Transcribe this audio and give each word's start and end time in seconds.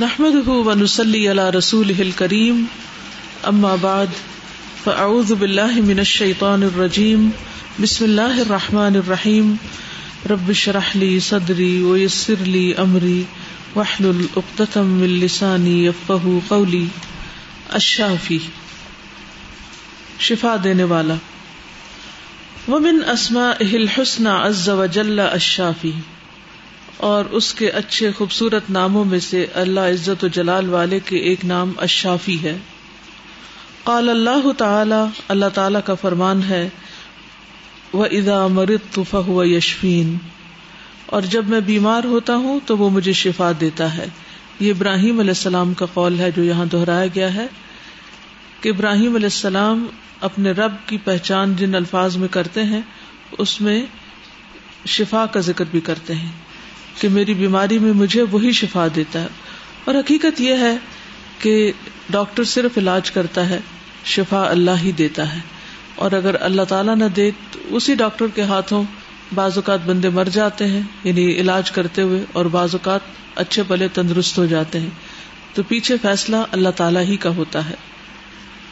نحمد 0.00 0.48
ونسلی 0.48 1.28
علی 1.28 1.42
رسول 1.54 2.10
کریم 2.16 2.64
اما 3.42 3.74
بعد 3.80 4.06
فاعوذ 4.84 5.30
باللہ 5.32 5.78
من 5.86 5.98
الشیطان 5.98 6.62
الرجیم 6.62 7.28
بسم 7.80 8.04
اللہ 8.04 8.40
الرحمن 8.40 8.96
الرحیم 8.96 9.54
رب 10.30 10.52
شرح 10.52 10.90
لی 10.94 11.20
صدری 11.20 11.68
ویسر 11.82 12.42
لی 12.46 12.72
امری 12.78 13.22
وحلل 13.76 14.20
اقتتم 14.36 14.86
من 14.86 15.14
لسانی 15.22 15.86
یفقہ 15.86 16.38
قولی 16.48 16.86
الشافی 17.68 18.38
شفا 20.18 20.56
دینے 20.64 20.84
والا. 20.84 21.14
ومن 22.68 23.00
اسمائه 23.06 23.74
الحسنى 23.76 24.28
عز 24.28 24.68
وجل 24.68 25.20
الشافی 25.20 25.92
اور 26.96 27.24
اس 27.24 27.54
کے 27.54 27.70
اچھے 27.70 28.12
خوبصورت 28.12 28.70
ناموں 28.70 29.04
میں 29.04 29.18
سے 29.18 29.46
اللہ 29.54 29.80
عزت 29.80 30.24
و 30.24 30.28
جلال 30.28 30.68
والے 30.68 31.00
کے 31.04 31.16
ایک 31.16 31.44
نام 31.44 31.72
اشافی 31.76 32.42
ہے۔ 32.42 32.58
قال 33.84 34.08
اللہ 34.08 34.52
تعالی 34.52 35.20
اللہ 35.28 35.46
تعالی 35.54 35.78
کا 35.84 35.94
فرمان 35.94 36.42
ہے 36.42 36.68
وہ 37.92 38.04
ادا 38.04 38.46
مرت 38.46 39.00
فہو 39.10 39.44
یشفین 39.44 40.16
اور 41.06 41.22
جب 41.22 41.46
میں 41.46 41.60
بیمار 41.60 42.04
ہوتا 42.04 42.36
ہوں 42.36 42.60
تو 42.66 42.76
وہ 42.78 42.90
مجھے 42.90 43.12
شفا 43.12 43.52
دیتا 43.60 43.96
ہے۔ 43.96 44.06
یہ 44.60 44.70
ابراہیم 44.70 45.18
علیہ 45.18 45.30
السلام 45.30 45.74
کا 45.74 45.86
قول 45.86 46.20
ہے 46.20 46.30
جو 46.30 46.44
یہاں 46.44 46.64
دہرایا 46.64 47.06
گیا 47.14 47.34
ہے 47.34 47.46
کہ 48.60 48.68
ابراہیم 48.68 49.14
علیہ 49.14 49.26
السلام 49.26 49.86
اپنے 50.20 50.50
رب 50.50 50.72
کی 50.86 50.96
پہچان 50.96 51.56
جن 51.56 51.74
الفاظ 51.74 52.16
میں 52.16 52.28
کرتے 52.28 52.62
ہیں، 52.62 52.80
اس 53.38 53.60
میں 53.60 53.84
شفا 54.86 55.26
کا 55.26 55.40
ذکر 55.40 55.64
بھی 55.70 55.80
کرتے 55.80 56.14
ہیں۔ 56.14 56.45
کہ 57.00 57.08
میری 57.08 57.34
بیماری 57.34 57.78
میں 57.78 57.92
مجھے 57.92 58.22
وہی 58.22 58.52
شفا 58.52 58.86
دیتا 58.96 59.22
ہے۔ 59.22 59.28
اور 59.84 59.94
حقیقت 59.94 60.40
یہ 60.40 60.54
ہے 60.54 60.76
کہ 61.38 61.72
ڈاکٹر 62.10 62.44
صرف 62.44 62.78
علاج 62.78 63.10
کرتا 63.10 63.48
ہے، 63.48 63.60
شفا 64.04 64.50
اللہ 64.50 64.70
ہی 64.82 64.92
دیتا 64.92 65.34
ہے۔ 65.34 65.40
اور 65.94 66.12
اگر 66.12 66.36
اللہ 66.40 66.62
تعالیٰ 66.62 66.96
نہ 66.96 67.04
دے 67.04 67.30
تو 67.52 67.58
اسی 67.70 67.94
ڈاکٹر 67.94 68.26
کے 68.34 68.42
ہاتھوں 68.42 68.84
بعض 69.34 69.56
اوقات 69.56 69.78
بندے 69.86 70.08
مر 70.08 70.28
جاتے 70.32 70.66
ہیں 70.66 70.82
یعنی 71.04 71.32
علاج 71.32 71.70
کرتے 71.70 72.02
ہوئے، 72.02 72.24
اور 72.32 72.44
بعض 72.44 72.68
اوقات 72.72 73.00
اچھے 73.34 73.62
پلے 73.68 73.88
تندرست 73.88 74.38
ہو 74.38 74.46
جاتے 74.46 74.80
ہیں۔ 74.80 74.90
تو 75.54 75.62
پیچھے 75.62 75.96
فیصلہ 76.02 76.36
اللہ 76.52 76.68
تعالیٰ 76.76 77.02
ہی 77.02 77.16
کا 77.16 77.30
ہوتا 77.30 77.70
ہے۔ 77.70 77.74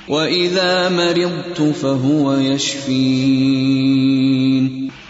وَإِذَا 0.08 0.88
مَرِضْتُ 0.90 1.64
فَهُوَ 1.80 2.40
يَشْفِينَ۔ 2.40 5.03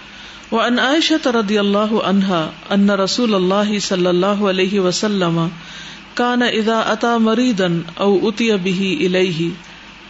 وعن 0.55 0.78
عائشة 0.78 1.30
رضي 1.36 1.60
الله 1.60 2.02
عنها 2.05 2.52
أن 2.72 2.91
رسول 2.91 3.34
الله 3.34 3.78
صلى 3.78 4.10
الله 4.10 4.48
عليه 4.48 4.80
وسلم 4.80 5.50
كان 6.16 6.42
إذا 6.42 6.92
أتى 6.92 7.19
مريضا 7.19 7.83
أو 8.00 8.28
أتي 8.28 8.56
به 8.56 8.98
إليه 9.00 9.50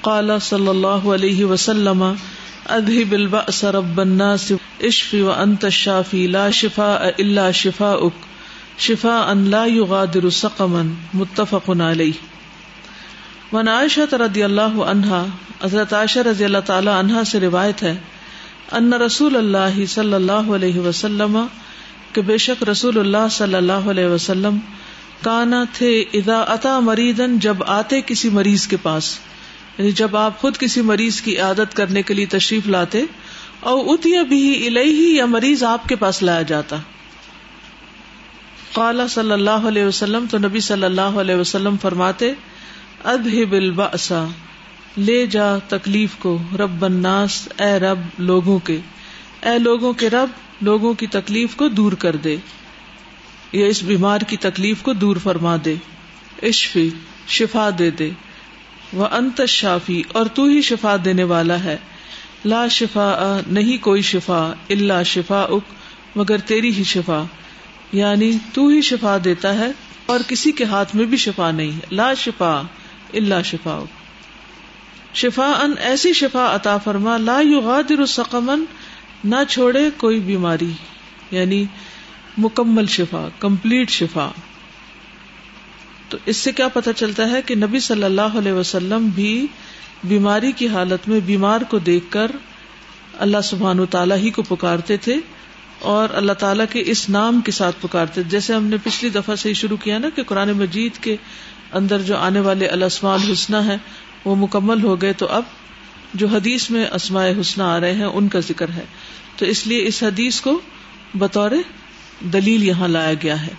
قال 0.03 0.43
صلى 0.43 0.71
الله 0.71 1.13
عليه 1.13 1.45
وسلم 1.45 2.05
أذهب 2.71 3.15
البأس 3.15 3.65
رب 3.65 4.01
الناس 4.01 4.55
اشف 4.83 5.15
وأنت 5.15 5.65
الشافي 5.65 6.27
لا 6.27 6.51
شفاء 6.51 7.23
إلا 7.23 7.51
شفاؤك 7.53 8.13
شفاء 8.79 9.35
لا 9.35 9.67
يغادر 9.67 10.31
سقما 10.31 10.87
متفق 11.15 11.71
عليه 11.71 12.33
من 13.53 13.69
عائشة 13.69 14.17
رضی 14.21 14.43
اللہ 14.43 14.81
عنہا 14.85 15.27
حضرت 15.65 15.93
عائشہ 15.93 16.19
رضی 16.19 16.45
اللہ 16.45 16.65
تعالی 16.67 16.91
عنہا 16.91 17.25
سے 17.25 17.41
روایت 17.41 17.83
ہے 17.83 17.95
ان 18.73 18.93
رسول 18.93 19.37
اللہ 19.37 19.85
صلی 19.85 20.15
اللہ 20.15 20.33
علیہ 20.33 20.79
وسلم، 20.79 21.47
کہ 22.13 22.23
بے 22.23 22.39
شک 22.39 22.69
رسول 22.69 22.99
اللہ 22.99 23.29
صلی 23.31 23.55
اللہ 23.55 23.73
علیہ 23.73 24.07
وسلم 24.07 24.59
کانا 25.23 25.65
تھے 25.73 26.01
ادا 26.01 26.41
اتا 26.41 26.81
مریدن 26.81 27.39
جب 27.39 27.57
آتے 27.67 28.01
کسی 28.01 28.29
مریض 28.29 28.67
کے 28.67 28.77
پاس۔ 28.77 29.19
یعنی 29.79 29.93
جب 29.93 30.17
آپ 30.17 30.41
خود 30.41 30.57
کسی 30.57 30.81
مریض 30.81 31.21
کی 31.21 31.39
عادت 31.39 31.77
کرنے 31.77 32.03
کے 32.03 32.15
لیے 32.15 32.27
تشریف 32.27 32.67
لاتے 32.67 33.03
اور 33.61 33.85
اتیا 33.87 34.23
بھی 34.23 34.67
الہی 34.67 35.17
یا 35.17 35.27
مریض 35.27 35.63
آپ 35.63 35.89
کے 35.89 35.97
پاس 35.97 36.23
لایا 36.23 36.43
جاتا۔ 36.43 36.77
قال 38.73 39.09
صلی 39.09 39.33
اللہ 39.33 39.51
علیہ 39.51 39.85
وسلم، 39.85 40.25
تو 40.31 40.39
نبی 40.39 40.61
صلی 40.61 40.85
اللہ 40.85 41.01
علیہ 41.01 41.35
وسلم 41.35 41.77
فرماتے 41.83 42.33
ادہ 43.05 43.45
بالباسا 43.45 44.25
لے 44.97 45.27
جا 45.27 45.59
تکلیف 45.59 46.11
کو، 46.19 46.39
رب 46.59 46.85
الناس، 46.85 47.49
اے 47.59 47.79
رب 47.79 47.99
لوگوں 48.19 48.59
کے۔ 48.59 48.79
اے 49.43 49.59
لوگوں 49.59 49.93
کے 49.93 50.11
رب، 50.11 50.29
لوگوں 50.61 50.95
کی 50.95 51.07
تکلیف 51.07 51.57
کو 51.57 51.69
دور 51.69 51.93
کر 51.93 52.17
دے۔ 52.17 52.37
یا 53.53 53.67
اس 53.67 53.83
بیمار 53.83 54.21
کی 54.21 54.37
تکلیف 54.37 54.83
کو 54.83 54.93
دور 54.93 55.17
فرما 55.23 55.57
دے۔ 55.65 55.75
اشفی، 56.43 56.91
شفا 57.29 57.71
دے 57.79 57.91
دے۔ 57.91 58.11
وہ 58.93 59.07
انت 59.07 59.41
شافی 59.49 60.03
اور 60.13 60.27
تو 60.27 60.45
ہی 60.45 60.63
شفا 60.63 60.97
دینے 61.05 61.25
والا 61.25 61.65
ہے۔ 61.65 61.77
لا 62.45 62.69
شفا 62.69 63.41
نہیں 63.47 63.83
کوئی 63.83 64.03
شفا 64.03 64.53
اللہ 64.71 65.03
شفا 65.07 65.43
اک 65.43 65.73
مگر 66.17 66.39
تیری 66.39 66.75
ہی 66.75 66.85
شفا۔ 66.85 67.23
یعنی 67.93 68.33
تو 68.53 68.69
ہی 68.69 68.81
شفا 68.81 69.17
دیتا 69.25 69.59
ہے، 69.59 69.69
اور 70.07 70.21
کسی 70.29 70.53
کے 70.53 70.65
ہاتھ 70.65 70.97
میں 70.97 71.05
بھی 71.05 71.17
شفا 71.17 71.51
نہیں۔ 71.51 71.95
لا 71.95 72.15
شفا 72.15 72.63
اللہ 73.15 73.43
شفا 73.45 73.75
اک 73.75 74.04
شفا 75.15 75.51
ان 75.63 75.75
ایسی 75.79 76.13
شفا 76.13 76.55
عطا 76.55 76.77
فرما، 76.79 77.17
لا 77.17 77.41
یغادر 77.41 78.07
سقمن 78.07 78.65
نہ 79.25 79.37
چھوڑے 79.49 79.89
کوئی 79.97 80.21
بیماری 80.21 80.73
یعنی 81.31 81.65
مکمل 82.39 82.87
شفا، 82.87 83.29
کمپلیٹ 83.39 83.91
شفا۔ 83.91 84.31
تو 86.09 86.19
اس 86.27 86.37
سے 86.37 86.53
کیا 86.53 86.69
پتہ 86.69 86.91
چلتا 86.97 87.31
ہے 87.31 87.43
کہ 87.43 87.55
نبی 87.55 87.79
صلی 87.79 88.05
اللہ 88.05 88.37
علیہ 88.39 88.53
وسلم 88.53 89.09
بھی 89.09 89.47
بیماری 90.05 90.53
کی 90.53 90.69
حالت 90.69 91.09
میں 91.09 91.21
بیمار 91.21 91.61
کو 91.61 91.79
دیکھ 91.79 92.05
کر 92.11 92.31
اللہ 93.19 93.41
سبحان 93.45 93.81
و 93.81 93.87
تعالیٰ 93.87 94.17
ہی 94.17 94.31
کو 94.31 94.43
پکارتے 94.43 94.97
تھے 94.97 95.17
اور 95.81 96.09
اللہ 96.13 96.33
تعالیٰ 96.33 96.65
کے 96.71 96.83
اس 96.87 97.09
نام 97.09 97.41
کے 97.41 97.53
ساتھ 97.53 97.77
پکارتے 97.81 98.23
جیسے 98.23 98.55
ہم 98.55 98.65
نے 98.65 98.77
پچھلی 98.83 99.11
دفعہ 99.11 99.35
سے 99.35 99.49
ہی 99.49 99.55
شروع 99.55 99.77
کیا 99.77 99.99
نا 99.99 100.09
کہ 100.17 100.23
قرآن 100.23 100.53
مجید 100.53 101.03
کے 101.03 101.17
اندر 101.73 102.03
جو 102.03 102.17
آنے 102.17 102.41
والے 102.41 102.67
الاسماء 102.67 103.15
الحسنہ 103.15 103.57
ہے 103.57 103.77
وہ 104.25 104.37
مکمل 104.37 104.83
ہو 104.83 105.01
گئے 105.01 105.13
تو 105.13 105.27
اب 105.27 105.43
جو 106.15 106.27
حدیث 106.27 106.71
میں 106.71 106.87
اسماء 106.93 107.27
حسن 107.41 107.61
آ 107.61 107.81
رہے 107.81 107.93
ہیں، 107.93 108.05
ان 108.05 108.29
کا 108.29 108.41
ذکر 108.41 108.69
ہے۔ 108.69 108.85
تو 109.37 109.47
اس 109.47 109.67
لیے 109.67 109.87
اس 109.87 110.03
حدیث 110.03 110.41
کو 110.41 110.61
بطور 111.15 111.51
دلیل 112.33 112.63
یہاں 112.63 112.89
لایا 112.89 113.15
گیا 113.15 113.43
ہے 113.43 113.55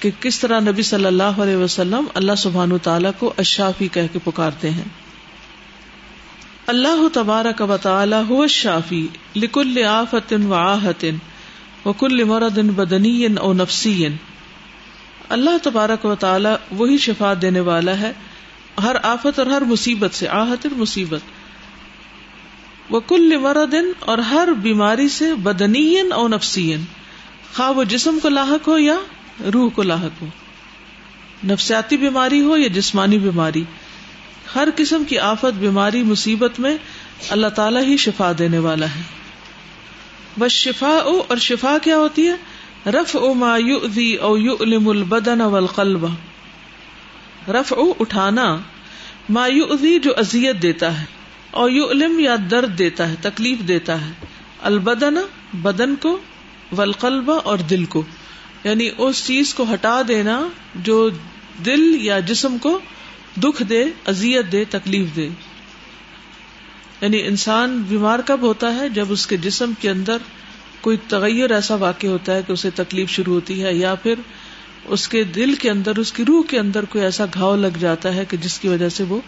کہ 0.00 0.10
کس 0.20 0.40
طرح 0.40 0.60
نبی 0.60 0.82
صلی 0.82 1.04
اللہ 1.04 1.22
علیہ 1.22 1.56
وسلم 1.56 2.04
اللہ 2.14 2.32
سبحان 2.38 2.78
تعالیٰ 2.82 3.10
کو 3.18 3.32
اشافی 3.38 3.88
کہہ 3.88 4.06
کے 4.12 4.18
پکارتے 4.24 4.70
ہیں۔ 4.70 4.84
اللہ 6.66 7.08
تبارک 7.12 7.60
و 7.60 7.76
تعالیٰ 7.82 8.22
ہو 8.28 8.46
شافی 8.46 9.06
لکل 9.36 9.84
آفت 9.84 10.34
و 10.48 10.54
آحتن 10.54 11.16
و 11.84 11.92
کل 11.92 12.24
مرد 12.24 12.58
بدنی 12.58 13.26
او 13.38 13.52
نفسی۔ 13.52 14.08
اللہ 15.28 15.58
تبارک 15.62 16.04
و 16.04 16.14
تعالیٰ 16.14 16.54
وہی 16.70 16.98
شفا 16.98 17.34
دینے 17.42 17.60
والا 17.60 17.98
ہے 17.98 18.12
ہر 18.82 18.96
آفت 19.02 19.38
اور 19.38 19.46
ہر 19.46 19.62
مصیبت 19.62 20.14
سے 20.14 20.28
آحت 20.28 20.66
مصیبت 20.76 21.20
وہ 22.90 23.00
کل 23.00 23.36
مردن 23.36 23.84
اور 24.00 24.18
ہر 24.18 24.48
بیماری 24.62 25.08
سے 25.08 25.34
بدنی 25.34 25.98
اور 25.98 26.28
نفسی 26.28 26.76
خواہ 27.54 27.70
وہ 27.70 27.84
جسم 27.84 28.18
کو 28.22 28.28
لاحق 28.28 28.68
ہو 28.68 28.78
یا 28.78 28.96
روح 29.54 29.70
کو 29.70 29.82
لاحق 29.82 30.22
ہو۔ 30.22 30.26
نفسیاتی 31.44 31.96
بیماری 31.96 32.40
ہو 32.40 32.56
یا 32.56 32.68
جسمانی 32.68 33.18
بیماری۔ 33.18 33.64
ہر 34.54 34.68
قسم 34.76 35.04
کی 35.04 35.18
آفت، 35.18 35.54
بیماری، 35.58 36.02
مصیبت 36.02 36.60
میں 36.60 36.76
اللہ 37.28 37.46
تعالی 37.46 37.80
ہی 37.80 37.96
شفا 37.96 38.32
دینے 38.38 38.58
والا 38.58 38.86
ہے۔ 38.86 39.02
بس 40.38 40.52
شفا 40.52 40.98
او 41.04 41.22
اور 41.28 41.36
شفا 41.36 41.76
کیا 41.82 41.96
ہوتی 41.96 42.28
ہے؟ 42.28 42.34
رف 42.90 43.16
او 43.16 43.34
ما 43.34 43.56
یو 43.56 43.78
او 44.20 44.38
یو 44.38 44.56
علم 44.60 44.88
البدن 44.88 45.40
والقلب۔ 45.40 46.06
رف 47.48 47.72
او 47.72 47.92
اٹھانا 48.00 48.58
مایو 49.28 49.98
جو 49.98 50.10
ازیت 50.16 50.62
دیتا 50.62 51.00
ہے 51.00 51.04
اور 51.50 51.70
یو 51.70 51.90
علم 51.90 52.18
یا 52.18 52.36
درد 52.50 52.78
دیتا 52.78 53.08
ہے، 53.08 53.14
تکلیف 53.20 53.58
دیتا 53.68 54.06
ہے۔ 54.06 54.12
البدن، 54.60 55.14
بدن 55.54 55.96
کو 55.96 56.18
ولقلبہ 56.78 57.40
اور 57.44 57.58
دل 57.58 57.84
کو۔ 57.84 58.02
یعنی 58.64 58.90
اس 58.98 59.26
چیز 59.26 59.54
کو 59.54 59.64
ہٹا 59.74 60.02
دینا 60.08 60.48
جو 60.74 61.10
دل 61.66 62.04
یا 62.04 62.18
جسم 62.18 62.58
کو 62.58 62.80
دکھ 63.42 63.62
دے 63.62 63.84
ازیت 64.06 64.52
دے، 64.52 64.64
تکلیف 64.70 65.16
دے۔ 65.16 65.28
یعنی 67.00 67.22
انسان 67.22 67.82
بیمار 67.88 68.18
کب 68.26 68.40
ہوتا 68.42 68.74
ہے؟ 68.74 68.88
جب 68.88 69.06
اس 69.08 69.26
کے 69.26 69.36
جسم 69.36 69.72
کے 69.80 69.90
اندر 69.90 70.16
کوئی 70.80 70.96
تغیر 71.08 71.50
ایسا 71.50 71.74
واقع 71.74 72.06
ہوتا 72.06 72.34
ہے 72.34 72.40
کہ 72.46 72.52
اسے 72.52 72.70
تکلیف 72.70 73.10
شروع 73.10 73.34
ہوتی 73.34 73.62
ہے 73.62 73.74
یا 73.74 73.94
پھر 73.94 74.14
اس 74.88 75.08
کے 75.08 75.24
دل 75.24 75.54
کے 75.54 75.70
اندر، 75.70 75.96
اس 75.96 76.12
کی 76.12 76.24
روح 76.24 76.42
کے 76.48 76.58
اندر 76.58 76.84
کوئی 76.84 77.04
ایسا 77.04 77.24
گھاؤ 77.34 77.56
لگ 77.56 77.78
جاتا 77.78 78.14
ہے 78.14 78.24
کہ 78.24 78.36
جس 78.36 78.58
کی 78.58 78.68
وجہ 78.68 78.88
سے 78.88 79.04
وہ 79.04 79.20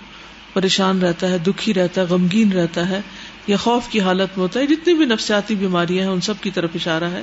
پریشان 0.52 0.98
رہتا 0.98 1.28
ہے، 1.28 1.38
دکھی 1.38 1.74
رہتا 1.74 2.00
ہے، 2.00 2.06
غمگین 2.06 2.52
رہتا 2.52 2.88
ہے 2.88 3.00
یا 3.46 3.56
خوف 3.56 3.88
کی 3.88 4.00
حالت 4.00 4.28
میں 4.36 4.42
ہوتا 4.42 4.60
ہے۔ 4.60 4.66
جتنی 4.66 4.94
بھی 4.94 5.04
نفسیاتی 5.04 5.54
بیماریاں 5.54 6.04
ہیں، 6.04 6.12
ان 6.12 6.20
سب 6.20 6.34
کی 6.40 6.50
طرف 6.50 6.70
اشارہ 6.74 7.04
ہے۔ 7.04 7.22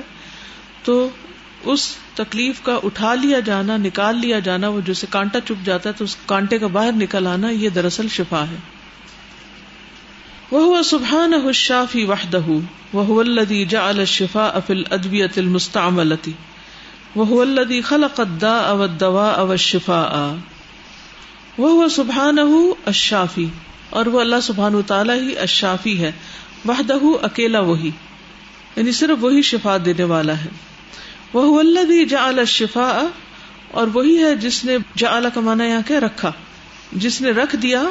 تو 0.84 1.08
اس 1.62 1.96
تکلیف 2.14 2.60
کا 2.62 2.78
اٹھا 2.82 3.14
لیا 3.14 3.40
جانا، 3.40 3.76
نکال 3.76 4.16
لیا 4.16 4.38
جانا، 4.38 4.68
وہ 4.68 4.80
جیسے 4.80 5.06
کانٹا 5.10 5.40
چپ 5.40 5.66
جاتا 5.66 5.88
ہے 5.88 5.94
تو 5.98 6.04
اس 6.04 6.16
کانٹے 6.26 6.58
کا 6.58 6.66
باہر 6.66 6.92
نکل 6.92 7.26
آنا، 7.26 7.50
یہ 7.50 7.68
دراصل 7.68 8.08
شفا 8.08 8.44
ہے۔ 8.50 8.56
وہ 10.50 10.82
سبحان 10.82 11.34
الشافی 11.34 12.04
وحدہ 12.04 12.40
وہ 12.92 13.20
الذي 13.20 13.64
جعل 13.64 13.98
الشفاء 13.98 14.58
في 14.66 14.72
الادویة 14.72 15.34
المستعملة 15.36 16.30
وہ 17.16 17.42
الذي 17.42 17.80
خلق 17.80 18.20
الداء 18.20 18.72
والدواء 18.72 19.38
والشفاء. 19.40 20.34
وہ 21.58 21.88
سبحان 21.88 22.38
الشافی 22.38 23.46
اور 23.90 24.06
وہ 24.06 24.20
اللہ 24.20 24.40
سبحان 24.42 24.82
تعالیٰ 24.86 25.20
ہی 25.20 25.38
اشافی 25.38 25.98
ہے، 25.98 26.12
وحدہ 26.68 26.98
اکیلا 27.22 27.60
وہی 27.60 27.90
یعنی 28.76 28.92
صرف 28.92 29.24
وہی 29.24 29.42
شفا 29.42 29.76
دینے 29.84 30.04
والا 30.04 30.38
ہے۔ 30.38 30.48
وہ 31.32 31.58
اللہ 31.60 32.04
جعل 32.04 32.38
الشفاء، 32.38 33.00
اور 33.70 33.86
وہی 33.86 34.22
ہے 34.24 34.36
جس 34.36 34.64
نے 34.64 34.76
جعل 34.96 35.26
کا 35.34 35.40
معنی 35.40 35.64
یہاں 35.64 35.82
کہ 35.86 35.94
رکھا۔ 35.94 36.32
جس 36.92 37.20
نے 37.20 37.30
رکھ 37.30 37.56
دیا 37.56 37.82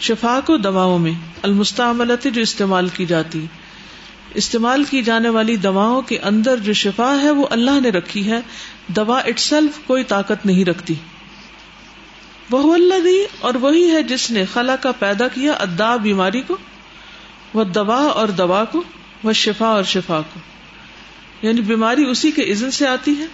شفا 0.00 0.40
کو 0.46 0.56
دواؤں 0.56 0.98
میں 0.98 1.12
المستعملت 1.42 2.26
جو 2.34 2.40
استعمال 2.40 2.88
کی 2.88 3.06
جاتی۔ 3.06 3.46
استعمال 4.34 4.84
کی 4.84 5.02
جانے 5.02 5.28
والی 5.28 5.56
دواؤں 5.56 6.02
کے 6.02 6.18
اندر 6.18 6.56
جو 6.56 6.72
شفا 6.72 7.16
ہے 7.22 7.30
وہ 7.30 7.46
اللہ 7.50 7.80
نے 7.80 7.88
رکھی 7.88 8.30
ہے، 8.30 8.40
دوا 8.86 9.18
اٹ 9.18 9.40
سیلف 9.40 9.78
کوئی 9.86 10.04
طاقت 10.04 10.46
نہیں 10.46 10.64
رکھتی۔ 10.64 10.94
وہ 12.50 12.74
اللہ 12.74 13.10
اور 13.40 13.54
وہی 13.54 13.90
ہے 13.90 14.02
جس 14.02 14.30
نے 14.30 14.44
خلا 14.44 14.76
کا 14.76 14.92
پیدا 14.92 15.28
کیا 15.28 15.52
ادا 15.52 15.96
بیماری 15.96 16.40
کو، 16.40 16.56
وہ 17.54 17.64
دوا 17.64 18.02
اور 18.02 18.28
دوا 18.28 18.64
کو، 18.64 18.82
وہ 19.24 19.32
شفا 19.32 19.66
اور 19.66 19.84
شفا 19.84 20.20
کو۔ 20.20 20.40
یعنی 21.42 21.60
بیماری 21.60 22.04
اسی 22.04 22.30
کے 22.30 22.52
عزن 22.52 22.70
سے 22.70 22.86
آتی 22.86 23.14
ہے، 23.18 23.26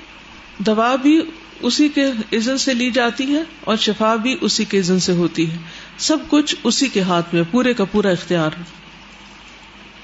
دوا 0.59 0.97
بھی 0.97 1.21
اسی 1.61 1.89
کے 1.89 2.05
عزن 2.33 2.59
سے 2.59 2.75
لی 2.75 2.91
جاتی 2.91 3.35
ہے 3.35 3.43
اور 3.61 3.77
شفا 3.77 4.15
بھی 4.15 4.37
اسی 4.41 4.65
کے 4.65 4.81
عزن 4.81 4.99
سے 4.99 5.13
ہوتی 5.13 5.51
ہے۔ 5.51 5.57
سب 5.99 6.17
کچھ 6.29 6.57
اسی 6.65 6.89
کے 6.89 7.01
ہاتھ 7.01 7.35
میں، 7.35 7.43
پورے 7.51 7.75
کا 7.75 7.85
پورا 7.85 8.09
اختیار۔ 8.09 8.51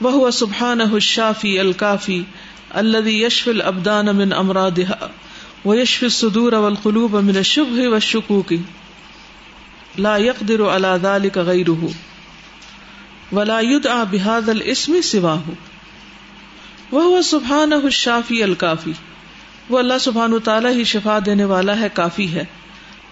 وہ 0.04 0.30
سبحان 0.30 0.80
الشافی 0.80 1.58
الکافی 1.58 2.22
اللہ 2.80 3.08
یشف 3.08 3.48
البدان 3.48 4.08
امن 4.08 4.32
امراد 4.32 4.78
و 5.64 5.74
یشف 5.74 6.04
صدور 6.12 6.52
والقلوب 6.52 7.16
من 7.16 7.36
الشبہ 7.36 7.88
والشکوک. 7.88 8.52
لا 9.98 10.16
يقدر 10.16 10.64
على 10.68 10.92
ذلك 11.02 11.38
غيره 11.38 11.90
ولا 13.32 13.60
يدعى 13.60 14.04
بهذا 14.10 14.52
الاسم 14.52 15.00
سواه 15.00 15.56
وہ 16.92 17.22
سبحان 17.22 17.72
الشافی 17.72 18.42
الکافی. 18.42 18.92
وہ 19.68 19.78
اللہ 19.78 19.98
سبحان 20.00 20.38
تعالیٰ 20.44 20.72
ہی 20.72 20.84
شفا 20.84 21.18
دینے 21.26 21.44
والا 21.44 21.78
ہے، 21.80 21.88
کافی 21.94 22.32
ہے. 22.32 22.44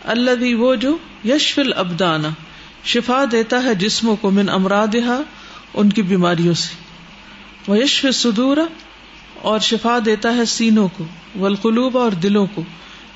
اللہ 0.04 0.44
وہ 0.58 0.74
جو 0.82 0.96
یشف 1.24 1.58
البدانا 1.58 2.28
شفا 2.84 3.24
دیتا 3.32 3.62
ہے 3.62 3.74
جسموں 3.74 4.16
کو 4.16 4.30
من 4.30 4.48
امراد 4.48 4.94
ان 5.74 5.90
کی 5.90 6.02
بیماریوں 6.02 6.54
سے۔ 6.54 6.74
وہ 7.66 7.78
یشف 7.78 8.06
صدور 8.14 8.56
اور 9.34 9.58
شفا 9.58 9.98
دیتا 10.04 10.36
ہے 10.36 10.44
سینوں 10.44 10.88
کو، 10.96 11.04
والقلوب 11.38 11.98
اور 11.98 12.10
دلوں 12.10 12.46
کو۔ 12.54 12.62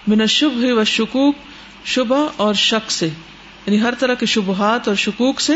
من 0.06 0.26
شبھ 0.26 0.64
و 0.64 0.84
شکوک 0.84 1.34
شبہ 1.84 2.28
اور 2.36 2.54
شک 2.54 2.90
سے۔ 2.90 3.06
یعنی 3.66 3.80
ہر 3.80 3.94
طرح 3.98 4.14
کے 4.14 4.26
شبہات 4.26 4.88
اور 4.88 4.96
شکوک 4.96 5.40
سے 5.40 5.52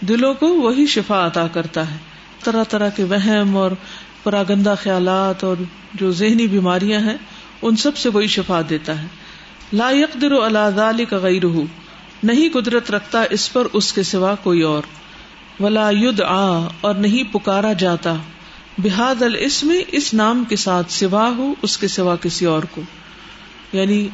دلوں 0.00 0.34
کو 0.34 0.46
وہی 0.46 0.86
شفا 0.86 1.26
عطا 1.26 1.46
کرتا 1.46 1.90
ہے۔ 1.90 1.96
طرح 2.44 2.64
طرح 2.64 2.88
کے 2.88 3.04
وہم 3.04 3.56
اور 3.56 3.70
پراگندہ 4.22 4.74
خیالات 4.82 5.44
اور 5.44 5.56
جو 5.94 6.10
ذہنی 6.10 6.46
بیماریاں 6.46 7.00
ہیں، 7.00 7.16
ان 7.62 7.76
سب 7.76 7.96
سے 7.96 8.08
وہی 8.08 8.26
شفا 8.26 8.60
دیتا 8.68 9.02
ہے۔ 9.02 9.06
لا 9.72 9.90
يقدر 9.90 10.32
على 10.32 10.76
ذلك 10.76 11.14
غيره 11.14 11.62
نہیں 12.22 12.48
قدرت 12.52 12.90
رکھتا 12.90 13.24
اس 13.30 13.52
پر 13.52 13.66
اس 13.72 13.92
کے 13.92 14.02
سوا 14.02 14.34
کوئی 14.34 14.62
اور۔ 14.62 14.82
ولا 15.60 15.90
يدعى 15.90 16.68
اور 16.80 16.94
نہیں 16.94 17.34
پکارا 17.34 17.72
جاتا۔ 17.72 18.14
بحاد 18.78 19.22
الاسم، 19.22 19.72
اس 19.88 20.14
نام 20.14 20.44
کے 20.48 20.56
ساتھ 20.56 20.92
سوا 20.92 21.32
ہو، 21.36 21.54
اس 21.62 21.78
کے 21.78 21.88
سوا 21.88 22.16
کسی 22.16 22.44
اور 22.44 22.62
کو۔ 22.62 22.82
یعنی 23.72 24.08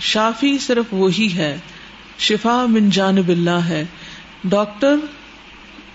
شافی 0.00 0.58
صرف 0.58 0.84
وہی 0.90 1.28
ہے۔ 1.34 1.58
شفا 2.18 2.66
من 2.68 2.90
جانب 2.90 3.28
اللہ 3.28 3.50
ہے۔ 3.50 3.84
ڈاکٹر 4.44 4.96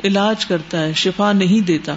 علاج 0.03 0.45
کرتا 0.45 0.83
ہے، 0.83 0.93
شفا 0.93 1.31
نہیں 1.31 1.65
دیتا۔ 1.65 1.95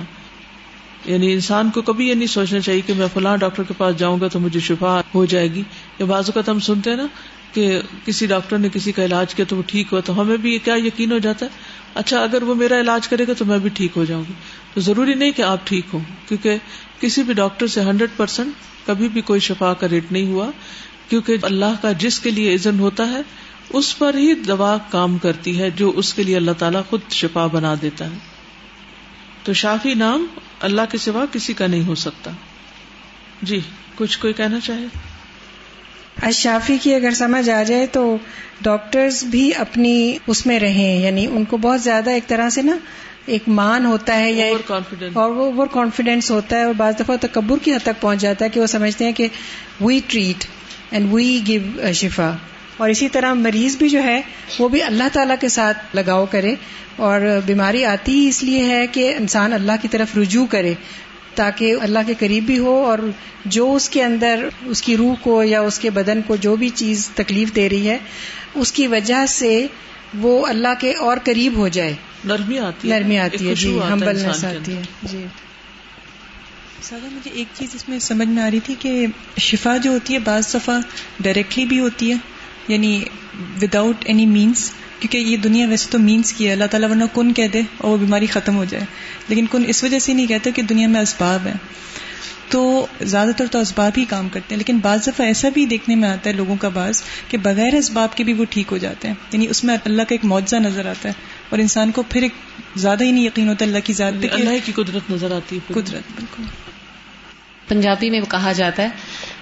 یعنی 1.04 1.32
انسان 1.32 1.70
کو 1.70 1.82
کبھی 1.82 2.08
یہ 2.08 2.14
نہیں 2.14 2.26
سوچنا 2.26 2.60
چاہیے 2.60 2.80
کہ 2.80 2.94
میں 2.94 3.06
فلاں 3.14 3.36
ڈاکٹر 3.36 3.62
کے 3.62 3.74
پاس 3.78 3.98
جاؤں 3.98 4.20
گا 4.20 4.28
تو 4.28 4.40
مجھے 4.40 4.60
شفا 4.60 5.00
ہو 5.14 5.24
جائے 5.24 5.52
گی۔ 5.54 5.62
یا 5.98 6.06
بازو 6.06 6.32
کا 6.32 6.40
ہم 6.48 6.58
سنتے 6.58 6.90
ہیں 6.90 6.96
نا 6.96 7.06
کہ 7.52 7.80
کسی 8.04 8.26
ڈاکٹر 8.26 8.58
نے 8.58 8.68
کسی 8.72 8.92
کا 8.92 9.04
علاج 9.04 9.34
کیا 9.34 9.44
تو 9.48 9.56
وہ 9.56 9.62
ٹھیک 9.66 9.86
ہوا 9.92 10.00
تو 10.00 10.20
ہمیں 10.20 10.36
بھی 10.36 10.52
یہ 10.52 10.58
کیا 10.64 10.74
یقین 10.76 11.12
ہو 11.12 11.18
جاتا 11.18 11.46
ہے۔ 11.46 11.50
اچھا 11.96 12.22
اگر 12.22 12.42
وہ 12.42 12.54
میرا 12.54 12.80
علاج 12.80 13.08
کرے 13.08 13.26
گا 13.28 13.32
تو 13.32 13.44
میں 13.44 13.58
بھی 13.58 13.70
ٹھیک 13.70 13.92
ہو 13.96 14.04
جاؤں 14.04 14.24
گی۔ 14.28 14.32
تو 14.74 14.80
ضروری 14.80 15.14
نہیں 15.14 15.30
کہ 15.30 15.42
آپ 15.42 15.66
ٹھیک 15.66 15.84
ہوں، 15.92 16.00
کیونکہ 16.28 16.56
کسی 17.00 17.22
بھی 17.22 17.34
ڈاکٹر 17.34 17.66
سے 17.66 17.80
ہنڈریڈ 17.80 18.10
پرسینٹ 18.16 18.52
کبھی 18.86 19.08
بھی 19.08 19.20
کوئی 19.20 19.40
شفا 19.40 19.74
کا 19.74 19.88
ریٹ 19.88 20.12
نہیں 20.12 20.26
ہوا، 20.26 20.50
کیونکہ 21.08 21.36
اللہ 21.42 21.82
کا 21.82 21.92
جس 21.92 22.20
کے 22.20 22.30
لیے 22.30 22.54
عزن 22.54 22.78
ہوتا 22.78 23.08
ہے، 23.08 23.20
اس 23.68 23.98
پر 23.98 24.14
ہی 24.14 24.34
دوا 24.34 24.78
کام 24.90 25.18
کرتی 25.18 25.58
ہے، 25.58 25.70
جو 25.70 25.92
اس 25.96 26.14
کے 26.14 26.22
لیے 26.22 26.36
اللہ 26.36 26.50
تعالیٰ 26.58 26.82
خود 26.90 27.00
شفا 27.10 27.46
بنا 27.46 27.74
دیتا 27.82 28.10
ہے۔ 28.10 28.18
تو 29.42 29.52
شافی 29.52 29.94
نام 29.94 30.26
اللہ 30.60 30.82
کے 30.90 30.98
سوا 30.98 31.24
کسی 31.32 31.52
کا 31.52 31.66
نہیں 31.66 31.86
ہو 31.86 31.94
سکتا۔ 31.94 32.30
جی 33.42 33.60
کچھ 33.94 34.18
کوئی 34.18 34.32
کہنا 34.32 34.60
چاہے؟ 34.60 35.15
شافی 36.32 36.78
کی 36.82 36.94
اگر 36.94 37.10
سمجھ 37.10 37.50
آ 37.50 37.62
جائے 37.62 37.86
تو 37.86 38.16
ڈاکٹرز 38.60 39.24
بھی 39.24 39.54
اپنی 39.54 40.18
اس 40.26 40.46
میں 40.46 40.60
رہیں 40.60 41.00
یعنی 41.00 41.26
ان 41.26 41.44
کو 41.44 41.56
بہت 41.56 41.80
زیادہ 41.80 42.10
ایک 42.10 42.26
طرح 42.26 42.50
سے 42.50 42.62
نا 42.62 42.76
ایک 43.26 43.42
مان 43.46 43.86
ہوتا 43.86 44.18
ہے 44.18 44.32
یا 44.32 44.46
اور 45.12 45.30
وہ 45.30 45.44
اوور 45.44 45.66
کانفیڈینس 45.66 46.30
ہوتا 46.30 46.58
ہے 46.58 46.64
اور 46.64 46.74
بعض 46.74 46.94
دفعہ 47.00 47.16
تکبر 47.20 47.56
کی 47.62 47.74
حد 47.74 47.78
تک 47.82 48.00
پہنچ 48.00 48.20
جاتا 48.20 48.44
ہے 48.44 48.50
کہ 48.50 48.60
وہ 48.60 48.66
سمجھتے 48.66 49.04
ہیں 49.04 49.12
کہ 49.12 49.28
we 49.80 50.00
treat 50.06 50.44
and 50.90 51.14
we 51.14 51.40
give 51.46 51.92
شفا 51.92 52.30
اور 52.76 52.88
اسی 52.88 53.08
طرح 53.08 53.34
مریض 53.34 53.76
بھی 53.76 53.88
جو 53.88 54.02
ہے 54.02 54.20
وہ 54.58 54.68
بھی 54.68 54.82
اللہ 54.82 55.04
تعالیٰ 55.12 55.36
کے 55.40 55.48
ساتھ 55.48 55.96
لگاؤ 55.96 56.26
کرے 56.26 56.54
اور 56.96 57.20
بیماری 57.46 57.84
آتی 57.84 58.12
ہی 58.12 58.28
اس 58.28 58.42
لیے 58.42 58.64
ہے 58.64 58.86
کہ 58.86 59.14
انسان 59.18 59.52
اللہ 59.52 59.72
کی 59.82 59.88
طرف 59.88 60.16
رجوع 60.16 60.46
کرے۔ 60.46 60.74
تاکہ 61.36 61.74
اللہ 61.80 61.98
کے 62.06 62.14
قریب 62.18 62.44
بھی 62.44 62.58
ہو 62.58 62.84
اور 62.84 62.98
جو 63.44 63.74
اس 63.74 63.88
کے 63.88 64.04
اندر 64.04 64.48
اس 64.64 64.82
کی 64.82 64.96
روح 64.96 65.14
کو 65.22 65.42
یا 65.42 65.60
اس 65.60 65.78
کے 65.78 65.90
بدن 65.90 66.22
کو 66.22 66.36
جو 66.36 66.56
بھی 66.56 66.68
چیز 66.68 67.10
تکلیف 67.14 67.54
دے 67.56 67.68
رہی 67.68 67.88
ہے 67.88 67.98
اس 68.54 68.72
کی 68.72 68.86
وجہ 68.86 69.26
سے 69.28 69.66
وہ 70.14 70.46
اللہ 70.46 70.68
کے 70.80 70.94
اور 70.94 71.16
قریب 71.24 71.56
ہو 71.56 71.68
جائے۔ 71.68 71.94
نرمی 72.24 72.58
آتی 72.58 72.92
ہے۔ 72.92 72.98
نرمی 72.98 73.18
آتی 73.18 73.48
ہے 73.48 73.54
جی 73.54 73.78
ہمبلنس 73.90 74.44
آتی 74.44 74.76
ہے۔ 74.76 74.82
جی۔ 75.02 75.24
سادہ 76.82 77.06
مجھے 77.12 77.30
ایک 77.34 77.46
چیز 77.54 77.68
اس 77.74 77.88
میں 77.88 77.98
سمجھ 77.98 78.28
میں 78.28 78.42
آ 78.42 78.50
رہی 78.50 78.60
تھی 78.60 78.74
کہ 78.78 79.06
شفا 79.38 79.76
جو 79.76 79.90
ہوتی 79.90 80.14
ہے 80.14 80.18
بعض 80.18 80.54
دفعہ 80.54 80.78
ڈائریکٹلی 81.20 81.66
بھی 81.66 81.80
ہوتی 81.80 82.12
ہے۔ 82.12 82.16
یعنی 82.68 83.04
وداؤٹ 83.62 83.96
اینی 84.04 84.26
مینس 84.26 84.70
کیونکہ 85.00 85.18
یہ 85.18 85.36
دنیا 85.36 85.66
ویسے 85.68 85.88
تو 85.90 85.98
مینس 85.98 86.32
کی 86.32 86.46
ہے 86.46 86.52
اللہ 86.52 86.64
تعالیٰ 86.64 86.90
ورنہ 86.90 87.04
کن 87.14 87.32
کہہ 87.32 87.48
دے 87.48 87.62
اور 87.78 87.90
وہ 87.90 87.96
بیماری 87.96 88.26
ختم 88.26 88.56
ہو 88.56 88.64
جائے۔ 88.64 88.84
لیکن 89.28 89.46
کن 89.46 89.64
اس 89.66 89.84
وجہ 89.84 89.98
سے 89.98 90.12
نہیں 90.12 90.26
کہتے 90.26 90.52
کہ 90.52 90.62
دنیا 90.62 90.88
میں 90.88 91.00
اسباب 91.00 91.46
ہیں۔ 91.46 91.54
تو 92.48 92.86
زیادہ 93.00 93.28
تر 93.36 93.46
تو 93.50 93.58
اسباب 93.60 93.92
ہی 93.96 94.04
کام 94.04 94.28
کرتے 94.28 94.54
ہیں 94.54 94.58
لیکن 94.58 94.78
بعض 94.78 95.06
دفعہ 95.06 95.26
ایسا 95.26 95.48
بھی 95.48 95.66
دیکھنے 95.66 95.94
میں 95.94 96.08
آتا 96.08 96.30
ہے 96.30 96.34
لوگوں 96.34 96.56
کا 96.56 96.68
بعض 96.68 97.02
کہ 97.28 97.38
بغیر 97.38 97.74
اسباب 97.74 98.16
کے 98.16 98.24
بھی 98.24 98.32
وہ 98.32 98.44
ٹھیک 98.50 98.66
ہو 98.72 98.76
جاتے 98.78 99.08
ہیں۔ 99.08 99.14
یعنی 99.32 99.46
اس 99.50 99.64
میں 99.64 99.76
اللہ 99.84 100.02
کا 100.02 100.14
ایک 100.14 100.24
معاوضہ 100.24 100.56
نظر 100.56 100.86
آتا 100.86 101.08
ہے 101.08 101.14
اور 101.48 101.58
انسان 101.58 101.90
کو 101.90 102.02
پھر 102.02 102.22
ایک 102.22 102.32
زیادہ 102.76 103.04
ہی 103.04 103.10
نہیں 103.10 103.24
یقین 103.24 103.48
ہوتا 103.48 103.64
اللہ 103.64 103.78
کی 103.84 103.92
ذات 103.92 104.12
اللہ 104.32 104.50
کی 104.64 104.72
قدرت 104.72 105.10
نظر 105.10 105.30
آتی 105.30 105.56
ہے۔ 105.56 105.72
قدرت 105.72 106.02
بالکل۔ 106.16 106.42
پنجابی 107.68 108.10
میں 108.10 108.20
کہا 108.28 108.52
جاتا 108.52 108.82
ہے 108.82 108.88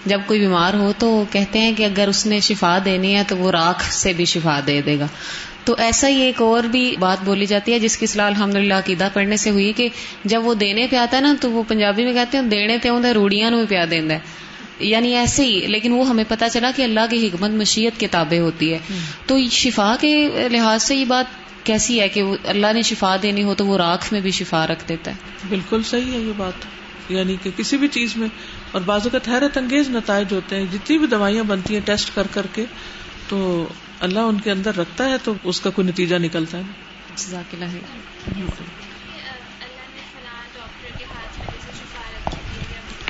جب 0.06 0.20
کوئی 0.26 0.40
بیمار 0.40 0.75
ہو 0.75 0.92
تو 0.99 1.25
کہتے 1.30 1.58
ہیں 1.58 1.73
کہ 1.76 1.84
اگر 1.84 2.08
اس 2.08 2.26
نے 2.26 2.40
شفا 2.40 2.78
دینی 2.84 3.16
ہے 3.16 3.23
تو 3.28 3.37
وہ 3.37 3.50
راکھ 3.50 3.84
سے 3.92 4.12
بھی 4.12 4.25
شفا 4.25 4.61
دے 4.66 4.82
دے 4.82 4.99
گا۔ 4.99 5.06
تو 5.64 5.75
ایسا 5.78 6.08
ہی 6.08 6.20
ایک 6.20 6.42
اور 6.42 6.64
بھی 6.64 6.96
بات 6.99 7.25
بولی 7.25 7.46
جاتی 7.46 7.73
ہے 7.73 7.78
جس 7.78 7.96
کی 7.96 8.06
صلاح 8.06 8.26
الحمد 8.26 8.54
للہ 8.54 8.75
عقیدہ 8.75 9.08
پڑھنے 9.12 9.37
سے 9.37 9.50
ہوئی 9.50 9.73
کہ 9.76 9.88
جب 10.25 10.46
وہ 10.46 10.54
دینے 10.54 10.87
پہ 10.90 10.96
آتا 10.96 11.16
ہے 11.16 11.23
نا 11.23 11.34
تو 11.40 11.50
وہ 11.50 11.62
پنجابی 11.68 12.04
میں 12.04 12.12
کہتے 12.12 12.38
ہیں 12.38 12.44
دینے 12.44 12.78
پہ 12.78 12.88
آدھا 12.88 13.14
روڑیاں 13.14 13.50
نو 13.50 13.64
پیا 13.68 13.84
دینا 13.90 14.14
یعنی 14.78 15.16
ایسے 15.16 15.44
ہی 15.44 15.66
لیکن 15.66 15.92
وہ 15.92 16.08
ہمیں 16.08 16.25
پتا 16.28 16.49
چلا 16.49 16.70
کہ 16.76 16.82
اللہ 16.82 17.00
کی 17.11 17.26
حکمت 17.26 17.50
مشیت 17.50 18.00
کتابیں 18.00 18.38
ہوتی 18.38 18.73
ہے۔ 18.73 18.78
تو 19.26 19.44
شفا 19.50 19.94
کے 20.00 20.28
لحاظ 20.52 20.82
سے 20.82 20.96
یہ 20.96 21.04
بات 21.04 21.25
کیسی 21.64 22.00
ہے 22.00 22.08
کہ 22.08 22.23
اللہ 22.44 22.66
نے 22.75 22.82
شفا 22.82 23.16
دینی 23.23 23.42
ہو 23.42 23.54
تو 23.54 23.66
وہ 23.66 23.76
راکھ 23.76 24.12
میں 24.12 24.20
بھی 24.20 24.30
شفا 24.30 24.66
رکھ 24.66 24.88
دیتا 24.88 25.11
ہے؟ 25.11 25.16
بالکل 25.49 25.82
صحیح 25.82 26.12
ہے 26.12 26.18
یہ 26.18 26.32
بات۔ 26.37 26.52
یعنی 27.08 27.37
کہ 27.42 27.50
کسی 27.56 27.76
بھی 27.76 27.88
چیز 27.88 28.16
میں 28.16 28.28
اور 28.74 28.82
بازو 28.82 29.10
کا 29.10 29.18
حیرت 29.28 29.58
انگیز 29.58 29.88
نتائج 29.88 30.32
ہوتے 30.32 30.56
ہیں۔ 30.56 30.66
جتنی 30.72 30.98
بھی 30.98 31.06
دوائیاں 31.06 31.44
بنتی 31.44 31.74
ہیں 31.74 31.80
ٹیسٹ 31.84 32.14
کر 32.14 32.26
کر 32.30 32.46
کے 32.52 32.64
تو 33.28 33.68
اللہ 34.00 34.18
ان 34.18 34.40
کے 34.40 34.50
اندر 34.50 34.76
رکھتا 34.76 35.04
ہے 35.04 35.16
تو 35.24 35.34
اس 35.44 35.60
کا 35.60 35.70
کوئی 35.70 35.88
نتیجہ 35.88 36.16
نکلتا 36.16 36.58
ہے۔ 36.58 36.62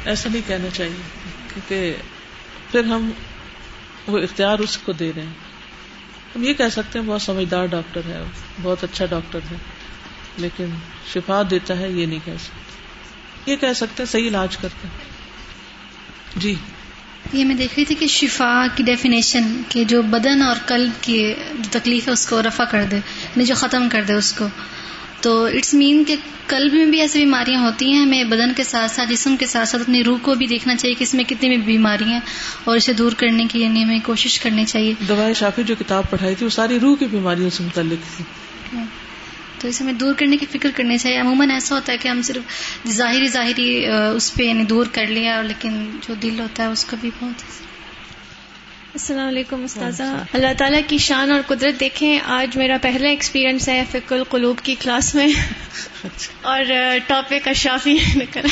ایسا 0.04 0.28
نہیں 0.32 0.42
کہنا 0.46 0.68
چاہیے 0.72 1.02
کیونکہ 1.54 1.96
پھر 2.70 2.84
ہم 2.84 3.10
وہ 4.06 4.18
اختیار 4.18 4.58
اس 4.58 4.78
کو 4.78 4.92
دے 4.92 5.12
رہے 5.16 5.22
ہیں۔ 5.22 5.34
ہم 6.36 6.42
یہ 6.42 6.54
کہہ 6.54 6.68
سکتے 6.72 6.98
ہیں 6.98 7.06
بہت 7.06 7.22
سمجھدار 7.22 7.66
ڈاکٹر 7.66 8.00
ہے 8.06 8.22
بہت 8.62 8.84
اچھا 8.84 9.06
ڈاکٹر 9.06 9.38
ہے 9.50 9.56
لیکن 10.36 10.66
شفا 11.12 11.42
دیتا 11.50 11.78
ہے 11.78 11.90
یہ 11.90 12.06
نہیں 12.06 12.20
کہہ 12.24 12.36
سکتے۔ 12.40 13.50
یہ 13.50 13.56
کہہ 13.56 13.72
سکتے 13.72 14.02
ہیں 14.02 14.12
صحیح 14.12 14.28
علاج 14.28 14.56
کرتے 14.56 14.88
ہیں۔ 14.88 15.13
جی۔ 16.36 16.54
یہ 17.32 17.44
میں 17.44 17.54
دیکھ 17.54 17.72
رہی 17.76 17.84
تھی 17.84 17.94
کہ 17.94 18.06
شفا 18.06 18.66
کی 18.74 18.82
ڈیفینیشن 18.82 19.62
کہ 19.68 19.84
جو 19.84 20.02
بدن 20.02 20.42
اور 20.42 20.56
قلب 20.66 20.90
کی 21.00 21.34
جو 21.58 21.68
تکلیف 21.70 22.08
ہے 22.08 22.12
اس 22.12 22.26
کو 22.26 22.42
رفع 22.42 22.64
کر 22.64 22.84
دے 22.90 22.96
یعنی 22.96 23.44
جو 23.44 23.54
ختم 23.54 23.88
کر 23.88 24.02
دے 24.08 24.12
اس 24.12 24.32
کو۔ 24.32 24.48
تو 25.20 25.44
اٹس 25.44 25.74
مین 25.74 26.04
کہ 26.04 26.16
قلب 26.46 26.72
میں 26.72 26.84
بھی 26.84 27.00
ایسی 27.00 27.18
بیماریاں 27.18 27.60
ہوتی 27.60 27.92
ہیں 27.92 28.02
ہمیں 28.02 28.24
بدن 28.24 28.52
کے 28.52 28.64
ساتھ 28.64 28.90
ساتھ 28.90 29.10
جسم 29.10 29.36
کے 29.36 29.46
ساتھ 29.46 29.68
ساتھ 29.68 29.82
اپنی 29.82 30.04
روح 30.04 30.18
کو 30.22 30.34
بھی 30.34 30.46
دیکھنا 30.46 30.76
چاہیے 30.76 30.94
کہ 30.94 31.04
اس 31.04 31.14
میں 31.14 31.24
کتنی 31.24 31.48
بھی 31.48 31.66
بیماری 31.66 32.04
ہیں 32.04 32.20
اور 32.64 32.76
اسے 32.76 32.92
دور 32.92 33.12
کرنے 33.12 33.46
کی 33.52 33.62
یعنی 33.62 33.84
ہمیں 33.84 33.98
کوشش 34.04 34.40
کرنی 34.40 34.64
چاہیے۔ 34.64 34.94
دوائی 35.08 35.34
شافی 35.34 35.62
جو 35.62 35.74
کتاب 35.74 36.10
پڑھائی 36.10 36.34
تھی 36.34 36.44
وہ 36.44 36.50
ساری 36.50 36.80
روح 36.80 36.96
کی 36.96 37.06
بیماریوں 37.06 37.50
سے 37.50 37.64
متعلق 37.64 38.16
تھی۔ 38.16 38.24
تو 39.64 39.68
اسے 39.68 39.84
ہمیں 39.84 39.92
دور 39.92 40.14
کرنے 40.14 40.36
کی 40.36 40.46
فکر 40.46 40.70
کرنی 40.76 40.98
چاہیے۔ 40.98 41.18
عموماً 41.18 41.50
ایسا 41.50 41.74
ہوتا 41.74 41.92
ہے 41.92 41.98
کہ 41.98 42.08
ہم 42.08 42.22
صرف 42.22 42.42
ظاہری 42.88 43.28
ظاہری 43.28 43.86
اس 44.16 44.34
پہ 44.34 44.42
یعنی 44.42 44.64
دور 44.64 44.86
کر 44.92 45.06
لیا 45.06 45.42
لیکن 45.42 45.98
جو 46.08 46.14
دل 46.14 46.40
ہوتا 46.40 46.62
ہے 46.62 46.68
اس 46.68 46.84
کو 46.84 46.96
بھی 47.00 47.10
بہت 47.20 47.42
السلام 48.94 49.28
علیکم 49.28 49.64
استاذہ۔ 49.64 50.02
اللہ 50.32 50.52
تعالیٰ 50.58 50.80
کی 50.86 50.98
شان 50.98 51.30
اور 51.30 51.40
قدرت 51.46 51.80
دیکھیں 51.80 52.18
آج 52.24 52.56
میرا 52.56 52.76
پہلا 52.82 53.08
ایکسپیرینس 53.08 53.68
ہے 53.68 53.82
فکر 53.90 54.16
القلوب 54.16 54.60
کی 54.62 54.74
کلاس 54.80 55.14
میں۔ 55.14 55.28
اور 56.42 56.64
ٹاپک 57.06 57.48
اشافی 57.48 57.98
نکل 58.16 58.46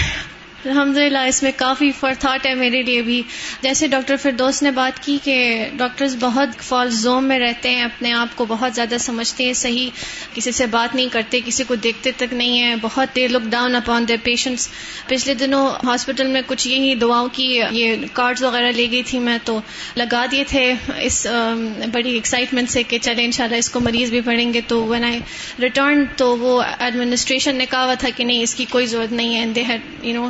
الحمد 0.65 0.97
للہ 0.97 1.19
اس 1.19 1.43
میں 1.43 1.51
کافی 1.57 1.91
فر 2.01 2.13
تھاٹ 2.19 2.47
ہے 2.47 2.55
میرے 2.55 2.83
لیے 2.83 3.03
بھی۔ 3.03 3.23
جیسے 3.63 3.87
ڈاکٹر 3.87 4.17
فردوس 4.17 4.63
نے 4.63 4.71
بات 4.71 5.03
کی 5.03 5.19
کہ 5.25 5.67
ڈاکٹرز 5.77 6.17
بہت 6.21 6.49
فالس 6.63 6.95
زوم 6.95 7.25
میں 7.25 7.39
رہتے 7.39 7.71
ہیں، 7.71 7.83
اپنے 7.83 8.13
آپ 8.13 8.37
کو 8.37 8.45
بہت 8.49 8.75
زیادہ 8.75 8.97
سمجھتے 9.01 9.45
ہیں، 9.45 9.53
صحیح 9.53 9.91
کسی 10.35 10.53
سے 10.53 10.67
بات 10.67 10.95
نہیں 10.95 11.09
کرتے، 11.13 11.41
کسی 11.45 11.65
کو 11.69 11.75
دیکھتے 11.75 12.11
تک 12.17 12.35
نہیں 12.35 12.63
ہے 12.63 12.75
بہت 12.83 13.17
they 13.17 13.27
look 13.29 13.51
down 13.51 13.77
upon 13.77 14.09
the 14.09 14.17
patients 14.23 14.69
پچھلے 15.09 15.35
دنوں 15.35 15.87
ہاسپٹل 15.87 16.27
میں 16.27 16.43
کچھ 16.47 16.69
یہی 16.69 16.95
دعاؤں 16.95 17.29
کی، 17.33 17.61
یہ 17.71 17.97
کارڈز 18.13 18.43
وغیرہ 18.43 18.71
لے 18.77 18.91
گئی 18.91 19.03
تھی 19.03 19.19
میں 19.19 19.39
تو 19.45 19.59
لگا 19.97 20.25
دیے 20.31 20.45
تھے۔ 20.49 20.73
اس 20.99 21.27
بڑی 21.93 22.15
ایکسائٹمنٹ 22.15 22.71
سے 22.71 22.83
کہ 22.83 22.99
چلے 23.03 23.25
انشاءاللہ 23.25 23.57
اس 23.57 23.71
کو 23.71 23.81
مریض 23.81 24.11
بھی 24.11 24.21
پڑھیں 24.21 24.53
گے۔ 24.55 24.61
تو 24.67 24.85
وین 24.87 25.05
آئی 25.05 25.19
ریٹرن 25.61 26.05
تو 26.17 26.37
وہ 26.39 26.63
ایڈمنسٹریشن 26.79 27.57
نے 27.57 27.67
کہا 27.71 27.85
ہوا 27.85 27.95
تھا 27.95 28.09
کہ 28.17 28.25
نہیں، 28.25 28.43
اس 28.43 28.55
کی 28.55 28.65
کوئی 28.71 28.87
ضرورت 28.87 29.13
نہیں 29.13 29.35
ہے۔ 29.35 29.47
They 29.55 29.63
had 29.69 29.81
you 30.03 30.15
know 30.15 30.29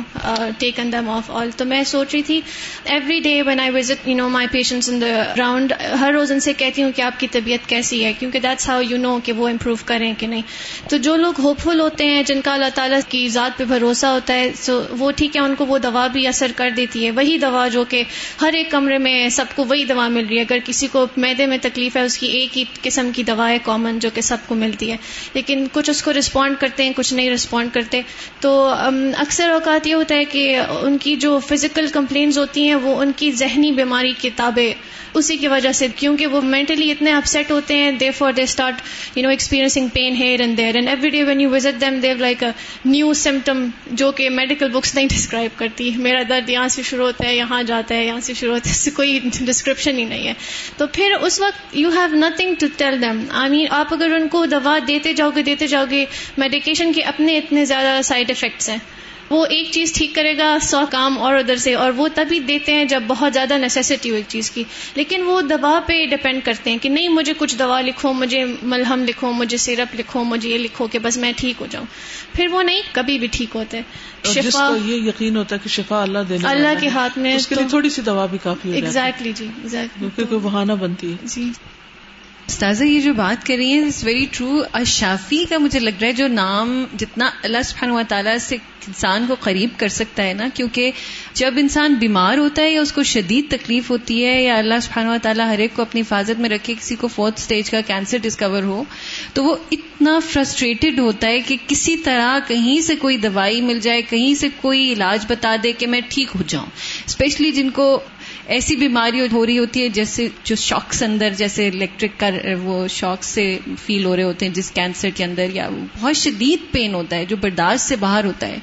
taken 0.59 0.91
them 0.91 1.09
off 1.09 1.31
all 1.31 1.49
تو 1.57 1.65
میں 1.65 1.83
سوچ 1.83 2.13
رہی 2.13 2.21
تھی 2.23 2.39
every 2.85 3.19
day 3.19 3.41
when 3.41 3.59
I 3.59 3.69
visit 3.75 4.07
you 4.07 4.15
know 4.15 4.27
my 4.29 4.47
patients 4.51 4.89
in 4.89 5.01
the 5.01 5.07
round 5.37 5.73
ہر 5.99 6.11
روز 6.13 6.31
ان 6.31 6.39
سے 6.39 6.53
کہتی 6.53 6.83
ہوں 6.83 6.91
کہ 6.95 7.01
آپ 7.01 7.19
کی 7.19 7.27
طبیعت 7.31 7.67
کیسی 7.69 8.03
ہے، 8.05 8.13
کیونکہ 8.19 8.39
دیٹس 8.39 8.69
ہاؤ 8.69 8.81
یو 8.81 8.97
نو 8.97 9.17
کہ 9.23 9.33
وہ 9.33 9.47
امپروو 9.49 9.75
کریں 9.85 10.13
کہ 10.17 10.27
نہیں. 10.27 10.41
تو 10.89 10.97
جو 10.97 11.15
لوگ 11.15 11.39
ہوپ 11.43 11.61
فل 11.61 11.79
ہوتے 11.79 12.05
ہیں، 12.05 12.23
جن 12.23 12.41
کا 12.41 12.53
اللہ 12.53 12.73
تعالیٰ 12.75 12.99
کی 13.09 13.27
ذات 13.29 13.57
پہ 13.57 13.65
بھروسہ 13.65 14.05
ہوتا 14.05 14.33
ہے 14.33 14.49
سو 14.55 14.81
وہ 14.99 15.11
ٹھیک 15.11 15.35
ہے، 15.35 15.41
ان 15.41 15.55
کو 15.55 15.65
وہ 15.65 15.77
دوا 15.77 16.05
بھی 16.07 16.25
اثر 16.27 16.51
کر 16.55 16.69
دیتی 16.77 17.05
ہے. 17.05 17.11
وہی 17.11 17.37
دوا 17.37 17.67
جو 17.67 17.83
کہ 17.89 18.03
ہر 18.41 18.53
ایک 18.53 18.71
کمرے 18.71 18.97
میں 18.97 19.29
سب 19.29 19.55
کو 19.55 19.65
وہی 19.69 19.83
دوا 19.85 20.07
مل 20.07 20.25
رہی 20.29 20.37
ہے. 20.37 20.41
اگر 20.41 20.57
کسی 20.65 20.87
کو 20.91 21.05
میدے 21.17 21.45
میں 21.45 21.57
تکلیف 21.61 21.97
ہے، 21.97 22.01
اس 22.01 22.17
کی 22.17 22.27
ایک 22.27 22.57
ہی 22.57 22.63
قسم 22.81 23.09
کی 23.15 23.23
دوا 23.23 23.49
ہے 23.49 23.57
کامن 23.63 23.99
جو 23.99 24.09
کہ 24.13 24.21
سب 24.21 24.47
کو 24.47 24.55
ملتی 24.55 24.91
ہے. 24.91 24.97
لیکن 25.33 25.65
کچھ 25.73 25.89
اس 25.89 26.01
کو 26.03 26.13
رسپونڈ 26.13 26.55
کرتے 26.59 26.83
ہیں، 26.83 26.93
کچھ 26.95 27.13
نہیں 27.13 27.29
رسپونڈ 27.29 27.73
کرتے. 27.73 28.01
تو 28.39 28.51
um, 28.69 29.01
اکثر 29.17 29.49
اوقات 29.49 29.87
یہ 29.87 29.93
ہوتا 29.93 30.12
ہے 30.13 30.25
کہ 30.31 30.57
ان 30.57 30.97
کی 30.97 31.15
جو 31.15 31.37
فزیکل 31.47 31.87
کمپلینز 31.93 32.37
ہوتی 32.37 32.67
ہیں 32.67 32.75
وہ 32.83 32.99
ان 33.01 33.11
کی 33.15 33.31
ذہنی 33.31 33.71
بیماری 33.71 34.13
کتابیں 34.21 34.73
اسی 35.15 35.35
کی 35.37 35.47
وجہ 35.47 35.71
سے، 35.71 35.87
کیونکہ 35.95 36.27
وہ 36.27 36.39
مینٹلی 36.41 36.89
اتنے 36.91 37.11
اپسیٹ 37.13 37.51
ہوتے 37.51 37.75
ہیں 37.77 37.91
they 37.99 38.09
for 38.11 38.31
they 38.33 38.43
start 38.43 38.81
you 39.15 39.23
know 39.23 39.29
experiencing 39.29 39.87
pain 39.93 40.15
here 40.15 40.39
and 40.39 40.57
there 40.57 40.75
and 40.75 40.87
every 40.89 41.09
day 41.09 41.23
when 41.23 41.41
you 41.41 41.49
visit 41.49 41.79
them 41.81 41.99
they've 42.03 42.17
like 42.19 42.43
a 42.43 42.49
new 42.85 43.13
symptom 43.13 43.65
جو 43.91 44.11
کہ 44.11 44.29
میڈیکل 44.29 44.69
بکس 44.69 44.95
نہیں 44.95 45.07
ڈسکرائب 45.07 45.57
کرتی. 45.57 45.89
میرا 45.97 46.21
درد 46.29 46.49
یہاں 46.49 46.67
سے 46.67 46.83
شروع 46.83 47.05
ہوتا 47.05 47.25
ہے، 47.27 47.35
یہاں 47.35 47.61
جاتا 47.63 47.95
ہے، 47.95 48.05
یہاں 48.05 48.19
سے 48.19 48.33
شروع 48.33 48.53
ہوتا 48.53 48.69
ہے 48.69 48.75
اس 48.75 48.79
سے 48.79 48.91
کوئی 48.91 49.19
ڈسکرپشن 49.39 49.97
ہی 49.97 50.03
نہیں 50.05 50.27
ہے. 50.27 50.33
تو 50.77 50.87
پھر 50.87 51.13
اس 51.21 51.39
وقت 51.39 51.75
you 51.77 51.89
have 51.89 52.15
nothing 52.15 52.55
to 52.59 52.67
tell 52.77 53.01
them 53.01 53.23
I 53.31 53.51
mean 53.51 53.67
آپ 53.71 53.93
اگر 53.93 54.15
ان 54.15 54.27
کو 54.27 54.45
دوا 54.45 54.77
دیتے 54.87 55.13
جاؤ 55.13 55.29
گے، 55.35 55.41
دیتے 55.41 55.67
جاؤ 55.67 55.85
گے 55.89 56.05
میڈیکیشن 56.37 56.93
کے 56.93 57.01
اپنے 57.03 57.37
اتنے 57.37 57.65
زیادہ 57.65 58.01
سائڈ 58.03 58.31
افیکٹس 58.31 58.69
ہیں. 58.69 58.77
وہ 59.29 59.45
ایک 59.45 59.71
چیز 59.71 59.93
ٹھیک 59.93 60.15
کرے 60.15 60.37
گا 60.37 60.57
سو 60.61 60.79
کام 60.91 61.17
اور 61.17 61.35
ادھر 61.35 61.55
سے 61.55 61.73
اور 61.73 61.91
وہ 61.95 62.07
تبھی 62.15 62.39
دیتے 62.39 62.73
ہیں 62.73 62.85
جب 62.85 63.03
بہت 63.07 63.33
زیادہ 63.33 63.57
نیسیسٹی 63.57 64.09
ہو 64.09 64.15
ایک 64.15 64.25
چیز 64.27 64.51
کی۔ 64.51 64.63
لیکن 64.95 65.23
وہ 65.25 65.41
دوا 65.41 65.79
پہ 65.85 66.05
ڈپینڈ 66.05 66.41
کرتے 66.43 66.71
ہیں 66.71 66.77
کہ 66.77 66.89
نہیں 66.89 67.07
مجھے 67.07 67.33
کچھ 67.37 67.55
دوا 67.59 67.81
لکھو 67.81 68.13
مجھے 68.13 68.45
ملہم 68.63 69.03
لکھو 69.03 69.31
مجھے 69.31 69.57
سیرپ 69.57 69.95
لکھو 69.95 70.23
مجھے 70.23 70.49
یہ 70.49 70.57
لکھو 70.57 70.87
کہ 70.87 70.99
بس 70.99 71.17
میں 71.17 71.31
ٹھیک 71.35 71.61
ہو 71.61 71.67
جاؤں۔ 71.69 71.85
پھر 72.33 72.47
وہ 72.51 72.63
نہیں 72.63 72.81
کبھی 72.91 73.19
بھی 73.19 73.27
ٹھیک 73.31 73.55
ہوتے 73.55 73.81
شفا 74.23 74.77
یہ 74.85 74.95
یقین 74.95 75.37
ہوتا 75.37 75.55
ہے 75.55 75.59
کہ 75.63 75.69
شفا 75.69 76.01
اللہ 76.01 76.19
دینا 76.29 76.49
اللہ 76.49 76.79
کے 76.79 76.87
ہاتھ 76.87 77.19
میں 77.19 77.37
تھوڑی 77.69 77.89
سی 77.89 78.01
دوا 78.01 78.25
بھی 78.25 78.37
کافی 78.43 78.71
ایگزیکٹلی 78.71 79.31
جی 79.35 79.45
ایگزیکٹلی 79.45 80.25
کوئی 80.25 80.39
بہانہ 80.39 80.73
بنتی 80.73 81.11
ہے۔ 81.11 81.27
جی۔ 81.27 81.51
استاذہ، 82.47 82.83
یہ 82.83 82.99
جو 82.99 83.13
بات 83.13 83.45
کر 83.45 83.55
رہی 83.57 83.71
ہیں 83.71 83.85
اٹس 83.85 84.03
ویری 84.03 84.25
ٹرو 84.31 84.61
اشافی 84.73 85.43
کا 85.49 85.57
مجھے 85.57 85.79
لگ 85.79 85.99
رہا 86.01 86.07
ہے، 86.07 86.13
جو 86.13 86.27
نام 86.27 86.83
جتنا 86.99 87.29
اللہ 87.43 87.61
سبحانہ 87.65 87.93
و 87.93 88.01
تعالیٰ 88.07 88.37
سے 88.37 88.57
انسان 88.87 89.25
کو 89.27 89.35
قریب 89.39 89.69
کر 89.77 89.87
سکتا 89.87 90.23
ہے 90.23 90.33
نا، 90.33 90.47
کیونکہ 90.53 90.91
جب 91.33 91.53
انسان 91.57 91.93
بیمار 91.93 92.37
ہوتا 92.37 92.61
ہے 92.61 92.69
یا 92.69 92.81
اس 92.81 92.91
کو 92.91 93.03
شدید 93.03 93.49
تکلیف 93.49 93.89
ہوتی 93.89 94.25
ہے 94.25 94.41
یا 94.43 94.57
اللہ 94.57 94.79
سبحانہ 94.81 95.09
و 95.09 95.17
تعالیٰ 95.21 95.47
ہر 95.47 95.59
ایک 95.59 95.75
کو 95.75 95.81
اپنی 95.81 96.01
حفاظت 96.01 96.39
میں 96.39 96.49
رکھے، 96.49 96.73
کسی 96.79 96.95
کو 96.95 97.07
فورتھ 97.07 97.39
اسٹیج 97.39 97.69
کا 97.69 97.81
کینسر 97.87 98.17
ڈسکور 98.21 98.63
ہو، 98.63 98.83
تو 99.33 99.43
وہ 99.43 99.55
اتنا 99.71 100.19
فرسٹریٹڈ 100.29 100.99
ہوتا 100.99 101.27
ہے 101.27 101.39
کہ 101.39 101.57
کسی 101.67 101.97
طرح 101.97 102.39
کہیں 102.47 102.81
سے 102.81 102.95
کوئی 102.95 103.17
دوائی 103.17 103.61
مل 103.61 103.79
جائے، 103.79 104.01
کہیں 104.01 104.33
سے 104.35 104.47
کوئی 104.61 104.93
علاج 104.93 105.25
بتا 105.27 105.55
دے 105.63 105.71
کہ 105.71 105.87
میں 105.87 106.01
ٹھیک 106.09 106.35
ہو 106.35 106.43
جاؤں۔ 106.47 106.65
اسپیشلی 107.07 107.51
جن 107.51 107.69
کو 107.69 107.99
ایسی 108.47 108.75
بیماری 108.75 109.27
ہو 109.31 109.45
رہی 109.45 109.57
ہوتی 109.59 109.83
ہے 109.83 109.89
جیسے 109.89 110.27
جو 110.43 110.55
شاکس 110.55 111.03
اندر، 111.03 111.33
جیسے 111.37 111.67
الیکٹرک 111.67 112.19
کا 112.19 112.29
وہ 112.63 112.87
شاک 112.87 113.23
سے 113.23 113.57
فیل 113.85 114.05
ہو 114.05 114.15
رہے 114.15 114.23
ہوتے 114.23 114.45
ہیں، 114.45 114.53
جس 114.53 114.71
کینسر 114.71 115.09
کے 115.15 115.23
اندر 115.23 115.49
یا 115.53 115.69
بہت 116.01 116.15
شدید 116.15 116.71
پین 116.71 116.93
ہوتا 116.93 117.15
ہے، 117.15 117.25
جو 117.25 117.35
برداشت 117.35 117.81
سے 117.81 117.95
باہر 117.95 118.25
ہوتا 118.25 118.47
ہے۔ 118.47 118.57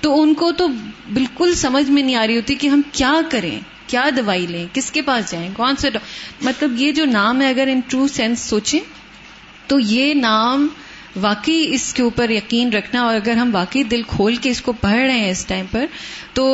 تو 0.00 0.22
ان 0.22 0.34
کو 0.34 0.52
تو 0.52 0.68
بالکل 1.12 1.54
سمجھ 1.54 1.90
میں 1.90 2.02
نہیں 2.02 2.14
آ 2.14 2.26
رہی 2.26 2.36
ہوتی 2.36 2.54
کہ 2.54 2.66
ہم 2.66 2.80
کیا 2.92 3.14
کریں، 3.30 3.60
کیا 3.86 4.08
دوائی 4.16 4.46
لیں، 4.46 4.66
کس 4.72 4.90
کے 4.90 5.02
پاس 5.02 5.30
جائیں، 5.32 5.48
کون 5.56 5.76
سے 5.76 5.88
مطلب 6.42 6.74
یہ 6.76 6.92
جو 6.92 7.04
نام 7.04 7.42
ہے، 7.42 7.48
اگر 7.48 7.68
ان 7.72 7.80
ٹرو 7.88 8.08
سینس 8.08 8.40
سوچیں، 8.40 8.80
تو 9.66 9.80
یہ 9.80 10.14
نام 10.14 10.68
واقعی 11.16 11.74
اس 11.74 11.94
کے 11.94 12.02
اوپر 12.02 12.30
یقین 12.30 12.72
رکھنا 12.72 13.02
اور 13.02 13.14
اگر 13.14 13.32
ہم 13.32 13.50
واقعی 13.52 13.82
دل 13.82 14.02
کھول 14.02 14.36
کے 14.36 14.50
اس 14.50 14.60
کو 14.62 14.72
پڑھ 14.72 14.92
رہے 14.92 15.18
ہیں 15.18 15.30
اس 15.30 15.44
ٹائم 15.46 15.66
پر 15.70 15.86
تو 16.34 16.48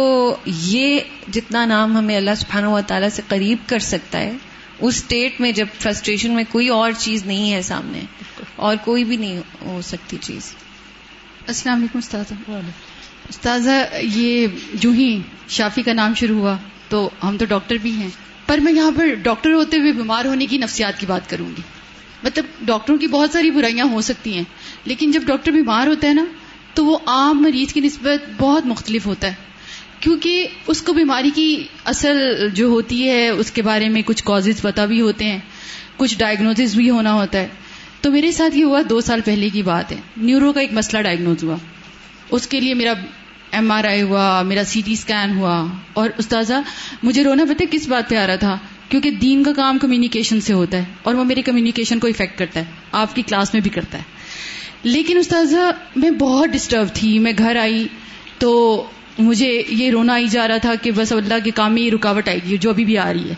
یہ 0.46 0.98
جتنا 1.32 1.64
نام 1.66 1.96
ہمیں 1.96 2.16
اللہ 2.16 2.34
سبحانہ 2.36 2.66
و 2.66 2.80
تعالیٰ 2.86 3.08
سے 3.08 3.22
قریب 3.28 3.68
کر 3.68 3.78
سکتا 3.78 4.18
ہے، 4.18 4.32
اس 4.78 4.94
اسٹیٹ 4.94 5.40
میں 5.40 5.52
جب 5.52 5.66
فرسٹریشن 5.78 6.34
میں 6.34 6.44
کوئی 6.50 6.68
اور 6.68 6.92
چیز 6.98 7.26
نہیں 7.26 7.52
ہے 7.52 7.60
سامنے، 7.62 8.00
اور 8.56 8.76
کوئی 8.84 9.04
بھی 9.04 9.16
نہیں 9.16 9.40
ہو 9.62 9.80
سکتی 9.84 10.16
چیز۔ 10.20 10.52
السلام 11.46 11.78
علیکم 11.78 11.98
استاذ 11.98 12.32
استاذہ، 13.28 13.70
یہ 13.94 14.46
جو 14.74 14.90
ہی 14.90 15.16
شافی 15.48 15.82
کا 15.82 15.92
نام 15.92 16.14
شروع 16.14 16.38
ہوا 16.38 16.56
تو 16.88 17.08
ہم 17.22 17.36
تو 17.36 17.44
ڈاکٹر 17.44 17.76
بھی 17.82 17.90
ہیں، 17.90 18.08
پر 18.46 18.58
میں 18.58 18.72
یہاں 18.72 18.90
پر 18.96 19.14
ڈاکٹر 19.22 19.52
ہوتے 19.52 19.76
ہوئے 19.76 19.92
بیمار 19.92 20.24
ہونے 20.24 20.46
کی 20.46 20.58
نفسیات 20.58 21.00
کی 21.00 21.06
بات 21.06 21.30
کروں 21.30 21.48
گی۔ 21.56 21.62
مطلب 22.22 22.44
ڈاکٹروں 22.66 22.98
کی 22.98 23.06
بہت 23.06 23.30
ساری 23.30 23.50
برائیاں 23.50 23.86
ہو 23.86 24.00
سکتی 24.00 24.34
ہیں، 24.34 24.44
لیکن 24.84 25.10
جب 25.10 25.22
ڈاکٹر 25.26 25.52
بیمار 25.52 25.86
ہوتا 25.86 26.08
ہے 26.08 26.14
نا، 26.14 26.24
تو 26.74 26.84
وہ 26.84 26.98
عام 27.06 27.42
مریض 27.42 27.72
کی 27.72 27.80
نسبت 27.80 28.30
بہت 28.38 28.66
مختلف 28.66 29.06
ہوتا 29.06 29.28
ہے۔ 29.28 29.44
کیونکہ 30.00 30.46
اس 30.66 30.82
کو 30.82 30.92
بیماری 30.92 31.30
کی 31.34 31.64
اصل 31.84 32.48
جو 32.54 32.66
ہوتی 32.66 33.08
ہے، 33.08 33.28
اس 33.28 33.50
کے 33.50 33.62
بارے 33.62 33.88
میں 33.88 34.02
کچھ 34.06 34.24
کاز 34.24 34.48
پتا 34.62 34.84
بھی 34.84 35.00
ہوتے 35.00 35.24
ہیں، 35.24 35.38
کچھ 35.96 36.18
ڈائگنوز 36.18 36.74
بھی 36.74 36.90
ہونا 36.90 37.12
ہوتا 37.12 37.38
ہے۔ 37.38 37.48
تو 38.00 38.10
میرے 38.10 38.32
ساتھ 38.32 38.58
یہ 38.58 38.64
ہوا، 38.64 38.80
دو 38.90 39.00
سال 39.00 39.20
پہلے 39.24 39.48
کی 39.48 39.62
بات 39.62 39.92
ہے۔ 39.92 39.96
نیورو 40.16 40.52
کا 40.52 40.60
ایک 40.60 40.72
مسئلہ 40.72 41.02
ڈائگنوز 41.02 41.44
ہوا۔ 41.44 41.56
اس 42.30 42.46
کے 42.46 42.60
لیے 42.60 42.74
میرا 42.74 42.92
ایم 43.52 43.72
آر 43.72 43.84
آئی 43.84 44.02
ہوا، 44.02 44.42
میرا 44.42 44.64
سی 44.64 44.82
ٹی 44.84 44.92
اسکین 44.92 45.36
ہوا۔ 45.36 45.66
اور 45.92 46.10
استاذہ، 46.18 46.54
مجھے 47.02 47.24
رونا 47.24 47.44
پتہ 47.44 47.64
کس 47.70 47.88
بات 47.88 48.08
پہ 48.08 48.16
آ 48.16 48.26
رہا 48.26 48.36
تھا؟ 48.36 48.58
کیونکہ 48.88 49.10
دین 49.10 49.42
کا 49.42 49.52
کام 49.52 49.78
کمیونیکیشن 49.78 50.40
سے 50.40 50.52
ہوتا 50.52 50.78
ہے 50.78 50.84
اور 51.02 51.14
وہ 51.14 51.24
میری 51.24 51.42
کمیونیکیشن 51.42 51.98
کو 51.98 52.06
افیکٹ 52.06 52.38
کرتا 52.38 52.60
ہے۔ 52.60 52.64
آپ 52.92 53.14
کی 53.14 53.22
کلاس 53.22 53.54
میں 53.54 53.60
بھی 53.60 53.70
کرتا 53.70 53.98
ہے۔ 53.98 54.02
لیکن 54.82 55.18
استاذہ، 55.18 55.70
میں 55.96 56.10
بہت 56.10 56.48
ڈسٹرب 56.48 56.86
تھی۔ 56.94 57.18
میں 57.18 57.32
گھر 57.38 57.56
آئی 57.56 57.86
تو 58.38 58.84
مجھے 59.18 59.62
یہ 59.68 59.90
رونا 59.90 60.18
ہی 60.18 60.28
جا 60.28 60.48
رہا 60.48 60.56
تھا 60.56 60.74
کہ 60.74 60.90
بس 60.90 61.12
اللہ 61.12 61.34
کے 61.44 61.50
کام 61.50 61.74
میں 61.74 61.82
یہ 61.82 61.90
رکاوٹ 61.90 62.28
آئے 62.28 62.38
گی، 62.48 62.56
جو 62.56 62.70
ابھی 62.70 62.84
بھی 62.84 62.98
آ 62.98 63.12
رہی 63.12 63.28
ہے۔ 63.28 63.34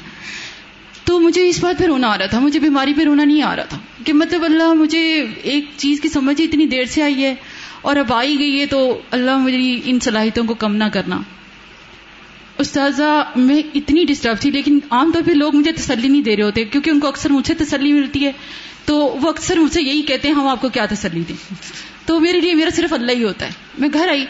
تو 1.05 1.21
مجھے 1.21 1.49
اس 1.49 1.65
بات 1.65 1.79
پہ 1.79 1.85
رونا 1.85 2.09
آ 2.09 2.19
رہا 2.19 2.27
تھا، 2.27 2.39
مجھے 2.39 2.61
بیماری 2.61 2.95
پہ 2.95 3.03
رونا 3.03 3.25
نہیں 3.25 3.43
آ 3.43 3.57
رہا 3.57 3.65
تھا 3.65 3.79
کہ 4.05 4.13
مطلب 4.13 4.45
اللہ 4.45 4.73
مجھے 4.73 5.27
ایک 5.43 5.65
چیز 5.77 6.01
کی 6.01 6.09
سمجھ 6.09 6.43
اتنی 6.43 6.67
دیر 6.67 6.85
سے 6.85 7.03
آئی 7.03 7.25
ہے 7.25 7.35
اور 7.81 7.97
اب 7.97 8.13
آئی 8.13 8.39
گئی 8.39 8.61
ہے 8.61 8.67
تو 8.67 9.01
اللہ 9.11 9.39
مجھے 9.39 9.81
ان 9.85 10.01
صلاحیتوں 10.01 10.45
کو 10.45 10.55
کم 10.55 10.77
نہ 10.77 10.85
کرنا۔ 10.93 11.21
استاذہ، 12.59 13.25
میں 13.37 13.63
اتنی 13.75 14.05
ڈسٹرب 14.05 14.37
تھی، 14.41 14.51
لیکن 14.51 14.79
عام 14.91 15.13
طور 15.13 15.23
پہ 15.27 15.33
لوگ 15.33 15.57
مجھے 15.57 15.73
تسلی 15.73 16.09
نہیں 16.09 16.23
دے 16.23 16.37
رہے 16.37 16.45
ہوتے، 16.45 16.65
کیونکہ 16.65 16.91
ان 16.91 17.01
کو 17.01 17.09
اکثر 17.09 17.31
مجھ 17.31 17.47
سے 17.47 17.55
تسلی 17.55 17.93
ملتی 17.93 18.27
ہے۔ 18.27 18.33
تو 18.85 18.97
وہ 18.97 19.29
اکثر 19.29 19.57
مجھ 19.57 19.73
سے 19.73 19.83
یہی 19.83 20.03
کہتے 20.03 20.29
ہیں، 20.29 20.35
ہم 20.35 20.47
آپ 20.47 20.61
کو 20.61 20.69
کیا 20.69 20.87
تسلی 20.91 21.23
دیں؟ 21.29 21.55
تو 22.07 22.21
میرے 22.21 22.41
لیے 22.41 22.55
میرا 22.55 22.71
صرف 22.77 22.93
اللہ 22.93 23.13
ہی 23.13 23.25
ہوتا 23.25 23.47
ہے۔ 23.47 23.51
میں 23.79 23.89
گھر 23.93 24.09
آئی۔ 24.09 24.27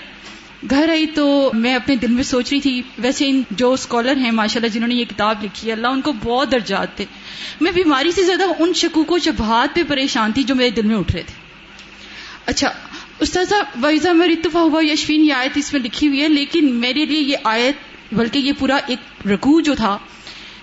گھر 0.71 0.89
آئی 0.89 1.07
تو 1.07 1.51
میں 1.55 1.75
اپنے 1.75 1.97
دل 1.97 2.07
میں 2.07 2.23
سوچ 2.23 2.53
رہی 2.53 2.61
تھی، 2.61 2.83
ویسے 2.99 3.29
ان 3.29 3.43
جو 3.51 3.73
اسکالر 3.73 4.17
ہیں 4.17 4.31
ماشاء 4.31 4.61
اللہ 4.61 4.67
جنہوں 4.67 4.89
نے 4.89 4.95
یہ 4.95 5.05
کتاب 5.05 5.45
لکھی 5.45 5.69
ہے، 5.69 5.73
اللہ 5.73 5.87
ان 5.87 6.01
کو 6.01 6.13
بہت 6.13 6.53
درجات 6.53 6.97
تھے 6.97 7.05
میں 7.61 7.73
بیماری 7.73 8.13
سے 8.13 8.23
زیادہ 8.23 8.43
ان 8.59 8.73
شکوک 8.75 9.13
و 9.13 9.19
شبہات 9.19 9.75
پہ 9.75 9.83
پریشان 9.89 10.33
تھی 10.33 10.43
جو 10.43 10.55
میرے 10.55 10.71
دل 10.71 10.87
میں 10.87 10.97
اٹھ 10.97 11.13
رہے 11.13 11.23
تھے۔ 11.23 11.35
اچھا 12.47 12.73
استاذہ 13.19 13.55
ویزا 13.77 14.13
مرتفا 14.13 14.61
ہوا 14.61 14.85
یشوین 14.85 15.25
یہ 15.25 15.33
آیت 15.33 15.57
اس 15.57 15.73
میں 15.73 15.81
لکھی 15.81 16.09
ہوئی 16.09 16.23
ہے، 16.23 16.29
لیکن 16.29 16.75
میرے 16.75 17.05
لیے 17.05 17.21
یہ 17.21 17.37
آیت، 17.45 17.77
بلکہ 18.15 18.39
یہ 18.39 18.53
پورا 18.59 18.77
ایک 18.87 19.27
رکوع 19.27 19.61
جو 19.61 19.75
تھا، 19.75 19.99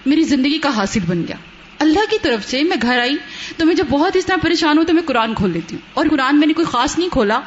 میری 0.06 0.24
زندگی 0.24 0.58
کا 0.58 0.76
حاصل 0.76 1.00
بن 1.08 1.22
گیا۔ 1.28 1.36
اللہ 1.80 2.00
کی 2.10 2.18
طرف 2.22 2.50
سے 2.50 2.64
میں 2.64 2.78
گھر 2.82 3.00
آئی 3.00 3.18
تو 3.58 3.66
میں 3.66 3.76
جب 3.76 3.86
بہت 3.90 4.16
اس 4.16 4.26
طرح 4.26 4.36
پریشان 4.44 4.78
ہوں 4.78 4.86
تو 4.86 4.94
میں 4.94 5.04
قرآن 5.06 5.34
کھول 5.34 5.52
لیتی 5.52 5.76
ہوں۔ 5.76 5.90
اور 5.94 6.06
قرآن 6.12 6.40
میں 6.40 6.48
نے 6.48 6.54
کوئی 6.54 6.66
خاص 6.66 6.98
نہیں 6.98 7.10
کھولا۔ 7.10 7.40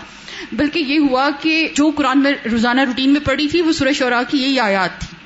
بلکہ 0.53 0.79
یہ 0.79 0.99
ہوا 0.99 1.29
کہ 1.41 1.69
جو 1.75 1.91
قرآن 1.91 2.23
میں 2.23 2.33
روزانہ 2.53 2.81
روٹین 2.81 3.11
میں 3.11 3.21
پڑھی 3.21 3.49
تھی، 3.49 3.61
وہ 3.61 3.73
سورہ 3.73 3.93
شعراء 3.93 4.23
کی 4.29 4.39
یہی 4.39 4.61
آیات 4.61 5.01
تھی۔ 5.01 5.17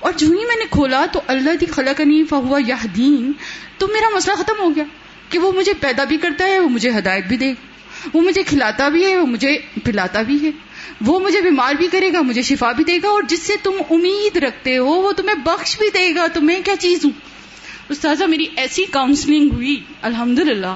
اور 0.00 0.12
جو 0.12 0.26
ہی 0.26 0.34
میں 0.34 0.56
نے 0.58 0.64
کھولا 0.70 1.06
تو 1.12 1.20
اللہ 1.26 1.50
کی 1.60 1.66
خلقنی 1.66 2.24
فہوا 2.24 2.60
یا 2.66 2.76
دین 2.96 3.32
تو 3.78 3.86
میرا 3.86 4.16
مسئلہ 4.16 4.36
ختم 4.36 4.62
ہو 4.62 4.76
گیا 4.76 4.84
کہ 5.28 5.38
وہ 5.38 5.52
مجھے 5.52 5.72
پیدا 5.80 6.04
بھی 6.04 6.16
کرتا 6.16 6.46
ہے، 6.46 6.58
وہ 6.58 6.68
مجھے 6.68 6.90
ہدایت 6.90 7.26
بھی 7.26 7.36
دے۔ 7.36 7.52
وہ 8.12 8.20
مجھے 8.20 8.42
کھلاتا 8.42 8.88
بھی 8.88 9.06
ہے، 9.06 9.16
وہ 9.16 9.26
مجھے 9.26 9.58
پلاتا 9.84 10.22
بھی 10.22 10.46
ہے۔ 10.46 10.50
وہ 11.06 11.20
مجھے 11.20 11.40
بیمار 11.40 11.74
بھی 11.74 11.88
کرے 11.92 12.12
گا، 12.12 12.20
مجھے 12.20 12.42
شفا 12.42 12.72
بھی 12.72 12.84
دے 12.84 12.98
گا، 13.02 13.08
اور 13.08 13.22
جس 13.22 13.42
سے 13.42 13.52
تم 13.62 13.70
امید 13.90 14.36
رکھتے 14.36 14.78
ہو، 14.78 14.86
وہ 14.86 15.12
تمہیں 15.12 15.34
بخش 15.34 15.78
بھی 15.78 15.88
دے 15.94 16.14
گا۔ 16.14 16.26
تو 16.26 16.40
میں 16.40 16.60
کیا 16.64 16.76
چیز 16.76 17.04
ہوں؟ 17.04 17.10
استاذہ، 17.88 18.24
میری 18.24 18.46
ایسی 18.56 18.84
کاؤنسلنگ 18.84 19.50
ہوئی 19.52 19.80
الحمد 20.02 20.38
للہ 20.38 20.74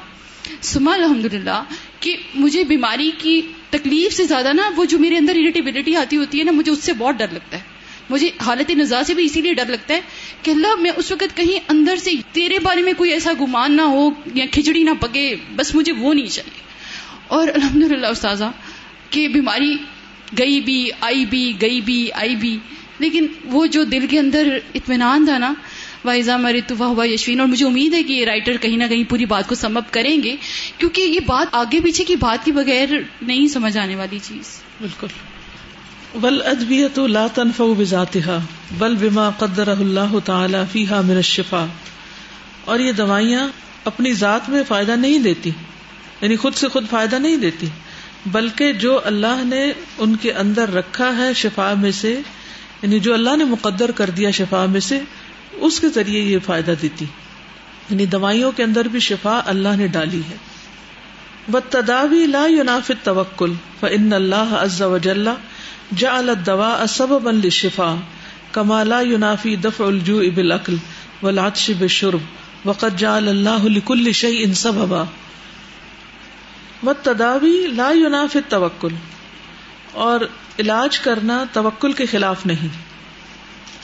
سما 0.61 0.95
الحمد 0.95 1.35
للہ 1.35 1.65
کہ 2.01 2.17
مجھے 2.35 2.65
بیماری 2.65 3.11
کی 3.19 3.43
تکلیف 3.71 4.13
سے 4.13 4.25
زیادہ 4.25 4.53
نا 4.53 4.71
وہ 4.77 4.85
جو 4.85 4.99
میرے 4.99 5.17
اندر 5.17 5.33
اریٹیبلٹی 5.33 5.97
آتی 5.97 6.17
ہوتی 6.17 6.39
ہے 6.39 6.45
نا، 6.45 6.53
مجھے 6.53 6.73
اس 6.73 6.85
سے 6.85 6.93
بہت 6.93 7.15
ڈر 7.15 7.27
لگتا 7.33 7.57
ہے۔ 7.57 7.63
مجھے 8.11 8.31
حالت 8.47 8.71
نظا 8.71 9.05
سے 9.05 9.15
بھی 9.15 9.25
اسی 9.25 9.41
لیے 9.41 9.53
ڈر 9.55 9.67
لگتا 9.67 9.95
ہے 9.95 10.01
کہ 10.43 10.51
اللہ، 10.51 10.75
میں 10.81 10.91
اس 10.97 11.13
وقت 11.13 11.37
کہیں 11.37 11.61
اندر 11.69 11.97
سے 11.97 12.11
تیرے 12.33 12.59
بارے 12.59 12.83
میں 12.83 12.93
کوئی 12.97 13.11
ایسا 13.13 13.33
گمان 13.41 13.77
نہ 13.77 13.83
ہو 13.83 14.11
یا 14.35 14.45
کھچڑی 14.53 14.83
نہ 14.83 14.91
پکے، 15.01 15.35
بس 15.57 15.75
مجھے 15.75 15.93
وہ 15.93 16.15
نہیں 16.15 16.27
چاہیے۔ 16.27 16.61
اور 17.27 17.49
الحمد 17.55 17.83
للہ 17.83 18.07
استاذہ، 18.07 18.51
کہ 19.11 19.29
بیماری 19.29 19.77
گئی 20.39 20.61
بھی، 20.61 20.91
آئی 21.01 21.25
بھی، 21.27 21.53
گئی 21.61 21.81
بھی، 21.81 22.13
آئی 22.13 22.37
بھی، 22.37 22.59
لیکن 22.99 23.27
وہ 23.45 23.67
جو 23.67 23.85
دل 23.85 24.07
کے 24.07 24.19
اندر 24.19 24.59
اطمینان 24.75 25.27
تھا 25.27 25.39
نا 25.39 25.55
وائزا 26.05 26.37
مرتبہ 26.37 26.85
ہوا 26.85 27.07
یشوین 27.07 27.41
اور 27.41 27.49
مجھے 27.49 27.67
امید 27.67 27.95
ہے 27.95 28.03
کہ 28.03 28.13
یہ 28.13 28.25
رائٹر 28.25 28.57
کہیں 28.57 28.77
نہ 28.77 28.85
کہیں 28.85 29.05
پوری 29.05 29.25
بات 29.25 29.49
کو 29.49 29.55
سمپ 29.55 29.93
کریں 29.93 30.23
گے، 30.23 30.37
کیونکہ 30.79 31.01
یہ 31.01 31.21
بات 31.27 31.47
آگے 31.53 31.81
پیچھے 31.81 32.05
کی 32.05 32.17
بات 32.17 32.45
کے 32.45 32.53
بغیر 32.53 32.89
نہیں 33.23 33.49
سمجھ 33.49 33.79
آنے 33.79 33.97
والی 33.97 34.19
چیز۔ 34.23 34.63
بالکل۔ 34.81 35.07
بل 36.15 36.41
ادبیت 36.45 36.99
لا 36.99 37.27
تنفع 37.35 37.65
بذاتها، 37.79 38.39
بل 38.79 38.95
بما 38.97 39.31
قدر 39.39 39.69
اللہ 39.69 40.19
تعالی 40.25 40.59
فیہا 40.73 41.01
من 41.01 41.17
الشفا 41.17 41.67
اور 42.65 42.79
یہ 42.79 42.93
دوائیاں 42.93 43.49
اپنی 43.85 44.13
ذات 44.13 44.49
میں 44.49 44.63
فائدہ 44.69 44.93
نہیں 44.93 45.19
دیتی 45.19 45.51
یعنی 46.21 46.37
خود 46.37 46.55
سے 46.55 46.69
خود 46.69 46.89
فائدہ 46.91 47.17
نہیں 47.17 47.37
دیتی، 47.37 47.67
بلکہ 48.27 48.73
جو 48.73 49.01
اللہ 49.05 49.45
نے 49.45 49.73
ان 49.99 50.17
کے 50.17 50.33
اندر 50.33 50.73
رکھا 50.75 51.17
ہے 51.19 51.33
شفا 51.35 51.75
میں 51.75 51.91
سے 51.91 52.21
یعنی 52.83 52.99
جو 53.01 53.15
اللہ 53.15 53.37
نے 53.37 53.45
مقدر 53.45 53.91
کر 53.91 54.11
دیا 54.11 54.31
شفا 54.31 54.67
میں 54.67 54.81
سے 54.81 55.01
اس 55.53 55.81
کے 55.81 55.89
ذریعے 55.89 56.21
یہ 56.21 56.39
فائدہ 56.47 56.75
دیتی۔ 56.83 57.05
یعنی 57.91 58.07
دوائیوں 58.07 58.53
کے 58.53 58.63
اندر 58.63 58.89
بھی 58.89 59.01
شفا 59.01 59.41
اللہ 59.47 59.77
نے 59.77 59.87
ڈالی 59.87 60.21
ہے۔ 60.31 60.37
تداوی 61.69 62.27
لا 62.27 62.47
یوناف 62.47 62.91
توکل 63.03 63.53
فن 63.81 64.13
اللہ 64.13 64.49
عز 64.51 64.83
وجل 64.83 65.29
جعل 65.97 66.31
الدواء 66.31 66.87
سببا 66.87 67.31
للشفاء 67.31 67.95
كما 68.53 68.85
لا 68.85 69.01
ينافي 69.01 69.55
دفع 69.55 69.85
الجوع 69.87 70.23
بالعقل 70.35 70.77
والعطش 71.23 71.71
بالشرب 71.79 72.19
وقد 72.65 72.99
جعل 72.99 73.29
الله 73.29 73.69
لكل 73.69 74.13
شيء 74.13 74.53
سببا۔ 74.53 75.05
و 76.87 76.93
تداوی 77.03 77.67
لا 77.67 77.91
يناف 77.91 78.37
توکل 78.49 78.95
اور 79.93 80.21
علاج 80.59 80.99
کرنا 80.99 81.45
توکل 81.53 81.93
کے 81.93 82.07
خلاف 82.07 82.47
نہیں۔ 82.47 82.88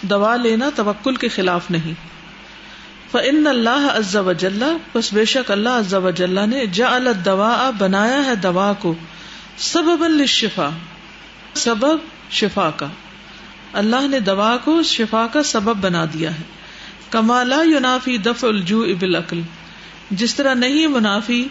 دوا 0.05 0.37
لینا 0.37 0.71
توکل 0.75 1.17
کے 1.17 1.29
خلاف 1.29 1.71
نہیں۔ 1.71 1.93
فن 3.11 3.47
اللہ 3.47 3.93
عز 3.95 4.17
وجل، 4.17 4.63
بس 4.95 5.13
بے 5.13 5.25
شک 5.25 5.51
اللہ 5.51 5.69
عز 5.69 5.95
وجل 5.95 6.51
نے 6.51 6.67
جعل 6.67 7.09
الدواء، 7.09 7.71
بنایا 7.79 8.25
ہے 8.25 8.35
دوا 8.35 8.73
کو۔ 8.79 8.95
سبب 9.59 10.05
للشفا 10.09 10.71
سبب 11.55 11.97
شفا 12.31 12.71
کا۔ 12.77 12.87
اللہ 13.73 14.09
نے 14.09 14.21
دوا 14.21 14.57
کو 14.65 14.83
شفا 14.83 15.27
کا 15.33 15.43
سبب 15.43 15.77
بنا 15.77 16.05
دیا 16.05 16.31
ہے۔ 16.31 16.43
کمالا 17.11 17.63
یونافی 17.63 18.19
دف 18.19 18.45
الجو 18.45 18.83
ابل 18.83 19.15
عقل 19.15 19.41
جس 20.11 20.35
طرح 20.35 20.55
نہیں 20.55 20.87
منافی، 20.87 21.49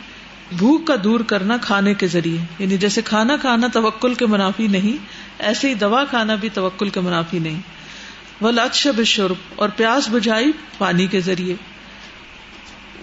بھوک 0.58 0.88
کا 0.88 0.96
دور 1.04 1.20
کرنا 1.20 1.58
کھانے 1.62 1.94
کے 1.94 2.08
ذریعے۔ 2.08 2.38
یعنی 2.60 2.78
جیسے 2.78 3.02
کھانا 3.02 3.38
کھانا 3.38 3.68
توکل 3.74 4.14
کے 4.14 4.26
منافی 4.26 4.68
نہیں، 4.68 5.06
ایسے 5.40 5.70
ہی 5.70 5.74
دوا 5.74 6.04
کھانا 6.04 6.36
بھی 6.36 6.50
توکل 6.50 6.90
کے 6.90 7.00
منافی 7.00 7.40
نہیں۔ 7.40 7.62
وہ 8.44 8.52
لچھ 8.52 8.88
شرب 9.06 9.36
اور 9.56 9.70
پیاس 9.70 10.10
بجھائی 10.12 10.52
پانی 10.78 11.08
کے 11.08 11.20
ذریعے۔ 11.20 11.56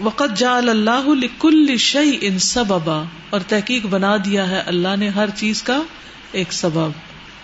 وقت 0.00 0.36
جا 0.36 0.56
اللہ 0.56 1.24
کل 1.38 1.76
شعی 1.76 2.18
ان 2.20 2.38
سب 2.38 2.90
اور 2.90 3.40
تحقیق 3.48 3.86
بنا 3.86 4.16
دیا 4.16 4.50
ہے 4.50 4.60
اللہ 4.60 4.96
نے 4.98 5.08
ہر 5.08 5.30
چیز 5.36 5.62
کا 5.62 5.82
ایک 6.32 6.52
سبب۔ 6.52 6.90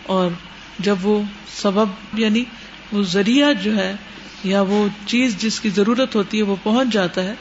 اور 0.03 0.31
جب 0.79 0.97
وہ 1.03 1.23
سبب 1.49 1.89
یعنی 2.19 2.45
وہ 2.93 3.03
ذریعہ 3.03 3.53
جو 3.53 3.77
ہے، 3.77 3.97
یا 4.45 4.61
وہ 4.61 4.89
چیز 5.07 5.39
جس 5.39 5.61
کی 5.61 5.71
ضرورت 5.71 6.17
ہوتی 6.17 6.39
ہے، 6.39 6.43
وہ 6.43 6.57
پہنچ 6.63 6.89
جاتا 6.89 7.23
ہے، 7.23 7.35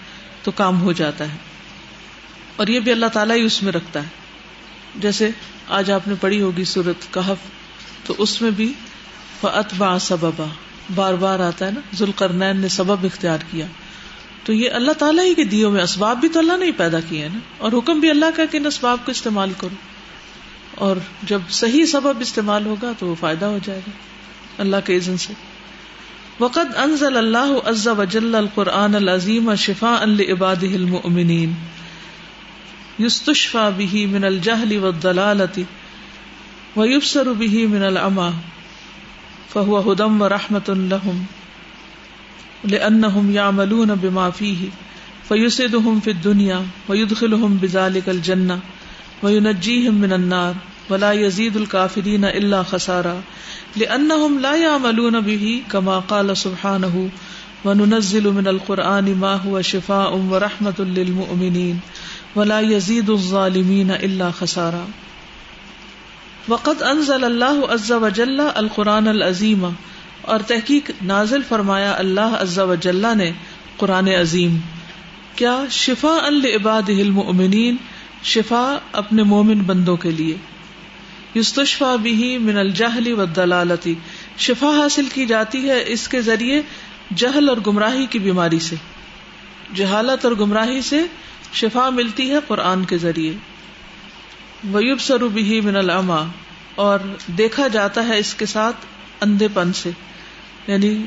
تو 0.43 0.51
کام 0.51 0.81
ہو 0.81 0.91
جاتا 0.91 1.31
ہے۔ 1.31 1.37
اور 2.55 2.67
یہ 2.67 2.79
بھی 2.79 2.91
اللہ 2.91 3.05
تعالیٰ 3.05 3.35
ہی 3.35 3.41
اس 3.41 3.63
میں 3.63 3.71
رکھتا 3.71 4.03
ہے۔ 4.03 4.07
جیسے 4.95 5.29
آج 5.67 5.91
آپ 5.91 6.07
نے 6.07 6.13
پڑھی 6.21 6.41
ہوگی 6.41 6.63
سورت 6.63 7.13
کہف، 7.13 7.37
تو 8.07 8.15
اس 8.17 8.41
میں 8.41 8.51
بھی 8.51 8.73
اتبا 9.47 9.99
سببا۔ 9.99 10.45
بار 10.95 11.13
بار 11.13 11.39
آتا 11.39 11.65
ہے 11.65 11.71
نا 11.71 11.79
ذوالقرن 11.95 12.58
نے 12.58 12.67
سبب 12.67 13.03
اختیار 13.03 13.38
کیا۔ 13.51 13.65
تو 14.43 14.53
یہ 14.53 14.71
اللہ 14.71 14.91
تعالیٰ 14.91 15.25
ہی 15.25 15.34
کے 15.34 15.43
دیو 15.43 15.69
میں 15.69 15.84
اسباب 15.84 16.19
بھی 16.19 16.29
تو 16.29 16.39
اللہ 16.39 16.58
نے 16.58 16.65
ہی 16.65 16.71
پیدا 16.71 16.99
کیے 16.99 17.27
نا۔ 17.34 17.39
اور 17.58 17.71
حکم 17.71 17.99
بھی 17.99 18.10
اللہ 18.10 18.25
کا 18.36 18.45
کہ 18.45 18.58
ان 18.58 18.65
اسباب 18.65 18.97
کو 19.05 19.12
استعمال 19.12 19.51
کرو۔ 19.58 19.75
اور 20.75 20.95
جب 21.23 21.39
صحیح 21.49 21.86
سبب 21.86 22.19
استعمال 22.19 22.65
ہوگا 22.65 22.91
تو 22.99 23.08
وہ 23.08 23.15
فائدہ 23.19 23.45
ہو 23.45 23.60
جائے 23.63 23.79
گا۔ 23.79 23.91
اللہ 24.58 24.75
کے 24.86 24.97
عزن 24.97 25.17
سے۔ 25.17 25.34
وقت 26.39 26.77
انزل 26.77 27.17
اللہ 27.17 27.58
عز 27.65 27.88
وجل 27.88 28.36
القرآن 28.36 28.95
العظیم 28.95 29.55
شفا 29.55 29.95
العباد 30.01 30.63
المؤمنین 30.63 31.53
یستشفا 32.99 33.69
به 33.69 34.05
من 34.05 34.23
الجهل 34.23 34.77
والضلالة 34.77 35.62
ويبصر 36.75 37.34
به 37.34 37.67
من 37.69 37.84
العمى۔ 37.84 38.54
فهو 39.55 39.77
هدى 39.77 40.03
ورحمة 40.03 40.69
لهم 40.69 41.25
لأنهم 42.63 43.31
يعملون 43.31 43.95
بما 43.95 44.31
فيه 44.31 44.69
فيسعدهم 45.29 45.99
في 45.99 46.11
الدنيا 46.11 46.65
ويدخلهم 46.89 47.57
بذلك 47.57 48.09
الجنة 48.09 48.59
وينجيهم 49.23 49.95
من 49.95 50.13
النار 50.13 50.55
ولا 50.89 51.11
يزيد 51.11 51.57
الكافرين 51.57 52.25
إلا 52.25 52.63
خسارا 52.63 53.21
لأنهم 53.77 54.39
لا 54.39 54.55
يعملون 54.55 55.21
به 55.21 55.63
كما 55.71 55.99
قال 55.99 56.37
سبحانه 56.37 57.09
وننزل 57.65 58.33
من 58.33 58.47
القرآن 58.47 59.15
ما 59.15 59.33
هو 59.35 59.61
شفاء 59.61 60.15
ورحمة 60.15 60.79
للمؤمنين 60.79 61.79
ولا 62.35 62.59
یزید 62.59 63.09
الظالمین 63.09 63.91
اللہ 63.91 64.29
خسارا 64.39 64.85
وقت 66.49 66.84
انزل 66.84 67.23
اللہ 67.23 67.65
عز 67.69 67.91
وجل 67.91 68.39
القرآن 68.55 69.08
العظیم 69.08 69.69
اور 70.21 70.39
تحقیق 70.39 70.91
نازل 71.03 71.41
فرمایا 71.47 71.95
اللہ 71.97 72.36
عز 72.39 72.60
وجل 72.60 73.05
نے 73.17 73.31
قرآن 73.77 74.08
عظیم۔ 74.08 74.58
کیا 75.36 75.63
شفا 75.69 76.17
العباد 76.23 76.89
المؤمنین 76.89 77.75
شفا 78.23 78.77
اپنے 78.91 79.23
مومن 79.23 79.60
بندوں 79.60 79.97
کے 79.97 80.12
لیے۔ 80.12 80.38
یستشفا 81.36 81.95
بھی 81.95 82.38
من 82.38 82.58
الجہلی 82.58 83.12
و 83.12 83.25
دلالتی 83.25 83.93
شفا 84.38 84.67
حاصل 84.67 85.05
کی 85.13 85.25
جاتی 85.25 85.69
ہے 85.69 85.84
اس 85.88 86.08
کے 86.08 86.21
ذریعے 86.21 86.62
جہل 87.15 87.49
اور 87.49 87.58
گمراہی 87.67 88.05
کی 88.05 88.19
بیماری 88.19 88.60
سے۔ 88.60 88.75
جہالت 89.75 90.25
اور 90.25 90.34
گمراہی 90.39 90.81
سے 90.81 91.01
شفا 91.53 91.89
ملتی 91.89 92.29
ہے 92.29 92.38
قرآن 92.47 92.86
کے 92.86 92.97
ذریعے۔ 92.97 93.34
ویوب 94.73 95.01
سروبی 95.01 95.62
من 95.62 95.75
العما 95.75 96.23
اور 96.75 96.99
دیکھا 97.28 97.67
جاتا 97.67 98.08
ہے 98.08 98.19
اس 98.19 98.34
کے 98.34 98.45
ساتھ 98.45 98.75
اندھے 99.21 99.47
پن 99.54 99.73
سے 99.73 99.91
یعنی 100.67 101.06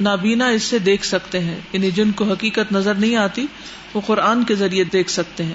نابینا 0.00 0.46
اس 0.46 0.62
سے 0.62 0.78
دیکھ 0.78 1.06
سکتے 1.06 1.40
ہیں 1.40 1.60
یعنی 1.72 1.90
جن 1.90 2.12
کو 2.12 2.24
حقیقت 2.24 2.72
نظر 2.72 2.94
نہیں 2.94 3.16
آتی، 3.16 3.46
وہ 3.94 4.00
قرآن 4.06 4.44
کے 4.44 4.54
ذریعے 4.54 4.84
دیکھ 4.84 5.10
سکتے 5.10 5.44
ہیں۔ 5.44 5.54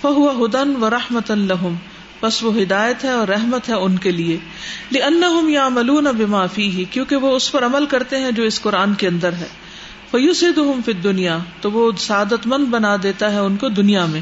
فہو 0.00 0.44
ہدن 0.44 0.82
و 0.82 0.90
رحمت 0.90 1.30
الحم 1.30 1.74
بس 2.20 2.42
وہ 2.42 2.62
ہدایت 2.62 3.04
ہے 3.04 3.10
اور 3.10 3.28
رحمت 3.28 3.68
ہے 3.68 3.74
ان 3.74 3.96
کے 3.96 4.10
لیے۔ 4.10 4.38
ان 5.02 5.50
یا 5.50 5.68
ملون 5.68 6.04
بمافی 6.04 6.70
ہی 6.70 6.84
کیونکہ 6.84 7.16
وہ 7.16 7.36
اس 7.36 7.52
پر 7.52 7.64
عمل 7.64 7.86
کرتے 7.86 8.18
ہیں 8.18 8.32
جو 8.32 8.42
اس 8.42 8.60
قرآن 8.60 8.94
کے 8.94 9.08
اندر 9.08 9.32
ہے۔ 9.32 9.48
فیو 10.10 10.80
فت 10.84 11.04
دنیا 11.04 11.38
تو 11.60 11.70
وہ 11.72 11.92
سعادت 11.98 12.46
مند 12.46 12.64
بنا 12.64 12.96
دیتا 13.02 13.32
ہے 13.32 13.38
ان 13.38 13.56
کو 13.56 13.68
دنیا 13.68 14.06
میں۔ 14.06 14.20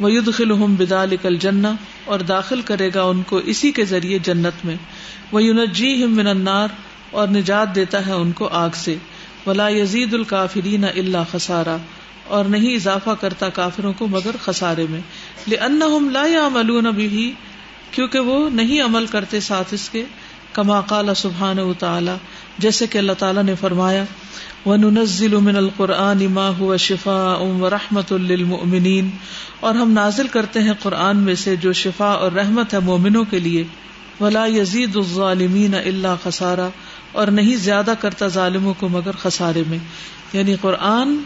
وید 0.00 0.34
خلحم 0.34 0.74
بدال 0.74 1.36
جنا 1.36 1.72
اور 2.04 2.20
داخل 2.20 2.60
کرے 2.60 2.90
گا 2.94 3.02
ان 3.02 3.22
کو 3.22 3.36
اسی 3.36 3.72
کے 3.72 3.84
ذریعے 3.84 4.18
جنت 4.18 4.64
میں۔ 4.64 4.76
وہ 5.32 5.42
یونجی 5.42 6.04
ہم 6.04 6.14
من 6.14 6.48
اور 7.10 7.28
نجات 7.28 7.74
دیتا 7.74 8.06
ہے 8.06 8.12
ان 8.12 8.32
کو 8.32 8.46
آگ 8.46 8.70
سے۔ 8.74 8.96
ولا 9.46 9.68
یزید 9.68 10.14
الکافرین 10.14 10.84
اللہ 10.84 11.18
خسارا۔ 11.30 11.76
اور 12.26 12.44
نہیں 12.44 12.74
اضافہ 12.74 13.10
کرتا 13.20 13.48
کافروں 13.48 13.92
کو 13.92 14.06
مگر 14.06 14.30
خسارے 14.42 14.86
میں۔ 14.90 15.00
لا 16.10 16.26
یا 16.26 16.48
ملون 16.48 16.84
بھی 16.84 17.32
کیونکہ 17.90 18.18
وہ 18.18 18.50
نہیں 18.50 18.80
عمل 18.80 19.06
کرتے 19.06 19.40
ساتھ 19.40 19.74
اس 19.74 19.90
کے۔ 19.90 20.04
کما 20.52 20.80
قال 20.80 21.14
سبحان 21.16 21.58
و 21.58 21.72
تعالی 21.72 22.10
جیسے 22.58 22.86
کہ 22.86 22.98
اللہ 22.98 23.12
تعالیٰ 23.12 23.42
نے 23.42 23.54
فرمایا 23.54 24.04
وہ 24.64 24.76
نزل 24.76 25.34
من 25.34 25.56
القرآن 25.56 26.26
ما 26.30 26.50
هو 26.58 26.76
شفا 26.76 27.36
ام 27.40 27.62
و 27.62 27.70
رحمت 27.70 28.12
للمؤمنین۔ 28.12 29.10
اور 29.60 29.74
ہم 29.74 29.92
نازل 29.92 30.26
کرتے 30.28 30.60
ہیں 30.60 30.72
قرآن 30.82 31.16
میں 31.16 31.34
سے 31.34 31.56
جو 31.56 31.72
شفا 31.72 32.10
اور 32.10 32.32
رحمت 32.32 32.74
ہے 32.74 32.78
مومنوں 32.78 33.24
کے 33.24 33.38
لیے۔ 33.38 33.64
ولا 34.20 34.46
یزید 34.46 34.96
الظالمین 34.96 35.74
اللہ 35.74 36.14
خسارا۔ 36.22 36.68
اور 37.12 37.26
نہیں 37.28 37.56
زیادہ 37.56 37.94
کرتا 38.00 38.28
ظالموں 38.28 38.74
کو 38.78 38.88
مگر 38.88 39.12
خسارے 39.12 39.62
میں۔ 39.66 39.78
یعنی 40.32 40.56
قرآن 40.60 41.16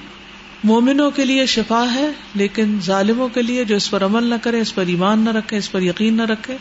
مومنوں 0.64 1.10
کے 1.10 1.24
لیے 1.24 1.46
شفا 1.46 1.86
ہے، 1.94 2.10
لیکن 2.34 2.78
ظالموں 2.84 3.28
کے 3.28 3.42
لیے 3.42 3.64
جو 3.64 3.76
اس 3.76 3.90
پر 3.90 4.04
عمل 4.04 4.24
نہ 4.24 4.34
کرے، 4.42 4.60
اس 4.60 4.74
پر 4.74 4.86
ایمان 4.86 5.20
نہ 5.20 5.30
رکھے، 5.30 5.56
اس 5.56 5.72
پر 5.72 5.82
یقین 5.82 6.14
نہ 6.14 6.22
رکھے۔ 6.22 6.56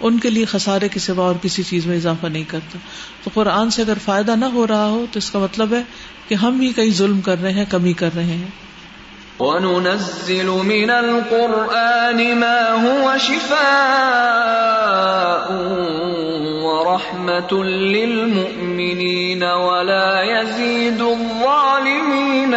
ان 0.00 0.18
کے 0.18 0.30
لیے 0.30 0.44
خسارے 0.44 0.88
کے 0.88 1.00
سوا 1.00 1.24
اور 1.24 1.34
کسی 1.42 1.62
چیز 1.62 1.86
میں 1.86 1.96
اضافہ 1.96 2.26
نہیں 2.26 2.44
کرتا۔ 2.48 2.78
تو 3.24 3.30
قرآن 3.34 3.70
سے 3.70 3.82
اگر 3.82 3.94
فائدہ 4.04 4.34
نہ 4.36 4.44
ہو 4.44 4.66
رہا 4.66 4.86
ہو 4.86 5.04
تو 5.12 5.18
اس 5.18 5.30
کا 5.30 5.38
مطلب 5.38 5.74
ہے 5.74 5.82
کہ 6.28 6.34
ہم 6.34 6.58
بھی 6.58 6.72
کئی 6.72 6.90
ظلم 6.90 7.20
کر 7.20 7.36
رہے 7.42 7.52
ہیں 7.52 7.64
کمی 7.70 7.92
کر 7.92 8.10
رہے 8.16 8.24
ہیں۔ 8.24 8.48
وَنُنَزِّلُ 9.38 10.64
مِنَ 10.64 10.92
الْقُرْآنِ 10.92 12.32
مَا 12.32 12.76
هُوَ 12.80 13.18
شِفَاءٌ 13.18 14.18
للمؤمنين 17.52 19.42
ولا 19.42 20.22
يزيد 20.22 21.00
الظالمين 21.00 22.54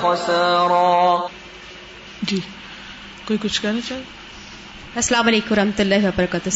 خسارا۔ 0.00 1.26
جی 2.22 2.40
کوئی 3.24 3.38
کچھ 3.42 3.62
کہنا 3.62 3.80
چاہیے 3.88 4.23
السلام 4.94 5.26
علیکم 5.26 5.52
و 5.52 5.54
رحمۃ 5.56 5.78
اللہ 5.78 6.04
وبرکاتہ۔ 6.04 6.48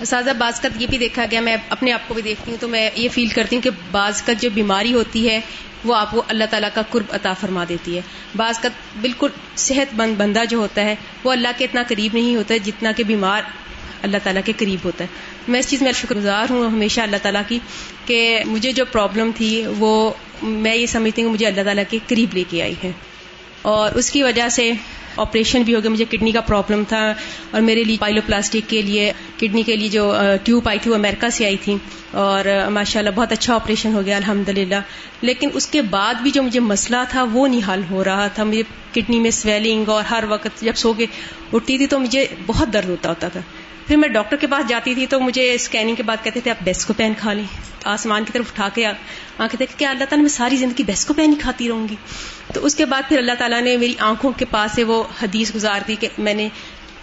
اساتذہ 0.00 0.30
بعض 0.38 0.60
کا 0.60 0.68
یہ 0.78 0.86
بھی 0.90 0.98
دیکھا 0.98 1.24
گیا 1.30 1.40
میں 1.40 1.56
اپنے 1.68 1.92
آپ 1.92 2.08
کو 2.08 2.14
بھی 2.14 2.22
دیکھتی 2.22 2.50
ہوں 2.50 2.58
تو 2.60 2.68
میں 2.68 2.90
یہ 2.94 3.08
فیل 3.12 3.26
کرتی 3.26 3.56
ہوں 3.56 3.62
کہ 3.62 3.70
بعض 3.90 4.22
کا 4.22 4.32
جو 4.32 4.50
بیماری 4.54 4.94
ہوتی 4.94 5.28
ہے 5.28 5.40
وہ 5.84 5.94
آپ 5.94 6.10
کو 6.10 6.22
اللہ 6.28 6.44
تعالیٰ 6.50 6.68
کا 6.74 6.82
قرب 6.90 7.04
عطا 7.10 7.32
فرما 7.32 7.64
دیتی 7.68 7.96
ہے۔ 7.96 8.00
بعض 8.36 8.58
کا 8.58 8.68
بالکل 9.00 9.28
صحت 9.56 9.94
مند 9.94 10.14
بندہ 10.16 10.44
جو 10.50 10.58
ہوتا 10.58 10.84
ہے 10.84 10.94
وہ 11.24 11.32
اللہ 11.32 11.56
کے 11.58 11.64
اتنا 11.64 11.82
قریب 11.88 12.14
نہیں 12.14 12.36
ہوتا 12.36 12.54
ہے 12.54 12.58
جتنا 12.58 12.92
کہ 12.92 13.04
بیمار 13.04 13.42
اللہ 14.02 14.16
تعالیٰ 14.22 14.42
کے 14.44 14.52
قریب 14.56 14.78
ہوتا 14.84 15.04
ہے۔ 15.04 15.08
میں 15.48 15.60
اس 15.60 15.68
چیز 15.68 15.82
میں 15.82 15.92
شکر 15.92 16.14
گزار 16.14 16.46
ہوں 16.50 16.66
ہمیشہ 16.66 17.00
اللہ 17.00 17.22
تعالیٰ 17.22 17.42
کی 17.48 17.58
کہ 18.06 18.42
مجھے 18.46 18.72
جو 18.72 18.84
پرابلم 18.92 19.30
تھی 19.36 19.62
وہ 19.78 20.12
میں 20.42 20.76
یہ 20.76 20.86
سمجھتی 20.86 21.22
ہوں 21.22 21.28
کہ 21.28 21.32
مجھے 21.32 21.46
اللہ 21.46 21.62
تعالیٰ 21.64 21.84
کے 21.90 21.98
قریب 22.06 22.34
لے 22.34 22.44
کے 22.50 22.62
آئی 22.62 22.74
ہے۔ 22.84 22.92
اور 23.68 23.92
اس 23.94 24.10
کی 24.10 24.22
وجہ 24.22 24.48
سے 24.48 24.70
آپریشن 25.16 25.62
بھی 25.62 25.74
ہو 25.74 25.80
گیا۔ 25.82 25.90
مجھے 25.90 26.04
کڈنی 26.10 26.32
کا 26.32 26.40
پرابلم 26.40 26.82
تھا 26.88 27.00
اور 27.50 27.60
میرے 27.60 27.84
لیے 27.84 27.96
پائلو 28.00 28.20
پلاسٹک 28.26 28.68
کے 28.68 28.82
لیے 28.82 29.12
کڈنی 29.38 29.62
کے 29.62 29.76
لیے 29.76 29.88
جو 29.88 30.12
ٹیوب 30.44 30.68
آئی 30.68 30.78
تھی 30.82 30.90
وہ 30.90 30.96
امریکہ 30.96 31.28
سے 31.28 31.44
آئی 31.44 31.56
تھی 31.56 31.76
اور 32.20 32.44
ماشاء 32.70 33.00
اللہ 33.00 33.10
بہت 33.14 33.32
اچھا 33.32 33.54
آپریشن 33.54 33.94
ہو 33.94 34.02
گیا 34.06 34.16
الحمد 34.16 34.48
لیکن 35.22 35.48
اس 35.54 35.66
کے 35.66 35.82
بعد 35.82 36.22
بھی 36.22 36.30
جو 36.30 36.42
مجھے 36.42 36.60
مسئلہ 36.60 36.96
تھا 37.08 37.24
وہ 37.32 37.46
نہیں 37.48 37.68
حل 37.68 37.82
ہو 37.90 38.04
رہا 38.04 38.26
تھا۔ 38.26 38.44
مجھے 38.44 38.62
کڈنی 38.92 39.18
میں 39.18 39.30
سویلنگ 39.30 39.88
اور 39.88 40.04
ہر 40.04 40.24
وقت 40.28 40.62
جب 40.62 40.76
سو 40.76 40.92
کے 40.92 41.06
اٹھتی 41.52 41.76
تھی 41.78 41.86
تو 41.86 41.98
مجھے 41.98 42.26
بہت 42.46 42.72
درد 42.72 42.88
ہوتا 42.88 43.08
ہوتا 43.08 43.28
تھا۔ 43.28 43.40
پھر 43.88 43.96
میں 43.96 44.08
ڈاکٹر 44.08 44.36
کے 44.36 44.46
پاس 44.46 44.68
جاتی 44.68 44.94
تھی 44.94 45.06
تو 45.06 45.20
مجھے 45.20 45.54
اسکیننگ 45.54 45.94
کے 45.94 46.02
بعد 46.02 46.16
کہتے 46.22 46.40
تھے، 46.40 46.50
آپ 46.50 46.64
بیس 46.64 46.86
کو 46.86 46.92
پین 46.92 47.12
کھا 47.18 47.32
لیں. 47.32 47.44
آسمان 47.84 48.24
کی 48.24 48.32
طرف 48.32 48.44
اٹھا 48.48 48.68
کے 48.74 48.86
آنکھیں 48.86 49.56
تھے 49.56 49.66
کہ 49.76 49.84
اللہ 49.84 49.98
تعالیٰ 49.98 50.22
میں 50.22 50.28
ساری 50.28 50.56
زندگی 50.56 50.82
بیس 50.82 51.06
کو 51.06 51.14
پین 51.14 51.30
ہی 51.30 51.38
کھاتی 51.38 51.68
رہوں 51.68 51.88
گی? 51.88 51.96
تو 52.54 52.66
اس 52.66 52.74
کے 52.74 52.84
بعد 52.84 53.02
پھر 53.08 53.18
اللہ 53.18 53.32
تعالیٰ 53.38 53.60
نے 53.60 53.76
میری 53.76 53.94
آنکھوں 53.98 54.32
کے 54.32 54.44
پاس 54.44 54.72
سے 54.72 54.84
وہ 54.84 55.04
حدیث 55.22 55.54
گزار 55.54 55.80
دی 55.88 55.96
کہ 56.00 56.08
میں 56.18 56.34
نے 56.34 56.48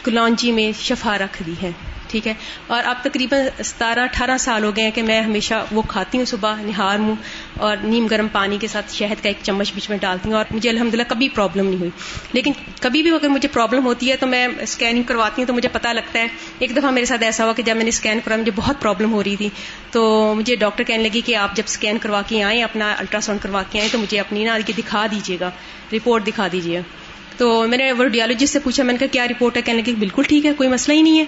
کلونجی 0.03 0.51
میں 0.51 0.71
شفا 0.81 1.17
رکھ 1.17 1.43
دی 1.45 1.53
ہے۔ 1.63 1.71
ٹھیک 2.07 2.27
ہے؟ 2.27 2.33
اور 2.67 2.83
اب 2.85 2.95
تقریباً 3.01 3.63
ستارہ 3.63 3.99
اٹھارہ 3.99 4.37
سال 4.39 4.63
ہو 4.63 4.75
گئے 4.75 4.83
ہیں 4.83 4.91
کہ 4.91 5.03
میں 5.03 5.21
ہمیشہ 5.21 5.65
وہ 5.71 5.81
کھاتی 5.87 6.17
ہوں، 6.17 6.25
صبح 6.25 6.55
نہار 6.61 6.97
منہ 6.97 7.13
اور 7.57 7.77
نیم 7.77 8.07
گرم 8.07 8.27
پانی 8.31 8.57
کے 8.61 8.67
ساتھ 8.67 8.93
شہد 8.93 9.23
کا 9.23 9.29
ایک 9.29 9.37
چمچ 9.43 9.73
بیچ 9.73 9.89
میں 9.89 9.97
ڈالتی 9.97 10.29
ہوں 10.29 10.35
اور 10.35 10.45
مجھے 10.51 10.69
الحمد 10.69 10.95
کبھی 11.07 11.29
پرابلم 11.29 11.65
نہیں 11.67 11.79
ہوئی۔ 11.79 11.89
لیکن 12.33 12.51
کبھی 12.81 13.01
بھی 13.01 13.11
اگر 13.11 13.27
مجھے 13.27 13.47
پرابلم 13.47 13.85
ہوتی 13.85 14.11
ہے 14.11 14.17
تو 14.17 14.27
میں 14.27 14.47
اسکیننگ 14.61 15.03
کرواتی 15.03 15.41
ہوں 15.41 15.47
تو 15.47 15.53
مجھے 15.53 15.69
پتا 15.69 15.93
لگتا 15.93 16.19
ہے۔ 16.19 16.27
ایک 16.59 16.75
دفعہ 16.75 16.91
میرے 16.91 17.05
ساتھ 17.05 17.23
ایسا 17.23 17.45
ہوا 17.45 17.53
کہ 17.53 17.63
جب 17.63 17.75
میں 17.75 17.83
نے 17.83 17.89
اسکین 17.89 18.19
کرا 18.25 18.35
مجھے 18.35 18.51
بہت 18.55 18.81
پرابلم 18.81 19.13
ہو 19.13 19.23
رہی 19.23 19.35
تھی۔ 19.35 19.49
تو 19.91 20.33
مجھے 20.37 20.55
ڈاکٹر 20.55 20.83
کہنے 20.83 21.03
لگی 21.03 21.21
کہ 21.21 21.35
آپ 21.35 21.55
جب 21.55 21.63
اسکین 21.65 21.97
کروا 21.97 22.21
کے 22.27 22.43
آئیں، 22.43 22.63
اپنا 22.63 22.95
الٹرا 22.97 23.21
ساؤنڈ 23.21 23.41
کروا 23.41 23.63
کے 23.71 23.79
آئیں 23.79 23.89
تو 23.91 23.97
مجھے 23.97 24.19
اپنی 24.19 24.43
نا 24.43 24.57
دکھا 24.77 25.05
دیجیے 25.11 25.37
گا 25.39 25.51
رپورٹ 25.93 26.27
دکھا 26.27 26.47
دیجیے۔ 26.51 26.81
تو 27.37 27.67
میں 27.67 27.77
نے 27.77 27.91
ورڈیالوجسٹ 27.91 28.53
سے 28.53 28.59
پوچھا، 28.59 28.83
میں 28.83 28.93
نے 28.93 28.97
کہا، 28.97 29.07
کیا 29.07 29.27
رپورٹ 29.27 29.57
ہے؟ 29.57 29.61
کہنے 29.61 29.81
لگی، 29.81 29.95
بالکل 29.95 30.23
ٹھیک 30.23 30.45
ہے، 30.45 30.53
کوئی 30.53 30.69
مسئلہ 30.69 30.97
ہی 30.97 31.01
نہیں 31.01 31.19
ہے۔ 31.19 31.25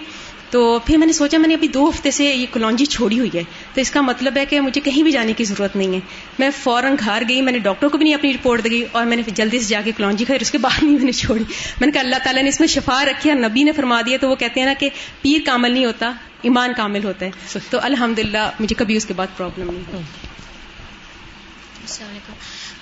تو 0.49 0.79
پھر 0.85 0.97
میں 0.97 1.07
نے 1.07 1.13
سوچا 1.13 1.37
میں 1.37 1.47
نے 1.47 1.53
ابھی 1.53 1.67
دو 1.67 1.89
ہفتے 1.89 2.11
سے 2.11 2.25
یہ 2.25 2.45
کلونجی 2.51 2.85
چھوڑی 2.85 3.19
ہوئی 3.19 3.29
ہے۔ 3.35 3.43
تو 3.73 3.81
اس 3.81 3.91
کا 3.91 4.01
مطلب 4.01 4.37
ہے 4.37 4.45
کہ 4.45 4.61
مجھے 4.61 4.81
کہیں 4.81 5.03
بھی 5.03 5.11
جانے 5.11 5.33
کی 5.33 5.43
ضرورت 5.43 5.75
نہیں 5.75 5.93
ہے۔ 5.93 5.99
میں 6.39 6.49
فوراً 6.63 6.95
گھر 6.99 7.23
گئی، 7.29 7.41
میں 7.41 7.51
نے 7.51 7.59
ڈاکٹر 7.59 7.87
کو 7.87 7.97
بھی 7.97 8.03
نہیں 8.03 8.13
اپنی 8.13 8.33
رپورٹ 8.33 8.63
دی 8.63 8.85
اور 8.91 9.05
میں 9.05 9.17
نے 9.17 9.23
جلدی 9.27 9.59
سے 9.59 9.65
جا 9.65 9.81
کے 9.85 9.91
کلونجی 9.97 10.25
کھائی 10.25 10.37
اس 10.41 10.51
کے 10.51 10.57
بعد 10.57 10.83
نہیں 10.83 10.95
میں 10.95 11.03
نے 11.03 11.11
چھوڑی۔ 11.11 11.43
میں 11.79 11.85
نے 11.85 11.91
کہا 11.91 12.01
اللہ 12.01 12.15
تعالیٰ 12.23 12.43
نے 12.43 12.49
اس 12.49 12.59
میں 12.59 12.67
شفا 12.67 13.05
رکھی 13.05 13.31
اور 13.31 13.39
نبی 13.39 13.63
نے 13.63 13.71
فرما 13.71 14.01
دیا 14.01 14.17
تو 14.21 14.29
وہ 14.29 14.35
کہتے 14.35 14.59
ہیں 14.59 14.67
نا 14.67 14.73
کہ 14.79 14.89
پیر 15.21 15.45
کامل 15.45 15.71
نہیں 15.71 15.85
ہوتا، 15.85 16.11
ایمان 16.41 16.71
کامل 16.77 17.03
ہوتا 17.03 17.25
ہے۔ 17.25 17.31
تو 17.69 17.77
الحمد 17.81 18.19
مجھے 18.59 18.75
کبھی 18.75 18.95
اس 18.95 19.05
کے 19.05 19.13
بعد 19.13 19.27
پرابلم 19.37 19.71
نہیں 19.71 19.83
السلام 19.91 22.09
علیکم۔ 22.09 22.33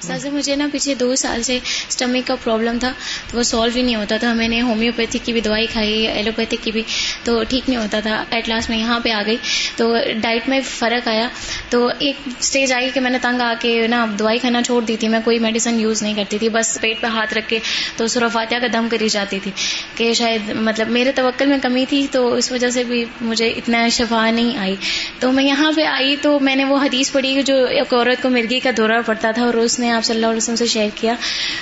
سر 0.08 0.30
مجھے 0.32 0.56
نا 0.56 0.68
پچھلے 0.72 0.96
دو 0.96 1.16
سال 1.16 1.44
سے 1.44 1.60
اسٹمک 1.90 2.28
کا 2.28 2.36
پرابلم 2.36 2.78
تھا، 2.80 2.94
تو 3.32 3.38
وہ 3.38 3.44
سالو 3.44 3.72
ہی 3.76 3.82
نہیں 3.82 3.96
ہوتا 3.96 4.18
تھا۔ 4.18 4.34
میں 4.34 4.48
نے 4.48 4.62
ہومیوپیتھک 4.62 5.26
کی 5.26 5.34
بھی 5.34 5.42
دوائی 5.42 5.68
کھائی 5.68 6.08
ایلوپیتھک 6.08 6.64
کی 6.64 6.72
بھی، 6.72 6.84
تو 7.24 7.44
ٹھیک 7.44 7.70
نہیں 7.70 7.80
ہوتا 7.80 8.00
تھا۔ 8.00 8.24
ایٹ 8.30 8.50
لاسٹ 8.50 8.70
میں 8.70 8.78
یہاں 8.78 9.00
پہ 9.00 9.12
آ 9.12 9.22
گئی۔ 9.26 9.38
تو 9.76 9.96
ڈائٹ 10.22 10.50
میں 10.50 10.60
فرق 10.64 11.08
آیا۔ 11.08 11.28
تو 11.70 11.90
ایک 12.00 12.16
اسٹیج 12.40 12.74
آئی 12.74 12.90
کہ 12.94 13.00
میں 13.00 13.12
نے 13.12 13.18
تنگ 13.22 13.42
آ 13.42 13.54
کے 13.62 13.88
نا 13.88 14.06
دوائی 14.20 14.40
کھانا 14.40 14.62
چھوڑ 14.62 14.82
دی 14.82 14.98
تھی۔ 14.98 15.08
میں 15.08 15.20
کوئی 15.24 15.40
میڈیسن 15.40 15.80
یوز 15.80 16.02
نہیں 16.04 16.14
کرتی 16.14 16.38
تھی۔ 16.38 16.50
بس 16.50 16.78
پیٹ 16.82 17.02
پہ 17.02 17.08
ہاتھ 17.08 17.34
رکھ 17.34 17.50
کے 17.50 17.60
تو 17.98 18.08
فاتحہ 18.08 18.60
کا 18.60 18.68
دم 18.74 18.88
کری 18.92 19.10
جاتی 19.10 19.40
تھی 19.40 19.52
کہ 19.96 20.14
شاید 20.14 20.50
مطلب 20.50 20.90
میرے 20.90 21.12
توکل 21.12 21.46
میں 21.46 21.58
کمی 21.62 21.86
تھی۔ 21.90 22.08
تو 22.12 22.34
اس 22.34 22.52
وجہ 22.52 22.70
سے 22.70 22.84
بھی 22.84 23.06
مجھے 23.22 23.48
اتنا 23.48 23.88
شفا 23.88 24.32
نہیں 24.32 24.58
آئی۔ 24.58 24.76
تو 25.20 25.32
میں 25.32 25.44
یہاں 25.44 25.72
پہ 25.76 25.84
آئی 25.84 26.16
تو 26.22 26.40
میں 26.40 26.56
نے 26.56 26.64
وہ 26.64 26.78
حدیث 26.78 27.12
پڑھی 27.12 27.42
جو 27.46 27.56
ایک 27.66 27.94
عورت 27.94 28.22
کو 28.22 28.30
مرغی 28.30 28.60
کا 28.60 28.70
دورہ 28.78 29.02
پڑتا 29.06 29.32
تھا 29.32 29.44
اور 29.44 29.54
اس 29.54 29.80
نے 29.80 29.92
آپ 29.96 30.06
صلی 30.06 30.16
اللہ 30.16 30.26
علیہ 30.26 30.38
وسلم 30.38 30.56
سے 30.56 30.66
شیئر 30.66 30.90
کیا، 30.96 31.16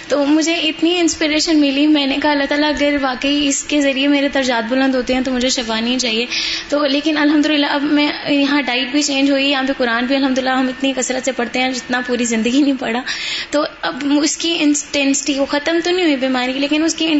تو 0.07 0.25
مجھے 0.25 0.55
اتنی 0.55 0.99
انسپریشن 0.99 1.59
ملی۔ 1.59 1.87
میں 1.87 2.05
نے 2.05 2.17
کہا، 2.23 2.31
اللہ 2.31 2.43
تعالیٰ، 2.49 2.69
اگر 2.69 2.97
واقعی 3.01 3.47
اس 3.47 3.63
کے 3.63 3.81
ذریعے 3.81 4.07
میرے 4.07 4.27
درجات 4.27 4.69
بلند 4.69 4.95
ہوتے 4.95 5.13
ہیں 5.13 5.21
تو 5.21 5.31
مجھے 5.31 5.49
شفانی 5.49 5.99
چاہیے۔ 5.99 6.25
تو 6.69 6.85
لیکن 6.85 7.17
الحمد 7.17 7.47
اب 7.69 7.83
میں 7.83 8.31
یہاں 8.31 8.61
ڈائٹ 8.61 8.91
بھی 8.91 9.01
چینج 9.01 9.31
ہوئی، 9.31 9.49
یہاں 9.49 9.63
پہ 9.67 9.73
قرآن 9.77 10.05
بھی 10.05 10.15
الحمد 10.15 10.37
ہم 10.37 10.67
اتنی 10.67 10.93
کثرت 10.95 11.25
سے 11.25 11.31
پڑھتے 11.31 11.59
ہیں، 11.59 11.71
جتنا 11.71 12.01
پوری 12.07 12.25
زندگی 12.25 12.61
نہیں 12.61 12.73
پڑھا۔ 12.79 13.01
تو 13.49 13.63
اب 13.81 14.03
اس 14.23 14.37
کی 14.37 14.55
انٹینسٹی 14.59 15.39
وہ 15.39 15.45
ختم 15.45 15.79
تو 15.83 15.91
نہیں 15.91 16.05
ہوئی 16.05 16.15
بیماری، 16.15 16.53
لیکن 16.53 16.83
اس 16.83 16.95
کی 16.95 17.19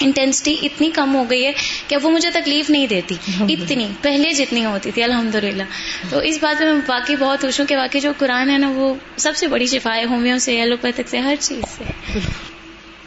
انٹینسٹی 0.00 0.56
اتنی 0.62 0.90
کم 0.90 1.14
ہو 1.14 1.24
گئی 1.30 1.46
ہے 1.46 1.52
کہ 1.88 1.96
وہ 2.02 2.10
مجھے 2.10 2.30
تکلیف 2.30 2.70
نہیں 2.70 2.86
دیتی۔ 2.86 3.14
اتنی 3.40 3.88
پہلے 4.02 4.32
جتنی 4.32 4.64
ہوتی 4.64 4.90
تھی 4.90 5.02
الحمد 5.02 5.34
للہ 5.34 5.62
تو 6.10 6.18
اس 6.18 6.38
بات 6.40 6.62
میں 6.62 6.72
واقعی 6.88 7.16
بہت 7.16 7.40
خوش 7.40 7.60
ہوں 7.60 7.66
کہ 7.66 7.76
واقعی 7.76 8.00
جو 8.00 8.12
قرآن 8.18 8.50
ہے 8.50 8.58
نا 8.58 8.70
وہ 8.74 8.94
سب 9.16 9.36
سے 9.36 9.46
بڑی 9.46 9.66
شفا 9.66 9.94
ہے 9.96 10.04
ہومیو 10.04 10.38
سے 10.38 10.60
ایلوپیتھک 10.60 11.08
سے 11.08 11.18
ہر 11.18 11.34
چیز 11.40 11.78
سے۔ 11.78 11.84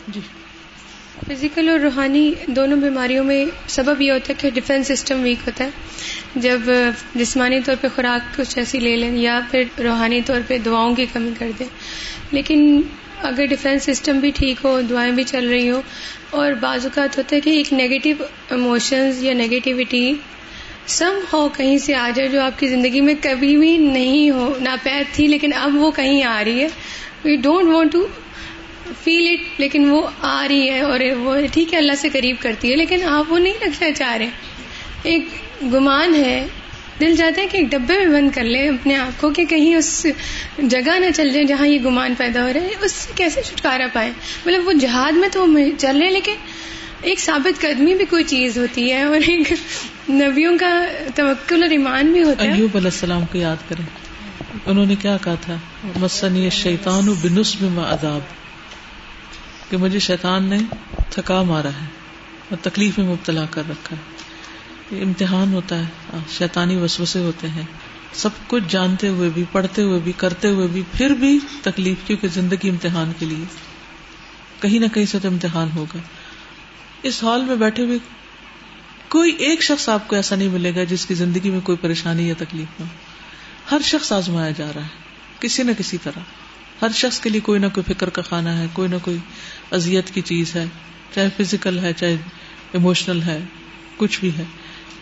جی۔ 0.08 0.20
فزیکل 1.28 1.70
اور 1.70 1.80
روحانی 1.80 2.34
دونوں 2.48 2.78
بیماریوں 2.78 3.24
میں 3.24 3.46
سبب 3.68 4.02
یہ 4.02 4.12
ہوتا 4.12 4.30
ہے 4.30 4.34
کہ 4.42 4.50
ڈیفینس 4.50 4.88
سسٹم 4.88 5.22
ویک 5.22 5.38
ہوتا 5.48 5.64
ہے۔ 5.64 5.70
جب 6.36 6.62
جسمانی 7.16 7.60
طور 7.66 7.76
پہ 7.82 7.88
خوراک 7.96 8.38
کچھ 8.38 8.58
ایسی 8.58 8.80
لے 8.80 8.96
لیں 8.96 9.18
یا 9.18 9.40
پھر 9.52 9.64
روحانی 9.84 10.22
طور 10.22 10.42
پہ 10.48 10.58
دعاؤں 10.58 10.96
کی 10.96 11.06
کمی 11.14 11.32
کر 11.40 11.52
دیں۔ 11.60 11.66
لیکن 12.32 12.82
اگر 13.24 13.46
ڈیفینس 13.46 13.84
سسٹم 13.84 14.20
بھی 14.20 14.32
ٹھیک 14.32 14.66
ہو، 14.66 14.80
دعائیں 14.82 15.12
بھی 15.12 15.24
چل 15.24 15.48
رہی 15.48 15.70
ہوں، 15.70 15.82
اور 16.30 16.52
بعض 16.52 16.86
اوقات 16.86 17.18
ہوتا 17.18 17.36
ہے 17.36 17.42
کہ 17.42 17.50
ایک 17.50 17.72
نیگیٹو 17.74 18.24
ایموشنز 18.50 19.24
یا 19.24 19.34
نیگیٹیوٹی 19.34 20.14
سم 20.88 21.20
ہو 21.34 21.48
کہیں 21.50 21.78
سے 21.78 21.96
آ 21.96 22.10
جائے 22.16 22.28
جو 22.28 22.42
آپ 22.42 22.60
کی 22.60 22.68
زندگی 22.68 23.02
میں 23.02 23.14
کبھی 23.22 23.56
بھی 23.58 23.78
نہیں 23.78 24.30
ہو، 24.30 24.54
ناپید 24.60 25.14
تھی، 25.16 25.28
لیکن 25.28 25.54
اب 25.56 25.76
وہ 25.76 25.92
کہیں 25.92 26.24
آ 26.24 26.44
رہی 26.44 26.62
ہے۔ 26.62 26.68
We 27.24 27.36
don't 27.36 27.68
want 27.68 27.92
to 27.92 28.06
feel 29.04 29.28
it 29.30 29.60
لیکن 29.60 29.90
وہ 29.92 30.02
آ 30.22 30.46
رہی 30.48 30.70
ہے 30.70 30.80
اور 30.82 31.00
وہ 31.20 31.36
ٹھیک 31.54 31.74
ہے، 31.74 31.78
اللہ 31.78 31.96
سے 31.98 32.10
قریب 32.10 32.36
کرتی 32.40 32.72
ہے، 32.72 32.76
لیکن 32.76 33.04
آپ 33.08 33.32
وہ 33.32 33.40
نہیں 33.40 33.64
رکھنا 33.64 33.92
چاہ 33.92 34.16
رہے۔ 34.18 34.30
ایک 35.04 35.28
گمان 35.74 36.16
ہے 36.16 36.46
دل 37.00 37.16
چاہتا 37.16 37.42
ہے 37.42 37.48
کہ 37.48 37.58
ایک 37.58 37.72
ڈبے 37.72 38.06
میں 38.06 38.22
بند 38.22 38.30
کر 38.36 38.44
لیں 38.44 38.70
اپنے 38.70 38.96
آپ 38.96 39.22
کو 39.22 39.30
کہ 39.30 39.46
کہیں 39.46 39.76
اس 39.76 40.06
جگہ 40.58 41.00
نہ 41.00 41.06
چل 41.16 41.30
جائیں 41.30 41.48
جہاں 41.48 41.68
یہ 41.68 41.80
گمان 41.86 42.16
پیدا 42.18 42.44
ہو 42.44 42.54
رہا 42.54 42.62
ہے، 42.62 42.70
اس 42.82 42.92
سے 42.92 43.14
کیسے 43.16 43.42
چھٹکارا 43.42 43.88
پائے 43.94 44.12
مطلب 44.46 44.68
وہ 44.68 44.74
جہاد 44.74 45.12
میں 45.12 45.30
تو 45.30 45.46
چل 45.78 45.98
رہے 45.98 46.06
ہیں، 46.06 46.14
لیکن 46.14 46.34
ایک 47.02 47.20
ثابت 47.20 47.62
قدمی 47.62 47.96
بھی 47.96 48.06
کوئی 48.06 48.24
چیز 48.24 48.58
ہوتی 48.58 48.92
ہے 48.92 49.02
اور 49.04 49.16
ایک 49.16 49.54
نبیوں 50.10 50.58
کا 50.58 50.86
توکل 51.16 51.64
اور 51.64 51.70
ایمان 51.70 52.12
بھی 52.12 52.24
ہوتا 52.24 52.44
ہے۔ 52.44 52.54
ایوب 52.54 52.78
علیہ 52.78 52.88
السلام 52.88 53.26
کو 53.26 53.38
یاد 53.38 53.70
کریں، 53.70 53.86
انہوں 54.66 54.86
نے 54.86 54.96
کیا 54.96 55.18
کہا 55.24 55.36
تھا؟ 55.42 55.56
مسنی 55.96 56.50
شیطان 56.50 57.14
بنس 57.22 57.62
میں 57.62 57.84
عذاب۔ 57.84 58.22
کہ 59.70 59.78
مجھے 59.78 60.00
شیطان 60.00 60.44
نے 60.44 60.58
تھکا 61.10 61.44
مارا 61.44 61.70
ہے 61.70 61.86
اور 62.50 62.58
تکلیف 62.62 62.98
میں 62.98 63.08
مبتلا 63.08 63.46
کر 63.52 63.62
رکھا 63.70 63.96
ہے۔ 63.96 64.19
امتحان 64.92 65.54
ہوتا 65.54 65.80
ہے۔ 65.80 66.18
شیطانی 66.30 66.76
وسوسے 66.76 67.20
ہوتے 67.20 67.50
ہیں۔ 67.50 67.64
سب 68.14 68.30
کچھ 68.48 68.64
جانتے 68.70 69.08
ہوئے 69.08 69.30
بھی، 69.30 69.44
پڑھتے 69.52 69.82
ہوئے 69.82 70.00
بھی، 70.00 70.12
کرتے 70.18 70.50
ہوئے 70.50 70.68
بھی، 70.68 70.84
پھر 70.94 71.10
بھی 71.10 71.40
تکلیف، 71.62 71.98
کیونکہ 72.08 72.28
زندگی 72.28 72.70
امتحان 72.70 73.12
کے 73.20 73.26
لیے۔ 73.26 73.46
کہیں 74.62 74.80
نہ 74.80 74.86
کہیں 74.94 75.06
سے 75.06 75.20
تو 75.20 75.28
امتحان 75.28 75.70
ہوگا۔ 75.76 76.00
اس 77.04 77.24
ہال 77.24 77.42
میں 77.42 77.56
بیٹھے 77.56 77.84
ہوئے 77.84 77.98
کوئی 79.10 79.32
ایک 79.32 79.64
شخص 79.64 79.90
آپ 79.90 80.08
کو 80.08 80.16
ایسا 80.16 80.36
نہیں 80.36 80.48
ملے 80.48 80.76
گا 80.76 80.84
جس 80.84 81.06
کی 81.06 81.14
زندگی 81.14 81.50
میں 81.50 81.60
کوئی 81.60 81.78
پریشانی 81.78 82.28
یا 82.28 82.34
تکلیف 82.38 82.80
نہ 82.80 82.86
ہو۔ 82.86 82.90
ہر 83.72 83.80
شخص 83.84 84.12
آزمایا 84.12 84.52
جا 84.52 84.72
رہا 84.76 84.82
ہے، 84.82 84.88
کسی 85.40 85.64
نہ 85.64 85.72
کسی 85.78 85.98
طرح۔ 86.04 86.20
ہر 86.82 86.88
شخص 86.94 87.20
کے 87.20 87.30
لیے 87.30 87.42
کوئی 87.42 87.60
نہ 87.60 87.66
کوئی 87.74 87.94
فکر 87.94 88.10
کا 88.10 88.22
کھانا 88.22 88.58
ہے، 88.58 88.66
کوئی 88.74 88.90
نہ 88.90 88.96
کوئی 89.02 89.18
ازیت 89.72 90.12
کی 90.12 90.22
چیز 90.22 90.56
ہے، 90.56 90.66
چاہے 91.16 91.30
فزیکل 91.38 91.80
ہے، 91.80 91.94
چاہے 91.94 92.16
ایموشنل 92.74 93.22
ہے، 93.22 93.40
کچھ 93.98 94.20
بھی 94.20 94.32
ہے۔ 94.38 94.44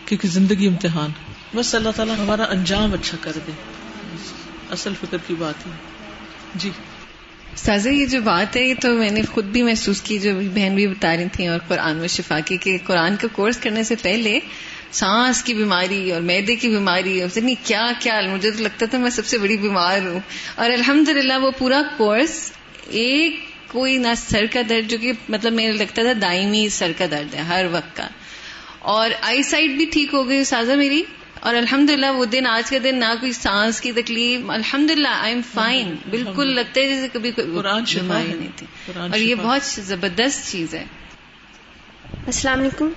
کیونکہ 0.08 0.28
زندگی 0.28 0.66
امتحان 0.66 1.10
بس 1.54 1.74
اللہ 1.74 1.88
تعالیٰ 1.96 2.14
ہمارا 2.18 2.44
انجام 2.44 2.92
اچھا 2.92 3.18
کر 3.20 3.32
دے۔ 3.46 3.52
اصل 4.70 4.92
فکر 5.00 5.16
کی 5.26 5.34
بات 5.38 5.66
ہے۔ 5.66 5.70
جی۔ 6.54 6.70
سازا 7.56 7.90
یہ 7.90 8.06
جو 8.06 8.20
بات 8.20 8.56
ہے 8.56 8.62
یہ 8.62 8.74
تو 8.80 8.94
میں 8.94 9.10
نے 9.10 9.22
خود 9.32 9.44
بھی 9.44 9.62
محسوس 9.62 10.00
کی 10.00 10.18
جو 10.18 10.30
بہن 10.54 10.74
بھی 10.74 10.86
بتا 10.86 11.16
رہی 11.16 11.24
تھیں 11.32 11.48
اور 11.48 11.58
قرآن 11.68 11.96
میں 11.96 12.08
شفا 12.08 12.40
کی 12.40 12.56
کہ 12.56 12.78
قرآن 12.84 13.16
کا 13.16 13.28
کورس 13.32 13.56
کرنے 13.56 13.82
سے 13.82 13.94
پہلے 14.02 14.38
سانس 14.92 15.42
کی 15.42 15.54
بیماری 15.54 16.12
اور 16.12 16.20
میدے 16.20 16.56
کی 16.56 16.68
بیماری 16.68 17.22
اور 17.22 17.38
کیا 17.64 17.86
کیا 18.00 18.20
مجھے 18.32 18.50
تو 18.50 18.62
لگتا 18.62 18.86
تھا 18.86 18.98
میں 18.98 19.10
سب 19.10 19.26
سے 19.26 19.38
بڑی 19.38 19.56
بیمار 19.56 19.98
ہوں۔ 20.06 20.20
اور 20.54 20.70
الحمد 20.70 21.08
وہ 21.42 21.50
پورا 21.58 21.82
کورس 21.96 22.52
ایک 22.86 23.40
کوئی 23.68 23.96
نہ 23.96 24.08
سر 24.16 24.44
کا 24.52 24.60
درد 24.68 24.90
جو 24.90 24.98
کہ 25.00 25.12
مطلب 25.28 25.52
میرے 25.52 25.72
لگتا 25.72 26.02
تھا 26.02 26.12
دائمی 26.22 26.68
سر 26.68 26.92
کا 26.98 27.04
درد 27.10 27.34
ہے 27.34 27.40
ہر 27.40 27.66
وقت 27.72 27.96
کا۔ 27.96 28.08
اور 28.78 29.10
آئی 29.20 29.42
سائٹ 29.42 29.70
بھی 29.70 29.84
ٹھیک 29.84 30.14
ہو 30.14 30.28
گئی 30.28 30.44
سازا 30.44 30.74
میری 30.74 31.02
اور 31.40 31.54
الحمد 31.54 31.90
للہ 31.90 32.06
وہ 32.06 32.24
دن 32.24 32.46
آج 32.46 32.70
کا 32.70 32.76
دن 32.84 32.98
نہ 32.98 33.14
کوئی 33.20 33.32
سانس 33.32 33.80
کی 33.80 33.92
تکلیف 33.92 34.50
الحمد 34.50 34.90
للہ 34.90 35.08
آئی 35.08 35.32
ایم 35.32 35.40
فائن 35.54 35.94
بالکل 36.10 36.54
لگتا 36.54 36.80
ہے 36.80 36.88
جیسے 36.88 37.08
کبھی 37.12 37.30
نہیں 37.38 38.48
تھی۔ 38.56 38.66
اور 38.96 39.18
یہ 39.18 39.34
بہت 39.34 39.62
زبردست 39.64 40.52
چیز 40.52 40.74
ہے۔ 40.74 40.84
السلام 42.28 42.60
علیکم۔ 42.60 42.88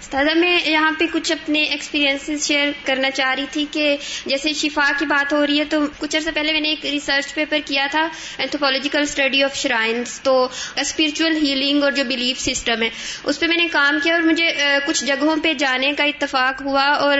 استاذہ 0.00 0.34
میں 0.34 0.58
یہاں 0.64 0.90
پہ 0.98 1.04
کچھ 1.12 1.32
اپنے 1.32 1.62
ایکسپیرینس 1.62 2.46
شیئر 2.46 2.68
کرنا 2.84 3.10
چاہ 3.10 3.34
رہی 3.34 3.44
تھی 3.50 3.64
کہ 3.70 3.96
جیسے 4.26 4.52
شفا 4.52 4.90
کی 4.98 5.06
بات 5.06 5.32
ہو 5.32 5.46
رہی 5.46 5.58
ہے 5.58 5.64
تو 5.64 5.80
کچھ 5.98 6.16
عرصہ 6.16 6.30
پہلے 6.34 6.52
میں 6.52 6.60
نے 6.60 6.68
ایک 6.68 6.86
ریسرچ 6.86 7.34
پیپر 7.34 7.58
کیا 7.64 7.86
تھا 7.90 8.08
اینتھوپولوجیکل 8.38 9.00
اسٹڈی 9.00 9.42
آف 9.42 9.56
شرائنس 9.56 10.20
تو 10.20 10.48
اسپرچل 10.76 11.36
ہیلنگ 11.36 11.82
اور 11.82 11.92
جو 11.92 12.04
بلیف 12.04 12.40
سسٹم 12.40 12.82
ہے 12.82 12.88
اس 13.24 13.40
پہ 13.40 13.46
میں 13.46 13.56
نے 13.56 13.66
کام 13.72 13.98
کیا 14.02 14.14
اور 14.14 14.22
مجھے 14.22 14.52
کچھ 14.86 15.04
جگہوں 15.04 15.36
پہ 15.42 15.54
جانے 15.54 15.92
کا 15.92 16.04
اتفاق 16.04 16.62
ہوا 16.62 16.84
اور 16.84 17.18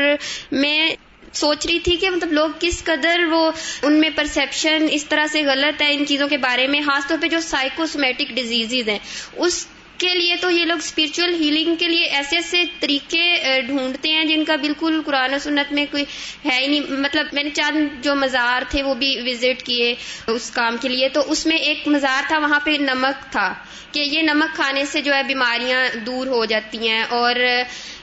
میں 0.53 0.89
سوچ 1.33 1.67
رہی 1.67 1.79
تھی 1.79 1.97
کہ 1.97 2.11
مطلب 2.11 2.33
لوگ 2.33 2.51
کس 2.61 2.85
قدر 2.85 3.21
وہ 3.31 3.51
ان 3.83 3.93
میں 3.93 4.11
پرسپشن 4.17 4.87
اس 4.91 5.05
طرح 5.05 5.27
سے 5.33 5.43
غلط 5.43 5.83
ہے 5.83 5.95
ان 5.95 6.07
چیزوں 6.07 6.29
کے 6.29 6.37
بارے 6.37 6.67
میں 6.67 6.81
خاص 6.81 7.09
طور 7.09 7.19
پہ 7.21 7.29
جو 7.29 7.41
سائیکوسمیٹک 7.41 8.35
ڈیزیز 8.35 8.89
ہیں 8.89 8.99
اس 9.37 9.67
کے 9.99 10.15
لیے 10.15 10.37
تو 10.41 10.51
یہ 10.51 10.65
لوگ 10.65 10.77
اسپرچل 10.77 11.35
ہیلنگ 11.35 11.75
کے 11.75 11.89
لیے 11.89 12.05
ایسے 12.05 12.37
ایسے 12.37 12.65
طریقے 12.81 13.61
ڈھونڈتے 13.67 14.09
ہیں 14.09 14.25
جن 14.25 14.45
کا 14.45 14.57
بالکل 14.57 15.03
قرآن 15.07 15.35
و 15.35 15.39
سنت 15.39 15.73
میں 15.73 15.87
کوئی 15.91 16.05
ہے 16.45 16.61
ہی 16.61 16.67
نہیں۔ 16.67 16.81
مطلب 16.81 17.27
میں 17.33 17.43
نے 17.43 17.51
چاند 17.51 18.05
جو 18.05 18.15
مزار 18.15 18.63
تھے 18.69 18.83
وہ 18.83 18.95
بھی 18.95 19.17
وزٹ 19.27 19.63
کیے 19.63 19.95
اس 20.27 20.51
کام 20.51 20.77
کے 20.81 20.89
لیے۔ 20.89 21.09
تو 21.09 21.31
اس 21.31 21.47
میں 21.47 21.57
ایک 21.57 21.89
مزار 21.89 22.23
تھا، 22.29 22.39
وہاں 22.39 22.61
پہ 22.61 22.71
نمک 22.71 23.33
تھا 23.33 23.55
کہ 23.93 24.01
یہ 24.01 24.23
نمک 24.23 24.55
کھانے 24.55 24.85
سے 24.85 25.03
جو 25.03 25.15
ہے 25.15 25.23
بیماریاں 25.23 25.97
دور 26.07 26.27
ہو 26.27 26.45
جاتی 26.45 26.89
ہیں۔ 26.89 27.05
اور 27.09 27.35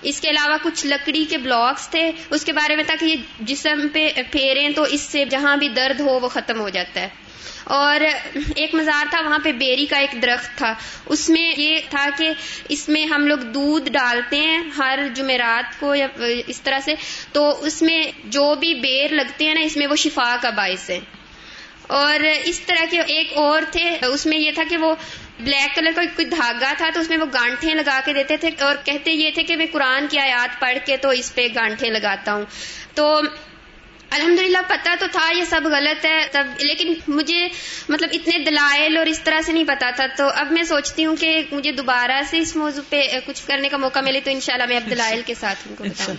اس 0.01 0.21
کے 0.21 0.29
علاوہ 0.29 0.57
کچھ 0.63 0.87
لکڑی 0.87 1.25
کے 1.29 1.37
بلاکس 1.37 1.89
تھے۔ 1.89 2.11
اس 2.29 2.45
کے 2.45 2.53
بارے 2.53 2.75
میں 2.75 2.83
تھا 2.83 2.93
کہ 2.99 3.05
یہ 3.05 3.15
جسم 3.39 3.87
پہ 3.93 4.09
پھیریں 4.31 4.69
تو 4.69 4.83
اس 4.83 5.01
سے 5.01 5.25
جہاں 5.25 5.57
بھی 5.57 5.69
درد 5.69 5.99
ہو 5.99 6.19
وہ 6.19 6.27
ختم 6.27 6.59
ہو 6.59 6.69
جاتا 6.69 7.01
ہے۔ 7.01 7.07
اور 7.63 8.01
ایک 8.55 8.75
مزار 8.75 9.05
تھا، 9.09 9.21
وہاں 9.21 9.39
پہ 9.43 9.51
بیری 9.51 9.85
کا 9.85 9.97
ایک 9.97 10.21
درخت 10.21 10.57
تھا۔ 10.57 10.73
اس 11.05 11.29
میں 11.29 11.53
یہ 11.57 11.79
تھا 11.89 12.09
کہ 12.17 12.29
اس 12.69 12.89
میں 12.89 13.05
ہم 13.05 13.27
لوگ 13.27 13.37
دودھ 13.37 13.89
ڈالتے 13.89 14.37
ہیں 14.37 14.59
ہر 14.77 14.99
جمعرات 15.13 15.79
کو 15.79 15.95
یا 15.95 16.07
اس 16.47 16.61
طرح 16.61 16.79
سے۔ 16.79 16.93
تو 17.31 17.65
اس 17.65 17.81
میں 17.81 18.03
جو 18.23 18.55
بھی 18.55 18.73
بیر 18.73 19.13
لگتے 19.13 19.45
ہیں 19.45 19.53
نا، 19.53 19.61
اس 19.61 19.77
میں 19.77 19.87
وہ 19.87 19.95
شفا 19.95 20.35
کا 20.41 20.49
باعث 20.49 20.89
ہے 20.89 20.99
اور 21.87 22.19
اس 22.43 22.59
طرح 22.59 22.85
کے 22.89 23.01
ایک 23.07 23.27
اور 23.35 23.61
تھے، 23.71 24.05
اس 24.05 24.25
میں 24.25 24.37
یہ 24.37 24.51
تھا 24.51 24.63
کہ 24.69 24.77
وہ 24.77 24.95
بلیک 25.39 25.75
کلر 25.75 25.91
کا 25.95 26.01
کوئی 26.15 26.25
دھاگا 26.25 26.73
تھا 26.77 26.89
تو 26.93 26.99
اس 26.99 27.09
میں 27.09 27.17
وہ 27.17 27.25
گانٹھے 27.33 27.73
لگا 27.73 27.99
کے 28.05 28.13
دیتے 28.13 28.37
تھے۔ 28.37 28.49
اور 28.59 28.75
کہتے 28.83 29.11
یہ 29.11 29.31
تھے 29.31 29.43
کہ 29.43 29.55
میں 29.55 29.65
قرآن 29.71 30.05
کی 30.09 30.19
آیات 30.19 30.59
پڑھ 30.59 30.77
کے 30.85 30.97
تو 30.97 31.09
اس 31.09 31.35
پہ 31.35 31.47
گانٹھے 31.55 31.89
لگاتا 31.89 32.33
ہوں۔ 32.33 32.45
تو 32.93 33.21
الحمد 34.13 34.39
للہ 34.39 34.57
پتا 34.67 34.95
تو 34.99 35.05
تھا 35.11 35.37
یہ 35.37 35.43
سب 35.43 35.61
غلط 35.63 36.05
ہے 36.05 36.27
تب 36.31 36.47
لیکن 36.59 36.93
مجھے 37.07 37.47
مطلب 37.89 38.09
اتنے 38.13 38.39
دلائل 38.39 38.97
اور 38.97 39.05
اس 39.05 39.19
طرح 39.19 39.41
سے 39.41 39.51
نہیں 39.51 39.63
پتا 39.63 39.89
تھا۔ 39.89 40.05
تو 40.17 40.27
اب 40.35 40.51
میں 40.51 40.63
سوچتی 40.63 41.05
ہوں 41.05 41.15
کہ 41.15 41.43
مجھے 41.51 41.71
دوبارہ 41.71 42.21
سے 42.29 42.37
اس 42.37 42.55
موضوع 42.55 42.83
پہ 42.89 43.07
کچھ 43.25 43.47
کرنے 43.47 43.69
کا 43.69 43.77
موقع 43.77 43.99
ملے 43.99 44.19
تو 44.23 44.31
انشاءاللہ 44.31 44.65
میں 44.65 44.77
اب 44.77 44.89
دلائل 44.89 45.21
کے 45.25 45.33
ساتھ 45.33 45.59
ان 45.69 45.75
کو 45.75 45.83
بتاؤں۔ 45.83 46.15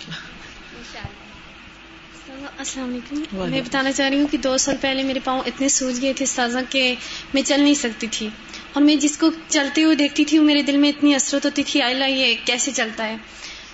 السلام 2.59 2.89
علیکم۔ 2.89 3.23
میں 3.51 3.61
بتانا 3.61 3.93
چاہ 3.93 4.09
رہی 4.09 4.19
ہوں 4.21 4.27
کہ 4.31 4.39
دو 4.39 4.57
سال 4.57 4.77
پہلے 4.81 5.03
میرے 5.03 5.21
پاؤں 5.25 5.41
اتنے 5.47 5.69
سوج 5.69 6.03
گئے 6.03 6.13
تھے 6.13 6.27
سازا 6.27 6.61
کہ 6.71 6.95
میں 7.35 7.43
چل 7.43 7.61
نہیں 7.61 7.75
سکتی 7.75 8.07
تھی۔ 8.07 8.29
اور 8.73 8.83
میں 8.83 8.97
جس 8.97 9.17
کو 9.19 9.31
چلتے 9.49 9.85
ہوئے 9.85 9.95
دیکھتی 9.95 10.25
تھی 10.25 10.39
وہ 10.39 10.45
میرے 10.45 10.63
دل 10.63 10.77
میں 10.77 10.89
اتنی 10.89 11.15
اثرت 11.15 11.45
ہوتی 11.45 11.63
تھی 11.63 11.83
آئلہ 11.83 12.05
یہ 12.05 12.35
کیسے 12.45 12.71
چلتا 12.71 13.09
ہے؟ 13.09 13.17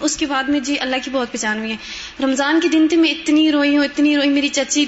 اس 0.01 0.17
کے 0.17 0.27
بعد 0.27 0.45
میں 0.45 0.61
جی 0.61 0.77
اللہ 0.81 0.97
کی 1.05 1.11
بہت 1.11 1.33
پہچان 1.33 1.59
ہوئی 1.59 1.71
ہے 1.71 1.77
رمضان 2.23 2.61
کے 2.61 2.69
دن 2.69 2.87
تھے 2.89 2.97
میں 2.97 3.11
اتنی 3.11 3.51
روئی 3.53 3.77
ہوں، 3.77 3.85
اتنی 3.85 4.17
روئی، 4.17 4.29
میری 4.29 4.49
چچی 4.49 4.85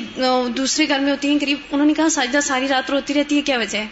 دوسرے 0.56 0.88
گھر 0.88 0.98
میں 0.98 1.12
ہوتی 1.12 1.28
ہیں، 1.28 1.38
قریب 1.40 1.58
انہوں 1.72 1.86
نے 1.86 1.94
کہا 1.94 2.08
ساجدہ 2.08 2.40
ساری 2.42 2.68
رات 2.68 2.90
روتی 2.90 3.14
رہتی 3.14 3.36
ہے، 3.36 3.42
کیا 3.42 3.58
وجہ 3.58 3.78
ہے؟ 3.78 3.86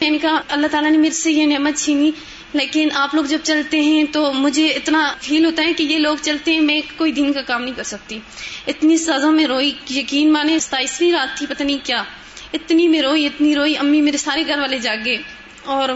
میں 0.00 0.10
نے 0.10 0.18
کہا 0.18 0.40
اللہ 0.48 0.66
تعالیٰ 0.66 0.90
نے 0.90 0.98
میرے 0.98 1.14
سے 1.14 1.32
یہ 1.32 1.46
نعمت 1.46 1.78
چھینی، 1.78 2.10
لیکن 2.52 2.88
آپ 2.94 3.14
لوگ 3.14 3.24
جب 3.24 3.38
چلتے 3.42 3.80
ہیں 3.80 4.04
تو 4.12 4.32
مجھے 4.32 4.66
اتنا 4.68 5.12
فیل 5.20 5.44
ہوتا 5.44 5.62
ہے 5.62 5.72
کہ 5.72 5.82
یہ 5.82 5.98
لوگ 5.98 6.16
چلتے 6.22 6.52
ہیں، 6.52 6.60
میں 6.60 6.80
کوئی 6.96 7.12
دن 7.12 7.32
کا 7.32 7.40
کام 7.42 7.62
نہیں 7.62 7.74
کر 7.76 7.82
سکتی۔ 7.82 8.18
اتنی 8.66 8.96
سزا 8.96 9.30
میں 9.30 9.46
روئی، 9.46 9.72
یقین 9.90 10.32
مانے 10.32 10.58
ستائیسویں 10.58 11.10
رات 11.12 11.36
تھی، 11.38 11.46
پتہ 11.46 11.62
نہیں 11.62 11.78
کیا۔ 11.82 12.02
اتنی 12.52 12.88
میں 12.88 13.00
روئی، 13.02 13.26
اتنی 13.26 13.54
روئی، 13.54 13.76
امی 13.76 14.00
میرے 14.00 14.16
سارے 14.16 14.42
گھر 14.46 14.58
والے 14.58 14.78
جاگے 14.78 15.16
اور 15.64 15.88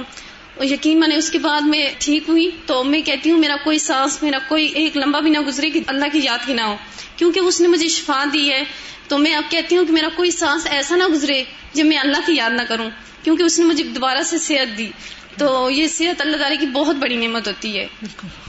یقین 0.64 1.00
میں 1.00 1.08
نے 1.08 1.16
اس 1.16 1.30
کے 1.30 1.38
بعد 1.38 1.60
میں 1.60 1.86
ٹھیک 1.98 2.22
ہوئی 2.28 2.50
تو 2.66 2.84
میں 2.84 3.02
کہتی 3.02 3.30
ہوں، 3.30 3.38
میرا 3.38 3.56
کوئی 3.64 3.78
سانس، 3.78 4.22
میرا 4.22 4.38
کوئی 4.48 4.66
ایک 4.66 4.96
لمبا 4.96 5.20
بھی 5.20 5.30
نہ 5.30 5.38
گزرے 5.38 5.70
کہ 5.70 5.80
اللہ 5.86 6.04
کی 6.12 6.20
یاد 6.22 6.46
کی 6.46 6.52
نہ 6.52 6.60
ہو۔ 6.60 6.76
کیونکہ 7.16 7.40
اس 7.40 7.60
نے 7.60 7.68
مجھے 7.68 7.88
شفا 7.88 8.24
دی 8.32 8.50
ہے، 8.52 8.62
تو 9.08 9.18
میں 9.18 9.34
اب 9.34 9.42
کہتی 9.50 9.76
ہوں 9.76 9.86
کہ 9.86 9.92
میرا 9.92 10.08
کوئی 10.16 10.30
سانس 10.30 10.66
ایسا 10.66 10.96
نہ 10.96 11.04
گزرے 11.04 11.44
جب 11.72 11.84
میں 11.84 11.98
اللہ 11.98 12.26
کی 12.26 12.34
یاد 12.34 12.50
نہ 12.50 12.62
کروں، 12.68 12.90
کیونکہ 13.22 13.42
اس 13.42 13.58
نے 13.58 13.64
مجھے 13.64 13.84
دوبارہ 13.84 14.22
سے 14.22 14.38
صحت 14.38 14.78
دی۔ 14.78 14.88
تو 15.38 15.70
یہ 15.70 15.86
صحت 15.86 16.20
اللہ 16.20 16.36
تعالیٰ 16.36 16.60
کی 16.60 16.66
بہت 16.66 16.96
بڑی 16.96 17.16
نعمت 17.16 17.48
ہوتی 17.48 17.78
ہے۔ 17.78 17.86
بالکل۔ 18.00 18.47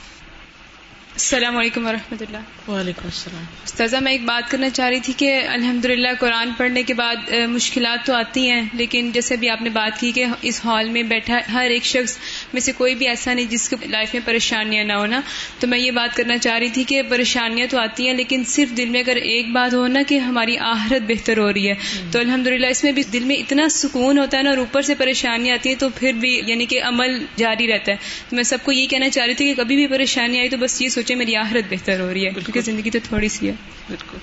السلام 1.19 1.57
علیکم 1.57 1.85
ورحمۃ 1.85 2.17
اللہ۔ 2.19 2.69
وعلیکم 2.69 3.05
السلام۔ 3.05 3.43
استاذہ 3.65 3.97
میں 3.97 4.11
ایک 4.11 4.21
بات 4.21 4.51
کرنا 4.51 4.69
چاہ 4.69 4.89
رہی 4.89 4.99
تھی 4.99 5.13
کہ 5.17 5.41
الحمد 5.47 5.85
قرآن 6.19 6.51
پڑھنے 6.57 6.83
کے 6.83 6.93
بعد 6.93 7.15
مشکلات 7.49 8.05
تو 8.05 8.13
آتی 8.13 8.51
ہیں 8.51 8.61
لیکن 8.73 9.11
جیسے 9.11 9.35
بھی 9.35 9.49
آپ 9.49 9.61
نے 9.61 9.69
بات 9.69 9.99
کی 9.99 10.11
کہ 10.11 10.25
اس 10.41 10.65
ہال 10.65 10.89
میں 10.89 11.03
بیٹھا 11.03 11.39
ہر 11.53 11.69
ایک 11.69 11.83
شخص 11.83 12.17
میں 12.53 12.61
سے 12.61 12.71
کوئی 12.71 12.95
بھی 12.95 13.07
ایسا 13.07 13.33
نہیں 13.33 13.45
جس 13.45 13.69
کی 13.69 13.75
لائف 13.87 14.13
میں 14.13 14.21
پریشانیاں 14.25 14.83
نہ 14.83 14.93
ہونا۔ 14.93 15.21
تو 15.59 15.67
میں 15.67 15.79
یہ 15.79 15.91
بات 15.91 16.15
کرنا 16.15 16.37
چاہ 16.37 16.57
رہی 16.57 16.69
تھی 16.69 16.83
کہ 16.83 17.01
پریشانیاں 17.03 17.67
تو 17.67 17.79
آتی 17.79 18.07
ہیں 18.07 18.13
لیکن 18.13 18.43
صرف 18.47 18.77
دل 18.77 18.89
میں 18.89 18.99
اگر 18.99 19.15
ایک 19.15 19.51
بات 19.51 19.73
ہو 19.73 19.87
نا 19.87 19.99
کہ 20.07 20.17
ہماری 20.17 20.57
آہرت 20.57 21.01
بہتر 21.07 21.37
ہو 21.37 21.53
رہی 21.53 21.69
ہے۔ 21.69 21.73
تو 22.11 22.19
الحمد 22.19 22.47
اس 22.69 22.83
میں 22.83 22.91
بھی 22.91 23.03
دل 23.13 23.23
میں 23.23 23.35
اتنا 23.35 23.69
سکون 23.69 24.17
ہوتا 24.17 24.37
ہے 24.37 24.43
نا 24.43 24.49
اور 24.49 24.57
اوپر 24.57 24.81
سے 24.81 24.95
پریشانیاں 24.95 25.55
آتی 25.55 25.69
ہیں 25.69 25.75
تو 25.75 25.89
پھر 25.95 26.13
بھی 26.13 26.41
یعنی 26.45 26.65
کہ 26.65 26.83
عمل 26.83 27.25
جاری 27.35 27.67
رہتا 27.67 27.91
ہے۔ 27.91 27.97
تو 28.29 28.35
میں 28.35 28.43
سب 28.43 28.57
کو 28.63 28.71
یہ 28.71 28.87
کہنا 28.87 29.09
چاہ 29.09 29.25
رہی 29.25 29.33
تھی 29.33 29.45
کہ 29.45 29.63
کبھی 29.63 29.75
بھی 29.75 29.87
پریشانی 29.87 30.39
آئی 30.39 30.49
تو 30.49 30.57
بس 30.57 30.81
یہ 30.81 30.89
سوچے 30.89 31.15
میری 31.15 31.35
آہرت 31.35 31.63
بہتر 31.69 31.99
ہو 31.99 32.13
رہی 32.13 32.25
ہے 32.25 32.31
کیونکہ 32.31 32.61
زندگی 32.61 32.89
تو 32.89 32.99
تھوڑی 33.03 33.29
سی 33.29 33.47
ہے۔ 33.47 33.53
بالکل۔ 33.87 34.17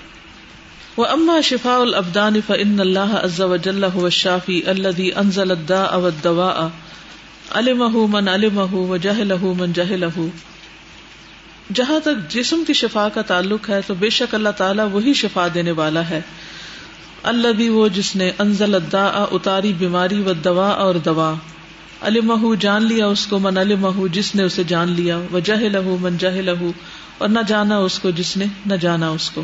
وہ 0.97 1.05
اما 1.05 1.41
شفا 1.41 1.75
الابدان 1.75 2.41
فان 2.47 2.79
اللہ 2.79 3.15
عز 3.23 3.41
وجل 3.41 3.83
هو 3.83 4.05
الشافی 4.05 4.61
الذي 4.65 5.09
انزل 5.15 5.51
الداء 5.51 5.97
والدواء 5.97 6.67
علمه 7.55 8.05
من 8.09 8.27
علمه 8.27 8.87
وجهله 8.89 9.53
من 9.57 9.73
جهله۔ 9.73 10.27
جہاں 11.73 11.99
تک 11.99 12.29
جسم 12.29 12.63
کی 12.67 12.73
شفا 12.73 13.09
کا 13.09 13.21
تعلق 13.21 13.69
ہے 13.69 13.81
تو 13.87 13.93
بے 13.93 14.09
شک 14.09 14.35
اللہ 14.35 14.49
تعالیٰ 14.49 14.87
وہی 14.91 15.13
شفا 15.13 15.47
دینے 15.53 15.71
والا 15.71 16.09
ہے۔ 16.09 16.21
اللہ 17.23 17.47
بھی 17.47 17.69
وہ 17.69 17.87
جس 17.87 18.15
نے 18.15 18.31
انزل 18.39 18.75
الداء، 18.75 19.25
اتاری 19.31 19.73
بیماری 19.73 20.21
و 20.21 20.33
دوا 20.33 20.69
اور 20.69 20.95
دوا۔ 20.95 21.33
المہ 22.01 22.55
جان 22.55 22.83
لیا 22.83 23.07
اس 23.07 23.27
کو، 23.27 23.39
من 23.39 23.57
المہ 23.57 24.07
جس 24.07 24.35
نے 24.35 24.43
اسے 24.43 24.63
جان 24.63 24.91
لیا۔ 24.91 25.19
وجہ 25.33 25.53
لہو 25.53 25.97
من 26.01 26.17
جہ 26.17 26.27
لہو 26.27 26.71
اور 27.17 27.29
نہ 27.29 27.39
جانا 27.47 27.77
اس 27.77 27.99
کو 27.99 28.09
جس 28.09 28.37
نے، 28.37 28.45
نہ 28.65 28.75
جانا 28.75 29.09
اس 29.09 29.29
کو۔ 29.29 29.43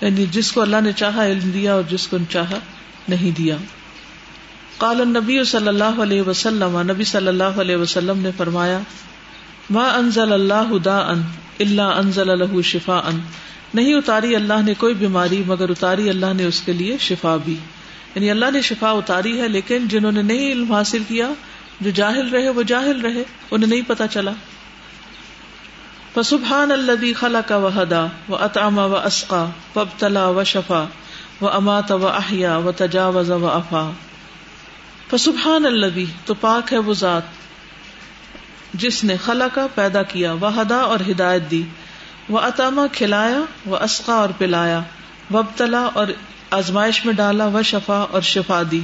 یعنی 0.00 0.26
جس 0.30 0.52
کو 0.52 0.60
اللہ 0.60 0.80
نے 0.84 0.92
چاہا، 0.92 1.26
علم 1.26 1.50
دیا 1.50 1.74
اور 1.74 1.82
جس 1.88 2.08
کو 2.08 2.16
چاہا، 2.30 2.58
نہیں 3.08 3.30
دیا۔ 3.36 3.56
قال 4.78 5.00
النبی 5.00 5.44
صلی 5.44 5.68
اللہ 5.68 6.02
علیہ 6.02 6.22
وسلم، 6.22 6.78
نبی 6.80 7.04
صلی 7.04 7.28
اللہ 7.28 7.60
علیہ 7.60 7.76
وسلم 7.76 8.18
نے 8.18 8.30
فرمایا، 8.36 8.78
ما 9.70 9.84
انزل 9.88 10.32
اللہ 10.32 10.78
دا 10.84 10.98
ان 10.98 11.22
اللہ 11.60 11.82
انزل 11.82 12.30
الح 12.30 12.60
شفا 12.60 12.98
ان 12.98 13.20
نہیں 13.74 13.94
اتاری 13.94 14.34
اللہ 14.34 14.62
نے 14.64 14.74
کوئی 14.74 14.94
بیماری، 14.94 15.42
مگر 15.46 15.68
اتاری 15.68 16.08
اللہ 16.08 16.32
نے 16.34 16.44
اس 16.44 16.60
کے 16.60 16.72
لیے 16.72 16.96
شفا 16.98 17.36
بھی. 17.36 17.56
یعنی 18.14 18.30
اللہ 18.30 18.50
نے 18.52 18.60
شفا 18.60 18.90
اتاری 18.90 19.40
ہے، 19.40 19.48
لیکن 19.48 19.88
جنہوں 19.88 20.12
نے 20.12 20.22
نہیں 20.22 20.52
علم 20.52 20.72
حاصل 20.72 21.02
کیا، 21.08 21.28
جو 21.80 21.90
جاہل 21.90 22.28
رہے، 22.28 22.48
وہ 22.48 22.62
جاہل 22.62 23.00
رہے، 23.00 23.22
انہیں 23.50 23.70
نہیں 23.70 23.82
پتا 23.86 24.06
چلا. 24.06 24.32
فسبحان 26.14 26.72
الذي 26.72 27.12
خلق 27.12 27.52
وهدى 27.52 28.02
واطعم 28.28 28.78
واسقى 28.78 29.46
وابتلى 29.74 30.24
وشفى 30.36 30.84
وامات 31.40 31.90
واحيا 31.92 32.56
وتجاوز 32.56 33.30
وعفا 33.30 33.90
فسبحان 35.10 35.66
الذي 35.66 36.04
تو 36.24 36.34
پاک 36.34 36.72
ہے 36.72 36.78
وہ 36.78 36.94
ذات، 36.94 37.22
جس 38.74 39.04
نے 39.04 39.16
خلق 39.24 39.58
پیدا 39.74 40.02
کیا 40.02 40.32
وحدا 40.32 40.76
اور 40.76 40.98
ہدایت 41.10 41.50
دی، 41.50 41.62
وہ 42.28 42.38
اتاما 42.38 42.86
کھلایا، 42.92 43.40
وہ 43.66 43.76
اسقا 43.76 44.12
اور 44.12 44.28
پلایا 44.38 44.80
وبتلا 45.34 45.88
اور 45.94 46.06
آزمائش 46.50 47.06
میں 47.06 47.14
ڈالا 47.14 47.46
و 47.46 47.62
شفا 47.62 48.04
اور 48.10 48.22
شفا 48.22 48.62
دی، 48.70 48.80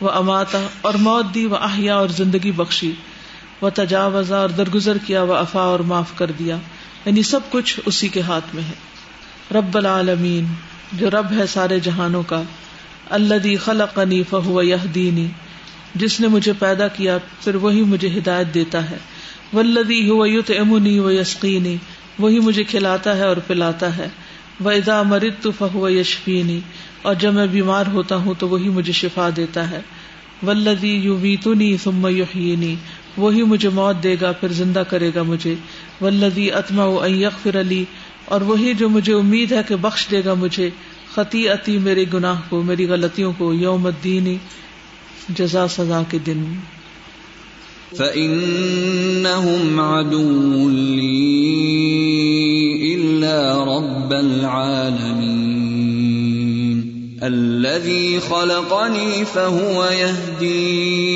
وہ 0.00 0.10
اماتا 0.10 0.66
اور 0.80 0.94
موت 0.94 1.34
دی، 1.34 1.46
وہ 1.46 1.56
احیا 1.56 1.96
اور 1.96 2.08
زندگی 2.08 2.52
بخشی، 2.52 2.92
وہ 3.60 3.70
تجاوزا 3.74 4.38
اور 4.38 4.48
درگزر 4.48 4.98
کیا، 4.98 5.22
وہ 5.22 5.34
افا 5.34 5.60
اور 5.60 5.80
معاف 5.80 6.12
کر 6.16 6.30
دیا۔ 6.30 6.56
یعنی 7.04 7.22
سب 7.22 7.40
کچھ 7.50 7.80
اسی 7.86 8.08
کے 8.08 8.20
ہاتھ 8.20 8.54
میں 8.54 8.62
ہے۔ 8.62 8.94
رب 9.58 9.76
العالمین، 9.76 10.46
جو 10.92 11.10
رب 11.10 11.32
ہے 11.32 11.46
سارے 11.46 11.80
جہانوں 11.80 12.22
کا 12.22 12.42
اللہ 13.10 13.64
خلق 13.64 13.98
فہو 14.30 14.62
یہ 14.62 14.76
دینی 14.94 15.28
جس 15.94 16.20
نے 16.20 16.28
مجھے 16.28 16.52
پیدا 16.58 16.88
کیا، 16.88 17.18
پھر 17.40 17.54
وہی 17.54 17.82
مجھے 17.82 18.08
ہدایت 18.08 18.54
دیتا 18.54 18.90
ہے۔ 18.90 18.96
ولدی 19.52 20.10
ہو 20.10 20.26
یوت 20.26 20.50
امنی 20.58 20.98
و 20.98 21.10
یسقینی 21.10 21.76
وہی 22.18 22.38
مجھے 22.38 22.64
کھلاتا 22.64 23.16
ہے 23.16 23.24
اور 23.24 23.36
پلاتا 23.36 23.96
ہے۔ 23.96 24.08
و 24.64 24.68
ادا 24.68 25.02
مرد 25.02 25.42
تو 25.42 25.50
فہو 25.50 25.90
یشفینی 25.90 26.60
اور 27.02 27.14
جب 27.14 27.34
میں 27.34 27.46
بیمار 27.46 27.84
ہوتا 27.92 28.16
ہوں 28.16 28.34
تو 28.38 28.48
وہی 28.48 28.68
مجھے 28.68 28.92
شفا 28.92 29.28
دیتا 29.36 29.70
ہے۔ 29.70 29.80
ولدی 30.46 30.88
یو 30.88 31.16
ویتنی 31.16 31.76
ثم 31.76 32.06
یحیینی 32.06 32.74
وہی 33.16 33.42
مجھے 33.42 33.68
موت 33.68 34.02
دے 34.02 34.16
گا، 34.20 34.32
پھر 34.32 34.48
زندہ 34.48 34.82
کرے 34.90 35.10
گا 35.14 35.22
مجھے۔ 35.22 35.54
ولدی 36.00 36.52
اتما 36.52 37.06
یغفر 37.06 37.60
علی 37.60 37.84
اور 38.24 38.40
وہی 38.40 38.74
جو 38.74 38.88
مجھے 38.88 39.14
امید 39.14 39.52
ہے 39.52 39.60
کہ 39.68 39.76
بخش 39.76 40.06
دے 40.10 40.22
گا 40.24 40.34
مجھے۔ 40.34 40.70
خطی 41.14 41.48
عتی 41.48 41.78
میرے 41.78 42.04
گناہ 42.14 42.40
کو، 42.48 42.62
میری 42.62 42.86
غلطیوں 42.86 43.32
کو، 43.38 43.54
یوم 43.54 43.86
الدین 43.86 44.36
جزا 45.28 45.68
سزا 45.68 46.02
کے 46.10 46.18
دن۔ 46.26 46.44
فَإِنَّهُمْ 47.96 49.80
عَدُوٌّ 49.80 50.70
لِّي 50.70 51.34
إِلَّا 52.94 53.64
رَبَّ 53.64 54.12
الْعَالَمِينَ 54.12 55.18
الَّذِي 57.22 58.18
خَلَقَنِي 58.28 59.24
فَهُوَ 59.32 59.88
يَهْدِينَ 59.98 61.14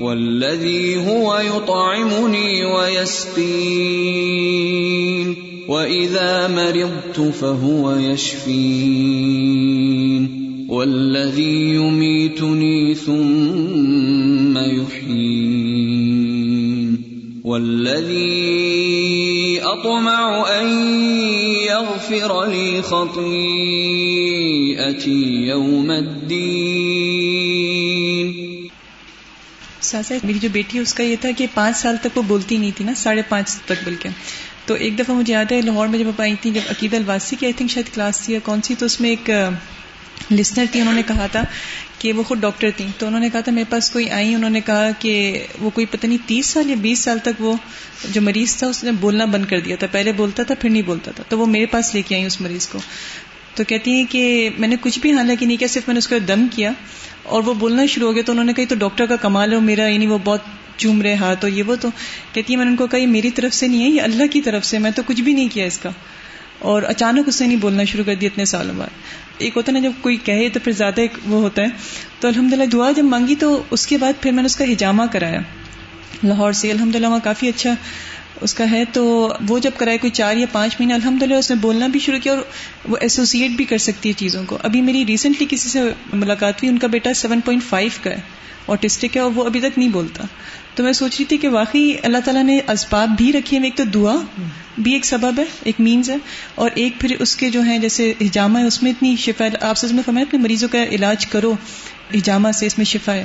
والذي 0.00 0.96
هو 0.96 1.38
يطعمني 1.38 2.64
ويسقين 2.64 3.90
واذا 5.68 6.48
مرضت 6.48 7.20
فهو 7.20 7.96
يشفين 7.96 9.30
والذي 10.70 11.74
يميتني 11.74 12.94
ثم 12.94 14.58
يحيين 14.58 16.20
والذي 17.44 19.60
اطمع 19.62 20.48
ان 20.60 20.66
يغفر 21.66 22.44
لي 22.44 22.80
خطيئتي 22.80 23.30
يوم 25.46 25.90
الدين 25.90 27.10
ساسا، 29.80 30.14
میری 30.24 30.38
جو 30.38 30.48
بیٹی 30.52 30.78
ہے، 30.78 30.82
اس 30.82 30.94
کا 30.94 31.02
یہ 31.02 31.16
تھا 31.20 31.28
کہ 31.36 31.46
پانچ 31.54 31.76
سال 31.76 31.96
تک 32.02 32.18
وہ 32.18 32.22
بولتی 32.26 32.56
نہیں 32.56 32.70
تھی 32.76 32.84
نا، 32.84 32.94
ساڑھے 32.94 33.22
پانچ 33.28 33.54
تک 33.54 33.84
بلکہ۔ 33.84 34.08
تو 34.66 34.74
ایک 34.74 34.98
دفعہ 34.98 35.16
مجھے 35.16 35.32
یاد 35.32 35.52
ہے، 35.52 35.60
لاہور 35.60 35.88
میں 35.88 35.98
جب 35.98 36.06
آئی 36.18 36.34
تھی 36.40 36.50
جب 36.50 36.60
عقید 36.70 36.94
الواسی 36.94 37.36
کی 37.40 37.46
آئی 37.46 37.52
تھنک 37.52 37.70
شاید 37.70 37.94
کلاس 37.94 38.20
تھی 38.20 38.34
یا 38.34 38.40
کون 38.44 38.62
سی، 38.62 38.74
تو 38.78 38.86
اس 38.86 39.00
میں 39.00 39.10
ایک 39.10 39.30
لسنر 40.30 40.64
تھی، 40.72 40.80
انہوں 40.80 40.94
نے 40.94 41.02
کہا 41.06 41.26
تھا 41.26 41.44
کہ 41.98 42.12
وہ 42.12 42.22
خود 42.22 42.40
ڈاکٹر 42.40 42.70
تھی 42.76 42.86
تو 42.98 43.06
انہوں 43.06 43.20
نے 43.20 43.30
کہا 43.30 43.40
تھا، 43.40 43.52
میرے 43.52 43.64
پاس 43.68 43.90
کوئی 43.90 44.10
آئی 44.10 44.34
انہوں 44.34 44.50
نے 44.50 44.60
کہا 44.60 44.90
کہ 44.98 45.46
وہ 45.60 45.70
کوئی 45.70 45.86
پتہ 45.86 46.06
نہیں 46.06 46.18
تیس 46.26 46.46
سال 46.46 46.70
یا 46.70 46.76
بیس 46.80 46.98
سال 46.98 47.18
تک 47.18 47.40
وہ 47.40 47.56
جو 48.10 48.22
مریض 48.22 48.56
تھا، 48.56 48.66
اس 48.66 48.84
نے 48.84 48.92
بولنا 48.92 49.24
بند 49.24 49.44
کر 49.46 49.60
دیا 49.60 49.76
تھا۔ 49.76 49.86
پہلے 49.90 50.12
بولتا 50.12 50.42
تھا، 50.42 50.54
پھر 50.54 50.70
نہیں 50.70 50.82
بولتا 50.82 51.10
تھا۔ 51.10 51.24
تو 51.28 51.38
وہ 51.38 51.46
میرے 51.46 51.66
پاس 51.66 51.94
لے 51.94 52.02
کے 52.02 52.14
آئی 52.14 52.24
اس 52.24 52.40
مریض 52.40 52.66
کو۔ 52.66 52.78
تو 53.54 53.64
کہتی 53.64 53.90
ہیں 53.90 54.04
کہ 54.10 54.50
میں 54.58 54.68
نے 54.68 54.76
کچھ 54.80 54.98
بھی 54.98 55.12
حالانکہ 55.12 55.46
نہیں 55.46 55.56
کیا، 55.56 55.68
صرف 55.68 55.82
میں 55.86 55.94
نے 55.94 55.98
اس 55.98 56.08
کو 56.08 56.18
دم 56.18 56.46
کیا 56.52 56.72
اور 57.22 57.42
وہ 57.42 57.54
بولنا 57.54 57.86
شروع 57.86 58.08
ہو 58.08 58.14
گیا۔ 58.14 58.22
تو 58.26 58.32
انہوں 58.32 58.44
نے 58.44 58.52
کہا 58.52 58.64
تو 58.68 58.74
ڈاکٹر 58.74 59.06
کا 59.06 59.16
کمال 59.16 59.52
ہے 59.52 59.60
میرا 59.60 59.88
یعنی 59.88 60.06
وہ 60.06 60.18
بہت 60.24 60.40
چوم 60.76 61.02
رہے 61.02 61.14
ہاتھ 61.14 61.44
اور 61.44 61.52
یہ 61.52 61.62
وہ۔ 61.62 61.76
تو 61.80 61.88
کہتی 62.32 62.52
ہے 62.52 62.56
میں 62.56 62.64
نے 62.64 62.70
ان 62.70 62.76
کو 62.76 62.86
کہا 62.86 63.06
میری 63.06 63.30
طرف 63.30 63.54
سے 63.54 63.68
نہیں 63.68 63.82
ہے، 63.82 63.88
یہ 63.88 64.02
اللہ 64.02 64.24
کی 64.30 64.40
طرف 64.40 64.64
سے، 64.64 64.78
میں 64.78 64.90
تو 64.90 65.02
کچھ 65.06 65.22
بھی 65.22 65.32
نہیں 65.32 65.48
کیا 65.52 65.64
اس 65.64 65.78
کا۔ 65.78 65.90
اور 66.60 66.82
اچانک 66.82 67.28
اس 67.28 67.40
نے 67.40 67.46
نہیں 67.46 67.56
بولنا 67.56 67.84
شروع 67.84 68.04
کر 68.04 68.14
دیا 68.14 68.28
اتنے 68.32 68.44
سالوں 68.44 68.74
بعد۔ 68.74 68.88
ایک 69.38 69.52
ہوتا 69.56 69.72
ہے 69.72 69.80
نا 69.80 69.88
جب 69.88 69.92
کوئی 70.00 70.16
کہے 70.16 70.48
تو 70.48 70.60
پھر 70.64 70.72
زیادہ 70.72 71.00
ایک 71.00 71.12
وہ 71.26 71.42
ہوتا 71.42 71.62
ہے۔ 71.62 71.66
تو 72.20 72.28
الحمد 72.28 72.52
للہ 72.52 72.64
دعا 72.64 72.90
جب 72.90 73.04
مانگی 73.04 73.34
تو 73.34 73.62
اس 73.70 73.86
کے 73.86 73.96
بعد 73.96 74.12
پھر 74.20 74.30
میں 74.30 74.42
نے 74.42 74.46
اس 74.46 74.56
کا 74.56 74.64
ہجامہ 74.64 75.02
کرایا۔ 75.12 75.40
لاہور 76.24 76.52
سے 76.52 76.70
الحمد 76.70 76.96
للہ 76.96 77.06
وہاں 77.06 77.18
کافی 77.24 77.48
اچھا 77.48 77.74
اس 78.40 78.54
کا 78.54 78.70
ہے 78.70 78.84
تو 78.84 79.32
وہ 79.48 79.58
جب 79.58 79.70
کرائے 79.76 79.98
کوئی 79.98 80.10
چار 80.10 80.36
یا 80.36 80.46
پانچ 80.52 80.76
مہینے 80.80 80.94
الحمد 80.94 81.22
للہ 81.22 81.34
اس 81.34 81.50
نے 81.50 81.56
بولنا 81.56 81.86
بھی 81.86 82.00
شروع 82.00 82.18
کیا 82.18 82.32
اور 82.32 82.42
وہ 82.88 82.96
ایسوسیٹ 83.00 83.50
بھی 83.50 83.64
کر 83.64 83.78
سکتی 83.78 84.08
ہے 84.08 84.14
چیزوں 84.18 84.44
کو۔ 84.46 84.58
ابھی 84.62 84.80
میری 84.80 85.06
ریسنٹلی 85.06 85.46
کسی 85.50 85.68
سے 85.68 85.80
ملاقات 86.12 86.62
ہوئی، 86.62 86.72
ان 86.72 86.78
کا 86.78 86.86
بیٹا 86.86 87.14
سیون 87.14 87.40
پوائنٹ 87.40 87.62
فائیو 87.62 87.90
کا 88.02 88.10
ہے 88.10 88.40
آٹسٹک 88.68 89.16
ہے 89.16 89.20
اور 89.20 89.30
وہ 89.34 89.44
ابھی 89.44 89.60
تک 89.60 89.78
نہیں 89.78 89.88
بولتا۔ 89.88 90.24
تو 90.74 90.82
میں 90.82 90.92
سوچ 90.92 91.16
رہی 91.18 91.24
تھی 91.24 91.36
کہ 91.36 91.48
واقعی 91.48 91.92
اللہ 92.02 92.18
تعالیٰ 92.24 92.42
نے 92.42 92.60
اسباب 92.68 93.08
بھی 93.16 93.32
رکھی 93.32 93.56
ہے 93.56 93.62
ایک 93.62 93.76
تو 93.76 93.84
دعا 93.84 94.16
بھی 94.78 94.92
ایک 94.92 95.04
سبب 95.04 95.38
ہے، 95.38 95.44
ایک 95.64 95.80
مینز 95.80 96.10
ہے، 96.10 96.16
اور 96.54 96.70
ایک 96.74 97.00
پھر 97.00 97.16
اس 97.18 97.36
کے 97.36 97.50
جو 97.50 97.60
ہیں، 97.60 97.78
جیسے 97.78 98.12
ہجامہ 98.20 98.58
ہے، 98.58 98.64
اس 98.64 98.82
میں 98.82 98.90
اتنی 98.90 99.16
شفا 99.16 99.44
ہے۔ 99.44 99.50
آپ 99.60 99.78
سب 99.78 99.92
میں 99.92 100.02
فرمایا 100.06 100.24
اپنے 100.28 100.40
مریضوں 100.40 100.68
کا 100.68 100.84
علاج 100.84 101.26
کرو 101.26 101.54
ہجامہ 102.14 102.48
سے 102.50 102.66
اس 102.66 102.78
میں 102.78 102.84
شفا 102.84 103.14
ہے۔ 103.14 103.24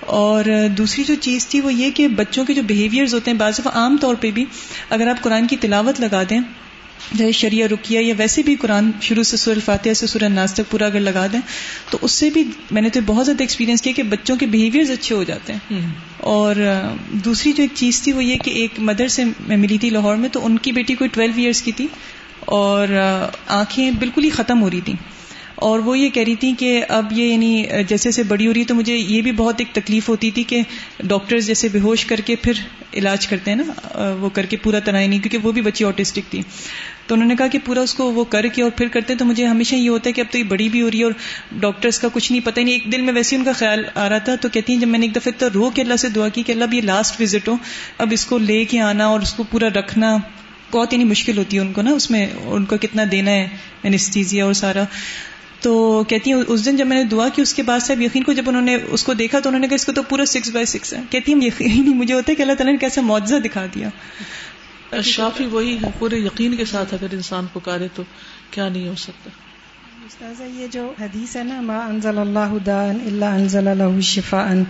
اور 0.00 0.44
دوسری 0.78 1.04
جو 1.04 1.14
چیز 1.20 1.46
تھی 1.46 1.60
وہ 1.60 1.74
یہ 1.74 1.90
کہ 1.90 2.08
بچوں 2.08 2.44
کے 2.44 2.54
جو 2.54 2.62
بہیویئرز 2.62 3.14
ہوتے 3.14 3.30
ہیں 3.30 3.38
بعض 3.38 3.60
عام 3.74 3.96
طور 4.00 4.14
پہ 4.14 4.30
بھی 4.30 4.44
اگر 4.90 5.06
آپ 5.06 5.22
قرآن 5.22 5.46
کی 5.46 5.56
تلاوت 5.56 6.00
لگا 6.00 6.22
دیں 6.30 6.40
جیسے 7.12 7.32
شریعہ 7.32 7.66
رکیہ 7.66 8.00
یا 8.00 8.14
ویسے 8.18 8.42
بھی 8.42 8.54
قرآن 8.54 8.90
شروع 9.00 9.22
سے 9.22 9.36
سور 9.36 9.54
الفاتحہ 9.54 9.92
سے 9.92 10.06
سورہ 10.06 10.28
ناز 10.28 10.54
تک 10.54 10.70
پورا 10.70 10.86
اگر 10.86 11.00
لگا 11.00 11.26
دیں 11.32 11.40
تو 11.90 11.98
اس 12.00 12.12
سے 12.12 12.30
بھی 12.30 12.44
میں 12.70 12.82
نے 12.82 12.88
تو 12.88 13.00
بہت 13.06 13.26
زیادہ 13.26 13.42
ایکسپیرینس 13.42 13.82
کیا 13.82 13.92
کہ 13.96 14.02
بچوں 14.02 14.36
کے 14.36 14.46
بہیویئرز 14.46 14.90
اچھے 14.90 15.14
ہو 15.14 15.22
جاتے 15.22 15.52
ہیں۔ 15.52 15.92
اور 16.16 16.56
دوسری 17.12 17.52
جو 17.52 17.62
ایک 17.62 17.70
چیز 17.74 18.02
تھی 18.02 18.12
وہ 18.12 18.24
یہ 18.24 18.36
کہ 18.38 18.50
ایک 18.50 18.70
مدر 18.78 19.08
سے 19.08 19.24
میں 19.46 19.56
ملی 19.56 19.78
تھی 19.78 19.90
لاہور 19.90 20.16
میں 20.16 20.28
تو 20.28 20.46
ان 20.46 20.58
کی 20.58 20.72
بیٹی 20.72 20.94
کوئی 20.94 21.10
ٹویلو 21.12 21.32
ایئرس 21.36 21.62
کی 21.62 21.72
تھی 21.72 21.86
اور 22.40 22.88
آنکھیں 23.46 23.90
بالکل 23.90 24.24
ہی 24.24 24.30
ختم 24.30 24.62
ہو 24.62 24.70
رہی 24.70 24.80
تھیں۔ 24.80 25.15
اور 25.56 25.78
وہ 25.78 25.98
یہ 25.98 26.08
کہہ 26.08 26.22
رہی 26.22 26.34
تھی 26.34 26.52
کہ 26.58 26.84
اب 26.88 27.12
یہ 27.12 27.24
یعنی 27.24 27.62
جیسے 27.88 28.08
جیسے 28.08 28.22
بڑی 28.22 28.46
ہو 28.46 28.52
رہی 28.52 28.60
ہے 28.60 28.64
تو 28.64 28.74
مجھے 28.74 28.96
یہ 28.96 29.20
بھی 29.20 29.32
بہت 29.32 29.54
ایک 29.58 29.68
تکلیف 29.72 30.08
ہوتی 30.08 30.30
تھی 30.30 30.42
کہ 30.42 30.60
ڈاکٹرز 30.98 31.46
جیسے 31.46 31.68
بے 31.68 31.78
ہوش 31.78 32.04
کر 32.04 32.20
کے 32.24 32.36
پھر 32.36 32.52
علاج 32.94 33.26
کرتے 33.26 33.50
ہیں 33.50 33.58
نا، 33.58 34.14
وہ 34.20 34.28
کر 34.28 34.46
کے 34.46 34.56
پورا 34.56 34.78
طرح 34.78 35.06
نہیں 35.06 35.18
کیونکہ 35.18 35.38
وہ 35.38 35.52
بھی 35.52 35.62
بچی 35.62 35.84
آٹسٹک 35.84 36.30
تھی۔ 36.30 36.42
تو 37.06 37.14
انہوں 37.14 37.28
نے 37.28 37.36
کہا 37.36 37.46
کہ 37.46 37.58
پورا 37.64 37.80
اس 37.80 37.94
کو 37.94 38.12
وہ 38.12 38.24
کر 38.24 38.46
کے 38.46 38.62
اور 38.62 38.70
پھر 38.70 38.88
کرتے 38.88 39.14
تو 39.14 39.24
مجھے 39.24 39.46
ہمیشہ 39.46 39.74
یہ 39.74 39.88
ہوتا 39.88 40.08
ہے 40.08 40.12
کہ 40.12 40.20
اب 40.20 40.32
تو 40.32 40.38
یہ 40.38 40.44
بڑی 40.44 40.68
بھی 40.68 40.82
ہو 40.82 40.90
رہی 40.90 40.98
ہے 40.98 41.04
اور 41.04 41.12
ڈاکٹرس 41.60 41.98
کا 41.98 42.08
کچھ 42.12 42.32
نہیں 42.32 42.44
پتہ 42.44 42.60
نہیں۔ 42.60 42.74
ایک 42.74 42.92
دل 42.92 43.00
میں 43.00 43.14
ویسے 43.14 43.36
ان 43.36 43.44
کا 43.44 43.52
خیال 43.52 43.84
آ 43.94 44.08
رہا 44.08 44.18
تھا، 44.18 44.34
تو 44.34 44.48
کہتی 44.48 44.72
ہیں، 44.72 44.80
جب 44.80 44.88
میں 44.88 44.98
نے 44.98 45.06
ایک 45.06 45.14
دفعہ 45.16 45.32
تو 45.38 45.48
رو 45.54 45.70
کے 45.70 45.82
اللہ 45.82 45.96
سے 45.96 46.08
دعا 46.08 46.28
کی 46.28 46.42
کہ 46.42 46.52
اللہ 46.52 46.64
اب 46.64 46.74
یہ 46.74 46.80
لاسٹ 46.80 47.20
وزٹ 47.20 47.48
ہو، 47.48 47.56
اب 47.98 48.08
اس 48.12 48.26
کو 48.26 48.38
لے 48.38 48.64
کے 48.64 48.80
آنا 48.80 49.06
اور 49.06 49.20
اس 49.20 49.32
کو 49.32 49.42
پورا 49.42 49.68
رکھنا۔ 49.68 50.16
بہت 50.70 50.92
ہی 50.92 51.04
مشکل 51.04 51.38
ہوتی 51.38 51.56
ہے 51.56 51.62
ان 51.62 51.72
کو 51.72 51.82
نا، 51.82 51.90
اس 51.90 52.10
میں 52.10 52.26
ان 52.44 52.64
کو 52.64 52.76
کتنا 52.76 53.02
دینا 53.10 53.30
ہے 53.30 53.48
انستیزیا 53.82 54.44
اور 54.44 54.52
سارا۔ 54.52 54.84
تو 55.60 56.04
کہتی 56.08 56.32
ہیں، 56.32 56.42
اس 56.46 56.64
دن 56.64 56.76
جب 56.76 56.86
میں 56.86 56.96
نے 56.96 57.04
دعا 57.04 57.28
کی، 57.28 57.42
اس 57.42 57.54
کے 57.54 57.62
بعد 57.62 57.80
صاحب 57.80 58.00
یقین 58.00 58.22
کو 58.22 58.32
جب 58.32 58.42
انہوں 58.46 58.62
نے 58.62 58.74
اس 58.74 59.04
کو 59.04 59.14
دیکھا 59.14 59.40
تو 59.40 59.48
انہوں 59.48 59.60
نے 59.60 59.68
کہا، 59.68 59.74
اس 59.74 59.86
کو 59.86 59.92
تو 59.92 60.02
پورا 60.02 60.24
سکس 60.24 60.50
بائی 60.50 60.66
سکس 60.66 60.94
ہے۔ 60.94 61.00
کہتی 61.10 61.34
ہیں 61.34 61.40
یقین 61.44 61.96
مجھے 61.96 62.14
ہوتا 62.14 62.32
ہے 62.32 62.34
کہ 62.34 62.42
اللہ 62.42 62.54
تعالیٰ 62.54 62.72
نے 62.72 62.78
کیسا 62.78 63.00
معاوضہ 63.00 63.36
دکھا 63.36 63.66
دیا۔ 63.74 63.88
شافی 65.02 65.44
وہی 65.44 65.78
ہے، 65.82 65.88
پورے 65.98 66.16
یقین 66.16 66.56
کے 66.56 66.64
ساتھ 66.64 66.94
اگر 66.94 67.06
انسان 67.12 67.46
پکارے 67.52 67.88
تو 67.94 68.02
کیا 68.50 68.68
نہیں 68.68 68.88
ہو 68.88 68.94
سکتا۔ 68.94 69.30
استاذہ، 70.06 70.42
یہ 70.54 70.66
جو 70.72 70.82
حدیث 71.00 71.34
ہے 71.36 71.42
نا، 71.44 71.60
ما 71.60 71.78
انزل 71.78 72.18
اللہ 72.18 72.52
دان 72.66 72.98
اللہ 73.06 73.24
انزل 73.24 73.68
اللہ 73.68 74.00
شفا 74.00 74.40
ان 74.50 74.62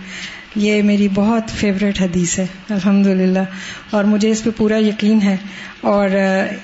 یہ 0.55 0.81
میری 0.81 1.07
بہت 1.13 1.51
فیوریٹ 1.55 2.01
حدیث 2.01 2.37
ہے 2.39 2.45
الحمد 2.69 3.07
للہ 3.07 3.43
اور 3.89 4.03
مجھے 4.03 4.29
اس 4.29 4.43
پہ 4.43 4.49
پورا 4.57 4.77
یقین 4.77 5.21
ہے۔ 5.21 5.35
اور 5.81 6.09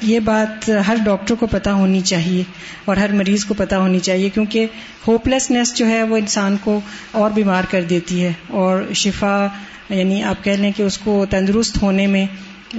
یہ 0.02 0.20
بات 0.20 0.70
ہر 0.88 0.96
ڈاکٹر 1.06 1.36
کو 1.40 1.48
پتا 1.48 1.74
ہونی 1.74 2.02
چاہیے، 2.02 2.44
اور 2.86 2.98
ہر 2.98 3.12
مریض 3.12 3.46
کو 3.46 3.54
پتا 3.54 3.78
ہونی 3.78 4.00
چاہیے، 4.00 4.30
کیونکہ 4.30 4.66
ہوپ 5.08 5.28
لیسنیس 5.28 5.76
جو 5.76 5.88
ہے 5.88 6.02
وہ 6.04 6.18
انسان 6.18 6.58
کو 6.64 6.80
اور 7.12 7.32
بیمار 7.32 7.64
کر 7.72 7.82
دیتی 7.90 8.24
ہے۔ 8.24 8.32
اور 8.48 8.82
شفا 8.96 9.48
یعنی 9.90 10.24
آپ 10.24 10.44
کہہ 10.44 10.52
لیں 10.52 10.72
کہ 10.76 10.84
اس 10.84 10.98
کو 10.98 11.26
تندرست 11.30 11.82
ہونے 11.82 12.08
میں 12.08 12.26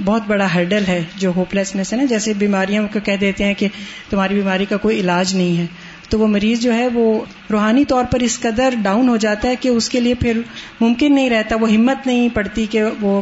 بہت 0.03 0.21
بڑا 0.27 0.53
ہرڈل 0.53 0.83
ہے 0.87 1.03
جو 1.17 1.31
ہوپ 1.35 1.55
لیسنیس 1.55 1.93
ہے 1.93 1.97
نا 1.97 2.03
جیسے 2.03 2.33
بیماریاں 2.33 2.87
کو 2.93 2.99
کہہ 3.03 3.15
دیتے 3.21 3.43
ہیں 3.43 3.53
کہ 3.53 3.67
تمہاری 4.09 4.35
بیماری 4.35 4.65
کا 4.65 4.77
کوئی 4.77 4.99
علاج 4.99 5.35
نہیں 5.35 5.57
ہے۔ 5.57 5.65
تو 6.09 6.19
وہ 6.19 6.27
مریض 6.27 6.59
جو 6.59 6.73
ہے 6.73 6.87
وہ 6.87 7.21
روحانی 7.51 7.85
طور 7.85 8.05
پر 8.11 8.19
اس 8.19 8.39
قدر 8.39 8.69
ڈاؤن 8.83 9.09
ہو 9.09 9.17
جاتا 9.17 9.47
ہے 9.47 9.55
کہ 9.55 9.69
اس 9.69 9.89
کے 9.89 9.99
لیے 9.99 10.13
پھر 10.13 10.41
ممکن 10.81 11.15
نہیں 11.15 11.29
رہتا 11.29 11.55
وہ 11.55 11.71
ہمت 11.71 12.07
نہیں 12.07 12.29
پڑتی 12.33 12.65
کہ 12.65 12.83
وہ 13.01 13.21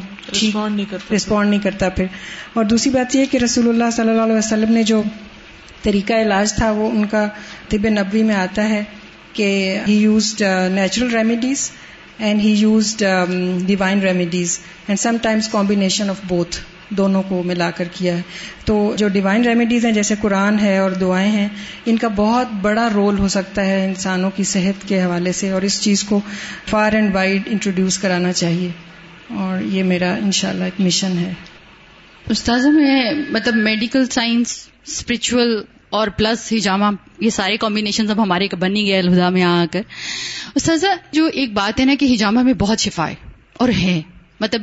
رسپونڈ 1.14 1.50
نہیں 1.50 1.60
کرتا 1.60 1.90
پھر۔ 1.90 2.06
اور 2.54 2.64
دوسری 2.64 2.92
بات 2.92 3.16
یہ 3.16 3.26
کہ 3.32 3.38
رسول 3.38 3.70
اللہ 3.70 3.92
صلی 3.92 4.10
اللہ 4.10 4.22
علیہ 4.22 4.36
وسلم 4.36 4.74
نے 4.74 4.84
جو 4.84 5.04
طریقہ 5.82 6.14
علاج 6.14 6.54
تھا 6.54 6.72
وہ 6.72 6.90
ان 6.92 7.06
کا 7.06 7.28
طب 7.70 7.88
نبوی 7.88 8.24
میں 8.24 8.36
آتا 8.36 8.70
ہے 8.70 8.84
کہ 9.34 9.78
he 9.88 9.94
used 9.94 10.42
natural 10.72 11.16
remedies 11.16 11.72
and 12.18 12.42
he 12.42 12.52
used 12.52 13.04
divine 13.66 14.00
remedies 14.00 14.60
and 14.88 15.00
sometimes 15.22 15.50
combination 15.50 16.10
of 16.10 16.16
both 16.28 16.58
دونوں 16.90 17.24
کو 17.24 17.44
ملا 17.44 17.72
کر 17.72 17.88
کیا 17.94 18.18
ہے۔ 18.18 18.22
تو 18.66 18.96
جو 18.98 19.08
ڈیوائن 19.08 19.46
ریمیڈیز 19.46 19.86
ہیں، 19.86 19.92
جیسے 19.92 20.16
قرآن 20.22 20.60
ہے 20.60 20.78
اور 20.78 20.92
دعائیں 20.92 21.32
ہیں، 21.32 21.50
ان 21.86 21.98
کا 21.98 22.08
بہت 22.16 22.48
بڑا 22.62 22.90
رول 22.94 23.20
ہو 23.20 23.28
سکتا 23.28 23.66
ہے 23.66 23.86
انسانوں 23.86 24.32
کی 24.36 24.44
صحت 24.44 24.88
کے 24.88 25.04
حوالے 25.04 25.32
سے 25.32 25.50
اور 25.50 25.62
اس 25.62 25.82
چیز 25.82 26.04
کو 26.04 26.20
فار 26.70 26.92
اینڈ 26.92 27.16
وائڈ 27.16 27.42
انٹروڈیوس 27.46 27.98
کرانا 27.98 28.34
چاہیے۔ 28.34 28.70
اور 29.30 29.62
یہ 29.62 29.84
میرا 29.84 30.14
انشاءاللہ 30.14 30.64
ایک 30.64 30.82
مشن 30.82 31.18
ہے۔ 31.18 31.34
استاذہ، 32.30 32.68
میں 32.68 33.12
مطلب 33.30 33.56
میڈیکل 33.56 34.06
سائنس 34.06 34.68
اسپرچل 34.88 35.62
اور 35.94 36.08
پلس 36.08 36.54
ہجامہ 36.54 36.86
یہ 37.20 37.30
سارے 37.30 37.58
کمبینیشن 37.58 38.10
اب 38.10 38.24
ہمارے 38.24 38.48
بن 38.60 38.76
ہی 38.76 38.86
گئے 38.86 39.00
الہدا 39.00 39.30
میں 39.30 39.44
آ 39.44 39.66
کر۔ 39.72 39.82
استاذہ، 40.56 40.88
جو 41.12 41.30
ایک 41.34 41.54
بات 41.54 41.80
ہے 41.80 41.86
نا 41.86 41.94
کہ 42.00 42.14
ہجامہ 42.14 42.40
میں 42.40 42.54
بہت 42.54 42.80
شفا 42.80 43.10
ہے 43.10 43.16
اور 43.54 43.70
ہے۔ 43.70 44.02
مطلب 44.40 44.62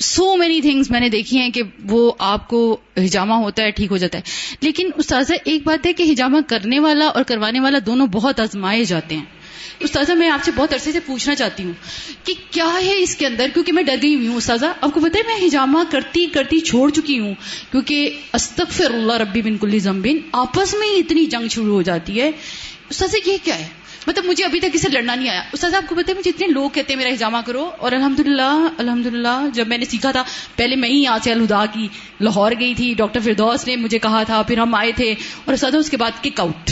سو 0.00 0.36
مینی 0.36 0.60
تھنگس 0.60 0.90
میں 0.90 1.00
نے 1.00 1.08
دیکھی 1.08 1.38
ہیں 1.38 1.50
کہ 1.50 1.62
وہ 1.88 2.12
آپ 2.18 2.48
کو 2.48 2.76
ہجامہ 2.96 3.34
ہوتا 3.34 3.62
ہے، 3.62 3.70
ٹھیک 3.70 3.90
ہو 3.90 3.96
جاتا 3.96 4.18
ہے۔ 4.18 4.22
لیکن 4.60 4.90
استاذہ، 4.96 5.34
ایک 5.44 5.66
بات 5.66 5.86
ہے 5.86 5.92
کہ 5.92 6.12
ہجامہ 6.12 6.38
کرنے 6.46 6.78
والا 6.78 7.06
اور 7.06 7.22
کروانے 7.22 7.60
والا 7.60 7.78
دونوں 7.86 8.06
بہت 8.06 8.40
آزمائے 8.40 8.84
جاتے 8.84 9.16
ہیں۔ 9.16 9.24
استاذہ 9.78 10.12
میں 10.12 10.30
آپ 10.30 10.44
سے 10.44 10.50
بہت 10.56 10.72
عرصے 10.72 10.92
سے 10.92 11.00
پوچھنا 11.00 11.34
چاہتی 11.34 11.64
ہوں 11.64 11.72
کہ 12.24 12.34
کیا 12.50 12.78
ہے 12.84 13.02
اس 13.02 13.16
کے 13.16 13.26
اندر؟ 13.26 13.46
کیونکہ 13.54 13.72
میں 13.72 13.82
ڈر 13.82 13.96
گئی 14.02 14.14
ہوئی 14.14 14.26
ہوں 14.26 14.36
استاذہ۔ 14.36 14.66
آپ 14.80 14.94
کو 14.94 15.00
پتا 15.00 15.18
ہے 15.18 15.22
میں 15.26 15.46
ہجامہ 15.46 15.78
کرتی 15.90 16.26
کرتی 16.26 16.60
چھوڑ 16.60 16.90
چکی 16.90 17.18
ہوں 17.18 17.34
کیونکہ 17.70 18.20
استغفر 18.32 18.94
اللہ 18.94 19.12
ربی 19.12 19.42
بن 19.42 19.56
کلی 19.56 19.78
زمبین 19.78 20.18
آپس 20.32 20.74
میں 20.74 20.88
ہی 20.88 20.98
اتنی 20.98 21.26
جنگ 21.26 21.48
شروع 21.48 21.74
ہو 21.74 21.82
جاتی 21.82 22.20
ہے۔ 22.20 22.30
استاذہ، 22.90 23.28
یہ 23.28 23.36
کیا 23.44 23.58
ہے؟ 23.58 23.66
مطلب 24.06 24.24
مجھے 24.24 24.44
ابھی 24.44 24.60
تک 24.60 24.66
اسے 24.72 24.88
لڑنا 24.88 25.14
نہیں 25.14 25.28
آیا۔ 25.28 25.42
استاد 25.52 25.74
آپ 25.74 25.88
کو 25.88 25.94
پتا 25.94 26.12
ہے 26.12 26.18
مجھے 26.18 26.30
اتنے 26.30 26.46
لوگ 26.46 26.70
کہتے 26.70 26.92
ہیں 26.92 27.00
میرا 27.00 27.14
ہجامہ 27.14 27.38
کرو 27.46 27.70
اور 27.78 27.92
الحمد 27.92 28.20
للہ 28.20 28.68
الحمد 28.78 29.06
للہ 29.06 29.48
جب 29.52 29.68
میں 29.68 29.78
نے 29.78 29.84
سیکھا 29.84 30.10
تھا، 30.10 30.24
پہلے 30.56 30.76
میں 30.76 30.88
ہی 30.88 31.02
یہاں 31.02 31.18
سے 31.24 31.32
الہدا 31.32 31.64
کی 31.72 31.88
لاہور 32.20 32.52
گئی 32.60 32.74
تھی، 32.74 32.94
ڈاکٹر 32.94 33.20
فردوس 33.20 33.66
نے 33.66 33.76
مجھے 33.76 33.98
کہا 33.98 34.22
تھا، 34.22 34.42
پھر 34.42 34.58
ہم 34.58 34.74
آئے 34.74 34.92
تھے 34.92 35.14
اور 35.44 35.54
استاد 35.54 35.74
اس 35.74 35.90
کے 35.90 35.96
بعد 35.96 36.10
کک 36.22 36.40
آؤٹ۔ 36.40 36.70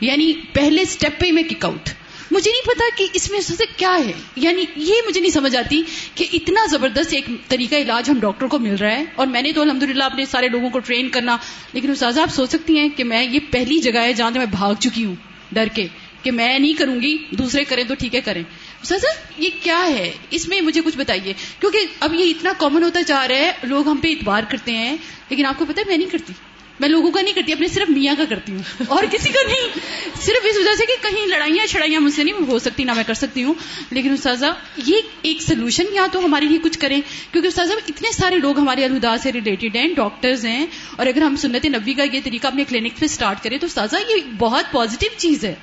یعنی 0.00 0.32
پہلے 0.52 0.82
اسٹیپ 0.82 1.20
پہ 1.20 1.26
ہی 1.26 1.32
میں 1.32 1.42
کک 1.42 1.64
آؤٹ۔ 1.64 1.90
مجھے 2.30 2.50
نہیں 2.50 2.66
پتا 2.66 2.84
کہ 2.96 3.06
اس 3.12 3.30
میں 3.30 3.40
سے 3.40 3.64
کیا 3.76 3.98
ہے۔ 4.06 4.12
یعنی 4.36 4.64
یہ 4.76 4.94
مجھے 5.06 5.20
نہیں 5.20 5.30
سمجھ 5.30 5.56
آتی 5.56 5.82
کہ 6.14 6.26
اتنا 6.32 6.60
زبردست 6.70 7.12
ایک 7.12 7.24
طریقہ 7.48 7.74
علاج 7.74 8.10
ہم 8.10 8.20
ڈاکٹر 8.20 8.46
کو 8.46 8.58
مل 8.58 8.74
رہا 8.74 8.90
ہے۔ 8.90 9.04
اور 9.14 9.26
میں 9.26 9.42
نے 9.42 9.52
تو 9.52 9.62
الحمد 9.62 10.02
اپنے 10.02 10.26
سارے 10.26 10.48
لوگوں 10.48 10.70
کو 10.70 10.78
ٹرین 10.78 11.08
کرنا، 11.08 11.36
لیکن 11.72 11.90
استاذہ 11.90 12.20
آپ 12.20 12.34
سوچ 12.34 12.48
سکتی 12.50 12.78
ہیں 12.78 12.88
کہ 12.96 13.04
میں 13.04 13.24
یہ 13.24 13.38
پہلی 13.50 13.78
جگہ 13.78 13.98
ہے 13.98 14.12
جہاں 14.12 14.30
میں 14.34 14.46
بھاگ 14.46 14.74
چکی 14.80 15.04
ہوں، 15.04 15.14
ڈر 15.52 15.68
کے، 15.74 15.86
کہ 16.22 16.30
میں 16.30 16.58
نہیں 16.58 16.74
کروں 16.74 17.00
گی، 17.00 17.18
دوسرے 17.30 17.64
کریں 17.64 17.84
تو 17.84 17.94
ٹھیک 17.94 18.14
ہے، 18.14 18.20
کریں۔ 18.20 18.42
سر 18.82 18.98
سر 18.98 19.32
یہ 19.38 19.50
کیا 19.62 19.86
ہے؟ 19.86 20.12
اس 20.30 20.48
میں 20.48 20.60
مجھے 20.60 20.80
کچھ 20.84 20.98
بتائیے۔ 20.98 21.32
کیونکہ 21.60 21.78
اب 22.00 22.14
یہ 22.14 22.30
اتنا 22.30 22.52
کامن 22.58 22.82
ہوتا 22.82 23.00
جا 23.00 23.28
رہا 23.28 23.36
ہے، 23.36 23.52
لوگ 23.62 23.88
ہم 23.88 23.96
پہ 23.96 24.08
اتبار 24.08 24.42
کرتے 24.50 24.72
ہیں، 24.72 24.96
لیکن 25.28 25.46
آپ 25.46 25.58
کو 25.58 25.64
پتا 25.64 25.80
ہے 25.80 25.88
میں 25.88 25.96
نہیں 25.96 26.10
کرتی۔ 26.10 26.32
میں 26.80 26.88
لوگوں 26.88 27.10
کا 27.10 27.20
نہیں 27.22 27.34
کرتی، 27.34 27.52
اپنے 27.52 27.68
صرف 27.68 27.90
میاں 27.90 28.14
کا 28.18 28.24
کرتی 28.28 28.52
ہوں۔ 28.52 28.82
اور 28.88 29.04
کسی 29.10 29.28
کا 29.28 29.40
نہیں۔ 29.46 29.78
صرف 30.20 30.44
اس 30.44 30.56
وجہ 30.56 30.74
سے 30.78 30.86
کہ 30.86 30.94
کہیں 31.02 31.26
لڑائیاں 31.26 31.66
چھڑائیاں 31.66 32.00
مجھ 32.00 32.14
سے 32.14 32.24
نہیں 32.24 32.48
ہو 32.48 32.58
سکتی، 32.58 32.84
نہ 32.84 32.92
میں 32.92 33.04
کر 33.06 33.14
سکتی 33.14 33.44
ہوں۔ 33.44 33.54
لیکن 33.90 34.12
استاذہ، 34.12 34.46
یہ 34.86 35.00
ایک 35.22 35.42
سولوشن 35.42 35.84
یا 35.92 36.06
تو 36.12 36.24
ہمارے 36.24 36.44
لیے 36.44 36.58
کچھ 36.62 36.78
کریں۔ 36.78 37.00
کیونکہ 37.32 37.48
استاذہ، 37.48 37.72
اتنے 37.88 38.12
سارے 38.12 38.36
لوگ 38.36 38.58
ہمارے 38.58 38.84
الہدا 38.84 39.18
سے 39.18 39.32
ریلیٹڈ 39.32 39.76
ہیں 39.76 39.88
ڈاکٹرز 39.96 40.46
ہیں۔ 40.46 40.66
اور 40.96 41.06
اگر 41.06 41.22
ہم 41.22 41.36
سنت 41.36 41.66
نبی 41.66 41.94
کا 41.94 42.02
یہ 42.02 42.20
طریقہ 42.24 42.46
اپنے 42.46 42.64
کلینک 42.64 42.98
پہ 42.98 43.04
اسٹارٹ 43.04 43.42
کریں 43.42 43.58
تو 43.58 43.66
استاذہ، 43.66 43.96
یہ 44.08 44.14
بہت 44.38 44.64
پازیٹیو 44.72 45.10
چیز 45.16 45.44
ہے۔ 45.44 45.54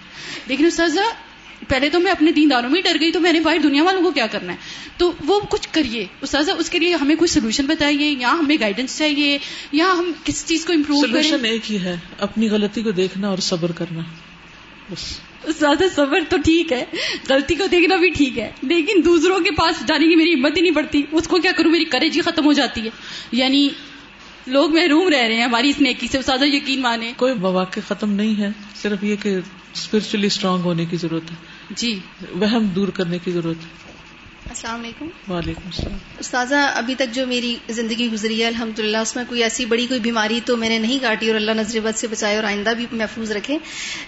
لیکن 0.47 0.66
استاذہ 0.66 0.99
پہلے 1.67 1.89
تو 1.89 1.99
میں 1.99 2.11
اپنے 2.11 2.31
دینداروں 2.31 2.69
میں 2.69 2.81
ڈر 2.81 2.97
گئی 2.99 3.11
تو 3.11 3.19
میں 3.19 3.33
نے 3.33 3.39
باہر 3.39 3.57
دنیا 3.57 3.83
والوں 3.83 4.01
کو 4.01 4.11
کیا 4.11 4.27
کرنا 4.27 4.53
ہے؟ 4.53 4.57
تو 4.97 5.11
وہ 5.25 5.39
کچھ 5.49 5.67
کریے۔ 5.71 6.05
استاذہ 6.21 6.51
اس 6.51 6.69
کے 6.69 6.79
لیے 6.79 6.95
ہمیں 6.95 7.15
کوئی 7.15 7.27
سولوشن 7.27 7.65
بتائیے؟ 7.65 8.15
یا 8.19 8.31
ہمیں 8.31 8.57
گائیڈنس 8.59 8.97
چاہیے۔ 8.97 9.37
یا 9.71 9.85
ہم 9.97 10.11
کس 10.23 10.47
چیز 10.47 10.65
کو 10.65 10.73
امپروو 10.73 11.01
سولوشن 11.01 11.45
ایک 11.45 11.71
ہی 11.71 11.79
ہے 11.79 11.95
اپنی 12.19 12.49
غلطی 12.49 12.81
کو 12.81 12.91
دیکھنا 12.91 13.29
اور 13.29 13.37
صبر 13.37 13.71
کرنا۔ 13.71 13.99
بس۔ 14.91 15.19
زیادہ 15.59 15.83
صبر 15.95 16.19
تو 16.29 16.37
ٹھیک 16.37 16.73
ہے۔ 16.73 16.85
غلطی 17.29 17.55
کو 17.55 17.65
دیکھنا 17.65 17.95
بھی 17.95 18.09
ٹھیک 18.09 18.39
ہے۔ 18.39 18.51
لیکن 18.61 19.01
دوسروں 19.05 19.39
کے 19.39 19.51
پاس 19.51 19.87
جانے 19.87 20.07
کی 20.07 20.15
میری 20.15 20.33
ہمت 20.33 20.57
ہی 20.57 20.61
نہیں 20.61 20.75
پڑتی 20.75 21.01
اس 21.11 21.27
کو 21.27 21.37
کیا 21.37 21.51
کروں؟ 21.51 21.71
میری 21.71 21.85
کریج 21.85 22.15
ہی 22.15 22.21
ختم 22.21 22.45
ہو 22.45 22.53
جاتی 22.53 22.81
ہے۔ 22.81 22.89
یعنی 23.31 23.69
لوگ 24.47 24.73
محروم 24.73 25.07
رہ 25.07 25.17
رہے 25.17 25.35
ہیں 25.35 25.43
ہماری 25.43 25.69
اس 25.69 25.81
نیکی 25.81 26.07
سے۔ 26.07 26.17
زیادہ 26.25 26.45
یقین 26.45 26.81
مانے۔ 26.81 27.13
کوئی 27.17 27.33
مواقع 27.33 27.79
ختم 27.87 28.11
نہیں 28.11 28.41
ہے 28.41 28.49
صرف 28.81 29.03
یہ 29.03 29.15
کہ 29.23 29.37
اسپرچلی 29.74 30.28
اسٹرانگ 30.28 30.61
ہونے 30.61 30.86
کی 30.86 30.97
ضرورت 30.97 31.32
ہے۔ 31.32 31.36
جی۔ 31.69 31.99
وہم 32.36 32.67
دور 32.67 32.88
کرنے 32.88 33.19
کی 33.19 33.32
ضرورت 33.32 33.57
ہے۔ 33.57 33.93
السلام 34.49 34.82
علیکم۔ 34.84 35.32
وعلیکم 35.32 35.61
السلام۔ 35.65 35.97
استاذہ 36.19 36.55
ابھی 36.55 36.95
تک 36.95 37.13
جو 37.13 37.28
میری 37.28 37.55
زندگی 37.69 38.09
گزری 38.13 38.41
ہے 38.41 38.47
الحمد 38.47 38.80
للہ 38.80 38.97
اس 38.97 39.15
میں 39.15 39.24
کوئی 39.30 39.43
ایسی 39.43 39.65
بڑی 39.65 39.88
کوئی 39.88 39.99
بیماری 39.99 40.39
تو 40.45 40.57
میں 40.57 40.69
نے 40.69 40.80
نہیں 40.80 40.99
کاٹی 40.99 41.28
اور 41.28 41.36
اللہ 41.36 41.51
نظر 41.51 41.80
بد 41.80 41.97
سے 41.97 42.07
بچائے 42.07 42.36
اور 42.36 42.43
آئندہ 42.43 42.69
بھی 42.69 42.86
محفوظ 42.91 43.32
رکھے۔ 43.32 43.57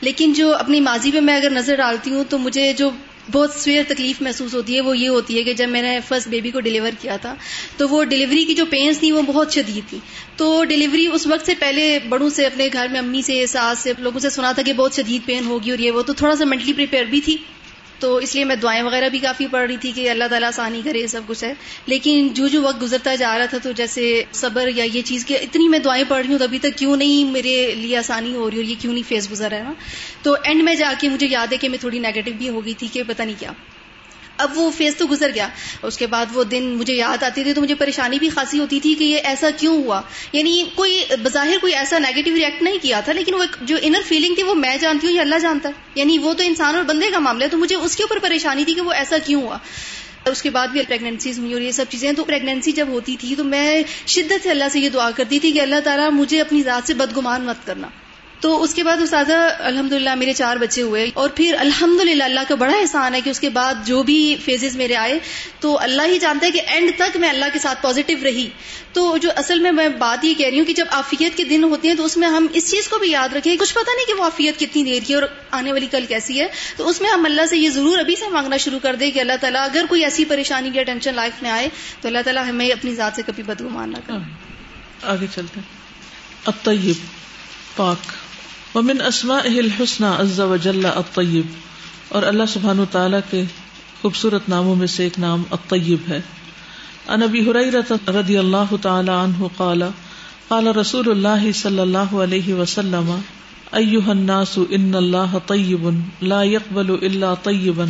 لیکن 0.01 0.34
جو 0.34 0.55
اپنی 0.55 0.80
ماضی 0.80 1.11
پہ 1.11 1.20
میں 1.20 1.38
اگر 1.38 1.49
نظر 1.49 1.76
ڈالتی 1.76 2.11
ہوں 2.11 2.24
تو 2.30 2.38
مجھے 2.38 2.74
جو 2.74 2.89
بہت 3.32 3.51
سویر 3.53 3.84
تکلیف 3.88 4.21
محسوس 4.21 4.53
ہوتی 4.53 4.76
ہے، 4.76 4.82
وہ 4.82 4.97
یہ 4.97 5.09
ہوتی 5.09 5.38
ہے 5.38 5.43
کہ 5.43 5.53
جب 5.53 5.69
میں 5.69 5.82
نے 5.82 5.99
فرسٹ 6.07 6.28
بیبی 6.28 6.51
کو 6.51 6.59
ڈلیور 6.59 6.91
کیا 7.01 7.17
تھا، 7.17 7.36
تو 7.78 7.89
وہ 7.89 8.03
ڈلیوری 8.03 8.45
کی 8.45 8.53
جو 8.53 8.65
پینس 8.65 8.99
تھی 8.99 9.11
وہ 9.11 9.21
بہت 9.21 9.53
شدید 9.53 9.89
تھی 9.89 9.97
تو 10.36 10.63
ڈلیوری 10.63 11.07
اس 11.07 11.28
وقت 11.28 11.45
سے 11.45 11.53
پہلے 11.59 11.99
بڑوں 12.09 12.30
سے، 12.30 12.45
اپنے 12.45 12.69
گھر 12.73 12.88
میں 12.91 12.99
امی 12.99 13.21
سے، 13.21 13.45
ساس 13.47 13.80
سے، 13.80 13.93
لوگوں 13.99 14.19
سے 14.19 14.30
سنا 14.30 14.51
تھا 14.51 14.61
کہ 14.61 14.73
بہت 14.73 14.93
شدید 14.93 15.26
پین 15.26 15.45
ہوگی 15.45 15.71
اور 15.71 15.80
یہ 15.80 15.91
وہ، 15.91 16.01
تو 16.01 16.13
تھوڑا 16.13 16.36
سا 16.36 16.45
مینٹلی 16.45 16.73
پریپیئر 16.73 17.05
بھی 17.05 17.21
تھی۔ 17.21 17.38
تو 17.99 18.15
اس 18.15 18.35
لیے 18.35 18.43
میں 18.43 18.55
دعائیں 18.55 18.83
وغیرہ 18.83 19.09
بھی 19.09 19.19
کافی 19.19 19.47
پڑھ 19.47 19.67
رہی 19.67 19.77
تھی 19.77 19.91
کہ 19.91 20.09
اللہ 20.09 20.23
تعالیٰ 20.29 20.47
آسانی 20.47 20.81
کرے، 20.85 21.07
سب 21.07 21.21
کچھ 21.27 21.43
ہے۔ 21.43 21.53
لیکن 21.85 22.29
جو 22.33 22.47
جو 22.47 22.61
وقت 22.61 22.81
گزرتا 22.81 23.15
جا 23.15 23.37
رہا 23.37 23.45
تھا 23.45 23.57
تو 23.57 23.71
جیسے 23.71 24.23
صبر 24.33 24.69
یا 24.75 24.83
یہ 24.93 25.01
چیز 25.01 25.25
کہ 25.25 25.37
اتنی 25.41 25.67
میں 25.67 25.79
دعائیں 25.79 26.03
پڑھ 26.07 26.25
رہی 26.25 26.31
ہوں 26.31 26.39
تو 26.39 26.43
ابھی 26.43 26.59
تک 26.59 26.77
کیوں 26.77 26.97
نہیں 26.97 27.31
میرے 27.31 27.75
لیے 27.75 27.97
آسانی 27.97 28.35
ہو 28.35 28.49
رہی 28.49 28.57
اور 28.57 28.65
یہ 28.65 28.75
کیوں 28.79 28.93
نہیں 28.93 29.09
فیس 29.09 29.31
گزر 29.31 29.49
رہا 29.49 29.57
ہے 29.57 29.63
نا؟ 29.63 29.73
تو 30.21 30.35
اینڈ 30.43 30.63
میں 30.63 30.75
جا 30.75 30.93
کے 30.99 31.09
مجھے 31.09 31.27
یاد 31.27 31.47
ہے 31.51 31.57
کہ 31.57 31.69
میں 31.69 31.77
تھوڑی 31.77 31.99
نیگیٹو 31.99 32.31
بھی 32.37 32.49
ہو 32.49 32.65
گئی 32.65 32.73
تھی 32.73 32.87
کہ 32.87 33.03
پتہ 33.07 33.23
نہیں 33.23 33.35
کیا۔ 33.39 33.51
اب 34.38 34.57
وہ 34.57 34.71
فیز 34.77 34.95
تو 34.95 35.05
گزر 35.11 35.31
گیا۔ 35.36 35.47
اس 35.83 35.97
کے 35.97 36.07
بعد 36.07 36.25
وہ 36.33 36.43
دن 36.43 36.63
مجھے 36.63 36.93
یاد 36.93 37.23
آتی 37.23 37.43
تھی 37.43 37.53
تو 37.53 37.61
مجھے 37.61 37.75
پریشانی 37.75 38.19
بھی 38.19 38.29
خاصی 38.29 38.59
ہوتی 38.59 38.79
تھی 38.79 38.95
کہ 38.95 39.03
یہ 39.03 39.17
ایسا 39.23 39.49
کیوں 39.57 39.83
ہوا۔ 39.83 40.01
یعنی 40.33 40.63
کوئی 40.75 41.03
بظاہر 41.23 41.57
کوئی 41.61 41.73
ایسا 41.73 41.99
نیگیٹو 41.99 42.36
ریئیکٹ 42.36 42.63
نہیں 42.63 42.77
کیا 42.81 42.99
تھا، 42.99 43.13
لیکن 43.13 43.33
وہ 43.33 43.43
جو 43.61 43.77
انر 43.81 43.99
فیلنگ 44.07 44.36
تھی 44.36 44.43
وہ 44.43 44.53
میں 44.53 44.77
جانتی 44.77 45.07
ہوں، 45.07 45.13
یہ 45.13 45.21
اللہ 45.21 45.36
جانتا۔ 45.41 45.69
ہے 45.69 45.73
یعنی 45.95 46.17
وہ 46.17 46.33
تو 46.33 46.43
انسان 46.43 46.75
اور 46.75 46.83
بندے 46.83 47.11
کا 47.11 47.19
معاملہ 47.19 47.43
ہے، 47.43 47.49
تو 47.49 47.57
مجھے 47.57 47.75
اس 47.75 47.95
کے 47.95 48.03
اوپر 48.03 48.19
پریشانی 48.19 48.65
تھی 48.65 48.73
کہ 48.73 48.81
وہ 48.81 48.91
ایسا 48.91 49.17
کیوں 49.25 49.41
ہوا۔ 49.41 49.57
اس 50.25 50.41
کے 50.41 50.49
بعد 50.49 50.67
بھی 50.67 50.81
پریگنینسیز 50.88 51.39
ہوئی 51.39 51.53
اور 51.53 51.61
یہ 51.61 51.71
سب 51.71 51.86
چیزیں، 51.89 52.11
تو 52.13 52.23
پریگنینسی 52.23 52.71
جب 52.71 52.88
ہوتی 52.88 53.15
تھی 53.15 53.36
تو 53.36 53.43
میں 53.43 53.83
شدت 54.07 54.43
سے 54.43 54.49
اللہ 54.49 54.63
سے 54.71 54.79
یہ 54.79 54.89
دعا 54.89 55.11
کرتی 55.11 55.39
تھی 55.39 55.51
کہ 55.51 55.61
اللہ 55.61 55.79
تعالیٰ 55.83 56.11
مجھے 56.11 56.41
اپنی 56.41 56.63
ذات 56.63 56.88
سے 56.88 56.93
بدگمان 56.93 57.41
مت 57.41 57.67
کرنا۔ 57.67 57.88
تو 58.39 58.63
اس 58.63 58.73
کے 58.73 58.83
بعد 58.83 58.97
استاذہ 59.01 59.55
الحمد 59.59 59.93
للہ 59.93 60.15
میرے 60.15 60.33
چار 60.33 60.57
بچے 60.57 60.81
ہوئے 60.81 61.11
اور 61.13 61.29
پھر 61.29 61.55
الحمد 61.59 62.01
للہ 62.01 62.23
اللہ 62.23 62.39
کا 62.47 62.55
بڑا 62.55 62.73
احسان 62.73 63.15
ہے 63.15 63.21
کہ 63.21 63.29
اس 63.29 63.39
کے 63.39 63.49
بعد 63.49 63.73
جو 63.86 64.03
بھی 64.03 64.36
فیزز 64.45 64.75
میرے 64.75 64.95
آئے 64.95 65.19
تو 65.59 65.79
اللہ 65.79 66.01
ہی 66.05 66.19
جانتا 66.19 66.45
ہے 66.45 66.51
کہ 66.51 66.61
اینڈ 66.67 66.91
تک 66.97 67.17
میں 67.17 67.29
اللہ 67.29 67.45
کے 67.53 67.59
ساتھ 67.59 67.83
پازیٹو 67.83 68.13
رہی۔ 68.23 68.49
تو 68.93 69.17
جو 69.17 69.29
اصل 69.36 69.59
میں 69.59 69.71
میں 69.71 69.89
بات 69.89 70.25
یہ 70.25 70.33
کہہ 70.33 70.45
رہی 70.45 70.59
ہوں 70.59 70.65
کہ 70.65 70.73
جب 70.73 70.86
آفیت 70.91 71.38
کے 71.38 71.43
دن 71.43 71.63
ہوتے 71.63 71.88
ہیں 71.88 71.95
تو 71.95 72.05
اس 72.05 72.17
میں 72.17 72.27
ہم 72.27 72.47
اس 72.53 72.71
چیز 72.71 72.88
کو 72.88 72.97
بھی 72.97 73.11
یاد 73.11 73.29
رکھیں۔ 73.36 73.57
کچھ 73.57 73.73
پتہ 73.73 73.89
نہیں 73.95 74.05
کہ 74.05 74.13
وہ 74.13 74.23
آفیت 74.23 74.59
کتنی 74.59 74.83
دیر 74.83 74.99
کی 75.07 75.13
اور 75.13 75.23
آنے 75.51 75.71
والی 75.71 75.88
کل 75.91 76.05
کیسی 76.05 76.41
ہے۔ 76.41 76.47
تو 76.77 76.89
اس 76.89 77.01
میں 77.01 77.09
ہم 77.09 77.25
اللہ 77.25 77.45
سے 77.45 77.57
یہ 77.57 77.69
ضرور 77.69 77.99
ابھی 77.99 78.15
سے 78.15 78.29
مانگنا 78.29 78.57
شروع 78.57 78.79
کر 78.79 78.95
دیں 78.95 79.11
کہ 79.11 79.19
اللہ 79.19 79.33
تعالیٰ 79.41 79.63
اگر 79.63 79.86
کوئی 79.89 80.03
ایسی 80.03 80.25
پریشانی 80.25 80.69
یا 80.73 80.83
ٹینشن 80.83 81.13
لائف 81.13 81.43
میں 81.43 81.51
آئے 81.51 81.69
تو 82.01 82.07
اللہ 82.07 82.19
تعالیٰ 82.25 82.49
ہمیں 82.49 82.69
اپنی 82.69 82.95
ذات 82.95 83.11
سے 83.15 83.21
کبھی 83.25 83.43
بدو 83.43 83.69
ماننا 83.69 83.99
کرے۔ 84.07 84.31
آگے 85.01 85.25
چلتے 85.36 85.59
الطیب، 86.45 87.05
پاک۔ 87.75 88.24
ومن 88.76 89.01
اسماء 89.01 89.47
الحسنى 89.47 90.07
عز 90.19 90.39
وجل 90.39 90.86
الطیب 90.86 91.45
اور 92.09 92.23
اللہ 92.23 92.43
سبحانہ 92.47 92.82
تعالیٰ 92.91 93.19
کے 93.30 93.43
خوبصورت 94.01 94.49
ناموں 94.49 94.76
میں 94.76 94.88
سے 94.88 95.03
ایک 95.03 95.19
نام 95.19 95.43
الطیب 95.51 95.97
ہے۔ 96.09 96.21
ان 97.07 97.23
ابی 97.23 97.51
هريره 97.51 98.19
رضی 98.21 98.38
اللہ 98.38 98.76
تعالی 98.82 99.11
عنہ 99.11 99.43
قال 99.57 99.84
قال 100.47 100.67
رسول 100.67 101.11
اللہ 101.11 101.51
صلی 101.51 101.80
اللہ 101.80 102.13
علیہ 102.13 102.53
وسلم 102.53 103.19
ایها 103.71 104.11
الناس 104.11 104.59
ان 104.69 104.95
اللہ 104.95 105.38
طیب، 105.47 105.89
لا 106.21 106.43
يقبل 106.43 106.95
الا 107.01 107.34
طیبا 107.34 107.86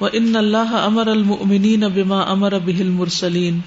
وان 0.00 0.36
اللہ 0.36 0.72
امر 0.72 1.06
المؤمنین 1.06 1.80
بما 1.80 2.20
امر 2.20 2.58
به 2.58 2.80
المرسلین۔ 2.80 3.60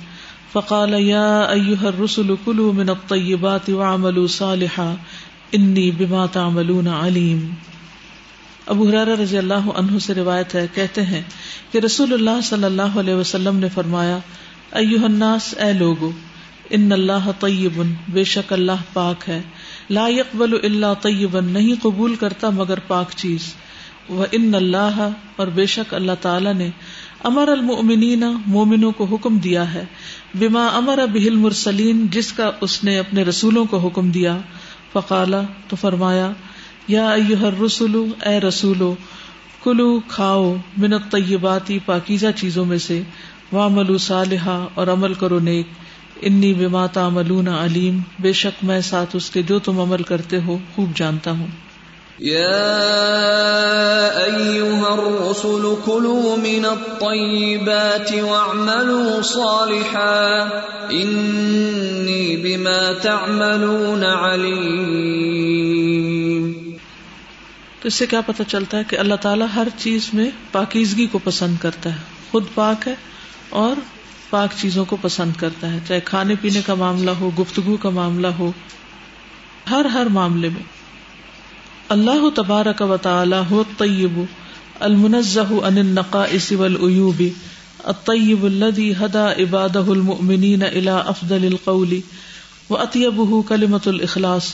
فقال 0.54 0.94
يا 0.94 1.42
ايها 1.42 1.88
الرسل 1.88 2.36
كلوا 2.46 2.74
من 2.74 2.90
الطيبات 2.90 3.70
واعملوا 3.70 4.28
صالحا۔ 4.28 4.96
انی 5.52 5.92
بما 5.92 6.26
تعملون 6.26 6.88
علیم۔ 6.88 7.54
ابو 8.66 8.90
حرار 8.90 9.08
رضی 9.08 9.38
اللہ 9.38 9.54
عنہ 9.54 10.00
سے 10.00 10.14
روایت 10.14 10.56
ہے، 10.56 10.68
کہتے 10.74 11.02
ہیں 11.02 11.22
کہ 11.72 11.78
رسول 11.78 12.14
اللہ 12.14 12.42
صلی 12.44 12.64
اللہ 12.64 13.00
علیہ 13.00 13.14
وسلم 13.14 13.56
نے 13.56 13.70
فرمایا 13.70 14.18
ایوہ 14.72 15.06
الناس، 15.06 15.56
اے 15.58 15.74
لوگو، 15.74 16.12
ان 16.70 16.92
اللہ 16.92 17.32
طیب، 17.40 17.82
بے 18.10 18.24
شک 18.24 18.54
اللہ 18.54 18.72
پاک 18.94 19.30
ہے۔ 19.30 19.42
لا 19.90 20.08
يقبل 20.08 20.54
الا 20.64 20.94
طیبا، 20.94 21.40
نہیں 21.40 21.82
قبول 21.82 22.16
کرتا 22.16 22.50
مگر 22.50 22.80
پاک 22.80 23.12
چیز۔ 23.16 23.54
وہ 24.10 24.26
ان 24.32 24.56
اللہ، 24.56 25.10
اور 25.36 25.48
بے 25.48 25.66
شک 25.66 25.94
اللہ 25.94 26.12
تعالی 26.22 26.54
نے 26.54 26.70
امر 27.24 27.48
المؤمنین، 27.48 28.24
مومنوں 28.48 28.92
کو 28.92 29.04
حکم 29.04 29.38
دیا 29.38 29.74
ہے۔ 29.74 29.86
بما 30.40 30.68
امر 30.68 31.06
به 31.06 31.26
المرسلین، 31.26 32.08
جس 32.12 32.34
کا 32.34 32.52
اس 32.62 32.84
نے 32.84 33.00
اپنے 33.00 33.24
رسولوں 33.24 33.66
کو 33.66 33.78
حکم 33.78 34.12
دیا۔ 34.12 34.38
فقالا 34.96 35.42
تو 35.70 35.76
فرمایا، 35.76 36.32
یا 36.88 37.16
رسولو 37.66 38.06
اے 38.26 38.40
رسولو، 38.40 38.96
کلو 39.64 40.00
کھاؤ 40.08 40.56
منت 40.78 41.12
طیباتی 41.12 41.80
پاکیزہ 41.86 42.28
چیزوں 42.36 42.66
میں 42.66 42.78
سے 42.78 43.02
واملو 43.52 43.98
صالحہ 43.98 44.68
اور 44.74 44.88
عمل 44.88 45.14
کرو 45.14 45.40
نیک۔ 45.40 45.68
انی 46.22 46.54
بما 46.54 46.86
تعملون 46.86 47.48
علیم۔ 47.48 48.00
بے 48.20 48.34
شک 48.34 48.64
میں 48.64 48.82
ساتھ 48.82 49.16
اس 49.16 49.30
کے 49.30 49.42
جو 49.42 49.60
تم 49.60 49.80
عمل 49.80 50.04
کرتے 50.04 50.38
ہو، 50.48 50.58
خوب 50.76 50.92
جانتا 50.96 51.32
ہوں۔ 51.32 51.48
يا 52.20 52.60
أيها 54.26 54.94
الرسل 54.94 55.74
كلوا 55.86 56.36
من 56.36 56.66
الطيبات 56.66 58.14
واعملوا 58.24 59.22
صالحا 59.22 60.46
إني 60.92 62.36
بما 62.36 62.94
تعملون 63.02 64.04
عليم 64.04 64.96
تو 67.82 67.88
اس 67.88 67.94
سے 67.94 68.06
کیا 68.06 68.22
پتہ 68.22 68.44
چلتا 68.48 68.78
ہے 68.78 68.84
کہ 68.88 69.00
اللہ 69.00 69.16
تعالیٰ 69.16 69.48
ہر 69.56 69.68
چیز 69.78 70.10
میں 70.14 70.30
پاکیزگی 70.52 71.08
کو 71.08 71.20
پسند 71.24 71.56
کرتا 71.62 71.90
ہے۔ 71.90 72.00
خود 72.32 72.44
پاک 72.54 72.88
ہے 72.88 72.96
اور 73.50 73.80
پاک 74.30 74.50
چیزوں 74.58 74.86
کو 74.86 74.98
پسند 75.02 75.40
کرتا 75.40 75.74
ہے۔ 75.74 75.80
چاہے 75.88 76.00
کھانے 76.00 76.36
پینے 76.42 76.62
کا 76.66 76.74
معاملہ 76.74 77.12
ہو، 77.12 77.32
گفتگو 77.40 77.78
کا 77.78 77.90
معاملہ 77.90 78.28
ہو، 78.28 78.52
ہر 79.72 79.86
ہر 79.86 80.06
معاملے 80.06 80.50
میں۔ 80.50 80.75
اللہ 81.90 82.30
تبارک 82.36 82.82
و 82.82 82.96
تعالی 82.98 83.40
هو 83.52 83.60
الطیب 83.60 84.22
المنزه 84.82 85.58
عن 85.68 85.78
النقائص 85.78 86.52
والعیوب، 86.52 87.22
الطیب 87.88 88.46
الذي 88.46 88.86
هدى 88.94 89.26
عباده 89.42 89.94
المؤمنين 89.94 90.64
الى 90.64 90.96
افضل 91.12 91.46
القول 91.46 92.02
واطيبه 92.70 93.44
كلمة 93.44 93.82
الاخلاص، 93.88 94.50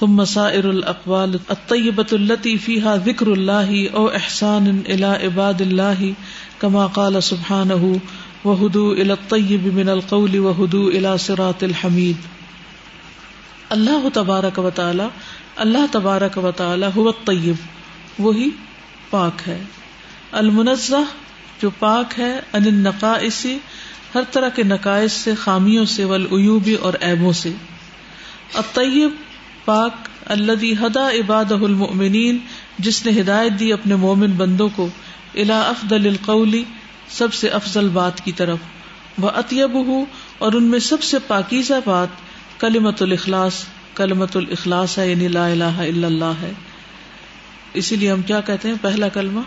ثم 0.00 0.24
سائر 0.24 0.70
الاقوال 0.70 1.40
الطيبة 1.50 2.06
التي 2.12 2.58
فيها 2.58 2.96
ذكر 2.96 3.32
الله 3.32 3.90
او 3.90 4.08
احسان 4.08 4.82
الى 4.88 5.06
عباد 5.06 5.62
الله 5.62 6.14
كما 6.62 6.86
قال 6.86 7.22
سبحانه 7.22 8.00
وهدوا 8.44 8.94
الى 8.94 9.12
الطيب 9.12 9.68
من 9.74 9.88
القول 9.88 10.40
وهدوا 10.40 10.90
الى 10.90 11.18
صراط 11.18 11.62
الحميد 11.62 12.16
اللہ 13.68 14.08
تبارک 14.14 14.58
و 14.58 14.70
تعالی 14.74 15.06
اللہ 15.56 15.86
تبارک 15.90 16.38
و 16.38 16.52
تعالی 16.52 16.86
ہو 16.96 17.12
طیب 17.12 17.54
وہی 18.18 18.50
پاک 19.10 19.48
ہے۔ 19.48 19.62
المنزہ، 20.32 21.04
جو 21.62 21.70
پاک 21.78 22.20
ہے 22.20 22.40
ان 22.52 22.74
نقائصی 22.74 23.58
ہر 24.14 24.20
طرح 24.30 24.48
کے 24.48 24.62
نقائص 24.62 25.12
سے، 25.12 25.34
خامیوں 25.34 25.84
سے 25.84 26.04
ولعیوبی 26.04 26.74
اور 26.74 26.94
ایبوں 27.00 27.32
سے۔ 27.32 27.52
الطیب، 28.54 29.10
پاک 29.64 29.92
اللہ 30.26 30.86
ہدا 30.86 31.10
عباد 31.10 31.52
المؤمنین، 31.52 32.38
جس 32.78 33.06
نے 33.06 33.20
ہدایت 33.20 33.52
دی 33.60 33.72
اپنے 33.72 33.94
مومن 33.94 34.30
بندوں 34.30 34.68
کو۔ 34.76 34.88
الا 35.34 35.60
افضل 35.60 36.06
القولی 36.06 36.64
سب 37.08 37.34
سے 37.34 37.48
افضل 37.48 37.88
بات 37.88 38.24
کی 38.24 38.32
طرف۔ 38.32 38.58
وہ 39.18 39.30
اطیب 39.30 39.86
ہو 39.86 40.04
اور 40.38 40.52
ان 40.52 40.64
میں 40.64 40.78
سب 40.78 41.02
سے 41.02 41.18
پاکیزہ 41.18 41.74
بات 41.84 42.08
کلمت 42.58 43.02
الاخلاص۔ 43.02 43.64
کلمت 43.96 44.36
الاخلاص 44.36 44.98
ہے 44.98 45.10
یعنی 45.10 45.28
لا 45.28 45.46
الہ 45.46 45.64
الا 45.64 46.06
اللہ 46.06 46.32
ہے۔ 46.42 46.52
اسی 47.74 47.96
لیے 47.96 48.12
ہم 48.12 48.22
کیا 48.22 48.40
کہتے 48.40 48.68
ہیں؟ 48.68 48.74
پہلا 48.80 49.08
کلمہ، 49.08 49.40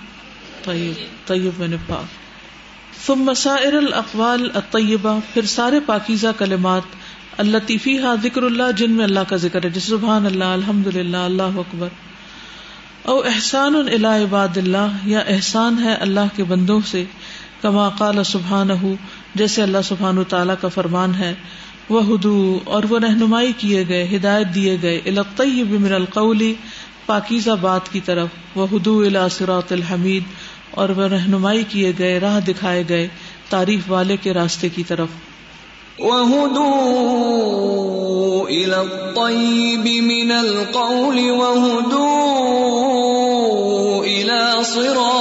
طیب 0.63 1.27
طیب 1.27 1.59
میں 1.59 1.77
پاک۔ 1.87 2.29
ثم 3.07 3.19
مسائر 3.19 3.73
الاقوال 3.73 4.49
الطیبہ، 4.53 5.19
پھر 5.33 5.45
سارے 5.45 5.79
پاکیزہ 5.85 6.27
کلمات 6.37 6.81
اللہ 7.37 7.57
تیفی 7.65 7.99
ہا 7.99 8.15
ذکر 8.23 8.43
اللہ، 8.43 8.71
جن 8.77 8.91
میں 8.91 9.03
اللہ 9.03 9.19
کا 9.27 9.35
ذکر 9.35 9.63
ہے 9.63 9.69
جس 9.69 9.83
سبحان 9.83 10.25
اللہ 10.25 10.43
الحمد 10.43 10.87
للہ 10.87 11.17
اللہ 11.17 11.43
اکبر۔ 11.43 11.87
او 13.03 13.19
احسان 13.19 13.75
الا 13.75 14.17
عباد 14.17 14.57
اللہ، 14.57 14.87
یا 15.03 15.19
احسان 15.19 15.83
ہے 15.83 15.93
اللہ 15.93 16.27
کے 16.35 16.43
بندوں 16.43 16.81
سے، 16.85 17.03
کما 17.61 17.89
قال 17.89 18.23
سبحان 18.23 18.67
جیسے 19.35 19.63
اللہ 19.63 19.77
سبحان 19.83 20.23
تعالیٰ 20.23 20.55
کا 20.61 20.67
فرمان 20.67 21.15
ہے۔ 21.15 21.33
وہ 21.89 22.01
ہدو 22.05 22.59
اور 22.65 22.83
وہ 22.89 22.99
رہنمائی 22.99 23.53
کیے 23.57 23.85
گئے، 23.89 24.07
ہدایت 24.15 24.47
دیے 24.55 24.77
گئے۔ 24.81 25.01
الطیب 25.05 25.71
من 25.71 25.93
القولی 25.93 26.53
پاکیزہ 27.05 27.51
بات 27.61 27.91
کی 27.91 27.99
طرف۔ 28.05 28.27
وہ 28.55 28.67
ہدو 28.73 28.99
الاسرات 28.99 29.71
الحمید 29.71 30.23
اور 30.71 30.89
وہ 30.89 31.03
رہنمائی 31.03 31.63
کیے 31.69 31.91
گئے، 31.99 32.19
راہ 32.19 32.39
دکھائے 32.39 32.83
گئے، 32.89 33.07
تعریف 33.49 33.81
والے 33.87 34.17
کے 34.17 34.33
راستے 34.33 34.69
کی 34.69 34.83
طرف۔ 34.83 35.07
وَهُدُوا 35.99 36.79
إِلَى 38.47 38.73
الطَّيِّبِ 38.73 39.99
مِنَ 39.99 40.33
الْقَوْلِ 40.33 41.19
وَهُدُوا 41.29 42.29
إِلَى 44.03 44.63
صِرَاطِ 44.73 45.18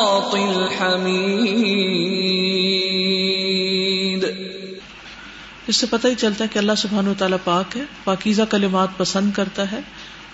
اس 5.68 5.76
سے 5.76 5.86
پتہ 5.90 6.08
ہی 6.08 6.14
چلتا 6.14 6.44
ہے 6.44 6.48
کہ 6.52 6.58
اللہ 6.58 6.72
سبحانہ 6.76 7.08
تعالیٰ 7.18 7.38
پاک 7.44 7.76
ہے، 7.76 7.82
پاکیزہ 8.04 8.42
کلمات 8.50 8.88
پسند 8.96 9.32
کرتا 9.32 9.72
ہے 9.72 9.80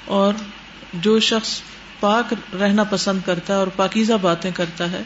اور 0.05 0.33
جو 0.95 1.21
شخص 1.21 1.61
پاک 2.01 2.35
رہنا 2.61 2.85
پسند 2.85 3.19
کرتا 3.27 3.53
ہے 3.55 3.59
اور 3.59 3.67
پاکیزہ 3.67 4.13
باتیں 4.21 4.51
کرتا 4.55 4.91
ہے 4.91 5.03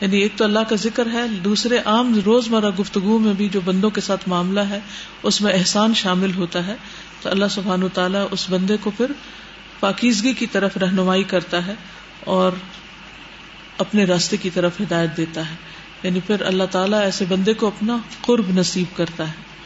یعنی 0.00 0.16
ایک 0.16 0.32
تو 0.36 0.44
اللہ 0.44 0.58
کا 0.68 0.76
ذکر 0.76 1.06
ہے، 1.12 1.28
دوسرے 1.28 1.78
عام 1.84 2.20
روز 2.24 2.48
مرہ 2.48 2.70
گفتگو 2.80 3.18
میں 3.18 3.32
بھی 3.32 3.48
جو 3.48 3.60
بندوں 3.64 3.90
کے 3.90 4.00
ساتھ 4.00 4.28
معاملہ 4.28 4.60
ہے، 4.60 4.80
اس 5.22 5.40
میں 5.40 5.52
احسان 5.52 5.94
شامل 5.94 6.34
ہوتا 6.34 6.66
ہے۔ 6.66 6.74
تو 7.22 7.30
اللہ 7.30 7.44
سبحان 7.50 7.82
و 7.82 7.88
تعالیٰ 7.88 8.26
اس 8.30 8.46
بندے 8.50 8.76
کو 8.80 8.90
پھر 8.90 9.12
پاکیزگی 9.80 10.32
کی 10.32 10.46
طرف 10.46 10.76
رہنمائی 10.76 11.22
کرتا 11.22 11.66
ہے 11.66 11.74
اور 12.20 12.52
اپنے 13.78 14.04
راستے 14.04 14.36
کی 14.36 14.50
طرف 14.50 14.80
ہدایت 14.80 15.16
دیتا 15.16 15.50
ہے۔ 15.50 15.54
یعنی 16.02 16.20
پھر 16.26 16.40
اللہ 16.40 16.64
تعالیٰ 16.70 17.00
ایسے 17.00 17.24
بندے 17.28 17.54
کو 17.54 17.66
اپنا 17.66 17.96
قرب 18.20 18.44
نصیب 18.48 18.96
کرتا 18.96 19.28
ہے۔ 19.28 19.57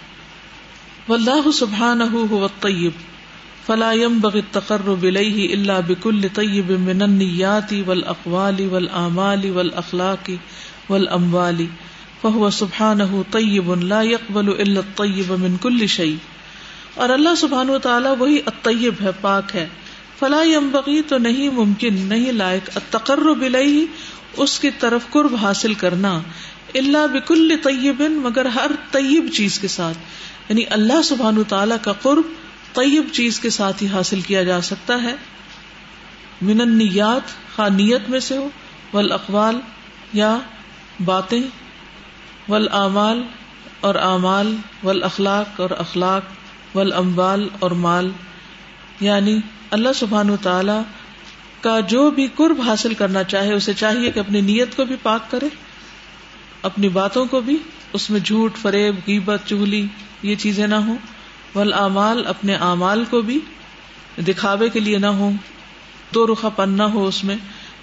واللہ 1.09 1.51
سبحانہ 1.51 2.05
هو 2.05 2.45
الطیب، 2.45 2.93
فلا 3.67 3.93
ينبغي 3.93 4.39
التقرب 4.39 5.03
الیہ 5.03 5.53
الا 5.53 5.81
بكل 5.81 6.29
طیب 6.35 6.71
من 6.71 7.03
النیات 7.03 7.73
والاقوال 7.87 8.69
والآمال 8.71 9.51
والاخلاق 9.51 10.31
والاموال 10.89 11.67
فهو 12.23 12.51
سبحانہ 12.51 13.23
طیب 13.31 13.75
لا 13.75 14.03
يقبل 14.03 14.49
الا 14.49 14.81
الطیب 14.81 15.31
من 15.31 15.57
كل 15.61 15.87
شيء 15.87 16.17
اور 16.95 17.09
اللہ 17.09 17.35
سبحانہ 17.35 17.71
وتعالی 17.71 18.09
وہی 18.19 18.39
الطیب 18.47 18.95
ہے، 19.03 19.11
پاک 19.21 19.57
ہے۔ 19.57 19.67
فلا 20.19 20.43
ينبغي 20.43 21.03
تو 21.09 21.19
نہیں 21.19 21.49
ممکن، 21.49 21.95
نہیں 21.95 22.33
لائق 22.33 22.71
التقرب 22.75 23.43
الیہ، 23.43 23.87
اس 24.37 24.61
کی 24.61 24.71
طرف 24.79 25.11
قرب 25.11 25.35
حاصل 25.43 25.75
کرنا 25.75 26.21
اللہ 26.75 27.07
بکل 27.07 27.57
طیب، 27.63 28.03
مگر 28.11 28.47
ہر 28.47 28.71
طیب 28.91 29.27
چیز 29.33 29.59
کے 29.59 29.69
ساتھ۔ 29.69 29.99
یعنی 30.49 30.63
اللہ 30.71 31.03
سبحان 31.03 31.43
تعالی 31.49 31.75
کا 31.83 31.93
قرب 31.93 32.23
طیب 32.75 33.05
چیز 33.13 33.41
کے 33.41 33.51
ساتھ 33.51 33.83
ہی 33.83 33.89
حاصل 33.89 34.21
کیا 34.21 34.43
جا 34.43 34.61
سکتا 34.61 35.03
ہے۔ 35.03 35.15
من 36.43 36.61
النیات، 36.61 37.57
خانیت 37.57 38.09
میں 38.09 38.21
سے 38.21 38.37
ہو 38.37 38.49
والاقوال 38.95 39.61
یا 40.13 40.39
باتیں 41.05 41.43
والاعمال 42.49 43.23
اور 43.81 43.95
اعمال 43.95 44.57
والاخلاق 44.85 45.61
اور 45.61 45.71
اخلاق 45.71 46.23
والاموال 46.77 47.49
اور 47.59 47.71
مال۔ 47.71 48.11
یعنی 49.01 49.39
اللہ 49.71 49.89
سبحان 49.95 50.37
تعالی 50.43 50.83
کا 51.61 51.81
جو 51.81 52.11
بھی 52.11 52.29
قرب 52.35 52.61
حاصل 52.61 52.95
کرنا 52.95 53.23
چاہے، 53.23 53.55
اسے 53.55 53.75
چاہیے 53.75 54.11
کہ 54.11 54.21
اپنی 54.21 54.41
نیت 54.41 54.77
کو 54.77 54.85
بھی 54.85 54.97
پاک 55.03 55.31
کرے۔ 55.31 55.49
اپنی 56.63 56.89
باتوں 56.89 57.27
کو 57.27 57.41
بھی، 57.41 57.57
اس 57.93 58.11
میں 58.11 58.21
جھوٹ، 58.21 58.57
فریب، 58.57 58.95
غیبت، 59.07 59.41
چگلی، 59.47 59.87
یہ 60.23 60.35
چیزیں 60.35 60.67
نہ 60.67 60.75
ہوں۔ 60.75 60.97
ول 61.55 61.73
اعمال 61.73 62.23
اپنے 62.27 62.55
اعمال 62.55 63.05
کو 63.11 63.21
بھی 63.21 63.41
دکھاوے 64.29 64.69
کے 64.69 64.81
لیے 64.81 64.99
نہ 64.99 65.07
ہو 65.07 65.31
دو 66.15 66.27
رخا 66.27 66.49
پن 66.49 66.71
نہ 66.71 66.83
ہو 66.83 67.07
اس 67.07 67.25
میں۔ 67.25 67.37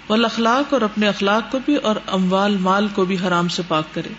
ول 0.08 0.24
اخلاق 0.24 0.72
اور 0.72 0.80
اپنے 0.80 1.08
اخلاق 1.08 1.52
کو 1.52 1.58
بھی، 1.64 1.74
اور 1.76 1.96
اموال، 2.06 2.56
مال 2.56 2.88
کو 2.94 3.04
بھی 3.04 3.16
حرام 3.26 3.48
سے 3.48 3.62
پاک 3.68 3.94
کرے۔ 3.94 4.12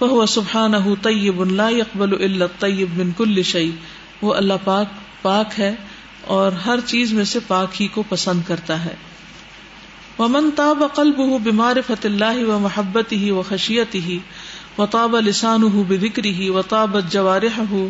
وہ 0.00 0.26
سبحان 0.26 0.72
طیب 1.02 1.40
اللہ 1.40 1.62
اقبال 1.62 2.12
اللہ 2.22 2.44
طیب 2.58 2.88
بن 2.96 3.10
کل 3.16 3.42
شعی 3.42 3.70
وہ 4.22 4.34
اللہ 4.34 4.54
پاک 4.64 4.86
پاک 5.22 5.60
ہے 5.60 5.74
اور 6.20 6.52
ہر 6.52 6.78
چیز 6.86 7.12
میں 7.12 7.24
سے 7.24 7.38
پاک 7.46 7.82
ہی 7.82 7.88
کو 7.88 8.02
پسند 8.08 8.40
کرتا 8.46 8.84
ہے۔ 8.84 8.94
ومن 10.18 10.50
تاب 10.56 10.82
قلب 10.94 11.20
ہُ 11.20 11.38
بیمار 11.42 11.76
فت 11.86 12.06
اللہ 12.06 12.42
و 12.44 12.58
محبت 12.58 13.12
ہی 13.12 13.30
و 13.30 13.42
خشیت 13.48 13.94
ہی 14.06 14.18
و 14.78 14.86
تاب 14.86 15.16
لسان 15.20 15.62
ہُ 15.74 15.84
بکری 15.88 16.32
ہی 16.34 16.48
و 16.50 16.62
تابت 16.68 17.12
جوارح 17.12 17.60
ہُ 17.70 17.86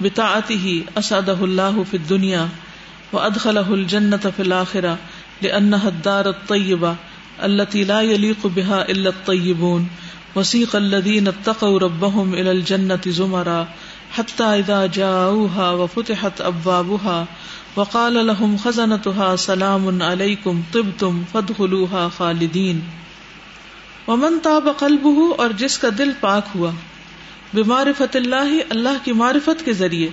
بتاعت 0.00 0.50
ہی 0.64 0.80
اسد 0.94 1.28
اللہ 1.40 1.80
فی 1.90 1.98
دنیا 2.08 2.44
و 3.12 3.18
ادخل 3.20 3.58
الجنت 3.58 4.26
فی 4.36 4.42
الآخرہ 4.42 4.94
لأنها 5.42 5.88
الدار 5.88 6.26
الطیبہ 6.26 6.92
التي 7.40 7.84
لا 7.84 8.00
يليق 8.02 8.46
بها 8.48 8.82
الا 8.86 9.08
الطيبون 9.08 9.88
وسيق 10.36 10.76
الذين 10.76 11.28
اتقوا 11.28 11.78
ربهم 11.78 12.34
الى 12.34 12.50
الجنة 12.50 13.00
زمرا 13.08 13.68
حتى 14.12 14.44
اذا 14.44 14.86
جاءوها 14.88 15.70
وفتحت 15.72 16.40
ابوابها 16.42 17.26
وقال 17.76 18.16
لهم 18.20 18.56
خزنتها 18.62 19.36
سلام 19.42 19.84
علیکم 20.02 20.58
طبتم 20.72 21.20
فادخلوها 21.30 22.08
خالدین. 22.16 22.80
ومن 24.08 24.34
تاب 24.42 24.66
قلبه 24.78 25.28
اور 25.36 25.54
جس 25.56 25.76
کا 25.78 25.90
دل 25.98 26.10
پاک 26.20 26.50
ہوا، 26.54 26.72
بمعرفت 27.54 28.16
اللہ 28.16 28.52
اللہ 28.68 28.98
کی 29.04 29.14
معرفت 29.20 29.64
کے 29.64 29.72
ذریعے 29.78 30.08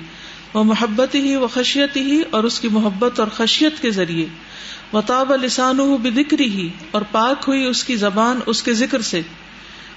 وہ 0.53 0.63
محبت 0.63 1.15
ہی 1.15 1.35
و 1.35 1.47
خشیت 1.47 1.97
ہی 1.97 2.19
اور 2.29 2.43
اس 2.43 2.59
کی 2.59 2.71
محبت 2.75 3.19
اور 3.19 3.33
خشیت 3.35 3.81
کے 3.81 3.91
ذریعے، 3.91 4.25
وطاب 4.93 5.33
لسان 5.41 5.81
بکری 6.01 6.49
ہی 6.49 6.67
اور 6.91 7.07
پاک 7.11 7.47
ہوئی 7.47 7.65
اس 7.65 7.83
کی 7.83 7.95
زبان 7.95 8.39
اس 8.45 8.63
کے 8.63 8.73
ذکر 8.73 9.01
سے، 9.09 9.21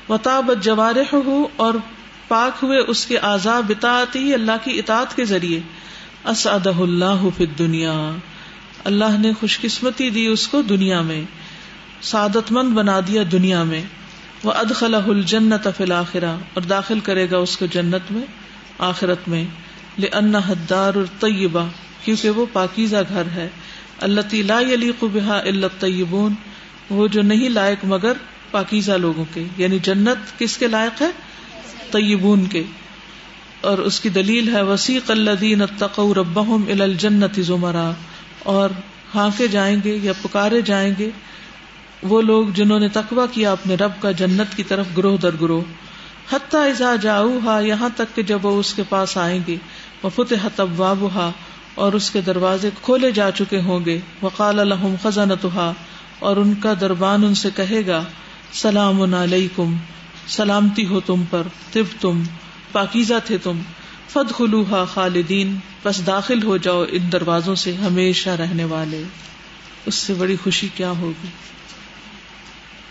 وطاب 0.08 0.50
جوارح 0.62 1.14
ہو 1.28 1.38
اور 1.56 1.80
پاک 2.28 2.64
ہوئے 2.64 2.78
اس 2.88 3.06
کے 3.06 3.18
آزاد 3.30 3.62
بتاعت 3.68 4.16
ہی 4.16 4.34
اللہ 4.34 4.60
کی 4.64 4.78
اطاعت 4.78 5.16
کے 5.16 5.24
ذریعے 5.24 5.60
اسعدہ 6.24 6.72
اللہ 6.78 7.28
فی 7.36 7.46
دنیا 7.46 8.10
اللہ 8.84 9.18
نے 9.18 9.32
خوش 9.40 9.60
قسمتی 9.60 10.10
دی 10.10 10.26
اس 10.26 10.48
کو 10.48 10.62
دنیا 10.62 11.00
میں۔ 11.00 11.22
سعادت 12.02 12.52
مند 12.52 12.74
بنا 12.74 13.00
دیا 13.00 13.22
دنیا 13.32 13.62
میں۔ 13.62 13.82
وہ 14.44 14.52
ادخل 14.52 14.94
الجنت 14.94 15.68
فی 15.76 15.84
الآخرہ 15.84 16.36
اور 16.54 16.62
داخل 16.62 17.00
کرے 17.00 17.30
گا 17.30 17.36
اس 17.36 17.56
کو 17.56 17.66
جنت 17.66 18.12
میں، 18.12 18.22
آخرت 18.78 19.28
میں۔ 19.28 19.44
لأن 19.98 20.36
حدار 20.36 20.94
الطیبہ 20.94 21.66
کیونکہ 22.04 22.30
وہ 22.30 22.46
پاکیزہ 22.52 22.96
گھر 23.08 23.22
ہے۔ 23.34 23.48
اللہ 24.00 24.34
لا 24.34 24.60
یلیق 24.60 25.04
بها 25.04 25.36
الا 25.36 25.66
الطیبون 25.72 26.34
وہ 26.90 27.08
جو 27.08 27.22
نہیں 27.22 27.48
لائق 27.48 27.84
مگر 27.84 28.12
پاکیزہ 28.50 28.92
لوگوں 28.92 29.24
کے۔ 29.34 29.44
یعنی 29.56 29.78
جنت 29.78 30.38
کس 30.38 30.56
کے 30.58 30.66
لائق 30.66 31.02
ہے؟ 31.02 31.10
طیبون 31.90 32.46
کے۔ 32.46 32.62
اور 33.62 33.78
اس 33.78 34.00
کی 34.00 34.08
دلیل 34.08 34.56
ہے، 34.56 34.62
وسیق 34.62 35.10
اللہ 35.10 35.30
الدین 35.30 35.62
تقو 35.78 36.14
ربہم 36.14 36.64
الجنت 36.68 37.40
زمرا۔ 37.40 37.90
اور 38.38 38.70
ہانکے 39.14 39.46
جائیں 39.46 39.76
گے 39.84 39.98
یا 40.02 40.12
پکارے 40.22 40.60
جائیں 40.60 40.94
گے، 40.98 41.10
وہ 42.02 42.22
لوگ 42.22 42.46
جنہوں 42.54 42.80
نے 42.80 42.88
تقوا 42.88 43.26
کیا 43.32 43.52
اپنے 43.52 43.74
رب 43.74 43.92
کا 44.00 44.10
جنت 44.10 44.56
کی 44.56 44.62
طرف 44.62 44.86
گروہ 44.96 45.16
در 45.16 45.30
گروہ۔ 45.40 45.60
حتیٰ 46.32 46.68
ازا 46.68 46.96
جاؤ 46.96 47.38
ہا 47.46 47.58
یہاں 47.58 47.88
تک 47.96 48.16
کہ 48.16 48.22
جب 48.22 48.46
وہ 48.46 48.60
اس 48.60 48.74
کے 48.74 48.82
پاس 48.88 49.16
آئیں 49.16 49.40
گے 49.46 49.56
وہ 50.02 50.10
فتح 50.14 50.46
ابواب 50.56 51.04
اور 51.74 51.92
اس 51.92 52.10
کے 52.10 52.20
دروازے 52.20 52.70
کھولے 52.82 53.10
جا 53.10 53.30
چکے 53.30 53.60
ہوں 53.60 53.84
گے۔ 53.84 53.98
وقال 54.22 54.58
الحم 54.58 54.94
خزانت 55.02 55.46
اور 56.18 56.36
ان 56.36 56.54
کا 56.54 56.74
دربان 56.80 57.24
ان 57.24 57.34
سے 57.34 57.48
کہے 57.56 57.86
گا، 57.86 58.04
سلام 58.52 59.14
علیکم، 59.14 59.76
سلامتی 60.26 60.86
ہو 60.86 61.00
تم 61.00 61.22
پر، 61.30 61.42
طب 61.72 62.00
تم۔ 62.00 62.22
پاکیزہ 62.72 63.14
تھے 63.24 63.38
تم۔ 63.38 63.60
فد 64.08 64.34
خلوحا 64.34 64.84
خالدین 64.84 65.56
بس 65.84 66.06
داخل 66.06 66.42
ہو 66.42 66.56
جاؤ 66.56 66.84
ان 66.92 67.12
دروازوں 67.12 67.54
سے 67.54 67.74
ہمیشہ 67.74 68.30
رہنے 68.30 68.64
والے۔ 68.64 69.02
اس 69.86 69.94
سے 69.94 70.14
بڑی 70.14 70.36
خوشی 70.44 70.68
کیا 70.74 70.90
ہوگی؟ 70.90 71.28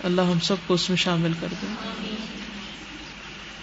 اللہ 0.04 0.22
ہم 0.22 0.40
سب 0.40 0.56
کو 0.68 0.74
اس 0.74 0.90
میں 0.90 0.98
شامل 0.98 1.32
کر 1.42 1.48
دے۔ 1.62 1.68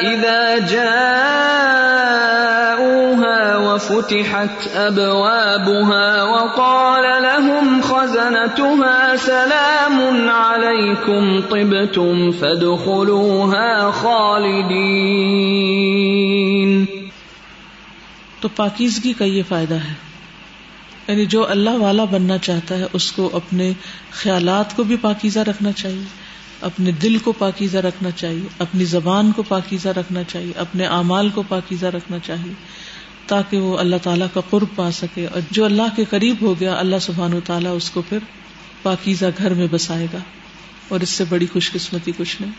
إذا 0.09 0.55
جاءوا 0.69 1.24
وفتحت 3.95 4.77
ابوابها 4.77 6.23
وقال 6.23 7.23
لهم 7.23 7.81
خزنتها 7.81 9.13
سلام 9.25 10.29
عليكم 10.29 11.41
طبتم 11.41 12.31
فادخلوها 12.31 13.91
خالدين. 13.91 16.85
تو 18.41 18.49
پاکیزگی 18.55 19.13
کا 19.13 19.25
یہ 19.25 19.43
فائدہ 19.49 19.73
ہے۔ 19.73 19.93
یعنی 21.07 21.25
جو 21.25 21.49
اللہ 21.49 21.69
والا 21.69 22.03
بننا 22.03 22.37
چاہتا 22.37 22.77
ہے، 22.77 22.85
اس 22.93 23.11
کو 23.11 23.29
اپنے 23.33 23.71
خیالات 24.11 24.75
کو 24.75 24.83
بھی 24.83 24.97
پاکیزہ 25.01 25.39
رکھنا 25.39 25.71
چاہیے، 25.71 26.03
اپنے 26.61 26.91
دل 26.91 27.17
کو 27.17 27.31
پاکیزہ 27.31 27.77
رکھنا 27.77 28.11
چاہیے، 28.11 28.47
اپنی 28.59 28.85
زبان 28.85 29.31
کو 29.31 29.43
پاکیزہ 29.43 29.89
رکھنا 29.89 30.23
چاہیے، 30.23 30.53
اپنے 30.55 30.85
اعمال 30.85 31.29
کو 31.29 31.43
پاکیزہ 31.47 31.85
رکھنا 31.85 32.19
چاہیے۔ 32.19 32.53
تاکہ 33.27 33.57
وہ 33.57 33.77
اللہ 33.77 33.95
تعالیٰ 34.03 34.27
کا 34.33 34.41
قرب 34.49 34.75
پا 34.75 34.91
سکے۔ 34.91 35.25
اور 35.25 35.41
جو 35.51 35.65
اللہ 35.65 35.95
کے 35.95 36.05
قریب 36.09 36.35
ہو 36.41 36.55
گیا، 36.59 36.75
اللہ 36.75 36.95
سبحان 37.01 37.33
و 37.33 37.39
تعالیٰ 37.45 37.75
اس 37.75 37.89
کو 37.89 38.01
پھر 38.09 38.17
پاکیزہ 38.83 39.25
گھر 39.37 39.53
میں 39.53 39.67
بسائے 39.71 40.07
گا۔ 40.13 40.19
اور 40.87 40.99
اس 40.99 41.09
سے 41.09 41.23
بڑی 41.29 41.45
خوش 41.53 41.71
قسمتی 41.71 42.11
کچھ 42.17 42.41
نہیں۔ 42.41 42.51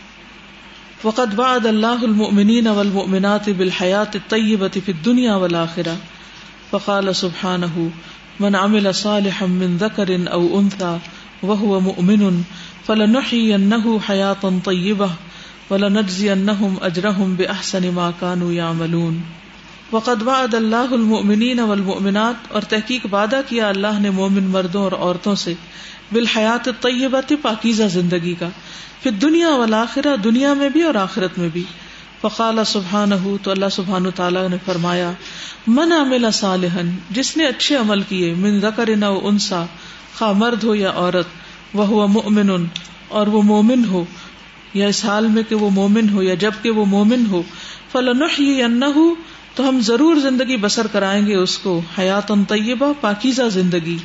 وقت 1.03 1.35
بعد 1.35 1.65
اللہ 1.65 1.97
المؤمنین 2.01 2.67
والمؤمنات 2.67 3.49
بالحیات 3.57 4.15
الطیبۃ 4.15 4.77
فی 4.85 4.91
الدنیا 4.91 5.35
والآخرہ 5.35 5.95
فقال 6.69 7.13
سبحانہ 7.13 7.87
من 8.39 8.55
عمل 8.55 8.91
صالحا 8.91 9.45
من 9.45 9.77
ذکر 9.77 10.09
او 10.31 10.59
انثى 10.59 10.95
وهو 11.43 11.79
مؤمن، 11.79 12.41
فلنحيينه 12.85 13.97
حياة 14.09 14.57
طيبة، 14.63 15.07
ولنجزينهم 15.69 16.75
أجرهم 16.85 17.35
بأحسن 17.35 17.93
ما 17.93 18.09
كانوا 18.19 18.51
يعملون۔ 18.51 19.21
وقد 19.91 20.21
وعد 20.21 20.53
اللہ 20.53 20.93
المؤمنین 20.93 21.59
والمؤمنات، 21.59 22.51
اور 22.51 22.61
تحقیق 22.69 23.05
وعدہ 23.11 23.39
کیا 23.47 23.67
اللہ 23.69 23.99
نے 23.99 24.09
مومن 24.09 24.49
مردوں 24.51 24.83
اور 24.83 24.91
عورتوں 24.91 25.35
سے، 25.35 25.53
بالحیات 26.11 26.69
طیبت 26.81 27.31
پاکیزہ 27.41 27.87
زندگی 27.91 28.33
کا 28.39 28.49
پھر 29.01 29.11
دنیا 29.21 29.49
والآخرہ، 29.55 30.15
دنیا 30.23 30.53
میں 30.53 30.69
بھی 30.69 30.81
اور 30.83 30.95
آخرت 30.97 31.37
میں 31.37 31.49
بھی۔ 31.53 31.63
فقال 32.21 32.59
سبحان 32.65 33.11
تو 33.43 33.51
اللہ 33.51 33.69
سبحان 33.71 34.09
تعالیٰ 34.15 34.47
نے 34.49 34.57
فرمایا، 34.65 35.11
من 35.69 35.91
عمل 35.91 36.31
صالحن 36.33 36.89
جس 37.11 37.35
نے 37.37 37.45
اچھے 37.45 37.75
عمل 37.75 38.01
کیے، 38.09 38.33
من 38.37 38.59
ذکر 38.61 38.89
نہ 38.95 39.11
انسا 39.23 39.63
خا 40.15 40.31
مرد 40.33 40.63
ہو 40.63 40.75
یا 40.75 40.91
عورت 40.95 41.75
وہ 41.75 42.07
مومن 42.07 42.49
اور 43.09 43.27
وہ 43.27 43.41
مومن 43.43 43.85
ہو، 43.85 44.03
یا 44.73 44.87
اس 44.87 45.03
حال 45.05 45.27
میں 45.27 45.43
کہ 45.49 45.55
وہ 45.55 45.69
مومن 45.69 46.09
ہو، 46.09 46.23
یا 46.23 46.33
جبکہ 46.39 46.69
وہ 46.71 46.85
مومن 46.87 47.25
ہو 47.31 47.41
فلاں 47.91 48.89
ہو 48.95 49.07
تو 49.57 49.69
ہم 49.69 49.79
ضرور 49.79 50.15
زندگی 50.15 50.57
بسر 50.57 50.87
کرائیں 50.87 51.27
گے 51.27 51.35
اس 51.35 51.57
کو 51.57 51.81
حیات 51.99 52.31
ان 52.31 52.43
طیبہ، 52.43 52.93
پاکیزہ 53.01 53.41
زندگی۔ 53.53 53.97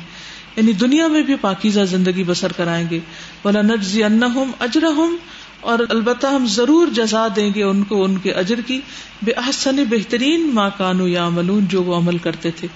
یعنی 0.55 0.73
دنیا 0.73 1.07
میں 1.07 1.21
بھی 1.21 1.35
پاکیزہ 1.35 1.79
زندگی 1.79 2.23
بسر 2.23 2.51
کرائیں 2.51 2.89
گے۔ 2.91 2.99
بلا 3.43 3.61
نجزی 3.61 4.03
ان 4.03 4.19
اجر 4.59 4.83
ہوں 4.83 5.17
اور 5.59 5.79
البتہ 5.89 6.27
ہم 6.27 6.45
ضرور 6.45 6.87
جزا 6.87 7.27
دیں 7.35 7.51
گے 7.55 7.63
ان 7.63 7.83
کو 7.83 8.03
ان 8.03 8.17
کے 8.17 8.31
اجر 8.31 8.61
کی۔ 8.61 8.81
بے 9.21 9.31
احسن 9.31 9.75
بہترین 9.89 10.49
ماں 10.53 10.69
کانو 10.77 11.07
یا 11.07 11.29
ملون 11.29 11.65
جو 11.69 11.83
وہ 11.83 11.95
عمل 11.95 12.17
کرتے 12.17 12.51
تھے۔ 12.51 12.67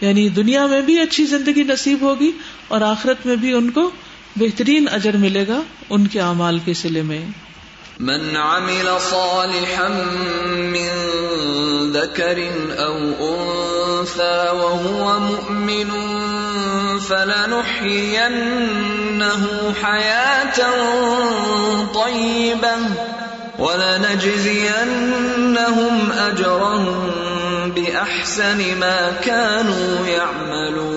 یعنی 0.00 0.28
دنیا 0.28 0.66
میں 0.66 0.80
بھی 0.80 1.00
اچھی 1.00 1.24
زندگی 1.24 1.62
نصیب 1.62 1.98
ہوگی 2.00 2.30
اور 2.68 2.80
آخرت 2.80 3.26
میں 3.26 3.36
بھی 3.36 3.52
ان 3.52 3.70
کو 3.70 3.90
بہترین 4.36 4.86
اجر 4.92 5.16
ملے 5.16 5.44
گا 5.48 5.60
ان 5.90 6.06
کے 6.06 6.20
اعمال 6.20 6.58
کے 6.64 6.74
سلے 6.74 7.02
میں۔ 7.02 7.45
من 8.00 8.36
عمل 8.36 9.00
صالحا 9.00 9.88
من 10.48 10.88
ذكر 11.92 12.50
او 12.78 12.96
انثى 13.20 14.50
وهو 14.52 15.18
مؤمن 15.18 15.90
فلنحيينه 17.00 18.34
حياه 19.82 20.70
طيبه 21.94 22.76
ولنجزينهم 23.58 24.92
اجرهم 26.12 27.10
باحسن 27.76 28.78
ما 28.78 29.12
كانوا 29.24 30.06
يعملون 30.06 30.95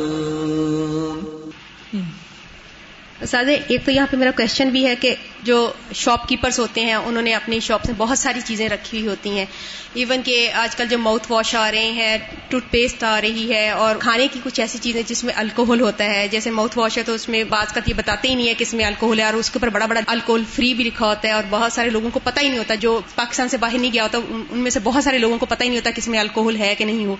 سادے 3.27 3.57
ایک 3.67 3.85
تو 3.85 3.91
یہاں 3.91 4.07
پہ 4.11 4.17
میرا 4.17 4.31
کوشچن 4.35 4.69
بھی 4.69 4.85
ہے 4.87 4.95
کہ 4.95 5.13
جو 5.43 5.57
شاپ 5.95 6.27
کیپرس 6.27 6.59
ہوتے 6.59 6.81
ہیں، 6.81 6.93
انہوں 6.93 7.21
نے 7.21 7.33
اپنی 7.33 7.59
شاپ 7.59 7.83
سے 7.83 7.93
بہت 7.97 8.19
ساری 8.19 8.39
چیزیں 8.45 8.67
رکھی 8.69 8.97
ہوئی 8.97 9.07
ہوتی 9.07 9.29
ہیں۔ 9.29 9.45
ایون 9.93 10.21
کہ 10.23 10.49
آج 10.53 10.75
کل 10.75 10.87
جو 10.89 10.97
ماؤتھ 10.97 11.31
واش 11.31 11.53
آ 11.55 11.69
رہے 11.71 11.91
ہیں 11.91 12.17
ٹوتھ 12.49 12.65
پیسٹ 12.71 13.03
آ 13.03 13.19
رہی 13.21 13.51
ہے، 13.53 13.69
اور 13.71 13.95
کھانے 13.99 14.27
کی 14.33 14.39
کچھ 14.43 14.59
ایسی 14.59 14.77
چیزیں 14.81 15.01
جس 15.07 15.23
میں 15.23 15.33
الکوہل 15.37 15.81
ہوتا 15.81 16.05
ہے۔ 16.05 16.27
جیسے 16.31 16.51
ماؤتھ 16.51 16.77
واش 16.77 16.97
ہے 16.97 17.03
تو 17.03 17.13
اس 17.13 17.27
میں 17.29 17.43
بعض 17.49 17.73
کا 17.73 17.81
یہ 17.85 17.93
بتاتے 17.97 18.27
ہی 18.27 18.35
نہیں 18.35 18.47
ہے 18.47 18.53
کہ 18.53 18.63
اس 18.63 18.73
میں 18.73 18.85
الکوہل 18.85 19.19
ہے، 19.19 19.25
اور 19.25 19.33
اس 19.33 19.49
کے 19.49 19.59
اوپر 19.59 19.69
بڑا 19.69 19.85
بڑا 19.85 20.01
الکوہل 20.07 20.43
فری 20.55 20.73
بھی 20.73 20.83
لکھا 20.83 21.05
ہوتا 21.05 21.27
ہے، 21.27 21.33
اور 21.33 21.43
بہت 21.49 21.73
سارے 21.73 21.89
لوگوں 21.89 22.09
کو 22.09 22.19
پتہ 22.23 22.39
ہی 22.39 22.47
نہیں 22.49 22.59
ہوتا۔ 22.59 22.75
جو 22.75 22.99
پاکستان 23.15 23.49
سے 23.49 23.57
باہر 23.57 23.77
نہیں 23.77 23.93
گیا 23.93 24.03
ہوتا، 24.03 24.17
ان 24.49 24.59
میں 24.59 24.71
سے 24.71 24.79
بہت 24.83 25.03
سارے 25.03 25.17
لوگوں 25.17 25.37
کو 25.37 25.45
پتہ 25.45 25.63
ہی 25.63 25.69
نہیں 25.69 25.79
ہوتا 25.79 25.91
کہ 25.91 25.99
اس 25.99 26.07
میں 26.07 26.19
الکوہل 26.19 26.59
ہے 26.59 26.73
کہ 26.77 26.85
نہیں 26.85 27.05
ہو۔ 27.05 27.15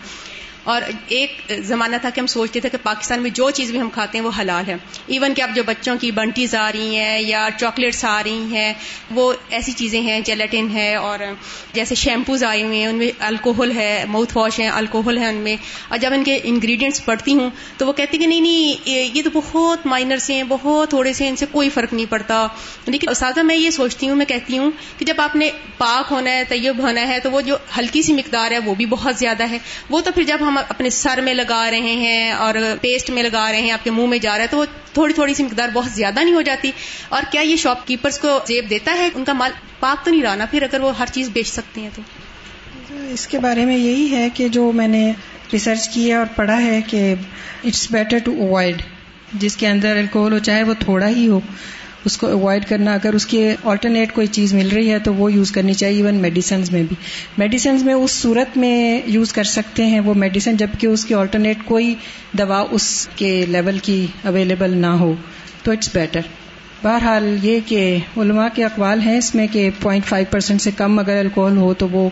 اور 0.69 0.81
ایک 1.07 1.53
زمانہ 1.57 1.95
تھا 2.01 2.09
کہ 2.09 2.19
ہم 2.19 2.27
سوچتے 2.27 2.59
تھے 2.59 2.69
کہ 2.69 2.77
پاکستان 2.83 3.21
میں 3.21 3.29
جو 3.29 3.49
چیز 3.49 3.71
بھی 3.71 3.81
ہم 3.81 3.89
کھاتے 3.89 4.17
ہیں 4.17 4.25
وہ 4.25 4.31
حلال 4.39 4.63
ہے۔ 4.67 4.75
ایون 5.07 5.33
کہ 5.33 5.41
اب 5.41 5.55
جو 5.55 5.63
بچوں 5.63 5.95
کی 6.01 6.11
بنٹیز 6.11 6.55
آ 6.55 6.71
رہی 6.71 6.95
ہیں 6.95 7.19
یا 7.21 7.47
چاکلیٹس 7.59 8.05
آ 8.05 8.23
رہی 8.23 8.43
ہیں، 8.51 8.73
وہ 9.11 9.33
ایسی 9.49 9.71
چیزیں 9.71 10.01
ہیں 10.01 10.19
جیلیٹن 10.19 10.67
ہے 10.73 10.95
اور 10.95 11.19
جیسے 11.73 11.95
شیمپوز 11.95 12.43
آئے 12.43 12.63
ہوئے 12.63 12.79
ہیں، 12.79 12.87
ان 12.87 12.95
میں 12.95 13.11
الکوہل 13.19 13.71
ہے 13.71 14.03
ماؤتھ 14.07 14.37
واش 14.37 14.59
ہے 14.59 14.67
الکوہل 14.67 15.17
ہے 15.17 15.25
ان 15.25 15.35
میں۔ 15.35 15.55
اور 15.87 15.97
جب 15.97 16.13
ان 16.13 16.23
کے 16.23 16.39
انگریڈینٹس 16.43 17.05
پڑھتی 17.05 17.33
ہوں 17.33 17.49
تو 17.77 17.87
وہ 17.87 17.93
کہتی 17.93 18.17
کہ 18.17 18.27
نہیں 18.27 18.41
نہیں، 18.41 18.89
یہ 18.89 19.21
تو 19.23 19.29
بہت 19.33 19.85
مائنر 19.85 20.17
سے 20.17 20.33
ہیں، 20.33 20.43
بہت 20.47 20.89
تھوڑے 20.89 21.13
سے 21.13 21.27
ان 21.27 21.35
سے 21.35 21.45
کوئی 21.51 21.69
فرق 21.69 21.93
نہیں 21.93 22.05
پڑتا۔ 22.09 22.47
لیکن 22.85 23.09
اساتذہ 23.09 23.39
میں 23.39 23.55
یہ 23.55 23.69
سوچتی 23.69 24.09
ہوں، 24.09 24.15
میں 24.15 24.25
کہتی 24.25 24.57
ہوں 24.57 24.71
کہ 24.97 25.05
جب 25.05 25.21
آپ 25.21 25.35
نے 25.35 25.49
پاک 25.77 26.11
ہونا 26.11 26.31
ہے، 26.31 26.43
طیب 26.43 26.79
ہونا 26.79 27.07
ہے 27.07 27.19
تو 27.19 27.31
وہ 27.31 27.41
جو 27.41 27.57
ہلکی 27.77 28.01
سی 28.01 28.13
مقدار 28.13 28.51
ہے 28.51 28.59
وہ 28.59 28.75
بھی 28.75 28.85
بہت 28.85 29.15
زیادہ 29.15 29.49
ہے۔ 29.49 29.57
وہ 29.89 30.01
تو 30.01 30.11
پھر 30.11 30.23
جب 30.23 30.37
ہم 30.41 30.58
اپنے 30.69 30.89
سر 30.89 31.21
میں 31.21 31.33
لگا 31.33 31.71
رہے 31.71 31.79
ہیں 31.79 32.31
اور 32.31 32.55
پیسٹ 32.81 33.09
میں 33.09 33.23
لگا 33.23 33.51
رہے 33.51 33.61
ہیں، 33.61 33.71
آپ 33.71 33.83
کے 33.83 33.91
منہ 33.91 34.07
میں 34.07 34.17
جا 34.17 34.33
رہا 34.33 34.41
ہے، 34.41 34.47
تو 34.47 34.57
وہ 34.57 34.65
تھوڑی 34.93 35.13
تھوڑی 35.13 35.33
سی 35.33 35.43
مقدار 35.43 35.69
بہت 35.73 35.91
زیادہ 35.91 36.19
نہیں 36.23 36.33
ہو 36.33 36.41
جاتی۔ 36.41 36.71
اور 37.09 37.21
کیا 37.31 37.41
یہ 37.41 37.55
شاپ 37.55 37.87
کیپرس 37.87 38.19
کو 38.19 38.39
زیب 38.47 38.69
دیتا 38.69 38.93
ہے؟ 38.97 39.09
ان 39.15 39.23
کا 39.23 39.33
مال 39.33 39.51
پاک 39.79 40.05
تو 40.05 40.11
نہیں 40.11 40.23
رہنا 40.23 40.45
پھر 40.45 40.63
اگر 40.63 40.81
وہ 40.81 40.97
ہر 40.97 41.05
چیز 41.13 41.29
بیچ 41.29 41.47
سکتے 41.47 41.81
ہیں 41.81 41.89
تو۔ 41.95 42.01
اس 43.09 43.27
کے 43.27 43.39
بارے 43.39 43.65
میں 43.65 43.77
یہی 43.77 44.11
ہے 44.11 44.29
کہ 44.33 44.47
جو 44.47 44.71
میں 44.71 44.87
نے 44.87 45.11
ریسرچ 45.53 45.89
کیا 45.89 46.17
اور 46.17 46.25
پڑھا 46.35 46.61
ہے 46.61 46.81
کہ 46.87 47.15
اٹس 47.63 47.91
بیٹر 47.91 48.17
ٹو 48.17 48.31
اوائڈ 48.31 48.81
جس 49.33 49.57
کے 49.57 49.67
اندر 49.67 49.95
الکوہل 49.97 50.33
ہو 50.33 50.39
چاہے 50.39 50.63
وہ 50.63 50.73
تھوڑا 50.79 51.09
ہی 51.09 51.27
ہو۔ 51.27 51.39
اس 52.05 52.17
کو 52.17 52.27
اوائڈ 52.27 52.65
کرنا، 52.65 52.93
اگر 52.93 53.13
اس 53.13 53.25
کی 53.25 53.49
آلٹرنیٹ 53.63 54.13
کوئی 54.13 54.27
چیز 54.27 54.53
مل 54.53 54.69
رہی 54.69 54.91
ہے 54.91 54.99
تو 54.99 55.13
وہ 55.13 55.33
یوز 55.33 55.51
کرنی 55.51 55.73
چاہیے 55.73 55.97
ایون 55.97 56.15
میڈیسنز 56.15 56.71
میں 56.71 56.83
بھی۔ 56.83 56.95
میڈیسنز 57.37 57.83
میں 57.83 57.93
اس 57.93 58.11
صورت 58.11 58.57
میں 58.57 59.01
یوز 59.05 59.33
کر 59.33 59.43
سکتے 59.43 59.85
ہیں 59.85 59.99
وہ 59.99 60.13
میڈیسن 60.13 60.57
جبکہ 60.57 60.87
اس 60.87 61.05
کی 61.05 61.13
آلٹرنیٹ 61.13 61.57
کوئی 61.65 61.95
دوا 62.37 62.65
اس 62.71 63.09
کے 63.15 63.45
لیول 63.49 63.79
کی 63.79 64.07
اویلیبل 64.23 64.77
نہ 64.77 64.87
ہو۔ 64.87 65.13
تو 65.63 65.71
اٹس 65.71 65.89
بیٹر 65.93 66.19
بہرحال 66.83 67.37
یہ 67.41 67.59
کہ 67.65 67.97
علماء 68.17 68.47
کے 68.53 68.65
اقوال 68.65 69.01
ہیں 69.01 69.17
اس 69.17 69.35
میں 69.35 69.47
کہ 69.51 69.69
پوائنٹ 69.81 70.05
فائیو 70.05 70.25
پرسینٹ 70.31 70.61
سے 70.61 70.71
کم 70.77 70.99
اگر 70.99 71.19
الکوہل 71.19 71.57
ہو 71.57 71.73
تو 71.73 71.87
وہ 71.89 72.09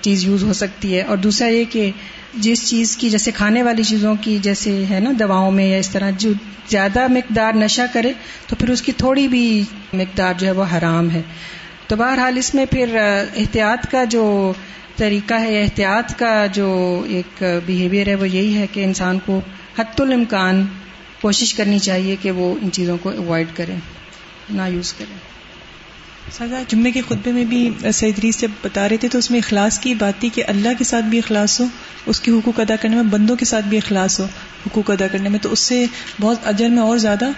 چیز 0.00 0.24
یوز 0.24 0.42
ہو 0.42 0.52
سکتی 0.52 0.96
ہے 0.96 1.02
اور 1.02 1.16
دوسرا 1.16 1.48
یہ 1.48 1.64
کہ 1.70 1.90
جس 2.34 2.68
چیز 2.68 2.96
کی 2.96 3.10
جیسے 3.10 3.30
کھانے 3.30 3.62
والی 3.62 3.82
چیزوں 3.82 4.14
کی 4.20 4.38
جیسے 4.42 4.84
ہے 4.90 5.00
نا 5.00 5.10
دواؤں 5.18 5.50
میں 5.50 5.66
یا 5.66 5.76
اس 5.76 5.88
طرح 5.88 6.10
جو 6.18 6.32
زیادہ 6.68 7.06
مقدار 7.08 7.52
نشہ 7.52 7.82
کرے 7.92 8.12
تو 8.46 8.56
پھر 8.56 8.70
اس 8.70 8.82
کی 8.82 8.92
تھوڑی 8.92 9.28
بھی 9.28 9.62
مقدار 9.92 10.34
جو 10.38 10.46
ہے 10.46 10.52
وہ 10.52 10.64
حرام 10.78 11.10
ہے۔ 11.10 11.22
تو 11.86 11.96
بہرحال 11.96 12.36
اس 12.36 12.54
میں 12.54 12.66
پھر 12.66 12.96
احتیاط 13.36 13.90
کا 13.90 14.04
جو 14.04 14.52
طریقہ 14.96 15.34
ہے، 15.34 15.62
احتیاط 15.62 16.18
کا 16.18 16.46
جو 16.52 16.68
ایک 17.08 17.44
بیہیویئر 17.66 18.06
ہے 18.06 18.14
وہ 18.14 18.28
یہی 18.28 18.54
ہے 18.54 18.66
کہ 18.72 18.84
انسان 18.84 19.18
کو 19.26 19.40
حت 19.78 20.00
الامکان 20.00 20.66
کوشش 21.20 21.54
کرنی 21.54 21.78
چاہیے 21.78 22.16
کہ 22.22 22.30
وہ 22.30 22.54
ان 22.62 22.70
چیزوں 22.70 22.96
کو 23.02 23.10
اوائڈ 23.10 23.46
کرے، 23.54 23.74
نہ 24.50 24.62
یوز 24.68 24.92
کرے۔ 24.92 25.29
سادہ 26.38 26.62
جمعے 26.68 26.90
کے 26.90 27.00
خطبے 27.00 27.32
میں 27.32 27.44
بھی 27.44 27.70
سعید 27.94 28.18
ریس 28.18 28.40
جب 28.40 28.48
بتا 28.62 28.88
رہے 28.88 28.96
تھے 28.96 29.08
تو 29.08 29.18
اس 29.18 29.30
میں 29.30 29.38
اخلاص 29.38 29.78
کی 29.78 29.94
بات 29.94 30.20
تھی 30.20 30.28
کہ 30.28 30.44
اللہ 30.46 30.68
کے 30.78 30.84
ساتھ 30.84 31.04
بھی 31.04 31.18
اخلاص 31.18 31.60
ہو، 31.60 31.64
اس 32.06 32.20
کے 32.20 32.30
حقوق 32.30 32.60
ادا 32.60 32.76
کرنے 32.76 32.96
میں 32.96 33.02
بندوں 33.02 33.36
کے 33.36 33.44
ساتھ 33.44 33.66
بھی 33.66 33.76
اخلاص 33.76 34.20
ہو، 34.20 34.24
حقوق 34.66 34.90
ادا 34.90 35.06
کرنے 35.06 35.28
میں۔ 35.28 35.38
تو 35.38 35.52
اس 35.52 35.60
سے 35.60 35.84
بہت 36.20 36.46
اجر 36.46 36.68
میں 36.68 36.82
اور 36.82 36.98
زیادہ 36.98 37.28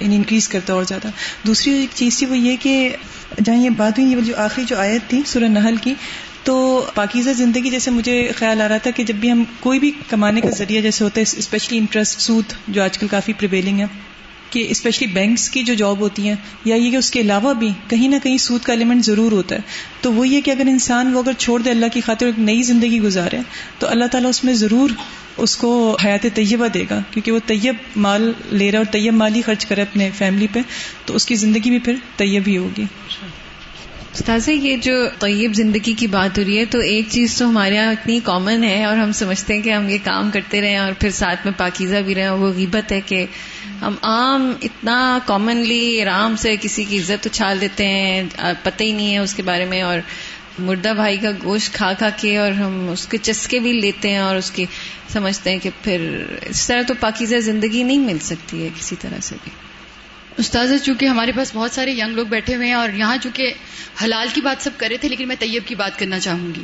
یعنی 0.00 0.16
انکریز 0.16 0.48
کرتا 0.48 0.72
اور 0.72 0.84
زیادہ۔ 0.84 1.08
دوسری 1.46 1.72
ایک 1.72 1.88
چیز 1.94 2.18
تھی 2.18 2.26
وہ 2.26 2.38
یہ 2.38 2.56
کہ 2.60 2.96
جہاں 3.44 3.56
یہ 3.56 3.70
بات 3.70 3.98
ہوئی، 3.98 4.12
یہ 4.12 4.20
جو 4.20 4.32
آخری 4.36 4.64
جو 4.64 4.76
آیت 4.76 5.10
تھی 5.10 5.22
سورہ 5.26 5.44
نحل 5.44 5.76
کی، 5.76 5.94
تو 6.42 6.86
پاکیزہ 6.94 7.30
زندگی 7.30 7.70
جیسے 7.70 7.90
مجھے 7.90 8.30
خیال 8.36 8.60
آ 8.60 8.68
رہا 8.68 8.76
تھا 8.76 8.90
کہ 8.90 9.04
جب 9.04 9.14
بھی 9.14 9.32
ہم 9.32 9.44
کوئی 9.60 9.78
بھی 9.78 9.90
کمانے 10.08 10.40
کا 10.40 10.50
ذریعہ 10.50 10.80
جیسے 10.80 11.04
ہوتا 11.04 11.20
ہے 11.20 11.38
اسپیشلی 11.38 11.78
انٹرسٹ 11.78 12.20
سود، 12.20 12.52
جو 12.68 12.82
آج 12.82 12.98
کل 12.98 13.08
کافی 13.08 13.32
پریویلنگ 13.32 13.80
ہے 13.80 13.86
کہ 14.50 14.66
اسپیشلی 14.70 15.06
بینکس 15.06 15.48
کی 15.50 15.62
جو 15.62 15.74
جاب 15.74 16.00
ہوتی 16.00 16.28
ہیں، 16.28 16.34
یا 16.64 16.76
یہ 16.76 16.90
کہ 16.90 16.96
اس 16.96 17.10
کے 17.10 17.20
علاوہ 17.20 17.54
بھی 17.54 17.70
کہیں 17.88 18.08
نہ 18.08 18.16
کہیں 18.22 18.36
سود 18.38 18.62
کا 18.62 18.72
ایلیمنٹ 18.72 19.04
ضرور 19.04 19.32
ہوتا 19.32 19.56
ہے. 19.56 19.60
تو 20.00 20.12
وہ 20.12 20.28
یہ 20.28 20.40
کہ 20.40 20.50
اگر 20.50 20.66
انسان 20.66 21.14
وہ 21.14 21.22
اگر 21.22 21.32
چھوڑ 21.38 21.60
دے 21.62 21.70
اللہ 21.70 21.92
کی 21.92 22.00
خاطر 22.00 22.26
ایک 22.26 22.38
نئی 22.38 22.62
زندگی 22.62 23.00
گزارے، 23.00 23.38
تو 23.78 23.88
اللہ 23.88 24.04
تعالیٰ 24.12 24.30
اس 24.30 24.44
میں 24.44 24.54
ضرور 24.54 24.90
اس 25.36 25.56
کو 25.56 25.96
حیات 26.04 26.26
طیبہ 26.34 26.68
دے 26.68 26.84
گا. 26.90 27.00
کیونکہ 27.10 27.32
وہ 27.32 27.38
طیب 27.46 27.76
مال 27.96 28.30
لے 28.52 28.70
رہا 28.70 28.78
اور 28.78 28.92
طیب 28.92 29.14
مال 29.14 29.34
ہی 29.34 29.42
خرچ 29.42 29.66
کرے 29.66 29.82
اپنے 29.82 30.10
فیملی 30.18 30.46
پہ، 30.52 30.60
تو 31.06 31.14
اس 31.16 31.26
کی 31.26 31.34
زندگی 31.34 31.70
بھی 31.70 31.78
پھر 31.78 31.94
طیب 32.16 32.48
ہی 32.48 32.56
ہوگی. 32.56 32.84
تازہ 34.16 34.50
یہ 34.50 34.76
جو 34.76 34.92
طیب 35.18 35.52
زندگی 35.54 35.92
کی 35.92 36.06
بات 36.06 36.38
ہو 36.38 36.42
رہی 36.44 36.58
ہے، 36.58 36.64
تو 36.64 36.78
ایک 36.78 37.06
چیز 37.10 37.36
تو 37.38 37.48
ہمارے 37.48 37.74
یہاں 37.74 37.92
اتنی 37.92 38.18
کامن 38.24 38.64
ہے 38.64 38.84
اور 38.84 38.96
ہم 38.96 39.12
سمجھتے 39.12 39.54
ہیں 39.54 39.62
کہ 39.62 39.70
ہم 39.70 39.88
یہ 39.88 39.98
کام 40.04 40.30
کرتے 40.30 40.60
رہیں 40.60 40.76
اور 40.76 40.92
پھر 40.98 41.10
ساتھ 41.10 41.40
میں 41.44 41.52
پاکیزہ 41.56 41.96
بھی 42.06 42.14
رہیں 42.14 42.28
وہ 42.28 42.50
غیبت 42.56 42.92
ہے 42.92 43.00
کہ 43.00 43.24
ہم 43.80 43.94
عام 44.02 44.52
اتنا 44.62 45.18
کامنلی 45.26 46.02
آرام 46.02 46.36
سے 46.36 46.56
کسی 46.60 46.84
کی 46.84 46.98
عزت 46.98 47.26
اچھال 47.26 47.60
دیتے 47.60 47.86
ہیں، 47.86 48.22
پتہ 48.62 48.82
ہی 48.82 48.92
نہیں 48.92 49.12
ہے 49.12 49.18
اس 49.18 49.34
کے 49.34 49.42
بارے 49.42 49.64
میں، 49.64 49.82
اور 49.82 49.98
مردہ 50.58 50.92
بھائی 50.96 51.16
کا 51.16 51.30
گوشت 51.44 51.74
کھا 51.74 51.92
کھا 51.98 52.08
کے 52.16 52.36
اور 52.38 52.52
ہم 52.52 52.88
اس 52.92 53.06
کے 53.06 53.18
چسکے 53.22 53.58
بھی 53.58 53.72
لیتے 53.72 54.10
ہیں 54.10 54.18
اور 54.18 54.36
اس 54.36 54.50
کی 54.50 54.64
سمجھتے 55.12 55.50
ہیں 55.50 55.58
کہ 55.58 55.70
پھر 55.82 56.06
اس 56.42 56.66
طرح 56.66 56.82
تو 56.82 56.94
پاکیزہ 57.00 57.36
زندگی 57.40 57.82
نہیں 57.82 57.98
مل 57.98 58.18
سکتی 58.22 58.62
ہے 58.62 58.68
کسی 58.78 58.96
طرح 59.00 59.20
سے 59.22 59.36
بھی۔ 59.44 59.69
استاذ 60.38 60.72
چونکہ 60.82 61.06
ہمارے 61.06 61.32
پاس 61.36 61.50
بہت 61.54 61.70
سارے 61.70 61.92
ینگ 61.92 62.14
لوگ 62.14 62.26
بیٹھے 62.26 62.54
ہوئے 62.56 62.66
ہیں 62.66 62.74
اور 62.74 62.88
یہاں 62.94 63.16
چونکہ 63.22 63.52
حلال 64.04 64.28
کی 64.34 64.40
بات 64.40 64.62
سب 64.64 64.70
کر 64.76 64.88
رہے 64.88 64.96
تھے، 64.96 65.08
لیکن 65.08 65.28
میں 65.28 65.36
طیب 65.38 65.62
کی 65.66 65.74
بات 65.74 65.98
کرنا 65.98 66.20
چاہوں 66.20 66.54
گی 66.54 66.62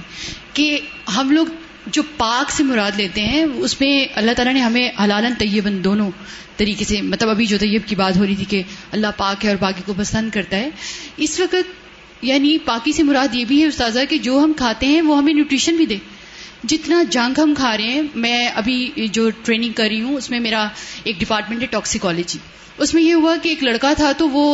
کہ 0.52 0.78
ہم 1.16 1.30
لوگ 1.30 1.46
جو 1.86 2.02
پاک 2.16 2.50
سے 2.50 2.64
مراد 2.64 2.92
لیتے 2.96 3.20
ہیں، 3.20 3.42
اس 3.42 3.80
میں 3.80 4.06
اللہ 4.14 4.30
تعالیٰ 4.36 4.54
نے 4.54 4.60
ہمیں 4.60 4.88
حلال 5.04 5.26
طیبن 5.38 5.84
دونوں 5.84 6.10
طریقے 6.56 6.84
سے 6.84 7.00
مطلب 7.02 7.28
ابھی 7.28 7.46
جو 7.46 7.58
طیب 7.58 7.82
کی 7.86 7.94
بات 7.94 8.16
ہو 8.16 8.26
رہی 8.26 8.34
تھی 8.34 8.44
کہ 8.44 8.62
اللہ 8.92 9.06
پاک 9.16 9.44
ہے 9.44 9.50
اور 9.50 9.56
باقی 9.56 9.82
کو 9.86 9.94
پسند 9.96 10.30
کرتا 10.30 10.56
ہے، 10.56 10.70
اس 11.16 11.40
وقت 11.40 12.24
یعنی 12.24 12.58
پاکی 12.58 12.92
سے 12.92 13.02
مراد 13.02 13.34
یہ 13.34 13.44
بھی 13.44 13.60
ہے 13.62 13.66
استاذہ 13.66 14.00
کہ 14.08 14.18
جو 14.18 14.38
ہم 14.38 14.52
کھاتے 14.56 14.86
ہیں 14.86 15.00
وہ 15.02 15.18
ہمیں 15.18 15.34
نیوٹریشن 15.34 15.76
بھی 15.76 15.86
دے۔ 15.86 15.96
جتنا 16.64 17.02
جنگ 17.10 17.40
ہم 17.40 17.54
کھا 17.56 17.76
رہے 17.76 17.84
ہیں، 17.84 18.02
میں 18.14 18.48
ابھی 18.48 19.06
جو 19.12 19.28
ٹریننگ 19.44 19.72
کر 19.72 19.88
رہی 19.90 20.00
ہوں، 20.00 20.16
اس 20.16 20.30
میں 20.30 20.40
میرا 20.40 20.66
ایک 21.04 21.18
ڈپارٹمنٹ 21.18 21.62
ہے 21.62 21.66
ٹاکسیکالوجی 21.66 22.38
اس 22.78 22.94
میں 22.94 23.02
یہ 23.02 23.14
ہوا 23.14 23.36
کہ 23.42 23.48
ایک 23.48 23.62
لڑکا 23.62 23.92
تھا 23.92 24.12
تو 24.12 24.28
وہ 24.28 24.44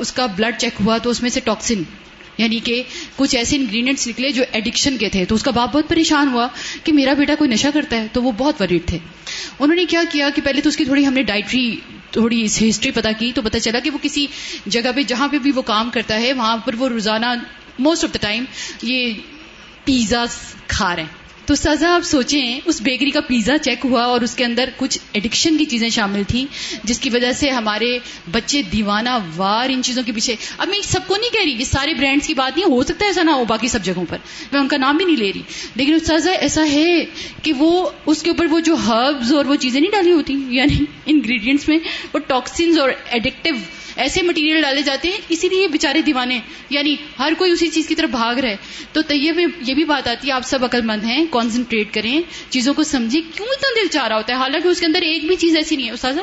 اس 0.00 0.12
کا 0.12 0.26
بلڈ 0.26 0.58
چیک 0.58 0.80
ہوا 0.84 0.98
تو 0.98 1.10
اس 1.10 1.22
میں 1.22 1.30
سے 1.30 1.40
ٹاکسن 1.40 1.82
یعنی 2.38 2.58
کہ 2.58 2.82
کچھ 3.16 3.36
ایسے 3.36 3.56
انگریڈینٹس 3.56 4.06
نکلے 4.08 4.30
جو 4.30 4.44
ایڈکشن 4.52 4.96
کے 4.96 5.08
تھے۔ 5.08 5.24
تو 5.24 5.34
اس 5.34 5.42
کا 5.42 5.50
باپ 5.50 5.72
بہت 5.72 5.88
پریشان 5.88 6.28
ہوا 6.28 6.46
کہ 6.84 6.92
میرا 6.92 7.12
بیٹا 7.12 7.34
کوئی 7.34 7.50
نشہ 7.50 7.68
کرتا 7.74 7.96
ہے، 7.96 8.06
تو 8.12 8.22
وہ 8.22 8.32
بہت 8.32 8.60
وریڈ 8.62 8.86
تھے۔ 8.86 8.98
انہوں 9.58 9.76
نے 9.76 9.84
کیا 9.84 10.02
کیا 10.12 10.28
کہ 10.34 10.42
پہلے 10.42 10.60
تو 10.60 10.68
اس 10.68 10.76
کی 10.76 10.84
تھوڑی 10.84 11.06
ہم 11.06 11.14
نے 11.14 11.22
ڈائٹری 11.22 11.76
تھوڑی 12.10 12.44
ہسٹری 12.46 12.90
پتا 12.90 13.12
کی 13.12 13.32
تو 13.32 13.42
پتا 13.42 13.60
چلا 13.60 13.78
کہ 13.78 13.90
وہ 13.90 13.98
کسی 14.02 14.26
جگہ 14.66 14.92
پہ، 14.94 15.02
جہاں 15.02 15.28
پہ 15.28 15.38
بھی 15.38 15.52
وہ 15.54 15.62
کام 15.62 15.90
کرتا 15.90 16.20
ہے، 16.20 16.32
وہاں 16.32 16.56
پر 16.56 16.74
وہ 16.78 16.88
روزانہ 16.88 17.34
موسٹ 17.78 18.04
آف 18.04 18.14
دا 18.14 18.18
ٹائم 18.20 18.44
یہ 18.82 19.12
پیزا 19.84 20.24
کھا 20.66 20.94
رہے 20.96 21.02
ہیں۔ 21.02 21.21
تو 21.46 21.54
سزا 21.54 21.94
آپ 21.94 22.00
سوچیں، 22.04 22.60
اس 22.64 22.82
بیکری 22.82 23.10
کا 23.10 23.20
پیزا 23.20 23.58
چیک 23.58 23.78
ہوا 23.84 24.02
اور 24.02 24.20
اس 24.20 24.34
کے 24.34 24.44
اندر 24.44 24.70
کچھ 24.76 24.98
ایڈکشن 25.12 25.56
کی 25.56 25.64
چیزیں 25.64 25.88
شامل 25.88 26.22
تھیں، 26.28 26.46
جس 26.84 27.00
کی 27.00 27.10
وجہ 27.10 27.32
سے 27.32 27.50
ہمارے 27.50 27.98
بچے 28.30 28.62
دیوانہ 28.62 29.08
وار 29.36 29.68
ان 29.68 29.82
چیزوں 29.82 30.02
کے 30.02 30.12
پیچھے۔ 30.12 30.36
اب 30.58 30.68
میں 30.68 30.78
سب 30.82 31.00
کو 31.06 31.16
نہیں 31.16 31.32
کہہ 31.32 31.42
رہی، 31.44 31.52
یہ 31.52 31.64
سارے 31.64 31.94
برانڈس 31.94 32.26
کی 32.26 32.34
بات 32.34 32.58
نہیں، 32.58 32.70
ہو 32.70 32.82
سکتا 32.82 33.06
ایسا 33.06 33.22
نہ 33.22 33.30
ہو 33.30 33.44
باقی 33.44 33.68
سب 33.68 33.82
جگہوں 33.82 34.04
پر۔ 34.08 34.16
میں 34.52 34.60
ان 34.60 34.68
کا 34.68 34.76
نام 34.76 34.96
بھی 34.96 35.04
نہیں 35.04 35.16
لے 35.16 35.32
رہی۔ 35.34 35.42
لیکن 35.74 35.98
سزا 35.98 36.32
ایسا 36.32 36.64
ہے 36.72 37.04
کہ 37.42 37.52
وہ، 37.52 37.90
اس 38.06 38.22
کے 38.22 38.30
اوپر 38.30 38.46
وہ 38.46 38.60
جو 38.60 38.74
ہربز 38.74 39.34
اور 39.34 39.44
وہ 39.44 39.54
چیزیں 39.54 39.80
نہیں 39.80 39.90
ڈالی 39.90 40.12
ہوتی 40.12 40.34
یعنی 40.48 40.84
انگریڈینٹس 41.06 41.68
میں، 41.68 41.78
وہ 42.14 42.18
ٹاکسنز 42.18 42.78
اور 42.78 42.90
ایڈکٹیو 43.10 43.54
ایسے 43.96 44.22
مٹیریل 44.22 44.62
ڈالے 44.62 44.82
جاتے 44.82 45.08
ہیں، 45.08 45.18
اسی 45.28 45.48
لیے 45.48 45.68
بےچارے 45.68 46.02
دیوانے 46.02 46.40
یعنی 46.70 46.96
ہر 47.18 47.32
کوئی 47.38 47.52
اسی 47.52 47.68
چیز 47.68 47.86
کی 47.86 47.94
طرف 47.94 48.10
بھاگ 48.10 48.34
رہے 48.34 48.56
تو 48.92 49.02
طیب 49.02 49.36
میں 49.36 49.46
یہ 49.60 49.74
بھی 49.74 49.84
بات 49.84 50.08
آتی 50.08 50.28
ہے، 50.28 50.32
آپ 50.32 50.42
سب 50.44 50.64
عقل 50.64 50.80
مند 50.80 51.04
ہیں 51.04 51.24
کانسنٹریٹ 51.30 51.94
کریں، 51.94 52.20
چیزوں 52.50 52.74
کو 52.74 52.82
سمجھیں۔ 52.82 53.20
کیوں 53.36 53.46
اتنا 53.46 53.82
دل 53.82 53.88
چاہ 53.88 54.08
رہا 54.08 54.16
ہوتا 54.16 54.32
ہے؟ 54.32 54.38
حالانکہ 54.38 54.68
اس 54.68 54.80
کے 54.80 54.86
اندر 54.86 55.02
ایک 55.02 55.24
بھی 55.24 55.36
چیز 55.36 55.56
ایسی 55.56 55.76
نہیں 55.76 55.86
ہے، 55.86 55.92
استاذہ۔ 55.92 56.20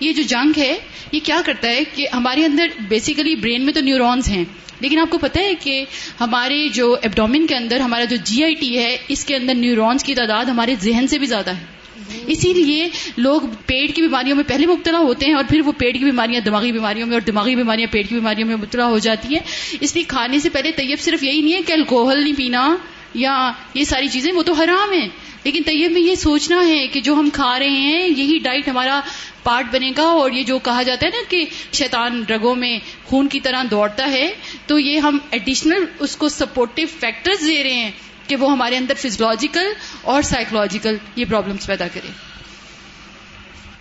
یہ 0.00 0.12
جو 0.12 0.22
جنگ 0.22 0.52
ہے، 0.58 0.78
یہ 1.12 1.20
کیا 1.22 1.40
کرتا 1.46 1.68
ہے 1.68 1.84
کہ 1.94 2.06
ہمارے 2.12 2.44
اندر 2.44 2.66
بیسیکلی 2.88 3.34
برین 3.34 3.64
میں 3.64 3.72
تو 3.72 3.80
نیورونز 3.80 4.28
ہیں۔ 4.28 4.44
لیکن 4.80 4.98
آپ 4.98 5.10
کو 5.10 5.18
پتا 5.18 5.40
ہے 5.40 5.54
کہ 5.54 5.84
ہمارے 6.20 6.68
جو 6.68 6.96
ایبڈومن 7.02 7.46
کے 7.46 7.56
اندر، 7.56 7.80
ہمارا 7.80 8.04
جو 8.04 8.16
جی 8.16 8.44
آئی 8.44 8.54
ٹی 8.54 8.78
ہے، 8.78 8.96
اس 9.08 9.24
کے 9.24 9.36
اندر 9.36 9.54
نیورونز 9.54 10.04
کی 10.04 10.14
تعداد 10.14 10.44
ہمارے 10.44 10.74
ذہن 10.80 11.06
سے 11.06 11.18
بھی 11.18 11.26
زیادہ 11.26 11.50
ہے۔ 11.50 11.71
اسی 12.26 12.52
لیے 12.52 12.88
لوگ 13.16 13.40
پیٹ 13.66 13.94
کی 13.94 14.02
بیماریوں 14.02 14.36
میں 14.36 14.44
پہلے 14.44 14.66
مبتلا 14.66 14.98
ہوتے 14.98 15.26
ہیں 15.26 15.34
اور 15.34 15.44
پھر 15.48 15.60
وہ 15.60 15.72
پیٹ 15.72 15.98
کی 15.98 16.04
بیماریاں، 16.04 16.40
دماغی 16.40 16.72
بیماریوں 16.72 17.06
میں 17.06 17.14
اور 17.14 17.20
دماغی 17.20 17.56
بیماریاں، 17.56 17.92
پیٹ 17.92 18.08
کی 18.08 18.14
بیماریوں 18.14 18.48
میں 18.48 18.56
مبتلا 18.56 18.86
ہو 18.86 18.98
جاتی 18.98 19.34
ہیں۔ 19.34 19.40
اس 19.80 19.94
لیے 19.94 20.04
کھانے 20.08 20.38
سے 20.38 20.48
پہلے 20.48 20.72
طیب 20.72 21.00
صرف 21.00 21.22
یہی 21.22 21.40
نہیں 21.40 21.54
ہے 21.54 21.62
کہ 21.62 21.72
الکوہل 21.72 22.22
نہیں 22.22 22.34
پینا 22.36 22.76
یا 23.14 23.52
یہ 23.74 23.84
ساری 23.84 24.08
چیزیں، 24.08 24.32
وہ 24.32 24.42
تو 24.42 24.52
حرام 24.52 24.92
ہیں۔ 24.92 25.08
لیکن 25.44 25.62
طیب 25.66 25.92
میں 25.92 26.00
یہ 26.00 26.14
سوچنا 26.14 26.68
ہے 26.68 26.86
کہ 26.86 27.00
جو 27.00 27.14
ہم 27.14 27.28
کھا 27.32 27.58
رہے 27.58 27.68
ہیں، 27.68 28.08
یہی 28.16 28.38
ڈائٹ 28.38 28.68
ہمارا 28.68 29.00
پارٹ 29.42 29.66
بنے 29.72 29.92
گا 29.96 30.02
اور 30.02 30.30
یہ 30.30 30.42
جو 30.42 30.58
کہا 30.58 30.82
جاتا 30.82 31.06
ہے 31.06 31.10
نا 31.10 31.22
کہ 31.28 31.44
شیطان 31.72 32.24
رگوں 32.30 32.54
میں 32.54 32.78
خون 33.04 33.28
کی 33.28 33.40
طرح 33.40 33.62
دوڑتا 33.70 34.10
ہے، 34.10 34.32
تو 34.66 34.78
یہ 34.78 34.98
ہم 34.98 35.18
ایڈیشنل 35.30 35.84
اس 35.98 36.16
کو 36.16 36.28
سپورٹو 36.28 36.82
فیکٹرز 37.00 37.48
دے 37.48 37.62
رہے 37.62 37.72
ہیں۔ 37.72 37.90
کہ 38.26 38.36
وہ 38.36 38.52
ہمارے 38.52 38.76
اندر 38.76 38.94
فزیولوجیکل 38.94 39.72
اور 40.02 40.22
سائیکولوجیکل 40.22 40.96
یہ 41.16 41.24
پرابلمس 41.28 41.66
پیدا 41.66 41.88
کرے 41.94 42.10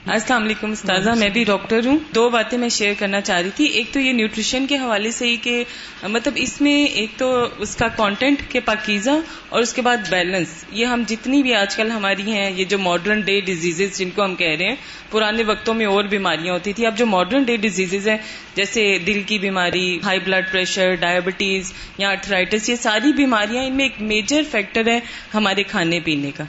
السلام 0.06 0.44
علیکم 0.44 0.72
استاذہ، 0.72 1.10
میں 1.10 1.30
بھی 1.30 1.44
ڈاکٹر 1.44 1.86
ہوں۔ 1.86 1.98
دو 2.16 2.30
باتیں 2.30 2.58
میں 2.58 2.70
شیئر 2.70 2.94
کرنا 3.00 3.20
چاہ 3.22 3.42
رہی 3.42 3.50
تھی۔ 3.56 3.66
ایک 3.66 3.92
تو 3.92 4.00
یہ 4.00 4.14
نیوٹریشن 4.14 4.66
کے 4.68 4.78
حوالے 4.78 5.12
سے 5.12 5.28
ہی 5.28 5.36
کہ 5.36 5.64
مطلب 6.04 6.34
اس 6.36 6.62
میں 6.62 6.86
ایک 6.86 7.10
تو 7.18 7.48
اس 7.58 7.76
کا 7.76 7.88
کانٹینٹ 7.88 8.42
کے 8.50 8.60
پاکیزہ 8.60 9.10
اور 9.50 9.62
اس 9.62 9.74
کے 9.74 9.82
بعد 9.82 9.98
بیلنس 10.10 10.64
یہ 10.72 10.86
ہم 10.86 11.04
جتنی 11.08 11.42
بھی 11.44 11.54
آج 11.56 11.76
کل 11.76 11.92
ہماری 11.92 12.32
ہیں، 12.32 12.52
یہ 12.52 12.66
جو 12.66 12.78
ماڈرن 12.78 13.22
ڈے 13.22 13.40
ڈیزیز 13.42 13.82
جن 13.98 14.10
کو 14.10 14.24
ہم 14.24 14.36
کہہ 14.36 14.56
رہے 14.60 14.70
ہیں، 14.70 14.76
پرانے 15.12 15.44
وقتوں 15.44 15.74
میں 15.74 15.86
اور 15.86 16.04
بیماریاں 16.04 16.54
ہوتی 16.54 16.74
تھی 16.74 16.86
اب 16.86 16.98
جو 16.98 17.06
ماڈرن 17.06 17.44
ڈے 17.44 17.58
ڈیزیز 17.58 18.08
ہیں، 18.08 18.18
جیسے 18.56 18.98
دل 19.08 19.22
کی 19.26 19.38
بیماری 19.38 20.00
ہائی 20.04 20.20
بلڈ 20.20 20.52
پریشر 20.52 20.96
ڈائبٹیز 20.96 21.74
یا 21.98 22.10
ارتھرائٹس 22.10 22.70
یہ 22.70 22.76
ساری 22.76 23.14
بیماریاں 23.14 23.64
ان 23.64 23.76
میں 23.76 23.86
ایک 23.86 24.02
میجر 24.02 24.42
فیکٹر 24.52 24.88
ہے 24.88 25.00
ہمارے 25.34 25.64
کھانے 25.64 26.00
پینے 26.00 26.32
کا۔ 26.32 26.44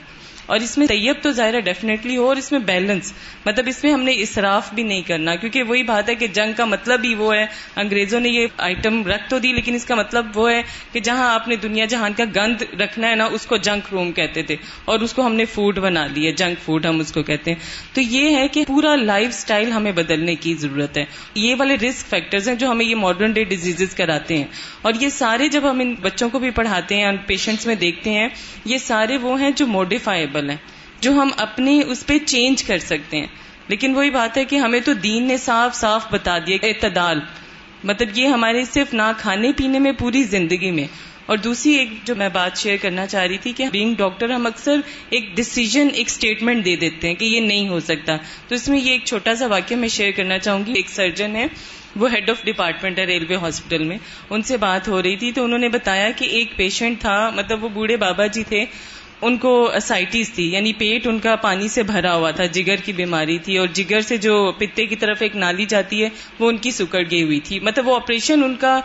اور 0.45 0.59
اس 0.59 0.77
میں 0.77 0.87
طیب 0.87 1.15
تو 1.21 1.31
ظاہر 1.31 1.59
ڈیفینیٹلی 1.59 2.17
ہو 2.17 2.27
اور 2.27 2.35
اس 2.35 2.51
میں 2.51 2.59
بیلنس 2.59 3.13
مطلب 3.45 3.65
اس 3.67 3.83
میں 3.83 3.93
ہم 3.93 4.03
نے 4.03 4.11
اسراف 4.15 4.73
بھی 4.73 4.83
نہیں 4.83 5.01
کرنا، 5.01 5.35
کیونکہ 5.35 5.63
وہی 5.63 5.83
بات 5.83 6.09
ہے 6.09 6.15
کہ 6.15 6.27
جنگ 6.27 6.53
کا 6.53 6.65
مطلب 6.65 7.03
ہی 7.03 7.15
وہ 7.15 7.35
ہے۔ 7.35 7.45
انگریزوں 7.75 8.19
نے 8.19 8.29
یہ 8.29 8.47
آئٹم 8.57 9.07
رکھ 9.07 9.29
تو 9.29 9.39
دی، 9.39 9.51
لیکن 9.53 9.75
اس 9.75 9.85
کا 9.85 9.95
مطلب 9.95 10.37
وہ 10.37 10.51
ہے 10.51 10.61
کہ 10.91 10.99
جہاں 10.99 11.33
آپ 11.33 11.47
نے 11.47 11.55
دنیا 11.55 11.85
جہان 11.85 12.13
کا 12.13 12.23
گند 12.35 12.61
رکھنا 12.81 13.09
ہے 13.09 13.15
نا، 13.15 13.25
اس 13.25 13.45
کو 13.45 13.57
جنک 13.57 13.83
روم 13.91 14.11
کہتے 14.11 14.43
تھے۔ 14.43 14.55
اور 14.85 14.99
اس 14.99 15.13
کو 15.13 15.25
ہم 15.25 15.35
نے 15.35 15.45
فوڈ 15.45 15.79
بنا 15.79 16.07
دی 16.15 16.27
ہے 16.27 16.31
جنک 16.31 16.65
فوڈ 16.65 16.85
ہم 16.85 16.99
اس 16.99 17.11
کو 17.11 17.23
کہتے 17.23 17.51
ہیں۔ 17.51 17.59
تو 17.93 18.01
یہ 18.01 18.35
ہے 18.37 18.47
کہ 18.47 18.63
پورا 18.67 18.95
لائف 18.95 19.29
اسٹائل 19.29 19.71
ہمیں 19.71 19.91
بدلنے 19.91 20.35
کی 20.35 20.53
ضرورت 20.53 20.97
ہے۔ 20.97 21.05
یہ 21.35 21.55
والے 21.57 21.75
رسک 21.75 22.09
فیکٹرز 22.09 22.49
ہیں 22.49 22.55
جو 22.55 22.71
ہمیں 22.71 22.85
یہ 22.85 22.95
ماڈرن 22.95 23.31
ڈے 23.31 23.43
ڈیزیز 23.43 23.95
کراتے 23.95 24.37
ہیں۔ 24.37 24.45
اور 24.81 24.93
یہ 24.99 25.09
سارے 25.09 25.47
جب 25.47 25.71
ہم 25.71 25.79
ان 25.79 25.95
بچوں 26.01 26.29
کو 26.29 26.39
بھی 26.39 26.49
پڑھاتے 26.49 26.95
ہیں 26.95 27.11
پیشنٹس 27.27 27.67
میں 27.67 27.75
دیکھتے 27.75 28.09
ہیں، 28.09 28.27
یہ 28.65 28.77
سارے 28.77 29.17
وہ 29.17 29.41
ہیں 29.41 29.51
جو 29.51 29.67
موڈیفائبل 30.33 30.49
ہیں، 30.49 30.57
جو 31.01 31.11
ہم 31.11 31.29
اپنے 31.37 31.81
اس 31.87 32.05
پہ 32.05 32.17
چینج 32.25 32.63
کر 32.63 32.79
سکتے 32.79 33.17
ہیں۔ 33.17 33.27
لیکن 33.67 33.95
وہی 33.95 34.09
بات 34.09 34.37
ہے 34.37 34.45
کہ 34.45 34.55
ہمیں 34.55 34.79
تو 34.79 34.93
دین 34.93 35.23
نے 35.23 35.37
صاف 35.37 35.75
صاف 35.75 36.05
بتا 36.11 36.37
دیا 36.39 36.57
اعتدال 36.63 37.19
مطلب 37.83 38.09
یہ 38.13 38.27
ہمارے 38.27 38.65
صرف 38.65 38.93
نہ 38.93 39.11
کھانے 39.17 39.51
پینے 39.57 39.79
میں، 39.79 39.91
پوری 39.91 40.23
زندگی 40.23 40.71
میں۔ 40.71 40.87
اور 41.25 41.37
دوسری 41.37 41.71
ایک 41.71 41.89
جو 42.03 42.15
میں 42.15 42.29
بات 42.29 42.57
شیئر 42.57 42.77
کرنا 42.81 43.07
چاہ 43.07 43.25
رہی 43.25 43.37
تھی 43.37 43.51
کہ 43.51 43.65
بینگ 43.71 43.95
ڈاکٹر 43.95 44.29
ہم 44.29 44.45
اکثر 44.45 44.75
ایک 45.09 45.37
ڈسیزن 45.37 45.87
ایک 45.93 46.07
اسٹیٹمنٹ 46.07 46.65
دے 46.65 46.75
دیتے 46.75 47.07
ہیں 47.07 47.15
کہ 47.15 47.25
یہ 47.25 47.39
نہیں 47.39 47.67
ہو 47.67 47.79
سکتا۔ 47.79 48.17
تو 48.47 48.55
اس 48.55 48.67
میں 48.69 48.79
یہ 48.79 48.91
ایک 48.91 49.05
چھوٹا 49.05 49.35
سا 49.35 49.47
واقعہ 49.47 49.77
میں 49.77 49.87
شیئر 49.87 50.11
کرنا 50.11 50.39
چاہوں 50.39 50.65
گی۔ 50.65 50.73
ایک 50.75 50.89
سرجن 50.89 51.35
ہے، 51.35 51.45
وہ 51.95 52.13
ہیڈ 52.13 52.29
آف 52.29 52.43
ڈپارٹمنٹ 52.43 52.99
ہے 52.99 53.03
ریلوے 53.03 53.35
ہاسپٹل 53.35 53.83
میں۔ 53.83 53.97
ان 54.29 54.41
سے 54.41 54.57
بات 54.57 54.87
ہو 54.87 55.01
رہی 55.01 55.15
تھی 55.15 55.31
تو 55.31 55.43
انہوں 55.43 55.59
نے 55.59 55.69
بتایا 55.69 56.11
کہ 56.11 56.25
ایک 56.25 56.55
پیشنٹ 56.55 57.01
تھا 57.01 57.29
مطلب 57.35 57.63
وہ 57.63 57.69
بوڑھے 57.69 57.97
بابا 57.97 58.25
جی 58.25 58.43
تھے۔ 58.43 58.65
ان 59.23 59.37
کو 59.37 59.71
اسائٹیز 59.73 60.31
تھی 60.33 60.51
یعنی 60.51 60.73
پیٹ 60.73 61.07
ان 61.07 61.19
کا 61.19 61.35
پانی 61.35 61.67
سے 61.67 61.83
بھرا 61.83 62.15
ہوا 62.15 62.31
تھا، 62.31 62.45
جگر 62.45 62.75
کی 62.75 62.93
بیماری 62.93 63.37
تھی، 63.37 63.57
اور 63.57 63.67
جگر 63.73 64.01
سے 64.01 64.17
جو 64.17 64.51
پتے 64.51 64.85
کی 64.85 64.95
طرف 64.95 65.21
ایک 65.21 65.35
نالی 65.35 65.65
جاتی 65.65 66.03
ہے، 66.03 66.09
وہ 66.39 66.49
ان 66.49 66.57
کی 66.57 66.71
سکڑ 66.71 67.03
گئی 67.11 67.23
ہوئی 67.23 67.39
تھی۔ 67.39 67.59
مطلب 67.59 67.87
وہ 67.87 67.95
آپریشن 67.95 68.43
ان 68.43 68.55
کا 68.55 68.79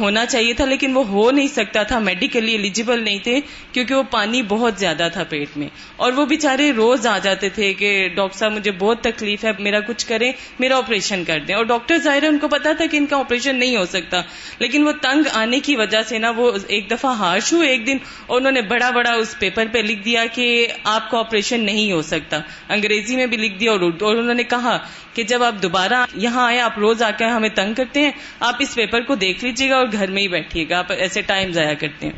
ہونا 0.00 0.26
چاہیے 0.26 0.52
تھا، 0.52 0.64
لیکن 0.64 0.96
وہ 0.96 1.06
ہو 1.06 1.30
نہیں 1.30 1.48
سکتا 1.48 1.82
تھا 1.82 1.98
میڈیکلی 1.98 2.52
ایلیجیبل 2.52 3.04
نہیں 3.04 3.18
تھے، 3.18 3.40
کیونکہ 3.72 3.94
وہ 3.94 4.02
پانی 4.02 4.42
بہت 4.42 4.74
زیادہ 4.78 5.08
تھا 5.12 5.24
پیٹ 5.24 5.56
میں۔ 5.56 5.68
اور 5.96 6.12
وہ 6.12 6.26
بےچارے 6.26 6.72
روز 6.72 7.06
آ 7.06 7.18
جاتے 7.18 7.48
تھے 7.48 7.74
کہ، 7.74 8.08
ڈاکٹر 8.14 8.38
صاحب، 8.38 8.52
مجھے 8.52 8.70
بہت 8.70 9.00
تکلیف 9.02 9.44
ہے، 9.44 9.50
میرا 9.58 9.80
کچھ 9.80 10.06
کریں، 10.06 10.32
میرا 10.58 10.76
آپریشن 10.76 11.24
کر 11.24 11.38
دیں۔ 11.38 11.54
اور 11.54 11.64
ڈاکٹر 11.64 11.98
ظاہر 11.98 12.22
ہے، 12.22 12.28
ان 12.28 12.38
کو 12.38 12.48
پتا 12.48 12.72
تھا 12.72 12.86
کہ 12.86 12.96
ان 12.96 13.06
کا 13.06 13.16
آپریشن 13.16 13.56
نہیں 13.56 13.76
ہو 13.76 13.84
سکتا۔ 13.84 14.20
لیکن 14.58 14.86
وہ 14.86 14.92
تنگ 14.92 15.22
آنے 15.32 15.60
کی 15.60 15.76
وجہ 15.76 16.02
سے 16.02 16.18
نا، 16.18 16.30
وہ 16.30 16.52
ایک 16.66 16.90
دفعہ 16.90 17.14
ہارش 17.14 17.52
ہوئے 17.52 17.68
ایک 17.68 17.86
دن، 17.86 17.96
اور 18.26 18.36
انہوں 18.36 18.52
نے 18.52 18.62
بڑا 18.62 18.90
بڑا 18.90 19.12
اس 19.12 19.38
پیپر 19.38 19.66
پہ 19.72 19.78
لکھ 19.78 20.04
دیا 20.04 20.26
کہ 20.32 20.66
آپ 20.84 21.10
کا 21.10 21.18
آپریشن 21.18 21.60
نہیں 21.60 21.92
ہو 21.92 22.02
سکتا۔ 22.02 22.40
انگریزی 22.68 23.16
میں 23.16 23.26
بھی 23.26 23.36
لکھ 23.36 23.60
دیا 23.60 23.70
اور 23.70 23.80
اردو 23.80 24.06
اور 24.06 24.16
انہوں 24.16 24.34
نے 24.34 24.44
کہا 24.44 24.78
کہ 25.14 25.22
جب 25.22 25.42
آپ 25.42 25.54
دوبارہ 25.62 26.06
یہاں 26.14 26.46
آئے، 26.46 26.60
آپ 26.60 26.78
روز 26.78 27.02
آ 27.02 27.10
کے 27.10 27.24
ہمیں 27.24 27.48
تنگ 27.48 27.74
کرتے 27.74 28.00
ہیں، 28.00 28.10
آپ 28.40 28.54
اس 28.58 28.74
پیپر 28.74 29.00
کو 29.00 29.14
دیکھ 29.14 29.44
لیجیے 29.44 29.70
گا 29.70 29.76
اور 29.76 29.86
گھر 29.92 30.10
میں 30.10 30.22
ہی 30.22 30.28
بیٹھیے 30.28 30.64
گا 30.70 30.78
آپ 30.78 30.92
ایسے 30.98 31.22
ٹائم 31.22 31.52
ضائع 31.52 31.74
کرتے 31.74 32.06
ہیں۔ 32.06 32.12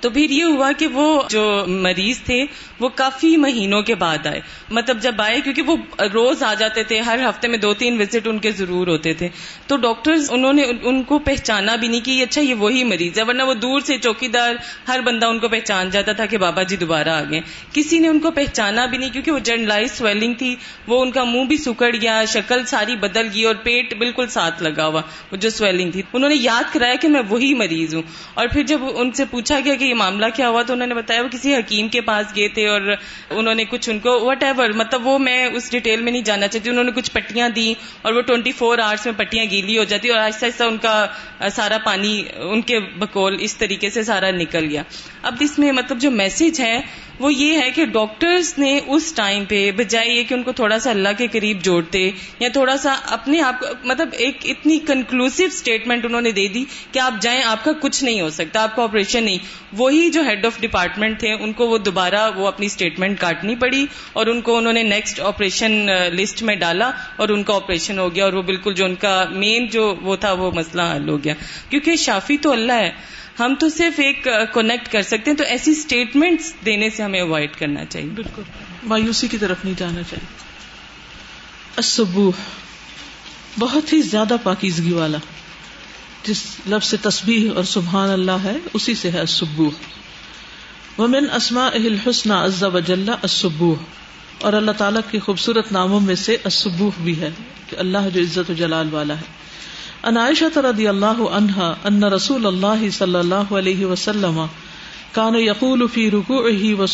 تو 0.00 0.10
پھر 0.10 0.30
یہ 0.30 0.44
ہوا 0.44 0.72
کہ 0.78 0.86
وہ 0.86 1.22
جو 1.28 1.64
مریض 1.66 2.20
تھے، 2.20 2.44
وہ 2.80 2.88
کافی 2.88 3.36
مہینوں 3.36 3.82
کے 3.82 3.94
بعد 3.94 4.26
آئے۔ 4.26 4.40
مطلب 4.70 5.02
جب 5.02 5.14
آئے، 5.18 5.40
کیونکہ 5.40 5.62
وہ 5.62 5.76
روز 6.14 6.42
آ 6.42 6.54
جاتے 6.54 6.82
تھے، 6.82 7.00
ہر 7.00 7.18
ہفتے 7.28 7.48
میں 7.48 7.58
دو 7.58 7.74
تین 7.74 8.00
وزٹ 8.00 8.28
ان 8.28 8.38
کے 8.38 8.50
ضرور 8.50 8.86
ہوتے 8.86 9.12
تھے۔ 9.12 9.28
تو 9.66 9.76
ڈاکٹر 9.76 10.12
انہوں 10.30 10.52
نے 10.52 10.62
ان 10.82 11.02
کو 11.02 11.18
پہچانا 11.18 11.76
بھی 11.76 11.88
نہیں 11.88 12.00
کہ 12.00 12.22
اچھا 12.22 12.40
یہ 12.40 12.54
وہی 12.54 12.84
مریض 12.84 13.18
ہے، 13.18 13.24
ورنہ 13.24 13.42
وہ 13.42 13.54
دور 13.54 13.80
سے 13.80 13.98
چوکی 13.98 14.28
دار 14.28 14.54
ہر 14.88 15.00
بندہ 15.00 15.26
ان 15.26 15.38
کو 15.38 15.48
پہچان 15.48 15.90
جاتا 15.90 16.12
تھا 16.12 16.26
کہ 16.26 16.38
بابا 16.38 16.62
جی 16.62 16.76
دوبارہ 16.76 17.08
آ 17.08 17.22
گئے۔ 17.30 17.40
کسی 17.72 17.98
نے 17.98 18.08
ان 18.08 18.18
کو 18.18 18.30
پہچانا 18.30 18.86
بھی 18.86 18.98
نہیں 18.98 19.10
کیونکہ 19.10 19.30
وہ 19.30 19.38
جرنلائز 19.38 19.92
سویلنگ 19.92 20.34
تھی۔ 20.34 20.56
وہ 20.86 21.02
ان 21.02 21.10
کا 21.10 21.24
منہ 21.24 21.44
بھی 21.44 21.56
سکڑ 21.56 21.96
گیا، 22.02 22.24
شکل 22.24 22.64
ساری 22.64 22.96
بدل 22.96 23.26
گئی 23.34 23.44
اور 23.44 23.54
پیٹ 23.54 23.94
بالکل 23.98 24.26
ساتھ 24.26 24.62
لگا 24.62 24.86
ہوا، 24.86 25.02
وہ 25.32 25.36
جو 25.36 25.50
سویلنگ 25.50 25.90
تھی۔ 25.90 26.02
انہوں 26.12 26.30
نے 26.30 26.36
یاد 26.36 26.74
کرایا 26.74 26.94
کہ 26.94 27.08
میں 27.08 27.22
وہی 27.28 27.54
مریض 27.54 27.94
ہوں۔ 27.94 28.02
اور 28.34 28.46
پھر 28.46 28.62
جب 28.62 28.80
ان 28.94 29.12
سے 29.12 29.24
پوچھا 29.24 29.60
گیا 29.64 29.74
کہ 29.74 29.89
یہ 29.90 29.94
معاملہ 29.94 30.26
کیا 30.34 30.48
ہوا 30.48 30.62
تو 30.62 30.72
انہوں 30.72 30.86
نے 30.86 30.94
بتایا 30.94 31.22
وہ 31.22 31.28
کسی 31.28 31.54
حکیم 31.54 31.88
کے 31.88 32.00
پاس 32.00 32.34
گئے 32.36 32.48
تھے 32.48 32.66
اور 32.68 32.80
انہوں 33.30 33.54
نے 33.54 33.64
کچھ 33.64 33.88
ان 33.90 33.98
کو 33.98 34.18
وٹ 34.20 34.42
ایور 34.42 34.70
مطلب 34.76 35.06
وہ 35.06 35.18
میں 35.18 35.44
اس 35.46 35.70
ڈیٹیل 35.70 36.02
میں 36.02 36.12
نہیں 36.12 36.22
جانا 36.22 36.48
چاہتی، 36.48 36.70
انہوں 36.70 36.84
نے 36.84 36.92
کچھ 36.94 37.10
پٹیاں 37.10 37.48
دی 37.48 37.72
اور 38.02 38.12
وہ 38.12 38.20
ٹوئنٹی 38.22 38.52
فور 38.52 38.78
آورس 38.78 39.06
میں 39.06 39.14
پٹیاں 39.16 39.44
گیلی 39.50 39.78
ہو 39.78 39.84
جاتی 39.84 40.08
اور 40.08 40.18
آہستہ 40.18 40.46
آہستہ 40.46 40.64
ان 40.64 40.78
کا 40.78 41.48
سارا 41.52 41.78
پانی 41.84 42.22
ان 42.36 42.62
کے 42.62 42.78
بکول 42.98 43.36
اس 43.40 43.56
طریقے 43.56 43.90
سے 43.90 44.02
سارا 44.02 44.30
نکل 44.30 44.66
گیا۔ 44.70 44.82
اب 45.22 45.34
اس 45.40 45.58
میں 45.58 45.72
مطلب 45.72 46.00
جو 46.00 46.10
میسج 46.10 46.60
ہے 46.60 46.80
وہ 47.20 47.34
یہ 47.34 47.58
ہے 47.58 47.70
کہ 47.70 47.84
ڈاکٹرز 47.84 48.54
نے 48.58 48.80
اس 48.86 49.12
ٹائم 49.12 49.44
پہ 49.44 49.70
بجائے 49.76 50.08
یہ 50.08 50.22
کہ 50.22 50.34
ان 50.34 50.42
کو 50.42 50.52
تھوڑا 50.52 50.78
سا 50.78 50.90
اللہ 50.90 51.08
کے 51.18 51.26
قریب 51.26 51.62
جوڑتے 51.62 52.10
یا 52.38 52.48
تھوڑا 52.48 52.76
سا 52.76 52.96
اپنے 53.06 53.40
آپ 53.40 53.54
مطلب 53.84 54.08
ایک 54.12 54.36
اتنی 54.44 54.78
کنکلوسو 54.78 55.44
اسٹیٹمنٹ 55.44 56.04
انہوں 56.04 56.20
نے 56.20 56.30
دے 56.30 56.48
دی 56.48 56.64
کہ 56.92 56.98
آپ 56.98 57.14
جائیں، 57.20 57.42
آپ 57.42 57.64
کا 57.64 57.72
کچھ 57.80 58.04
نہیں 58.04 58.20
ہو 58.20 58.30
سکتا، 58.30 58.62
آپ 58.62 58.76
کا 58.76 58.82
آپریشن 58.82 59.24
نہیں۔ 59.24 59.38
وہی 59.72 60.10
جو 60.10 60.22
ہیڈ 60.22 60.46
آف 60.46 60.60
ڈپارٹمنٹ 60.60 61.20
تھے، 61.20 61.32
ان 61.32 61.52
کو 61.52 61.66
وہ 61.66 61.78
دوبارہ 61.78 62.30
وہ 62.36 62.46
اپنی 62.46 62.66
اسٹیٹمنٹ 62.66 63.20
کاٹنی 63.20 63.56
پڑی 63.56 63.86
اور 64.12 64.26
ان 64.26 64.40
کو 64.40 64.56
انہوں 64.58 64.72
نے 64.72 64.82
نیکسٹ 64.82 65.20
آپریشن 65.20 65.86
لسٹ 66.12 66.42
میں 66.42 66.56
ڈالا 66.56 66.90
اور 67.16 67.28
ان 67.28 67.42
کا 67.42 67.54
آپریشن 67.54 67.98
ہو 67.98 68.14
گیا 68.14 68.24
اور 68.24 68.32
وہ 68.32 68.42
بالکل 68.42 68.74
جو 68.74 68.84
ان 68.84 68.94
کا 68.94 69.24
مین 69.30 69.66
جو 69.66 69.94
وہ 70.02 70.16
تھا 70.16 70.32
وہ 70.32 70.50
مسئلہ 70.50 70.82
حل 70.96 71.08
ہو 71.08 71.24
گیا۔ 71.24 71.34
کیونکہ 71.70 71.96
شافی 71.96 72.36
تو 72.36 72.52
اللہ 72.52 72.72
ہے۔ 72.72 73.19
ہم 73.40 73.54
تو 73.60 73.68
صرف 73.68 74.00
ایک 74.00 74.28
کونیکٹ 74.52 74.88
کر 74.92 75.02
سکتے 75.02 75.30
ہیں، 75.30 75.38
تو 75.38 75.44
ایسی 75.44 75.70
اسٹیٹمنٹس 75.70 76.54
دینے 76.64 76.90
سے 76.90 77.02
ہمیں 77.02 77.20
اوائڈ 77.20 77.56
کرنا 77.56 77.84
چاہیے۔ 77.84 78.08
بالکل۔ 78.08 78.42
مایوسی 78.82 79.28
کی 79.28 79.38
طرف 79.38 79.56
نہیں 79.64 79.74
جانا 79.78 80.02
چاہیے۔ 80.10 80.40
بہت 83.58 83.92
ہی 83.92 84.02
زیادہ 84.02 84.36
پاکیزگی 84.42 84.92
والا۔ 84.92 85.18
جس 86.24 86.42
لفظ 86.68 86.88
سے 86.88 86.96
تسبیح 86.96 87.50
اور 87.54 87.64
سبحان 87.64 88.10
اللہ 88.10 88.36
ہے، 88.44 88.56
اسی 88.74 88.94
سے 88.94 89.10
ہے 89.10 89.22
ومن 90.98 91.30
اسما 91.34 91.66
الحسن 91.66 92.30
عز 92.30 92.64
وجل 92.64 93.08
السبوح 93.08 93.76
اور 94.40 94.52
اللہ 94.52 94.70
تعالیٰ 94.70 95.00
کے 95.10 95.18
خوبصورت 95.18 95.72
ناموں 95.72 96.00
میں 96.00 96.14
سے 96.14 96.36
السبوح 96.44 96.90
بھی 97.02 97.20
ہے، 97.20 97.30
کہ 97.70 97.76
اللہ 97.76 97.98
جو 98.12 98.20
عزت 98.20 98.50
و 98.50 98.52
جلال 98.52 98.88
والا 98.90 99.14
ہے۔ 99.14 99.40
ان 100.08 100.16
عائشہ 100.16 100.58
رضی 100.64 100.86
اللہ 100.88 101.18
عنہا 101.32 101.72
ان 101.84 102.04
رسول 102.12 102.46
اللہ 102.46 102.88
صلی 102.92 103.18
اللہ 103.18 103.52
علیہ 103.54 103.86
وسلم 103.86 104.38
کان 105.12 105.34
یقول 105.36 105.86
فی 105.92 106.10
رکوعه 106.10 106.72
و 106.74 106.86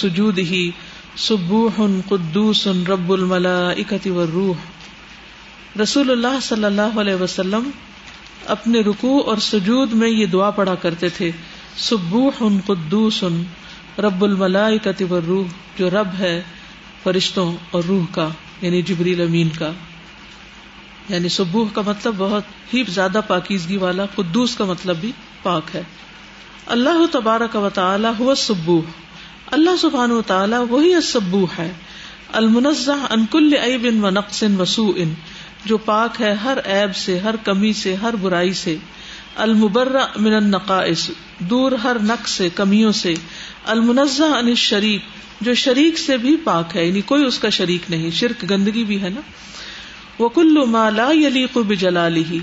سبوح 1.19 1.79
قدوس 2.09 2.67
رب 2.89 3.13
الملائکۃ 3.13 4.07
والروح. 4.15 4.65
رسول 5.81 6.11
اللہ 6.11 6.41
صلی 6.43 6.65
اللہ 6.65 6.99
علیہ 7.01 7.15
وسلم 7.21 7.71
اپنے 8.47 8.81
رکوع 8.89 9.17
اور 9.27 9.39
سجود 9.45 9.93
میں 10.01 10.09
یہ 10.09 10.27
دعا 10.33 10.51
پڑھا 10.59 10.75
کرتے 10.83 11.09
تھے، 11.17 11.31
سبوح 11.87 12.43
قدوس 12.67 13.23
رب 14.01 14.25
الملائکۃ 14.25 15.03
والروح، 15.11 15.47
جو 15.79 15.91
رب 15.91 16.15
ہے، 16.19 16.37
فرشتوں 17.03 17.51
اور 17.71 17.83
روح 17.89 18.05
کا 18.13 18.29
یعنی 18.63 18.83
جبریل 18.83 19.21
امین 19.23 19.49
کا. 19.59 19.71
یعنی 21.09 21.29
سبوح 21.29 21.69
کا 21.73 21.83
مطلب 21.87 22.15
بہت 22.19 22.43
ہی 22.75 22.83
زیادہ 22.89 23.21
پاکیزگی 23.27 23.77
والا، 23.77 24.07
قدوس 24.07 24.57
کا 24.57 24.65
مطلب 24.65 24.97
بھی 24.97 25.13
پاک 25.43 25.63
ہے۔ 25.75 25.83
اللہ 26.67 27.07
تبارک 27.13 27.57
و 27.57 27.69
تعالیٰ 27.75 28.13
ہوا 28.19 28.35
سبوح 28.35 28.83
اللہ 29.51 29.71
سبحان 29.81 30.11
و 30.11 30.23
تعالیٰ 30.23 30.65
وہی 30.71 31.01
سبوح 31.03 31.47
ہے۔ 31.59 31.73
المنزہ 32.33 33.07
انکل 33.11 33.55
عیب 33.63 34.05
و 34.05 34.11
نقص 34.11 34.45
وسوء 34.59 35.03
جو 35.65 35.79
پاک 35.79 36.21
ہے 36.21 36.33
ہر 36.33 36.59
عیب 36.65 36.97
سے، 36.97 37.19
ہر 37.19 37.35
کمی 37.45 37.73
سے، 37.73 37.95
ہر 37.95 38.17
برائی 38.17 38.53
سے۔ 38.53 38.77
المبر 39.37 39.97
من 40.17 40.35
النقائص، 40.35 41.11
دور 41.39 41.73
ہر 41.73 41.97
نقص 42.03 42.31
سے، 42.31 42.49
کمیوں 42.55 42.93
سے۔ 42.93 43.15
المنزہ 43.65 44.23
ان 44.23 44.55
شریک 44.55 45.03
جو 45.41 45.55
شریک 45.55 45.99
سے 45.99 46.17
بھی 46.17 46.37
پاک 46.45 46.77
ہے 46.77 46.87
یعنی 46.87 47.01
کوئی 47.01 47.25
اس 47.25 47.39
کا 47.39 47.49
شریک 47.49 47.83
نہیں، 47.89 48.11
شرک 48.11 48.51
گندگی 48.51 48.85
بھی 48.85 49.03
ہے 49.03 49.09
نا۔ 49.09 49.21
وہ 50.19 50.29
کلو 50.29 50.67
مالا 50.67 51.09
یلی 51.13 51.47
قب 51.53 51.75
جلالی 51.75 52.39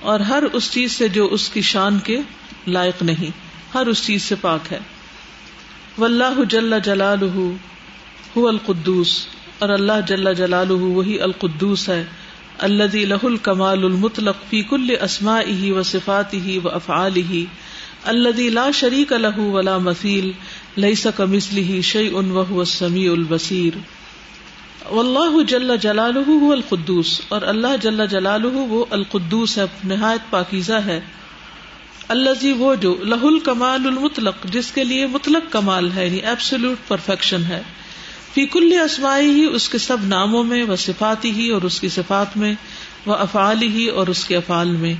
اور 0.00 0.20
ہر 0.20 0.42
اس 0.52 0.70
چیز 0.70 0.92
سے 0.92 1.08
جو 1.08 1.28
اس 1.30 1.48
کی 1.48 1.60
شان 1.60 1.98
کے 1.98 2.20
لائق 2.66 3.02
نہیں، 3.02 3.30
ہر 3.74 3.86
اس 3.86 4.06
چیز 4.06 4.22
سے 4.22 4.34
پاک 4.40 4.72
ہے۔ 4.72 4.78
واللہ 5.98 6.44
جل 6.48 6.74
جلال 6.84 7.18
القدوس۔ 8.36 9.26
اور 9.58 9.68
اللہ 9.68 9.92
جل 10.06 10.34
جلال 10.34 10.70
وہی 10.70 11.20
القدوس 11.20 11.88
ہے 11.88 12.04
اللہ 12.58 12.96
لہ 12.96 13.24
الکمال 13.24 13.84
المطلق 13.84 14.36
فی 14.48 14.62
کل 14.62 14.94
اسما 15.00 15.40
ہی 15.40 15.70
و 15.70 15.82
صفات 15.82 16.34
لا 18.50 18.70
شریک 18.70 19.12
الح 19.12 19.38
ولا 19.38 19.78
مثیل 19.78 20.30
لئی 20.76 20.94
سکم 20.94 21.32
اسلی 21.32 21.82
شعی 21.82 22.08
ان 22.12 22.30
وہ 22.30 22.64
سمیع 24.90 25.00
البصیر 25.00 25.38
اللہ 25.38 25.46
جل 25.46 25.76
جلال 25.76 26.16
القدوس، 26.52 27.20
اور 27.28 27.42
اللہ 27.42 27.76
جل 27.82 28.06
جلال 28.06 28.44
وہ 28.44 28.84
القدوس 28.90 29.58
ہے، 29.58 29.64
نہایت 29.84 30.30
پاکیزہ 30.30 30.72
ہے۔ 30.72 31.00
اللہ 32.08 32.30
جی 32.40 32.52
وہ 32.52 32.74
جو 32.74 32.96
لہ 33.04 33.24
الکمال 33.24 33.86
المطلق، 33.86 34.44
جس 34.44 34.70
کے 34.72 34.84
لیے 34.84 35.06
مطلق 35.06 35.52
کمال 35.52 35.90
ہے 35.92 36.06
یعنی 36.06 36.18
ایبسولوٹ 36.18 36.88
پرفیکشن 36.88 37.44
ہے۔ 37.44 37.62
فی 38.34 38.46
کل 38.46 38.72
اسمائی 38.84 39.30
ہی 39.30 39.44
اس 39.44 39.68
کے 39.68 39.78
سب 39.78 39.96
ناموں 40.02 40.44
میں 40.44 40.62
وہ 40.62 40.76
صفاتی 40.76 41.30
ہی 41.30 41.50
اور 41.50 41.62
اس 41.62 41.80
کی 41.80 41.88
صفات 41.88 42.36
میں 42.36 42.54
وہ 43.06 43.14
افعال 43.14 43.62
ہی 43.62 43.88
اور 43.88 44.06
اس 44.06 44.24
کے 44.24 44.36
افعال 44.36 44.68
میں۔ 44.68 44.94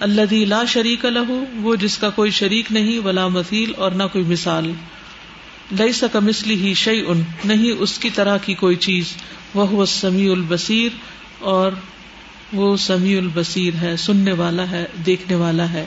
اللہ 0.00 0.32
لا 0.32 0.64
شریک 0.64 1.04
لہو، 1.04 1.44
وہ 1.60 1.76
جس 1.76 1.98
کا 1.98 2.10
کوئی 2.10 2.30
شریک 2.30 2.72
نہیں، 2.72 2.98
ولا 2.98 3.28
مثیل 3.28 3.72
اور 3.76 3.90
نہ 3.90 4.02
کوئی 4.12 4.24
مثال۔ 4.24 4.72
لئی 5.70 5.92
سکا 5.92 6.18
مسلی 6.18 6.54
ہی 6.54 6.74
شعی 6.74 7.02
ان 7.06 7.22
نہیں 7.44 7.72
اس 7.78 7.98
کی 7.98 8.10
طرح 8.10 8.36
کی 8.36 8.54
کوئی 8.54 8.76
چیز۔ 8.76 9.04
وہ 9.54 9.86
سمیع 9.86 10.32
البصیر 10.32 10.90
اور 11.38 11.72
وہ 12.52 12.76
سمیع 12.76 13.18
البصیر 13.18 13.74
ہے 13.82 13.96
سننے 13.96 14.32
والا 14.32 14.70
ہے 14.70 14.86
دیکھنے 15.06 15.36
والا 15.36 15.72
ہے۔ 15.72 15.84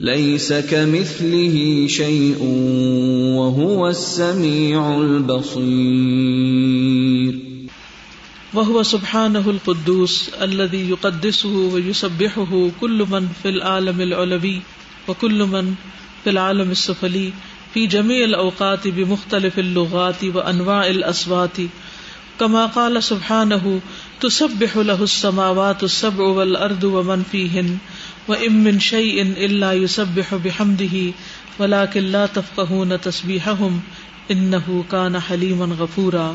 ليس 0.00 0.52
كمثله 0.70 1.86
شيء 1.88 2.42
وهو 3.36 3.86
السميع 3.86 4.80
البصير 4.80 5.72
وهو 8.54 8.82
سبحانه 8.82 9.42
القدوس 9.46 10.30
الذي 10.38 10.90
يقدسه 10.90 11.54
ويسبحه 11.72 12.68
كل 12.80 13.04
من 13.08 13.26
في 13.42 13.48
العالم 13.48 14.00
العلوي 14.00 14.58
وكل 15.08 15.44
من 15.50 15.72
في 16.24 16.30
العالم 16.30 16.70
السفلي 16.70 17.30
فی 17.72 17.86
جمی 17.86 18.22
الاوقات 18.22 18.86
بمختلف 18.86 19.58
اللغات 19.58 20.24
و 20.34 20.38
انواع 20.38 20.86
الاسوات. 20.86 21.60
کما 22.38 22.66
قال 22.66 23.00
سبحانه 23.02 23.78
تسبح 24.20 24.76
له 24.76 25.02
السماوات 25.02 25.82
السبع 25.82 26.24
والارض 26.24 26.84
ومن 26.84 27.22
فيهن 27.30 27.74
وان 28.28 28.52
من 28.52 28.78
شيء 28.78 29.22
الا 29.22 29.72
يسبح 29.72 30.34
بحمده 30.34 31.12
ولكن 31.58 32.00
لا 32.00 32.26
تفقهون 32.26 32.92
تسبيحهم 33.02 33.78
انه 34.30 34.82
كان 34.88 35.16
حليما 35.28 35.66
غفورا. 35.78 36.32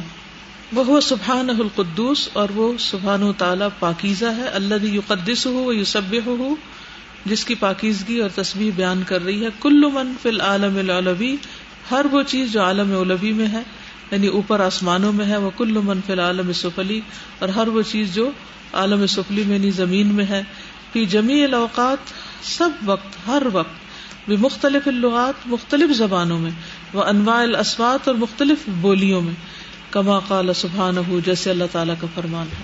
وہ 0.75 0.99
سبحانہ 0.99 1.51
القدوس 1.51 2.29
اور 2.33 2.49
وہ 2.55 2.73
سبحانہ 2.79 3.25
تعالی 3.37 3.65
پاکیزہ 3.79 4.25
ہے 4.25 4.47
اللہ 4.47 4.85
یقدسہ 4.85 5.47
و 5.47 5.73
جس 7.29 7.45
کی 7.45 7.55
پاکیزگی 7.55 8.19
اور 8.19 8.29
تصویر 8.35 8.71
بیان 8.75 9.03
کر 9.07 9.23
رہی 9.23 9.43
ہے، 9.43 9.49
کل 9.59 9.83
من 9.93 10.13
فی 10.21 10.29
العالم 10.29 10.77
العلوی، 10.77 11.35
ہر 11.91 12.05
وہ 12.11 12.21
چیز 12.27 12.51
جو 12.51 12.61
عالم 12.61 12.95
اولوی 12.95 13.31
میں 13.33 13.47
ہے 13.47 13.61
یعنی 14.11 14.27
اوپر 14.27 14.59
آسمانوں 14.59 15.11
میں 15.13 15.25
ہے، 15.25 15.37
وہ 15.37 15.49
کل 15.57 15.79
من 15.83 15.99
فی 16.05 16.11
العالم 16.13 16.51
سفلی، 16.53 17.01
اور 17.39 17.49
ہر 17.49 17.67
وہ 17.67 17.81
چیز 17.81 18.13
جو 18.15 18.29
عالم 18.73 19.05
سفلی 19.05 19.43
میں 19.47 19.57
یعنی 19.57 19.71
زمین 19.71 20.07
میں 20.07 20.25
ہے۔ 20.25 20.43
فی 20.93 21.05
جمی 21.05 21.43
الاوقات، 21.43 22.11
سب 22.43 22.69
وقت، 22.85 23.27
ہر 23.27 23.43
وقت 23.53 24.29
بھی 24.29 24.35
مختلف 24.37 24.87
اللغات، 24.87 25.47
مختلف 25.47 25.95
زبانوں 25.97 26.39
میں 26.39 26.51
وہ 26.93 27.03
انواع 27.03 27.41
الاسوات، 27.41 28.07
اور 28.07 28.15
مختلف 28.15 28.57
بولیوں 28.81 29.21
میں، 29.21 29.33
کما 29.91 30.19
قال 30.19 30.53
سبحانہ، 30.53 30.99
جیسے 31.25 31.49
اللہ 31.49 31.71
تعالیٰ 31.71 31.95
کا 32.01 32.07
فرمان 32.15 32.47
ہے۔ 32.47 32.63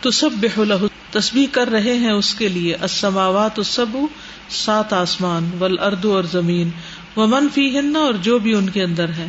تو 0.00 0.10
سب 0.10 0.30
بے 0.32 0.48
تسبیح 1.10 1.46
کر 1.52 1.68
رہے 1.68 1.94
ہیں 1.94 2.10
اس 2.10 2.34
کے 2.34 2.48
لیے 2.48 2.76
اسماوات 2.82 3.60
سب 3.64 3.86
سات 4.48 4.92
آسمان 4.92 5.50
ول 5.60 5.78
اردو 5.78 6.16
اور 6.16 6.24
زمین 6.24 6.70
وہ 7.16 7.26
منفی 7.26 7.78
ہن 7.78 7.96
اور 7.96 8.14
جو 8.14 8.38
بھی 8.38 8.54
ان 8.54 8.68
کے 8.68 8.82
اندر 8.82 9.08
ہے۔ 9.08 9.28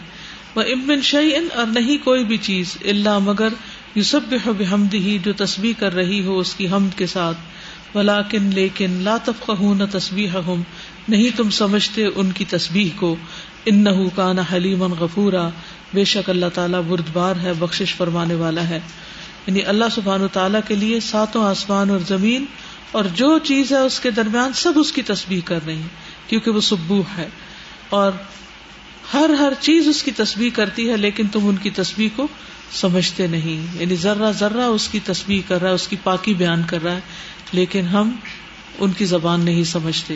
وہ 0.56 0.62
امن 0.62 1.02
شعین 1.02 1.48
اور 1.56 1.66
نہیں 1.66 2.06
کوئی 2.06 2.24
بھی 2.24 2.38
چیز 2.38 2.78
اللہ 2.86 3.20
مگر 3.20 3.48
یوسب 3.96 4.20
بحمد 4.30 4.94
ہی 4.94 5.18
جو 5.24 5.34
تسبیح 5.34 5.74
کر 5.80 5.96
رہی 5.96 6.24
ہو 6.24 6.40
اس 6.40 6.56
کی 6.56 6.68
حمد 6.68 6.98
کے 6.98 7.08
ساتھ۔ 7.08 7.38
ولاکن، 7.98 8.44
لیکن 8.54 8.92
لا 8.92 9.18
تفقہ 9.24 9.62
نہ 9.62 9.84
تصبیح 9.92 10.28
ہم 10.28 10.64
نہیں 11.10 11.38
تم 11.38 11.50
سمجھتے 11.50 12.06
ان 12.16 12.32
کی 12.32 12.46
تسبیح 12.50 12.90
کو۔ 12.96 13.16
ان 13.66 13.84
نہ 13.84 13.90
کانا 14.16 14.42
حلیم 14.54 14.84
غفورا، 14.84 15.50
بے 15.94 16.04
شک 16.04 16.30
اللہ 16.30 16.46
تعالیٰ 16.54 16.82
بردبار 16.88 17.36
ہے 17.44 17.52
بخش 17.60 17.96
فرمانے 17.98 18.36
والا 18.36 18.70
ہے۔ 18.70 18.80
یعنی 19.48 19.64
اللہ 19.64 19.86
سبحان 19.92 20.22
و 20.22 20.28
تعالیٰ 20.28 20.60
کے 20.68 20.76
لیے 20.76 21.00
ساتوں 21.00 21.44
آسمان 21.44 21.90
اور 21.90 22.00
زمین 22.08 22.46
اور 22.92 23.06
جو 23.06 23.38
چیز 23.38 23.72
ہے 23.72 23.78
اس 23.78 24.00
کے 24.00 24.12
درمیان 24.12 24.54
سب 24.54 24.74
اس 24.76 24.92
کی 24.92 25.02
تصویر 25.02 25.40
کر 25.46 25.60
رہی 25.66 25.76
ہیں، 25.76 25.90
کیونکہ 26.28 26.52
وہ 26.52 26.62
سبوح 26.62 27.04
ہے۔ 27.18 27.30
اور 27.90 28.12
ہر 29.14 29.30
ہر 29.40 29.54
چیز 29.60 29.88
اس 29.88 30.04
کی 30.04 30.12
تصویر 30.12 30.50
کرتی 30.54 30.90
ہے، 30.90 30.98
لیکن 30.98 31.28
تم 31.28 31.48
ان 31.48 31.56
کی 31.56 31.70
تصویر 31.70 32.10
کو 32.16 32.28
سمجھتے 32.72 33.28
نہیں۔ 33.28 33.78
یعنی 33.80 33.96
ذرہ 33.96 34.32
ذرہ 34.32 34.62
اس 34.62 34.88
کی 34.88 35.00
تصویر 35.06 35.42
کر 35.48 35.62
رہا 35.62 35.70
ہے، 35.70 35.76
اس 35.76 35.88
کی 35.88 35.96
پاکی 36.04 36.34
بیان 36.34 36.64
کر 36.64 36.84
رہا 36.84 36.96
ہے، 36.96 37.00
لیکن 37.52 37.88
ہم 37.88 38.12
ان 38.80 38.92
کی 38.92 39.06
زبان 39.06 39.42
نہیں 39.42 39.64
سمجھتے۔ 39.64 40.16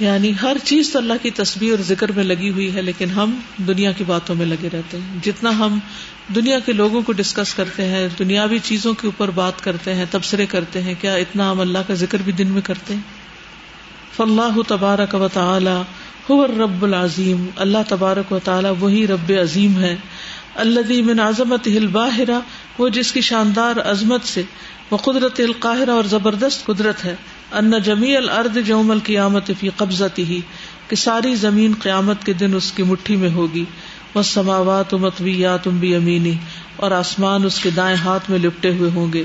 یعنی 0.00 0.32
ہر 0.42 0.56
چیز 0.64 0.92
تو 0.92 0.98
اللہ 0.98 1.12
کی 1.22 1.30
تصویر 1.30 1.70
اور 1.70 1.78
ذکر 1.78 2.12
میں 2.12 2.24
لگی 2.24 2.50
ہوئی 2.50 2.74
ہے، 2.74 2.82
لیکن 2.82 3.10
ہم 3.10 3.40
دنیا 3.58 3.92
کی 3.92 4.04
باتوں 4.04 4.34
میں 4.34 4.46
لگے 4.46 4.68
رہتے 4.72 4.96
ہیں۔ 4.96 5.18
جتنا 5.22 5.50
ہم 5.50 5.78
دنیا 6.34 6.58
کے 6.58 6.72
لوگوں 6.72 7.02
کو 7.02 7.12
ڈسکس 7.12 7.54
کرتے 7.54 7.84
ہیں، 7.84 8.08
دنیاوی 8.18 8.58
چیزوں 8.62 8.94
کے 8.94 9.06
اوپر 9.06 9.30
بات 9.30 9.64
کرتے 9.64 9.94
ہیں، 9.94 10.04
تبصرے 10.10 10.46
کرتے 10.46 10.82
ہیں، 10.82 10.94
کیا 11.00 11.14
اتنا 11.14 11.50
ہم 11.50 11.60
اللہ 11.60 11.78
کا 11.86 11.94
ذکر 11.94 12.18
بھی 12.24 12.32
دن 12.32 12.46
میں 12.46 12.62
کرتے 12.64 12.94
ہیں؟ 12.94 13.00
فلاح 14.16 14.58
تبارک 14.68 15.14
و 15.14 15.28
تعالی 15.32 15.82
ہو 16.28 16.46
رب 16.46 16.82
العظیم۔ 16.82 17.46
اللہ 17.56 17.78
تبارک 17.88 18.32
و 18.32 18.38
تعالی 18.44 18.68
وہی 18.80 19.06
رب 19.06 19.32
عظیم 19.42 19.78
ہے۔ 19.78 19.96
اللہ 20.54 21.02
من 21.02 21.20
عظمت 21.20 21.66
ہل 21.66 21.86
باہرا 21.86 22.40
وہ 22.78 22.88
جس 22.88 23.12
کی 23.12 23.20
شاندار 23.20 23.90
عظمت 23.90 24.24
سے 24.24 24.42
وہ 24.90 24.96
قدرت 24.96 25.40
القاہرہ 25.40 25.90
اور 25.90 26.04
زبردست 26.04 26.66
قدرت 26.66 27.04
ہے۔ 27.04 27.14
ان 27.52 27.72
جمی 27.82 28.16
الرد 28.16 28.58
جوم 28.66 28.90
القیامت 28.90 29.50
فی 29.60 29.68
قبضتی 29.76 30.24
ہی 30.24 30.40
کہ 30.88 30.96
ساری 30.96 31.34
زمین 31.34 31.72
قیامت 31.82 32.24
کے 32.24 32.32
دن 32.32 32.54
اس 32.54 32.72
کی 32.72 32.82
مٹھی 32.82 33.16
میں 33.16 33.30
ہوگی۔ 33.30 33.64
وہ 34.14 34.22
سماوات 34.22 34.94
متویات 34.94 35.68
بھی 35.68 35.94
امینی 35.94 36.34
اور 36.76 36.90
آسمان 36.90 37.44
اس 37.44 37.60
کے 37.60 37.70
دائیں 37.70 37.96
ہاتھ 37.96 38.30
میں 38.30 38.38
لپٹے 38.38 38.70
ہوئے 38.70 38.90
ہوں 38.94 39.12
گے۔ 39.12 39.24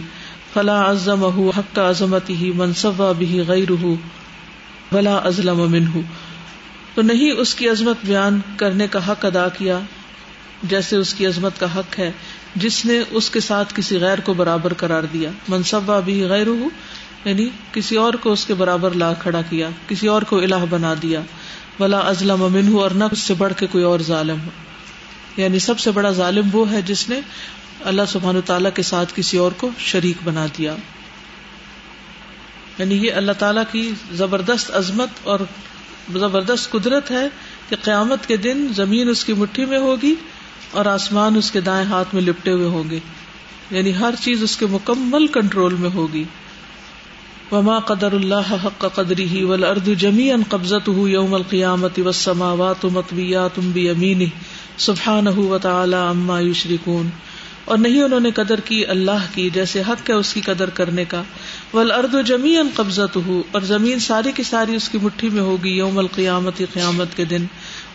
فلا 0.53 0.81
ازم 0.81 1.23
حق 1.25 1.75
کا 1.75 1.89
عظمت 1.89 2.29
ہی 2.29 2.51
منصوبہ 2.55 3.13
بھی 3.13 3.41
غیر 3.47 3.71
بلا 4.91 5.15
ازلم 5.15 5.61
امن 5.61 5.87
ہوں 5.87 6.01
تو 6.95 7.01
نہیں 7.01 7.31
اس 7.31 7.55
کی 7.55 7.69
عظمت 7.69 7.97
بیان 8.03 8.39
کرنے 8.57 8.87
کا 8.87 9.11
حق 9.11 9.25
ادا 9.25 9.47
کیا، 9.49 9.79
جیسے 10.63 10.97
اس 10.97 11.13
کی 11.13 11.25
عظمت 11.25 11.59
کا 11.59 11.75
حق 11.75 11.99
ہے۔ 11.99 12.11
جس 12.59 12.85
نے 12.85 12.99
اس 13.11 13.29
کے 13.29 13.39
ساتھ 13.39 13.73
کسی 13.75 13.99
غیر 13.99 14.19
کو 14.19 14.33
برابر 14.33 14.73
قرار 14.73 15.03
دیا۔ 15.03 15.29
منصوبہ 15.47 16.01
بھی 16.01 16.23
غیر 16.23 16.47
یعنی 17.25 17.49
کسی 17.71 17.95
اور 17.95 18.13
کو 18.13 18.31
اس 18.31 18.45
کے 18.45 18.53
برابر 18.53 18.91
لا 18.91 19.13
کھڑا 19.13 19.41
کیا، 19.41 19.69
کسی 19.87 20.07
اور 20.07 20.21
کو 20.21 20.37
الہ 20.37 20.65
بنا 20.69 20.93
دیا۔ 21.01 21.21
بلا 21.79 21.97
ازلم 21.97 22.43
امن 22.43 22.67
ہو 22.67 22.81
اور 22.81 22.91
نہ 22.91 23.03
اس 23.11 23.19
سے 23.19 23.33
بڑھ 23.33 23.53
کے 23.57 23.67
کوئی 23.67 23.83
اور 23.83 23.99
ظالم 23.99 24.37
ہو۔ 24.45 24.49
یعنی 25.37 25.59
سب 25.59 25.79
سے 25.79 25.91
بڑا 25.91 26.11
ظالم 26.11 26.49
وہ 26.51 26.71
ہے 26.71 26.81
جس 26.81 27.09
نے 27.09 27.19
اللہ 27.83 28.01
سبحان 28.07 28.41
تعالیٰ 28.45 28.71
کے 28.73 28.81
ساتھ 28.81 29.13
کسی 29.15 29.37
اور 29.37 29.51
کو 29.51 29.69
شریک 29.77 30.17
بنا 30.23 30.45
دیا۔ 30.57 30.75
یعنی 32.77 32.95
یہ 32.95 33.13
اللہ 33.13 33.31
تعالیٰ 33.31 33.63
کی 33.71 33.91
زبردست 34.11 34.71
عظمت 34.75 35.09
اور 35.23 35.39
زبردست 36.13 36.71
قدرت 36.71 37.11
ہے 37.11 37.27
کہ 37.69 37.75
قیامت 37.83 38.27
کے 38.27 38.37
دن 38.37 38.67
زمین 38.75 39.09
اس 39.09 39.25
کی 39.25 39.33
مٹھی 39.33 39.65
میں 39.65 39.77
ہوگی۔ 39.77 40.15
اور 40.71 40.85
آسمان 40.85 41.35
اس 41.35 41.51
کے 41.51 41.61
دائیں 41.61 41.85
ہاتھ 41.85 42.15
میں 42.15 42.21
لپٹے 42.21 42.51
ہوئے 42.51 42.67
ہوں 42.67 42.83
گے۔ 42.89 42.99
یعنی 43.71 43.95
ہر 43.95 44.13
چیز 44.21 44.43
اس 44.43 44.57
کے 44.57 44.65
مکمل 44.65 45.27
کنٹرول 45.27 45.75
میں 45.75 45.89
ہوگی۔ 45.93 46.23
وما 47.51 47.79
قدر 47.79 48.11
اللہ 48.11 48.55
حق 48.65 48.85
قدری 48.93 49.23
ہی 49.23 49.43
ول 49.43 49.63
ارد 49.63 49.89
جمی 49.97 50.31
ان 50.31 50.43
قبضت 50.49 50.89
ہُ 50.89 51.07
یوم 51.07 51.33
القیامت 51.33 51.99
و 52.05 52.11
سماوات 52.11 52.85
متویات 52.85 53.59
بھی 53.59 53.89
امین 53.89 54.25
سبحان 54.77 55.27
و 55.27 55.57
تعالی 55.61 55.95
اما 55.95 56.39
یشرکون 56.39 57.09
اور 57.65 57.77
نہیں 57.77 58.01
انہوں 58.01 58.19
نے 58.19 58.31
قدر 58.31 58.59
کی 58.59 58.85
اللہ 58.85 59.25
کی، 59.33 59.49
جیسے 59.49 59.81
حق 59.81 60.09
ہے 60.09 60.15
اس 60.15 60.33
کی 60.33 60.41
قدر 60.41 60.69
کرنے 60.69 61.05
کا۔ 61.05 61.23
ول 61.73 61.91
ارد 61.91 62.13
و 62.13 62.21
جمی 62.21 62.57
ان 62.57 62.67
قبضت 62.75 63.15
ہو 63.15 63.43
اور 63.51 63.61
زمین 63.61 63.99
ساری 63.99 64.31
کی 64.31 64.43
ساری 64.43 64.75
اس 64.75 64.89
کی 64.89 64.97
مٹھی 65.01 65.29
میں 65.29 65.41
ہوگی 65.41 65.69
یوم 65.69 65.99
القیامت، 65.99 66.57
قیامت 66.57 67.17
کے 67.17 67.25
دن۔ 67.25 67.45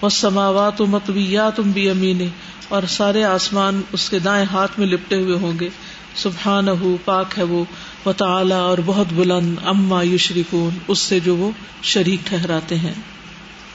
وہ 0.02 0.08
سماوات 0.08 0.80
و 0.80 0.86
متویات 0.86 1.60
بھی 1.60 1.90
امین 1.90 2.28
اور 2.68 2.82
سارے 2.88 3.24
آسمان 3.24 3.80
اس 3.92 4.10
کے 4.10 4.18
دائیں 4.18 4.46
ہاتھ 4.52 4.78
میں 4.78 4.86
لپٹے 4.86 5.16
ہوئے 5.16 5.36
ہوں 5.36 5.52
گے۔ 5.60 5.68
سبحان 6.16 6.68
ہو 6.68 6.96
پاک 7.04 7.38
ہے 7.38 7.42
وہ۔ 7.42 7.64
و 8.06 8.12
تعالی 8.12 8.52
اور 8.52 8.78
بہت 8.86 9.06
بلند 9.12 9.56
اما 9.64 10.02
یشرکون۔ 10.02 10.70
اس 10.88 10.98
سے 10.98 11.20
جو 11.20 11.36
وہ 11.36 11.50
شریک 11.82 12.26
ٹھہراتے 12.26 12.76
ہیں۔ 12.76 13.14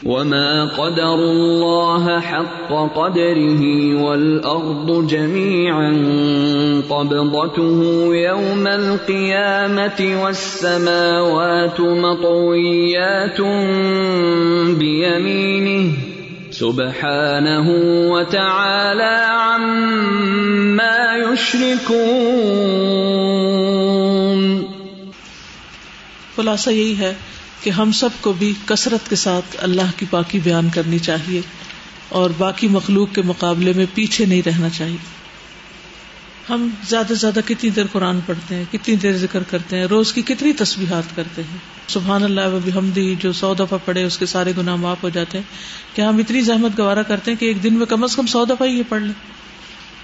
وما 0.04 0.66
قدر 0.66 1.04
الله 1.04 2.16
حق 2.16 2.70
قدره 2.96 3.66
والأرض 4.02 5.10
جميعا 5.10 5.90
قبضته 6.88 7.86
يوم 8.16 8.68
القيامة 8.68 10.22
والسماوات 10.22 11.80
مطويات 11.80 13.42
بيمينه 14.78 16.09
سبحانه 16.60 17.70
وتعالى 18.10 19.26
عما 19.28 21.16
يشركون. 21.16 21.86
خلاصہ 26.36 26.70
یہی 26.70 26.98
ہے 27.00 27.14
کہ 27.64 27.70
ہم 27.70 27.92
سب 27.92 28.10
کو 28.22 28.34
بھی 28.34 28.54
کثرت 28.66 29.10
کے 29.10 29.16
ساتھ 29.16 29.56
اللہ 29.58 29.92
کی 29.98 30.06
پاکی 30.10 30.40
بیان 30.40 30.70
کرنی 30.70 31.00
چاہیے 31.00 31.42
اور 32.10 32.30
باقی 32.38 32.68
مخلوق 32.68 33.16
کے 33.16 33.22
مقابلے 33.22 33.74
میں 33.76 33.86
پیچھے 33.94 34.26
نہیں 34.26 34.42
رہنا 34.46 34.70
چاہیے۔ 34.70 35.19
ہم 36.50 36.70
زیادہ 36.90 37.08
سے 37.08 37.16
زیادہ 37.16 37.40
کتنی 37.46 37.70
دیر 37.70 37.86
قرآن 37.92 38.20
پڑھتے 38.26 38.56
ہیں، 38.56 38.64
کتنی 38.72 38.96
دیر 38.96 39.18
ذکر 39.18 39.44
کرتے 39.44 39.78
ہیں، 39.78 39.86
روز 39.86 40.14
کی 40.14 40.22
کتنی 40.22 40.54
تصویرات 40.54 41.16
کرتے 41.16 41.42
ہیں۔ 41.52 41.58
سبحان 41.88 42.24
اللہ 42.24 42.42
وبی 42.42 42.72
حمدی 42.76 43.16
جو 43.20 43.34
سو 43.34 43.54
دفعہ 43.54 43.78
پڑھے، 43.86 44.04
اس 44.04 44.18
کے 44.18 44.26
سارے 44.26 44.54
گناہ 44.58 44.76
معاف 44.76 45.04
ہو 45.04 45.10
جاتے 45.10 45.38
ہیں۔ 45.38 45.46
کہ 45.96 46.02
ہم 46.02 46.18
اتنی 46.18 46.42
زحمت 46.42 46.80
گوارا 46.80 47.02
کرتے 47.02 47.32
ہیں 47.32 47.38
کہ 47.38 47.46
ایک 47.46 47.64
دن 47.64 47.74
میں 47.74 47.86
کم 47.86 48.04
از 48.04 48.16
کم 48.16 48.26
سو 48.26 48.46
دفعہ 48.46 48.68
یہ 48.68 48.84
پڑھ 48.90 49.02
لیں 49.02 49.14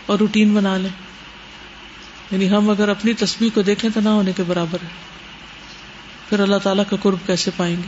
اور 0.05 0.19
روٹین 0.19 0.53
بنا 0.53 0.77
لیں۔ 0.77 0.89
یعنی 2.31 2.49
ہم 2.49 2.69
اگر 2.69 2.89
اپنی 2.89 3.13
تصویر 3.13 3.49
کو 3.53 3.61
دیکھیں 3.61 3.89
تو 3.93 3.99
نہ 3.99 4.09
ہونے 4.09 4.31
کے 4.35 4.43
برابر 4.47 4.77
ہے۔ 4.83 4.89
پھر 6.29 6.39
اللہ 6.39 6.57
تعالیٰ 6.63 6.83
کا 6.89 6.97
قرب 7.01 7.27
کیسے 7.27 7.51
پائیں 7.57 7.75
گے؟ 7.75 7.87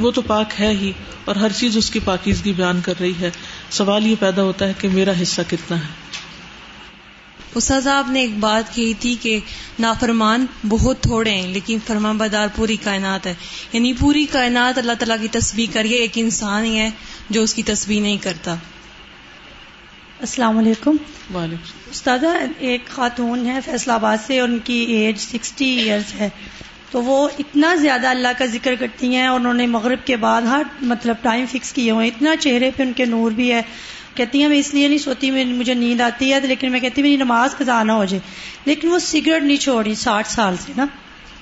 وہ 0.00 0.10
تو 0.10 0.22
پاک 0.22 0.60
ہے 0.60 0.68
ہی 0.68 0.92
اور 1.24 1.36
ہر 1.36 1.52
چیز 1.52 1.76
اس 1.76 1.90
کی 1.90 2.00
پاکیزگی 2.04 2.52
بیان 2.52 2.80
کر 2.80 2.94
رہی 3.00 3.12
ہے۔ 3.20 3.30
سوال 3.70 4.06
یہ 4.06 4.14
پیدا 4.20 4.42
ہوتا 4.42 4.66
ہے 4.66 4.72
کہ 4.78 4.88
میرا 4.88 5.12
حصہ 5.22 5.40
کتنا 5.48 5.78
ہے؟ 5.78 6.08
استاد 7.58 7.86
آپ 7.86 8.10
نے 8.10 8.20
ایک 8.20 8.38
بات 8.38 8.74
کہی 8.74 8.94
تھی 8.94 9.16
کہ 9.22 9.38
نافرمان 9.78 10.46
بہت 10.68 11.00
تھوڑے 11.00 11.30
ہیں 11.30 11.46
لیکن 11.46 11.78
فرمان 11.86 12.18
بدار 12.18 12.48
پوری 12.56 12.76
کائنات 12.76 13.26
ہے۔ 13.26 13.34
یعنی 13.72 13.92
پوری 13.92 14.26
کائنات 14.26 14.78
اللہ 14.78 14.92
تعالیٰ 14.92 15.16
کی 15.20 15.28
تصویر 15.28 15.66
کریے 15.72 15.96
ایک 15.96 16.10
انسان 16.14 16.64
ہی 16.64 16.78
ہے 16.78 16.90
جو 17.30 17.42
اس 17.42 17.54
کی 17.54 17.62
تصویر 17.62 18.00
نہیں 18.02 18.16
کرتا۔ 18.16 18.54
السلام 20.20 20.58
علیکم۔ 20.58 20.96
وعلیکم۔ 21.34 21.90
استاد 21.90 22.18
ایک 22.58 22.86
خاتون 22.86 23.46
ہے 23.46 23.58
فیصلہ 23.64 23.92
آباد 23.92 24.16
سے 24.26 24.40
ان 24.40 24.58
کی 24.64 24.74
ایج 24.74 25.18
سکسٹی 25.18 25.64
ایئرس 25.64 26.14
ہے۔ 26.14 26.28
تو 26.90 27.02
وہ 27.02 27.28
اتنا 27.38 27.74
زیادہ 27.74 28.06
اللہ 28.06 28.28
کا 28.38 28.46
ذکر 28.46 28.74
کرتی 28.74 29.14
ہیں 29.16 29.26
اور 29.26 29.40
انہوں 29.40 29.54
نے 29.54 29.66
مغرب 29.66 29.98
کے 30.04 30.16
بعد 30.16 30.42
ہر 30.42 30.62
مطلب 30.80 31.16
ٹائم 31.22 31.44
فکس 31.50 31.72
کیے 31.72 31.90
ہوئے 31.90 32.08
اتنا 32.08 32.36
چہرے 32.36 32.70
پہ 32.76 32.82
ان 32.82 32.92
کے 32.92 33.04
نور 33.04 33.30
بھی 33.30 33.52
ہے۔ 33.52 33.62
کہتی 34.14 34.42
ہیں، 34.42 34.48
میں 34.48 34.58
اس 34.58 34.74
لیے 34.74 34.88
نہیں 34.88 34.98
سوتی، 34.98 35.30
میں 35.30 35.44
مجھے 35.44 35.74
نیند 35.74 36.00
آتی 36.00 36.32
ہے، 36.32 36.40
لیکن 36.40 36.72
میں 36.72 36.80
کہتی 36.80 37.02
ہوں، 37.02 37.08
میری 37.08 37.22
نماز 37.22 37.50
خزانہ 37.50 37.92
نہ 37.92 37.92
ہو 37.92 38.04
جائے۔ 38.04 38.20
لیکن 38.64 38.88
وہ 38.88 38.98
سگریٹ 38.98 39.42
نہیں 39.42 39.56
چھوڑی 39.56 39.94
ساٹھ 39.94 40.28
سال 40.28 40.54
سے 40.60 40.72
نا۔ 40.76 40.86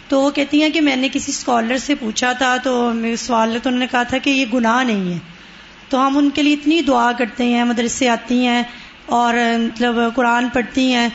تو 0.08 0.20
وہ 0.20 0.30
کہتی 0.30 0.62
ہیں 0.62 0.70
کہ 0.70 0.80
میں 0.80 0.96
نے 0.96 1.08
کسی 1.12 1.32
اسکالر 1.32 1.78
سے 1.78 1.94
پوچھا 1.94 2.32
تھا، 2.32 2.56
تو 2.56 2.92
سوال 3.18 3.58
تو 3.62 3.68
انہوں 3.68 3.80
نے 3.80 3.86
کہا 3.90 4.02
تھا 4.02 4.18
کہ 4.18 4.30
یہ 4.30 4.44
گناہ 4.54 4.84
نہیں 4.84 5.12
ہے۔ 5.12 5.18
تو 5.88 6.06
ہم 6.06 6.18
ان 6.18 6.30
کے 6.30 6.42
لیے 6.42 6.54
اتنی 6.54 6.80
دعا 6.80 7.12
کرتے 7.12 7.44
ہیں، 7.44 7.64
مدرسے 7.64 8.08
آتی 8.08 8.46
ہیں 8.46 8.62
اور 9.06 9.34
مطلب 9.58 9.96
قرآن 10.14 10.48
پڑھتی 10.48 10.92
ہیں۔ 10.92 11.08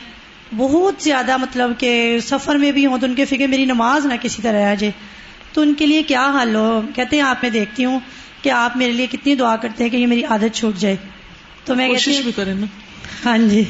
بہت 0.56 0.94
زیادہ 1.02 1.36
مطلب 1.36 1.70
کہ 1.78 2.18
سفر 2.22 2.54
میں 2.54 2.72
بھی 2.72 2.86
ہوں 2.86 2.98
تو 2.98 3.06
ان 3.06 3.14
کے 3.14 3.24
فکر 3.24 3.46
میری 3.46 3.64
نماز 3.64 4.06
نہ 4.06 4.14
کسی 4.22 4.42
طرح 4.42 4.70
آ 4.70 4.74
جائے۔ 4.74 4.90
تو 5.52 5.60
ان 5.60 5.74
کے 5.74 5.86
لیے 5.86 6.02
کیا 6.02 6.32
حل 6.42 6.54
ہو؟ 6.54 6.80
کہتے 6.94 7.16
ہیں، 7.16 7.22
آپ 7.22 7.36
میں 7.42 7.50
دیکھتی 7.50 7.84
ہوں 7.84 8.00
کہ 8.42 8.48
آپ 8.48 8.76
میرے 8.76 8.92
لیے 8.92 9.06
کتنی 9.06 9.34
دعا 9.34 9.56
کرتے 9.56 9.84
ہیں 9.84 9.90
کہ 9.90 9.96
یہ 9.96 10.06
میری 10.06 10.24
عادت 10.24 10.54
چھوٹ 10.54 10.76
جائے۔ 10.76 10.96
تو 11.64 11.74
میں 11.74 11.88
کوشش 11.88 12.20
بھی 12.20 12.32
کریں 12.32 12.54
نا۔ 12.54 12.66
ہاں 13.24 13.38
جی۔ 13.38 13.64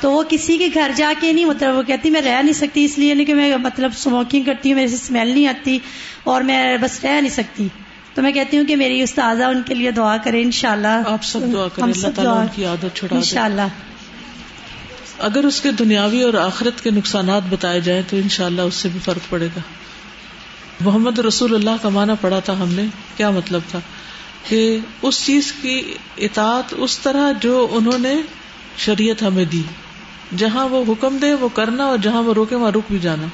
تو 0.00 0.12
وہ 0.12 0.22
کسی 0.28 0.58
کے 0.58 0.68
گھر 0.74 0.90
جا 0.96 1.12
کے 1.20 1.32
نہیں 1.32 1.44
مطلب 1.44 1.76
وہ 1.76 1.82
کہتی 1.82 2.10
میں 2.10 2.20
رہ 2.20 2.42
نہیں 2.42 2.52
سکتی 2.52 2.84
اس 2.84 2.98
لیے 2.98 3.14
نہیں 3.14 3.26
کہ 3.26 3.34
میں 3.34 3.56
مطلب 3.56 3.90
اسموکنگ 3.94 4.44
کرتی 4.44 4.68
ہوں 4.68 4.76
میرے 4.76 4.88
سے 4.88 4.94
اسمیل 4.94 5.28
نہیں 5.28 5.46
آتی 5.46 5.78
اور 6.24 6.40
میں 6.40 6.76
بس 6.76 7.04
رہ 7.04 7.20
نہیں 7.20 7.32
سکتی۔ 7.32 7.68
تو 8.14 8.22
میں 8.22 8.32
کہتی 8.32 8.58
ہوں 8.58 8.64
کہ 8.64 8.76
میری 8.76 9.02
استاذہ 9.02 9.44
ان 9.44 9.62
کے 9.66 9.74
لیے 9.74 9.90
دعا 9.90 10.16
کریں 10.16 10.42
انشاءاللہ۔ 10.42 11.02
آپ 11.06 11.24
سب 11.24 11.40
دعا 11.52 11.68
کریں 11.68 11.92
اللہ 11.92 12.08
تعالیٰ 12.14 12.40
ان 12.40 12.46
کی 12.54 12.64
عادت 12.64 12.96
چھڑا 12.96 13.16
ان 13.16 13.22
شاء 13.22 13.44
اللہ 13.44 13.62
اگر 15.18 15.44
اس 15.44 15.60
کے 15.60 15.72
دنیاوی 15.72 16.22
اور 16.22 16.34
آخرت 16.34 16.84
کے 16.84 16.90
نقصانات 16.90 17.42
بتائے 17.48 17.80
جائیں 17.80 18.02
تو 18.10 18.16
انشاءاللہ 18.16 18.62
اس 18.62 18.74
سے 18.74 18.88
بھی 18.88 19.00
فرق 19.04 19.30
پڑے 19.30 19.46
گا۔ 19.46 19.60
محمد 20.80 21.18
رسول 21.18 21.54
اللہ 21.54 21.70
کا 21.82 21.88
معنی 21.88 22.12
پڑا 22.20 22.38
تھا 22.40 22.52
ہم 22.52 22.68
نے 22.68 22.84
کیا 23.16 23.30
مطلب 23.30 23.60
تھا؟ 23.70 23.80
کہ 24.44 24.78
اس 25.02 25.26
چیز 25.26 25.52
کی 25.62 25.94
اطاعت 26.16 26.74
اس 26.76 26.98
طرح 26.98 27.32
جو 27.40 27.66
انہوں 27.70 27.98
نے 27.98 28.14
شریعت 28.78 29.22
ہمیں 29.22 29.44
دی۔ 29.44 29.62
جہاں 30.36 30.68
وہ 30.68 30.84
حکم 30.88 31.16
دے 31.16 31.34
وہ 31.34 31.48
کرنا 31.54 31.84
اور 31.84 31.98
جہاں 31.98 32.22
وہ 32.22 32.34
روکے 32.34 32.54
وہاں 32.54 32.70
رک 32.70 32.84
بھی 32.88 32.98
جانا۔ 32.98 33.26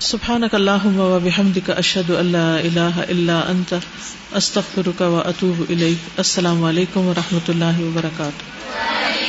سبحانك 0.00 0.54
اللهم 0.54 1.00
وبحمدك 1.00 1.70
اشهد 1.70 2.10
ان 2.10 2.26
لا 2.26 2.56
اله 2.56 3.00
الا 3.08 3.40
انت 3.48 3.74
استغفرك 4.32 5.00
واتوب 5.00 5.60
اليك 5.68 5.96
السلام 6.16 6.64
علیکم 6.64 7.00
و 7.00 7.14
رحمۃ 7.16 7.48
اللہ 7.48 7.80
وبرکاتہ۔ 7.80 9.27